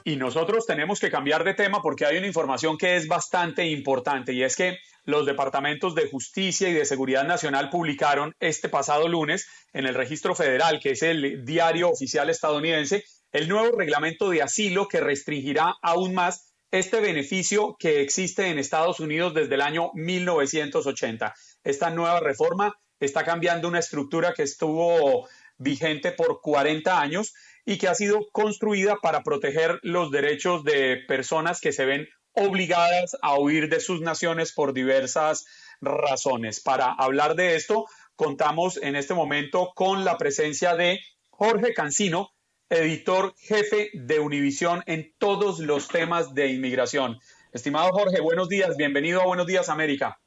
Y 0.09 0.17
nosotros 0.17 0.65
tenemos 0.65 1.01
que 1.01 1.11
cambiar 1.11 1.45
de 1.45 1.53
tema 1.53 1.83
porque 1.83 2.07
hay 2.07 2.17
una 2.17 2.27
información 2.27 2.79
que 2.79 2.97
es 2.97 3.09
bastante 3.09 3.67
importante 3.67 4.33
y 4.33 4.43
es 4.43 4.57
que 4.57 4.79
los 5.05 5.27
departamentos 5.27 5.95
de 5.95 6.09
justicia 6.09 6.67
y 6.71 6.73
de 6.73 6.87
seguridad 6.87 7.25
nacional 7.25 7.69
publicaron 7.69 8.35
este 8.41 8.71
pasado 8.71 9.07
lunes 9.07 9.47
en 9.75 9.85
el 9.85 9.95
registro 9.95 10.35
federal, 10.35 10.81
que 10.81 10.93
es 10.93 11.03
el 11.03 11.45
diario 11.45 11.91
oficial 11.91 12.31
estadounidense, 12.31 13.05
el 13.33 13.51
nuevo 13.51 13.77
reglamento 13.77 14.31
de 14.31 14.41
asilo 14.41 14.89
que 14.89 15.01
restringirá 15.01 15.75
aún 15.83 16.15
más 16.15 16.55
este 16.71 17.01
beneficio 17.01 17.77
que 17.79 18.01
existe 18.01 18.49
en 18.49 18.59
Estados 18.59 19.01
Unidos 19.01 19.35
desde 19.35 19.57
el 19.57 19.61
año 19.61 19.91
1980. 19.93 21.35
Esta 21.65 21.91
nueva 21.91 22.21
reforma 22.21 22.75
está 22.99 23.27
cambiando 23.27 23.69
una 23.69 23.81
estructura 23.81 24.33
que 24.33 24.45
estuvo 24.45 25.29
vigente 25.59 26.13
por 26.13 26.41
40 26.41 26.99
años 26.99 27.35
y 27.69 27.77
que 27.77 27.87
ha 27.87 27.95
sido 27.95 28.31
construida 28.33 28.97
para 29.03 29.23
proteger 29.23 29.79
los 29.83 30.11
derechos 30.11 30.65
de 30.65 31.05
personas 31.07 31.61
que 31.61 31.71
se 31.71 31.85
ven 31.85 32.09
obligadas 32.33 33.15
a 33.21 33.39
huir 33.39 33.69
de 33.69 33.81
sus 33.81 34.01
naciones 34.01 34.55
por 34.55 34.73
diversas 34.73 35.45
razones. 35.83 36.61
Para 36.61 36.91
hablar 36.91 37.35
de 37.35 37.57
esto, 37.57 37.85
contamos 38.17 38.83
en 38.83 38.97
este 38.97 39.13
momento 39.13 39.73
con 39.75 40.07
la 40.07 40.17
presencia 40.17 40.77
de 40.77 41.01
Jorge 41.29 41.75
Cancino, 41.75 42.31
editor 42.71 43.35
jefe 43.37 43.91
de 43.93 44.19
Univisión 44.19 44.83
en 44.87 45.13
todos 45.19 45.59
los 45.59 45.89
temas 45.89 46.33
de 46.33 46.51
inmigración. 46.51 47.19
Estimado 47.53 47.93
Jorge, 47.93 48.23
buenos 48.23 48.49
días, 48.49 48.79
bienvenido 48.79 49.21
a 49.21 49.27
Buenos 49.27 49.47
Días 49.47 49.69
América. 49.69 50.19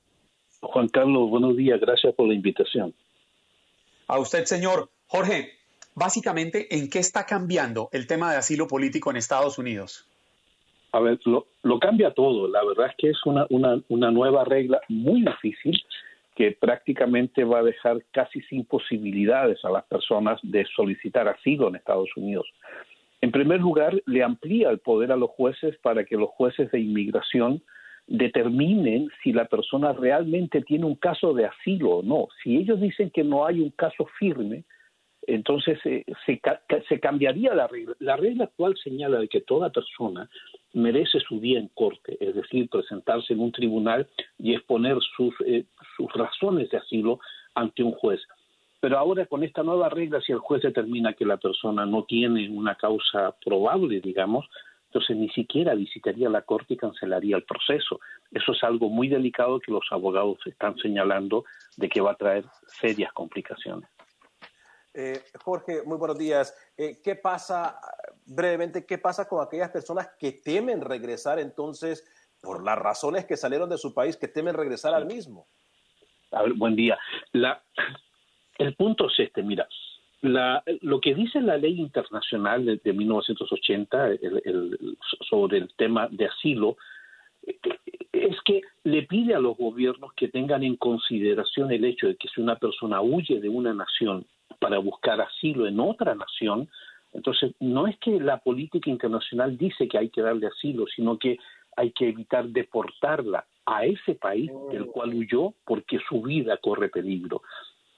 Juan 0.59 0.89
Carlos, 0.89 1.27
buenos 1.31 1.57
días, 1.57 1.81
gracias 1.81 2.13
por 2.13 2.27
la 2.27 2.35
invitación. 2.35 2.93
A 4.05 4.19
usted, 4.19 4.45
señor. 4.45 4.91
Jorge, 5.07 5.61
básicamente, 6.02 6.76
¿en 6.76 6.90
qué 6.90 6.98
está 6.98 7.28
cambiando 7.28 7.88
el 7.91 8.07
tema 8.07 8.32
de 8.32 8.38
asilo 8.38 8.68
político 8.68 9.11
en 9.11 9.18
Estados 9.18 9.60
Unidos? 9.60 10.07
A 10.94 10.99
ver, 10.99 11.19
lo, 11.26 11.80
cambia 11.80 12.11
todo. 12.11 12.48
La 12.48 12.64
verdad 12.65 12.88
es 12.88 12.95
que 12.98 13.10
es 13.11 13.26
una, 13.26 13.45
una, 13.49 14.11
nueva 14.11 14.44
regla 14.44 14.82
muy 14.90 15.23
difícil 15.23 15.80
que 16.36 16.57
prácticamente 16.60 17.44
va 17.44 17.60
a 17.60 17.64
dejar 17.64 18.03
casi 18.11 18.41
sin 18.49 18.65
posibilidades 18.65 19.64
a 19.64 19.69
las 19.69 19.84
personas 19.84 20.40
de 20.41 20.65
solicitar 20.76 21.28
asilo 21.28 21.68
en 21.68 21.76
Estados 21.76 22.10
Unidos. 22.15 22.48
En 23.22 23.32
primer 23.32 23.60
lugar, 23.60 23.94
le 24.07 24.23
amplía 24.23 24.72
el 24.72 24.80
poder 24.80 25.11
a 25.11 25.18
los 25.18 25.30
jueces 25.30 25.78
para 25.84 26.03
que 26.03 26.18
los 26.18 26.30
jueces 26.32 26.72
de 26.72 26.80
inmigración 26.80 27.61
determinen 28.07 29.10
si 29.22 29.34
la 29.34 29.45
persona 29.45 29.94
realmente 29.94 30.61
tiene 30.61 30.86
un 30.86 30.95
caso 30.95 31.36
de 31.36 31.45
asilo 31.45 31.98
o 31.98 32.03
no. 32.03 32.28
Si 32.41 32.57
ellos 32.57 32.82
dicen 32.82 33.11
que 33.11 33.23
no 33.23 33.45
hay 33.45 33.60
un 33.60 33.69
caso 33.69 34.07
firme, 34.18 34.64
entonces 35.27 35.80
eh, 35.85 36.03
se, 36.26 36.41
se, 36.88 36.99
cambiaría 36.99 37.53
la 37.53 37.68
regla. 37.68 37.95
La 37.99 38.18
regla 38.18 38.45
actual 38.45 38.76
señala 38.84 39.19
de 39.19 39.27
que 39.27 39.41
toda 39.41 39.69
persona 39.69 40.30
merece 40.73 41.19
su 41.19 41.39
día 41.39 41.60
en 41.60 41.68
corte, 41.69 42.18
es 42.19 42.35
decir, 42.35 42.69
presentarse 42.69 43.34
en 43.34 43.39
un 43.39 43.52
tribunal 43.52 44.07
y 44.38 44.53
exponer 44.53 44.98
sus, 45.15 45.34
eh, 45.45 45.65
sus 45.95 46.11
razones 46.14 46.69
de 46.69 46.77
asilo 46.77 47.19
ante 47.53 47.84
un 47.84 47.91
juez. 47.91 48.22
Pero 48.80 48.98
ahora 48.98 49.27
con 49.27 49.43
esta 49.43 49.61
nueva 49.61 49.89
regla, 49.89 50.22
si 50.22 50.31
el 50.31 50.39
juez 50.39 50.64
determina 50.64 51.14
que 51.14 51.26
la 51.26 51.38
persona 51.38 51.85
no 51.85 52.03
tiene 52.03 52.49
una 52.49 52.76
causa 52.76 53.35
probable, 53.45 54.02
digamos, 54.02 54.48
entonces 54.88 55.15
ni 55.15 55.30
siquiera 55.30 55.76
visitaría 55.76 56.30
la 56.30 56.41
corte 56.41 56.73
y 56.73 56.77
cancelaría 56.77 57.38
el 57.38 57.43
proceso. 57.43 57.99
Eso 58.31 58.52
es 58.53 58.64
algo 58.64 58.89
muy 58.89 59.07
delicado 59.07 59.60
que 59.60 59.72
los 59.72 59.85
abogados 59.91 60.39
están 60.45 60.76
señalando 60.77 61.45
de 61.77 61.88
que 61.88 62.02
va 62.02 62.11
a 62.11 62.15
traer 62.15 62.43
serias 62.65 63.14
complicaciones. 63.14 63.88
Eh, 64.93 65.22
Jorge, 65.43 65.84
muy 65.85 65.97
buenos 65.97 66.18
días. 66.18 66.53
Eh, 66.77 66.99
¿Qué 67.03 67.15
pasa, 67.15 67.80
brevemente, 68.26 68.85
qué 68.85 68.97
pasa 68.97 69.27
con 69.27 69.45
aquellas 69.45 69.69
personas 69.69 70.09
que 70.19 70.34
temen 70.34 70.81
regresar 70.81 71.39
entonces 71.39 72.05
por 72.41 72.63
las 72.63 72.77
razones 72.77 73.26
que 73.26 73.38
salieron 73.38 73.69
de 73.69 73.77
su 73.77 73.93
país, 73.93 74.18
que 74.18 74.27
temen 74.27 74.53
regresar 74.53 74.93
al 74.93 75.05
mismo? 75.05 75.47
A 76.31 76.43
ver, 76.43 76.53
buen 76.53 76.76
día. 76.76 76.97
La, 77.31 77.63
el 78.57 78.76
punto 78.76 79.07
es 79.07 79.19
este, 79.19 79.43
mira, 79.43 79.68
la, 80.22 80.61
lo 80.81 80.99
que 80.99 81.15
dice 81.15 81.39
la 81.39 81.57
ley 81.57 81.80
internacional 81.80 82.65
de, 82.65 82.77
de 82.84 82.93
1980 82.93 84.07
el, 84.07 84.97
sobre 85.30 85.59
el 85.59 85.73
tema 85.76 86.07
de 86.11 86.26
asilo 86.26 86.77
es 88.11 88.38
que 88.45 88.61
le 88.84 89.03
pide 89.03 89.34
a 89.34 89.39
los 89.39 89.57
gobiernos 89.57 90.13
que 90.13 90.27
tengan 90.27 90.63
en 90.63 90.76
consideración 90.76 91.72
el 91.72 91.85
hecho 91.85 92.07
de 92.07 92.18
que 92.18 92.27
si 92.27 92.41
una 92.41 92.57
persona 92.57 93.01
huye 93.01 93.39
de 93.39 93.49
una 93.49 93.73
nación 93.73 94.27
para 94.60 94.80
buscar 94.80 95.22
asilo 95.22 95.68
en 95.68 95.80
otra 95.80 96.15
nación. 96.15 96.69
Entonces, 97.14 97.53
no 97.60 97.88
es 97.88 97.98
que 97.99 98.19
la 98.19 98.38
política 98.38 98.90
internacional 98.90 99.57
dice 99.57 99.88
que 99.88 99.98
hay 99.98 100.10
que 100.10 100.22
darle 100.22 100.48
asilo, 100.48 100.86
sino 100.88 101.18
que 101.18 101.38
hay 101.76 101.91
que 101.91 102.10
evitar 102.10 102.48
deportarla 102.48 103.45
a 103.65 103.86
ese 103.86 104.15
país 104.15 104.52
del 104.72 104.88
cual 104.88 105.14
huyó 105.14 105.53
porque 105.65 105.99
su 106.10 106.22
vida 106.22 106.57
corre 106.57 106.90
peligro. 106.90 107.41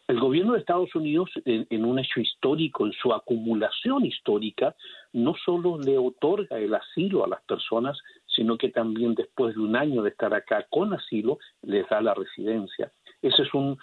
El 0.08 0.20
gobierno 0.20 0.54
de 0.54 0.60
Estados 0.60 0.94
Unidos, 0.96 1.30
en, 1.46 1.86
un 1.86 1.98
hecho 1.98 2.20
histórico, 2.20 2.86
en 2.86 2.92
su 2.92 3.14
acumulación 3.14 4.06
histórica, 4.06 4.76
no 5.14 5.34
solo 5.46 5.80
le 5.80 5.98
otorga 5.98 6.60
el 6.60 6.76
asilo 6.76 7.24
a 7.24 7.30
las 7.30 7.42
personas, 7.44 7.98
sino 8.28 8.58
que 8.58 8.70
también 8.70 9.16
después 9.16 9.56
de 9.56 9.62
un 9.62 9.78
año 9.78 10.02
de 10.04 10.10
estar 10.10 10.34
acá 10.34 10.68
con 10.70 10.94
asilo, 10.94 11.40
les 11.62 11.88
da 11.88 12.02
la 12.02 12.14
residencia. 12.14 12.92
Ese 13.24 13.44
es 13.44 13.54
un, 13.54 13.78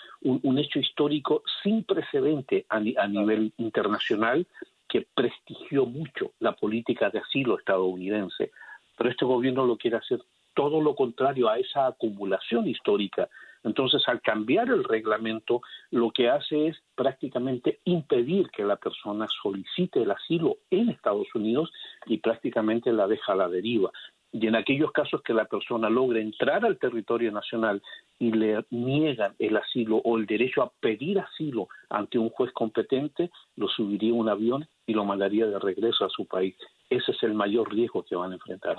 hecho 0.59 0.79
histórico 0.79 1.43
sin 1.63 1.83
precedente 1.85 2.67
a 2.69 2.79
nivel 2.79 3.53
internacional 3.57 4.47
que 4.87 5.07
prestigió 5.15 5.87
mucho 5.87 6.33
la 6.41 6.53
política 6.53 7.09
de 7.09 7.21
asilo 7.21 7.59
estadounidense. 7.59 8.51
Pero 8.99 9.09
este 9.09 9.25
gobierno 9.25 9.65
lo 9.65 9.79
quiere 9.79 9.97
hacer 9.97 10.21
todo 10.53 10.83
lo 10.83 10.95
contrario 10.95 11.49
a 11.49 11.59
esa 11.59 11.87
acumulación 11.87 12.69
histórica. 12.69 13.31
Entonces, 13.65 14.03
al 14.09 14.21
cambiar 14.21 14.69
el 14.69 14.85
reglamento, 14.85 15.63
lo 15.91 16.11
que 16.11 16.29
hace 16.29 16.69
es 16.69 16.77
prácticamente 16.95 17.81
impedir 17.85 18.51
que 18.51 18.65
la 18.65 18.77
persona 18.77 19.27
solicite 19.43 20.03
el 20.03 20.11
asilo 20.11 20.59
en 20.71 20.91
Estados 20.91 21.29
Unidos 21.35 21.73
y 22.07 22.19
prácticamente 22.19 22.93
la 22.93 23.07
deja 23.07 23.33
a 23.33 23.37
la 23.37 23.49
deriva 23.49 23.91
y 24.33 24.47
en 24.47 24.55
aquellos 24.55 24.93
casos 24.93 25.23
que 25.23 25.35
la 25.35 25.47
persona 25.47 25.91
logre 25.91 26.21
entrar 26.21 26.65
al 26.65 26.79
territorio 26.79 27.33
nacional 27.33 27.83
y 28.19 28.31
le 28.31 28.65
niegan 28.71 29.35
el 29.39 29.57
asilo 29.57 29.97
o 30.05 30.19
el 30.19 30.27
derecho 30.27 30.63
a 30.63 30.71
pedir 30.81 31.19
asilo 31.19 31.69
ante 31.89 32.19
un 32.19 32.31
juez 32.31 32.53
competente, 32.53 33.31
lo 33.57 33.69
subiría 33.69 34.13
a 34.13 34.15
un 34.15 34.29
avión 34.29 34.69
y 34.87 34.95
lo 34.95 35.05
mandaría 35.05 35.47
de 35.47 35.59
regreso 35.59 36.05
a 36.05 36.11
su 36.11 36.27
país. 36.27 36.55
Ese 36.89 37.11
es 37.13 37.23
el 37.23 37.35
mayor 37.35 37.73
riesgo 37.73 38.05
que 38.05 38.15
van 38.15 38.31
a 38.31 38.35
enfrentar. 38.35 38.77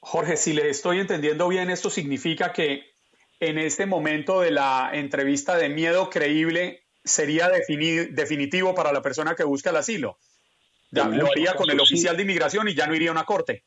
Jorge, 0.00 0.36
si 0.36 0.54
le 0.54 0.68
estoy 0.68 0.98
entendiendo 0.98 1.46
bien, 1.46 1.70
esto 1.70 1.88
significa 1.88 2.52
que 2.52 2.84
en 3.38 3.58
este 3.58 3.86
momento 3.86 4.40
de 4.40 4.50
la 4.50 4.90
entrevista 4.92 5.56
de 5.56 5.68
miedo 5.68 6.10
creíble 6.10 6.82
sería 7.04 7.48
definitivo 7.48 8.74
para 8.74 8.92
la 8.92 9.02
persona 9.02 9.34
que 9.34 9.44
busca 9.44 9.70
el 9.70 9.76
asilo. 9.76 10.18
lo 10.90 11.26
haría 11.26 11.54
con 11.54 11.70
el 11.70 11.78
oficial 11.78 12.16
de 12.16 12.22
inmigración 12.22 12.68
y 12.68 12.74
ya 12.74 12.86
no 12.86 12.94
iría 12.94 13.10
a 13.10 13.12
una 13.12 13.24
corte 13.24 13.64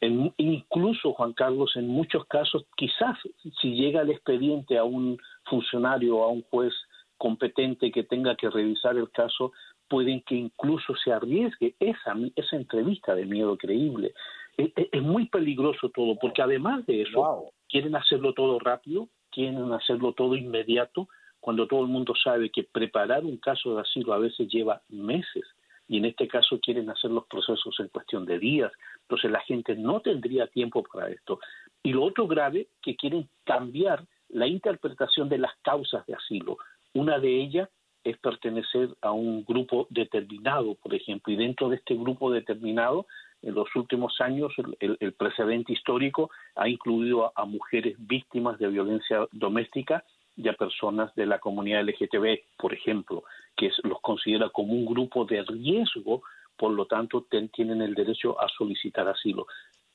incluso, 0.00 1.12
Juan 1.14 1.32
Carlos, 1.32 1.72
en 1.76 1.88
muchos 1.88 2.26
casos, 2.26 2.64
quizás 2.76 3.16
si 3.60 3.74
llega 3.74 4.02
el 4.02 4.10
expediente 4.10 4.78
a 4.78 4.84
un 4.84 5.18
funcionario 5.44 6.18
o 6.18 6.24
a 6.24 6.28
un 6.28 6.42
juez 6.42 6.72
competente 7.16 7.90
que 7.90 8.04
tenga 8.04 8.36
que 8.36 8.50
revisar 8.50 8.96
el 8.96 9.10
caso, 9.10 9.52
pueden 9.88 10.20
que 10.22 10.34
incluso 10.34 10.94
se 11.02 11.12
arriesgue 11.12 11.74
esa, 11.80 12.14
esa 12.34 12.56
entrevista 12.56 13.14
de 13.14 13.24
miedo 13.24 13.56
creíble. 13.56 14.12
Es, 14.56 14.72
es 14.76 15.02
muy 15.02 15.28
peligroso 15.28 15.90
todo, 15.90 16.16
porque 16.18 16.42
además 16.42 16.84
de 16.86 17.02
eso, 17.02 17.52
quieren 17.68 17.96
hacerlo 17.96 18.34
todo 18.34 18.58
rápido, 18.58 19.08
quieren 19.30 19.72
hacerlo 19.72 20.12
todo 20.12 20.34
inmediato, 20.34 21.08
cuando 21.40 21.66
todo 21.66 21.82
el 21.82 21.88
mundo 21.88 22.14
sabe 22.22 22.50
que 22.50 22.64
preparar 22.64 23.24
un 23.24 23.36
caso 23.36 23.74
de 23.74 23.82
asilo 23.82 24.12
a 24.12 24.18
veces 24.18 24.48
lleva 24.48 24.82
meses 24.88 25.44
y 25.88 25.98
en 25.98 26.06
este 26.06 26.26
caso 26.28 26.58
quieren 26.60 26.90
hacer 26.90 27.10
los 27.10 27.26
procesos 27.26 27.74
en 27.78 27.88
cuestión 27.88 28.24
de 28.24 28.38
días. 28.38 28.72
Entonces 29.02 29.30
la 29.30 29.40
gente 29.40 29.74
no 29.76 30.00
tendría 30.00 30.46
tiempo 30.48 30.82
para 30.82 31.08
esto. 31.10 31.38
Y 31.82 31.92
lo 31.92 32.04
otro 32.04 32.26
grave, 32.26 32.68
que 32.82 32.96
quieren 32.96 33.28
cambiar 33.44 34.04
la 34.28 34.46
interpretación 34.46 35.28
de 35.28 35.38
las 35.38 35.52
causas 35.62 36.04
de 36.06 36.14
asilo. 36.14 36.58
Una 36.94 37.18
de 37.18 37.40
ellas 37.40 37.68
es 38.02 38.18
pertenecer 38.18 38.90
a 39.00 39.12
un 39.12 39.44
grupo 39.44 39.86
determinado, 39.90 40.74
por 40.76 40.94
ejemplo, 40.94 41.32
y 41.32 41.36
dentro 41.36 41.68
de 41.68 41.76
este 41.76 41.94
grupo 41.94 42.30
determinado, 42.30 43.06
en 43.42 43.54
los 43.54 43.68
últimos 43.76 44.20
años 44.20 44.52
el, 44.80 44.96
el 44.98 45.12
precedente 45.12 45.72
histórico 45.72 46.30
ha 46.54 46.68
incluido 46.68 47.26
a, 47.26 47.32
a, 47.34 47.44
mujeres 47.44 47.94
víctimas 47.98 48.58
de 48.58 48.68
violencia 48.68 49.26
doméstica 49.32 50.04
y 50.36 50.48
a 50.48 50.52
personas 50.52 51.14
de 51.14 51.26
la 51.26 51.38
comunidad 51.38 51.82
LGTB, 51.82 52.58
por 52.58 52.74
ejemplo, 52.74 53.24
que 53.56 53.70
los 53.84 54.00
considera 54.00 54.50
como 54.50 54.74
un 54.74 54.84
grupo 54.84 55.24
de 55.24 55.42
riesgo, 55.42 56.22
por 56.56 56.72
lo 56.72 56.86
tanto 56.86 57.26
tienen 57.52 57.82
el 57.82 57.94
derecho 57.94 58.38
a 58.40 58.48
solicitar 58.48 59.08
asilo. 59.08 59.46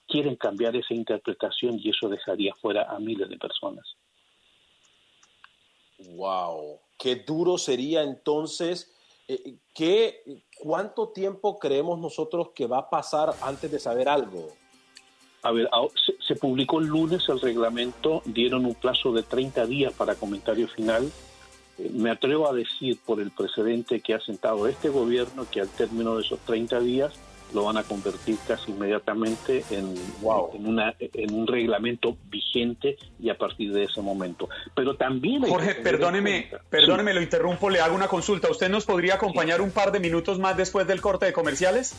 Quieren 0.07 0.35
cambiar 0.35 0.75
esa 0.75 0.93
interpretación 0.93 1.79
y 1.79 1.89
eso 1.89 2.09
dejaría 2.09 2.53
fuera 2.55 2.89
a 2.91 2.99
miles 2.99 3.29
de 3.29 3.37
personas. 3.37 3.85
Wow, 6.15 6.79
qué 6.97 7.17
duro 7.17 7.57
sería 7.57 8.01
entonces. 8.01 8.95
Eh, 9.27 9.57
¿qué, 9.75 10.43
¿Cuánto 10.57 11.09
tiempo 11.09 11.59
creemos 11.59 11.99
nosotros 11.99 12.49
que 12.55 12.65
va 12.65 12.79
a 12.79 12.89
pasar 12.89 13.29
antes 13.41 13.71
de 13.71 13.79
saber 13.79 14.09
algo? 14.09 14.49
A 15.43 15.51
ver, 15.51 15.69
se, 16.27 16.35
publicó 16.35 16.79
el 16.79 16.87
lunes 16.87 17.27
el 17.29 17.41
reglamento, 17.41 18.21
dieron 18.25 18.65
un 18.65 18.75
plazo 18.75 19.11
de 19.11 19.23
30 19.23 19.65
días 19.65 19.93
para 19.93 20.15
comentario 20.15 20.67
final. 20.67 21.11
Eh, 21.77 21.91
me 21.93 22.11
atrevo 22.11 22.47
a 22.47 22.53
decir 22.53 22.99
por 23.05 23.19
el 23.19 23.31
precedente 23.31 24.01
que 24.01 24.13
ha 24.13 24.19
sentado 24.19 24.67
este 24.67 24.89
gobierno 24.89 25.47
que 25.49 25.61
al 25.61 25.69
término 25.69 26.15
de 26.15 26.23
esos 26.23 26.39
30 26.39 26.79
días 26.81 27.13
lo 27.53 27.65
van 27.65 27.77
a 27.77 27.83
convertir 27.83 28.37
casi 28.47 28.71
inmediatamente 28.71 29.63
en, 29.71 29.93
wow. 30.21 30.51
en, 30.53 30.65
una, 30.67 30.95
en 30.99 31.33
un 31.33 31.47
reglamento 31.47 32.17
vigente 32.29 32.97
y 33.19 33.29
a 33.29 33.37
partir 33.37 33.73
de 33.73 33.85
ese 33.85 34.01
momento. 34.01 34.49
Pero 34.75 34.95
también... 34.95 35.43
Jorge, 35.43 35.75
perdóneme, 35.75 36.49
perdóneme, 36.69 37.11
sí. 37.11 37.15
lo 37.15 37.21
interrumpo, 37.21 37.69
le 37.69 37.81
hago 37.81 37.95
una 37.95 38.07
consulta. 38.07 38.49
¿Usted 38.49 38.69
nos 38.69 38.85
podría 38.85 39.15
acompañar 39.15 39.57
sí. 39.57 39.63
un 39.63 39.71
par 39.71 39.91
de 39.91 39.99
minutos 39.99 40.39
más 40.39 40.57
después 40.57 40.87
del 40.87 41.01
corte 41.01 41.25
de 41.25 41.33
comerciales? 41.33 41.95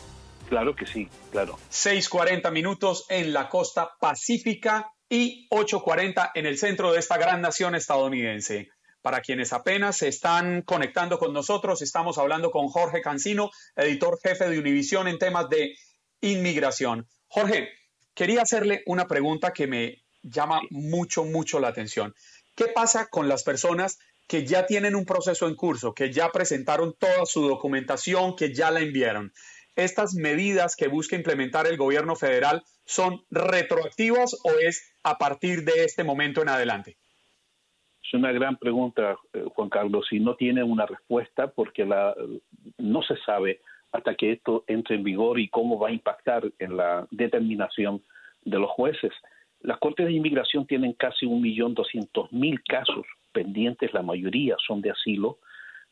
Claro 0.53 0.75
que 0.75 0.85
sí, 0.85 1.09
claro. 1.31 1.57
6.40 1.71 2.51
minutos 2.51 3.07
en 3.09 3.33
la 3.33 3.49
costa 3.49 3.89
pacífica 3.99 4.93
y 5.09 5.49
8.40 5.49 6.29
en 6.35 6.45
el 6.45 6.59
centro 6.59 6.91
de 6.91 6.99
esta 6.99 7.17
gran 7.17 7.41
nación 7.41 7.73
estadounidense. 7.73 8.69
Para 9.01 9.21
quienes 9.21 9.51
apenas 9.51 9.97
se 9.97 10.09
están 10.09 10.61
conectando 10.61 11.17
con 11.17 11.33
nosotros, 11.33 11.81
estamos 11.81 12.19
hablando 12.19 12.51
con 12.51 12.67
Jorge 12.67 13.01
Cancino, 13.01 13.49
editor 13.75 14.19
jefe 14.21 14.47
de 14.47 14.59
Univisión 14.59 15.07
en 15.07 15.17
temas 15.17 15.49
de 15.49 15.73
inmigración. 16.21 17.07
Jorge, 17.25 17.69
quería 18.13 18.43
hacerle 18.43 18.83
una 18.85 19.07
pregunta 19.07 19.53
que 19.53 19.65
me 19.65 20.03
llama 20.21 20.61
mucho, 20.69 21.23
mucho 21.25 21.59
la 21.59 21.69
atención. 21.69 22.13
¿Qué 22.53 22.65
pasa 22.65 23.07
con 23.07 23.27
las 23.27 23.41
personas 23.41 23.97
que 24.27 24.45
ya 24.45 24.67
tienen 24.67 24.95
un 24.95 25.05
proceso 25.05 25.47
en 25.47 25.55
curso, 25.55 25.95
que 25.95 26.13
ya 26.13 26.31
presentaron 26.31 26.93
toda 26.99 27.25
su 27.25 27.41
documentación, 27.47 28.35
que 28.35 28.53
ya 28.53 28.69
la 28.69 28.81
enviaron? 28.81 29.33
¿Estas 29.75 30.13
medidas 30.13 30.75
que 30.75 30.87
busca 30.87 31.15
implementar 31.15 31.65
el 31.65 31.77
gobierno 31.77 32.15
federal 32.15 32.63
son 32.85 33.23
retroactivas 33.31 34.39
o 34.43 34.51
es 34.61 34.93
a 35.03 35.17
partir 35.17 35.63
de 35.63 35.83
este 35.83 36.03
momento 36.03 36.41
en 36.41 36.49
adelante? 36.49 36.97
Es 38.03 38.13
una 38.13 38.31
gran 38.31 38.57
pregunta, 38.57 39.15
eh, 39.33 39.45
Juan 39.55 39.69
Carlos, 39.69 40.07
y 40.11 40.19
no 40.19 40.35
tiene 40.35 40.63
una 40.63 40.85
respuesta 40.85 41.47
porque 41.47 41.85
la, 41.85 42.13
no 42.77 43.01
se 43.01 43.15
sabe 43.25 43.61
hasta 43.91 44.15
que 44.15 44.33
esto 44.33 44.63
entre 44.67 44.95
en 44.95 45.03
vigor 45.03 45.39
y 45.39 45.49
cómo 45.49 45.79
va 45.79 45.89
a 45.89 45.93
impactar 45.93 46.43
en 46.59 46.77
la 46.77 47.07
determinación 47.11 48.03
de 48.43 48.59
los 48.59 48.69
jueces. 48.71 49.11
Las 49.61 49.79
Cortes 49.79 50.05
de 50.05 50.13
Inmigración 50.13 50.67
tienen 50.67 50.93
casi 50.93 51.25
1.200.000 51.25 52.61
casos 52.67 53.05
pendientes, 53.31 53.93
la 53.93 54.01
mayoría 54.01 54.55
son 54.67 54.81
de 54.81 54.91
asilo, 54.91 55.39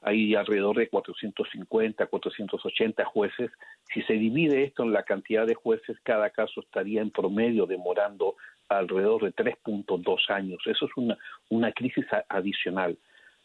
hay 0.02 0.36
alrededor 0.36 0.78
de 0.78 0.90
450, 0.90 2.08
480 2.08 3.06
jueces. 3.06 3.52
Si 3.94 4.02
se 4.04 4.14
divide 4.14 4.64
esto 4.64 4.84
en 4.84 4.94
la 4.94 5.04
cantidad 5.04 5.46
de 5.46 5.54
jueces, 5.54 5.98
cada 6.04 6.32
caso 6.32 6.62
estaría 6.62 7.02
en 7.02 7.12
promedio 7.12 7.68
demorando 7.68 8.36
alrededor 8.68 9.24
de 9.24 9.34
3.2 9.34 10.30
años. 10.30 10.62
Eso 10.66 10.86
es 10.86 10.92
una, 10.96 11.18
una 11.50 11.72
crisis 11.72 12.06
adicional. 12.30 12.98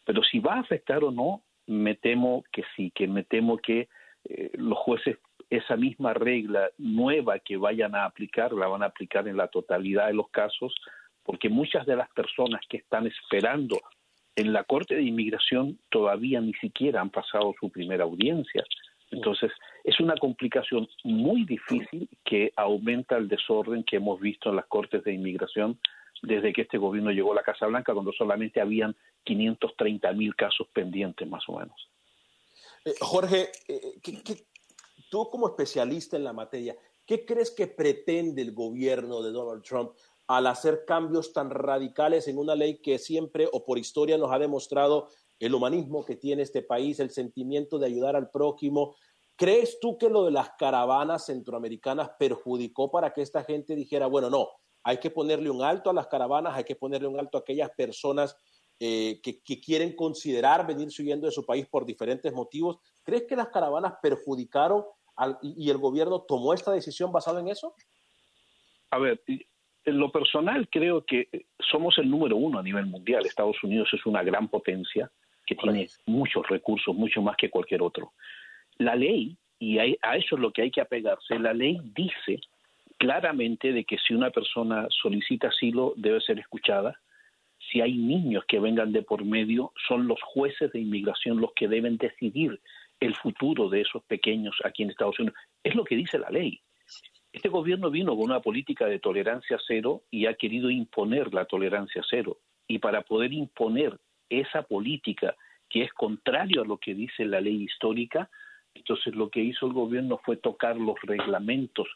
Pero 0.05 0.23
si 0.23 0.39
va 0.39 0.55
a 0.55 0.61
afectar 0.61 1.05
o 1.05 1.11
no, 1.11 1.43
me 1.67 1.95
temo 1.95 2.45
que 2.53 2.63
sí, 2.75 2.91
que 2.95 3.07
me 3.07 3.25
temo 3.25 3.59
que 3.59 3.89
eh, 4.25 4.51
los 4.55 4.79
jueces 4.79 5.19
esa 5.51 5.77
misma 5.77 6.15
regla 6.15 6.71
nueva 6.79 7.39
que 7.39 7.57
vayan 7.57 7.95
a 7.95 8.05
aplicar, 8.05 8.53
la 8.53 8.67
van 8.67 8.83
a 8.83 8.87
aplicar 8.87 9.29
en 9.29 9.37
la 9.37 9.49
totalidad 9.49 10.07
de 10.07 10.15
los 10.15 10.29
casos, 10.31 10.75
porque 11.23 11.49
muchas 11.49 11.87
de 11.87 11.97
las 11.97 12.09
personas 12.11 12.63
que 12.69 12.79
están 12.79 13.07
esperando 13.07 13.79
en 14.37 14.53
la 14.53 14.65
Corte 14.65 14.95
de 14.95 15.03
Inmigración 15.03 15.79
todavía 15.91 16.41
ni 16.41 16.53
siquiera 16.55 17.01
han 17.01 17.11
pasado 17.11 17.55
su 17.59 17.71
primera 17.71 18.05
audiencia. 18.05 18.65
Entonces, 19.11 19.51
es 19.83 19.99
una 20.01 20.17
complicación 20.17 20.89
muy 21.05 21.45
difícil 21.45 22.09
que 22.25 22.53
aumenta 22.57 23.17
el 23.17 23.29
desorden 23.29 23.85
que 23.85 23.97
hemos 23.97 24.21
visto 24.21 24.51
en 24.51 24.57
las 24.57 24.67
Cortes 24.67 25.03
de 25.05 25.15
Inmigración 25.15 25.79
desde 26.23 26.53
que 26.53 26.63
este 26.63 26.79
gobierno 26.79 27.11
llegó 27.11 27.33
a 27.33 27.37
la 27.37 27.43
Casa 27.43 27.67
Blanca, 27.67 27.93
cuando 27.93 28.13
solamente 28.13 28.61
habían 28.61 28.97
530 29.25 30.13
mil 30.13 30.35
casos 30.35 30.67
pendientes, 30.73 31.29
más 31.29 31.43
o 31.49 31.59
menos. 31.59 31.89
Eh, 32.85 32.95
Jorge, 33.01 33.51
eh, 33.69 33.99
¿qué, 34.03 34.23
qué, 34.23 34.47
tú 35.11 35.29
como 35.31 35.49
especialista 35.49 36.17
en 36.17 36.25
la 36.25 36.33
materia, 36.33 36.77
¿qué 37.05 37.25
crees 37.25 37.51
que 37.51 37.67
pretende 37.67 38.43
el 38.43 38.53
gobierno 38.53 39.23
de 39.23 39.31
Donald 39.31 39.63
Trump 39.63 39.93
al 40.27 40.47
hacer 40.47 40.85
cambios 40.87 41.33
tan 41.33 41.51
radicales 41.51 42.27
en 42.29 42.39
una 42.39 42.55
ley 42.55 42.79
que 42.79 42.99
siempre 42.99 43.49
o 43.53 43.65
por 43.65 43.79
historia 43.79 44.19
nos 44.19 44.33
ha 44.33 44.39
demostrado 44.39 45.09
el 45.39 45.55
humanismo 45.55 46.05
que 46.05 46.17
tiene 46.17 46.43
este 46.43 46.63
país, 46.63 46.99
el 46.99 47.11
sentimiento 47.11 47.79
de 47.79 47.87
ayudar 47.87 48.17
al 48.17 48.31
prójimo. 48.31 48.97
¿Crees 49.37 49.79
tú 49.81 49.99
que 49.99 50.09
lo 50.09 50.25
de 50.25 50.31
las 50.31 50.51
caravanas 50.59 51.27
centroamericanas 51.27 52.11
perjudicó 52.19 52.91
para 52.91 53.13
que 53.13 53.23
esta 53.23 53.45
gente 53.45 53.77
dijera, 53.77 54.07
bueno, 54.07 54.31
no, 54.31 54.49
hay 54.83 54.99
que 54.99 55.11
ponerle 55.11 55.51
un 55.51 55.63
alto 55.63 55.91
a 55.91 55.93
las 55.93 56.07
caravanas, 56.07 56.55
hay 56.55 56.65
que 56.65 56.77
ponerle 56.77 57.09
un 57.09 57.19
alto 57.19 57.37
a 57.37 57.41
aquellas 57.41 57.71
personas 57.71 58.37
eh, 58.79 59.21
que, 59.23 59.61
quieren 59.61 59.97
considerar 59.97 60.67
venir 60.67 60.89
huyendo 60.99 61.27
de 61.27 61.33
su 61.33 61.45
país 61.45 61.67
por 61.67 61.85
diferentes 61.85 62.33
motivos? 62.33 62.79
¿Crees 63.03 63.25
que 63.25 63.37
las 63.37 63.49
caravanas 63.49 63.95
perjudicaron 64.03 64.85
y, 65.43 65.71
el 65.71 65.79
gobierno 65.79 66.23
tomó 66.23 66.53
esta 66.55 66.73
decisión 66.73 67.13
basada 67.13 67.41
en 67.41 67.49
eso? 67.49 67.75
A 68.91 68.99
ver, 68.99 69.23
en 69.87 69.99
lo 69.99 70.11
personal 70.11 70.69
creo 70.69 71.05
que 71.05 71.29
somos 71.59 71.97
el 71.99 72.11
número 72.11 72.37
uno 72.37 72.59
a 72.59 72.63
nivel 72.63 72.87
mundial. 72.87 73.25
Estados 73.25 73.63
Unidos 73.63 73.89
es 73.93 74.05
una 74.05 74.23
gran 74.23 74.49
potencia 74.49 75.11
que 75.47 75.55
tiene 75.55 75.89
muchos 76.07 76.47
recursos, 76.49 76.95
mucho 76.95 77.23
más 77.23 77.37
que 77.37 77.49
cualquier 77.49 77.83
otro. 77.83 78.13
La 78.79 78.97
ley, 78.97 79.37
y 79.59 79.79
a 79.79 80.17
eso 80.17 80.35
es 80.35 80.41
lo 80.41 80.53
que 80.53 80.63
hay 80.63 80.71
que 80.71 80.81
apegarse, 80.81 81.39
la 81.39 81.55
ley 81.55 81.79
dice 81.95 82.41
claramente 82.99 83.73
de 83.73 83.85
que 83.85 83.99
si 83.99 84.15
una 84.15 84.31
persona 84.31 84.87
solicita 84.91 85.49
asilo 85.49 85.95
debe 85.97 86.21
ser 86.21 86.39
escuchada. 86.39 86.99
Si 87.71 87.81
hay 87.81 87.97
niños 87.97 88.45
que 88.47 88.61
vengan 88.61 88.93
de 88.93 89.03
por 89.03 89.25
medio, 89.25 89.73
son 89.89 90.07
los 90.07 90.21
jueces 90.23 90.73
de 90.73 90.81
inmigración 90.81 91.41
los 91.41 91.53
que 91.55 91.69
deben 91.69 91.97
decidir 91.97 92.61
el 93.01 93.15
futuro 93.17 93.69
de 93.69 93.83
esos 93.83 94.03
pequeños 94.05 94.57
aquí 94.65 94.83
en 94.83 94.91
Estados 94.91 95.19
Unidos. 95.19 95.39
Es 95.63 95.75
lo 95.75 95.85
que 95.85 95.97
dice 95.97 96.19
la 96.19 96.31
ley. 96.31 96.61
Este 97.37 97.51
gobierno 97.51 97.91
vino 97.91 98.17
con 98.17 98.31
una 98.31 98.41
política 98.41 98.87
de 98.87 98.99
tolerancia 98.99 99.59
cero 99.67 100.05
y 100.11 100.25
ha 100.25 100.33
querido 100.33 100.71
imponer 100.71 101.35
la 101.35 101.45
tolerancia 101.45 102.03
cero. 102.09 102.39
Y 102.67 102.79
para 102.79 103.03
poder 103.03 103.35
imponer 103.35 103.95
esa 104.31 104.63
política 104.63 105.37
que 105.69 105.83
es 105.83 105.93
contrario 105.93 106.63
a 106.63 106.65
lo 106.65 106.79
que 106.79 106.95
dice 106.95 107.27
la 107.27 107.43
ley 107.43 107.65
histórica, 107.65 108.31
entonces 108.75 109.15
lo 109.15 109.29
que 109.29 109.41
hizo 109.41 109.67
el 109.67 109.75
gobierno 109.75 110.19
fue 110.25 110.39
tocar 110.39 110.79
los 110.79 110.97
reglamentos 111.03 111.87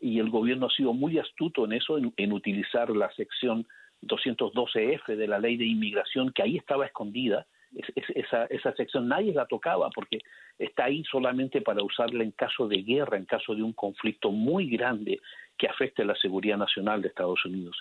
y 0.00 0.18
el 0.18 0.30
gobierno 0.30 0.68
ha 0.68 0.70
sido 0.70 0.94
muy 0.94 1.18
astuto 1.18 1.66
en 1.66 1.74
eso, 1.74 1.98
en, 1.98 2.14
en 2.16 2.32
utilizar 2.32 2.88
la 2.88 3.12
sección 3.12 3.66
212F 4.00 5.14
de 5.14 5.28
la 5.28 5.38
ley 5.38 5.58
de 5.58 5.66
inmigración 5.66 6.32
que 6.32 6.42
ahí 6.42 6.56
estaba 6.56 6.86
escondida 6.86 7.46
es, 7.74 7.86
es, 7.94 8.04
esa, 8.14 8.44
esa 8.46 8.72
sección 8.74 9.08
nadie 9.08 9.32
la 9.32 9.46
tocaba 9.46 9.90
porque 9.90 10.18
está 10.58 10.84
ahí 10.84 11.04
solamente 11.04 11.60
para 11.60 11.82
usarla 11.82 12.22
en 12.22 12.32
caso 12.32 12.68
de 12.68 12.82
guerra, 12.82 13.16
en 13.16 13.26
caso 13.26 13.54
de 13.54 13.62
un 13.62 13.72
conflicto 13.72 14.30
muy 14.30 14.68
grande 14.68 15.20
que 15.58 15.68
afecte 15.68 16.04
la 16.04 16.14
seguridad 16.16 16.56
nacional 16.56 17.02
de 17.02 17.08
Estados 17.08 17.44
Unidos. 17.44 17.76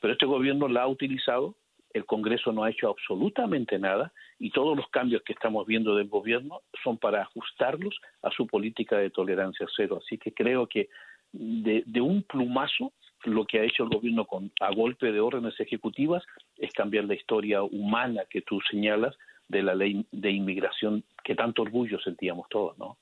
Pero 0.00 0.12
este 0.12 0.26
gobierno 0.26 0.68
la 0.68 0.82
ha 0.82 0.88
utilizado, 0.88 1.56
el 1.92 2.04
Congreso 2.04 2.52
no 2.52 2.64
ha 2.64 2.70
hecho 2.70 2.88
absolutamente 2.88 3.78
nada 3.78 4.12
y 4.38 4.50
todos 4.50 4.76
los 4.76 4.88
cambios 4.88 5.22
que 5.22 5.32
estamos 5.32 5.66
viendo 5.66 5.96
del 5.96 6.08
gobierno 6.08 6.60
son 6.82 6.98
para 6.98 7.22
ajustarlos 7.22 7.98
a 8.22 8.30
su 8.30 8.46
política 8.46 8.98
de 8.98 9.10
tolerancia 9.10 9.66
cero. 9.74 10.00
Así 10.04 10.18
que 10.18 10.32
creo 10.32 10.66
que 10.66 10.88
de 11.32 12.00
un 12.00 12.22
plumazo 12.22 12.92
lo 13.26 13.44
que 13.44 13.60
ha 13.60 13.64
hecho 13.64 13.84
el 13.84 13.90
gobierno 13.90 14.24
con, 14.24 14.50
a 14.60 14.74
golpe 14.74 15.12
de 15.12 15.20
órdenes 15.20 15.58
ejecutivas 15.60 16.24
es 16.56 16.72
cambiar 16.72 17.04
la 17.04 17.14
historia 17.14 17.62
humana 17.62 18.22
que 18.28 18.42
tú 18.42 18.60
señalas 18.70 19.16
de 19.48 19.62
la 19.62 19.74
ley 19.74 20.06
de 20.10 20.30
inmigración 20.30 21.04
que 21.22 21.34
tanto 21.34 21.62
orgullo 21.62 22.00
sentíamos 22.00 22.48
todos, 22.48 22.76
¿no? 22.78 22.96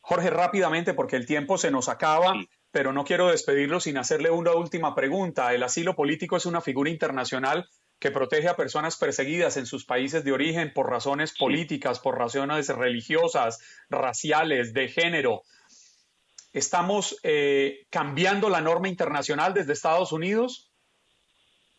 Jorge, 0.00 0.30
rápidamente, 0.30 0.94
porque 0.94 1.16
el 1.16 1.26
tiempo 1.26 1.58
se 1.58 1.72
nos 1.72 1.88
acaba, 1.88 2.34
sí. 2.34 2.48
pero 2.70 2.92
no 2.92 3.04
quiero 3.04 3.28
despedirlo 3.28 3.80
sin 3.80 3.98
hacerle 3.98 4.30
una 4.30 4.54
última 4.54 4.94
pregunta. 4.94 5.52
El 5.52 5.64
asilo 5.64 5.96
político 5.96 6.36
es 6.36 6.46
una 6.46 6.60
figura 6.60 6.90
internacional 6.90 7.68
que 7.98 8.10
protege 8.10 8.48
a 8.48 8.56
personas 8.56 8.96
perseguidas 8.96 9.56
en 9.56 9.66
sus 9.66 9.84
países 9.84 10.22
de 10.22 10.32
origen 10.32 10.72
por 10.72 10.90
razones 10.90 11.36
políticas, 11.36 11.98
por 11.98 12.18
razones 12.18 12.68
religiosas, 12.68 13.58
raciales, 13.88 14.72
de 14.74 14.88
género. 14.88 15.42
¿Estamos 16.56 17.20
eh, 17.22 17.84
cambiando 17.90 18.48
la 18.48 18.62
norma 18.62 18.88
internacional 18.88 19.52
desde 19.52 19.74
Estados 19.74 20.10
Unidos? 20.10 20.72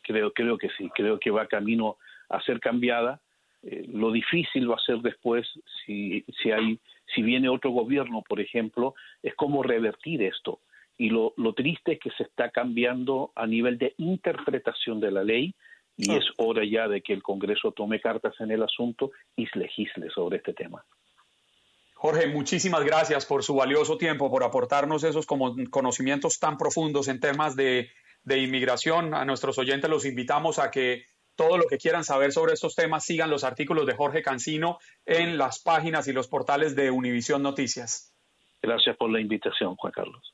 Creo, 0.04 0.32
creo 0.32 0.56
que 0.60 0.70
sí, 0.78 0.88
creo 0.94 1.20
que 1.20 1.32
va 1.32 1.48
camino 1.48 1.98
a 2.30 2.40
ser 2.44 2.60
cambiada. 2.60 3.20
Eh, 3.64 3.86
lo 3.91 4.12
difícil 4.12 4.70
va 4.70 4.76
a 4.76 4.86
ser 4.86 4.99
después 4.99 5.48
si, 5.84 6.24
si 6.40 6.52
hay 6.52 6.80
si 7.16 7.24
viene 7.24 7.49
otro 7.49 7.72
gobierno, 7.72 8.22
por 8.22 8.40
ejemplo, 8.40 8.94
es 9.24 9.34
cómo 9.34 9.64
revertir 9.64 10.22
esto. 10.22 10.60
Y 10.95 11.10
lo, 11.10 11.34
lo 11.38 11.54
triste 11.54 11.94
es 11.94 11.99
que 11.99 12.12
se 12.12 12.24
está 12.24 12.52
cambiando 12.52 13.32
a 13.34 13.48
nivel 13.48 13.80
de 13.80 13.95
interpretación 13.98 14.99
de 14.99 15.10
la 15.10 15.24
ley 15.24 15.56
y 15.98 16.12
Ah. 16.12 16.18
es 16.18 16.26
hora 16.38 16.64
ya 16.64 16.88
de 16.88 17.02
que 17.02 17.14
el 17.14 17.24
Congreso 17.24 17.72
tome 17.72 17.99
cartas 17.99 18.40
en 18.41 18.52
el 18.52 18.62
asunto 18.62 19.10
y 19.36 19.48
legisle 19.58 20.12
sobre 20.12 20.38
este 20.38 20.54
tema. 20.54 20.86
Jorge, 21.99 22.28
muchísimas 22.28 22.84
gracias 22.84 23.26
por 23.26 23.44
su 23.44 23.56
valioso 23.56 23.98
tiempo, 23.98 24.30
por 24.30 24.44
aportarnos 24.44 25.03
esos 25.03 25.26
como- 25.26 25.56
conocimientos 25.72 26.40
tan 26.40 26.56
profundos 26.57 27.07
en 27.07 27.19
temas 27.19 27.56
de, 27.56 27.90
de 28.24 28.38
inmigración. 28.38 29.15
A 29.15 29.26
nuestros 29.26 29.57
oyentes 29.57 29.90
los 29.90 30.06
invitamos 30.06 30.60
a 30.60 30.69
que 30.69 31.06
todo 31.36 31.57
lo 31.57 31.65
que 31.65 31.80
quieran 31.80 32.03
saber 32.03 32.32
sobre 32.32 32.53
estos 32.53 32.76
temas 32.76 33.03
sigan 33.03 33.32
los 33.32 33.44
artículos 33.44 33.88
de 33.88 33.95
Jorge 33.95 34.22
Cancino 34.22 34.78
en 35.06 35.40
las 35.40 35.60
páginas 35.60 36.07
y 36.07 36.14
los 36.14 36.28
portales 36.28 36.76
de 36.76 36.91
Univisión 36.91 37.41
Noticias. 37.41 38.14
Gracias 38.61 38.95
por 38.95 39.11
la 39.11 39.19
invitación, 39.19 39.76
Juan 39.76 39.91
Carlos. 39.91 40.34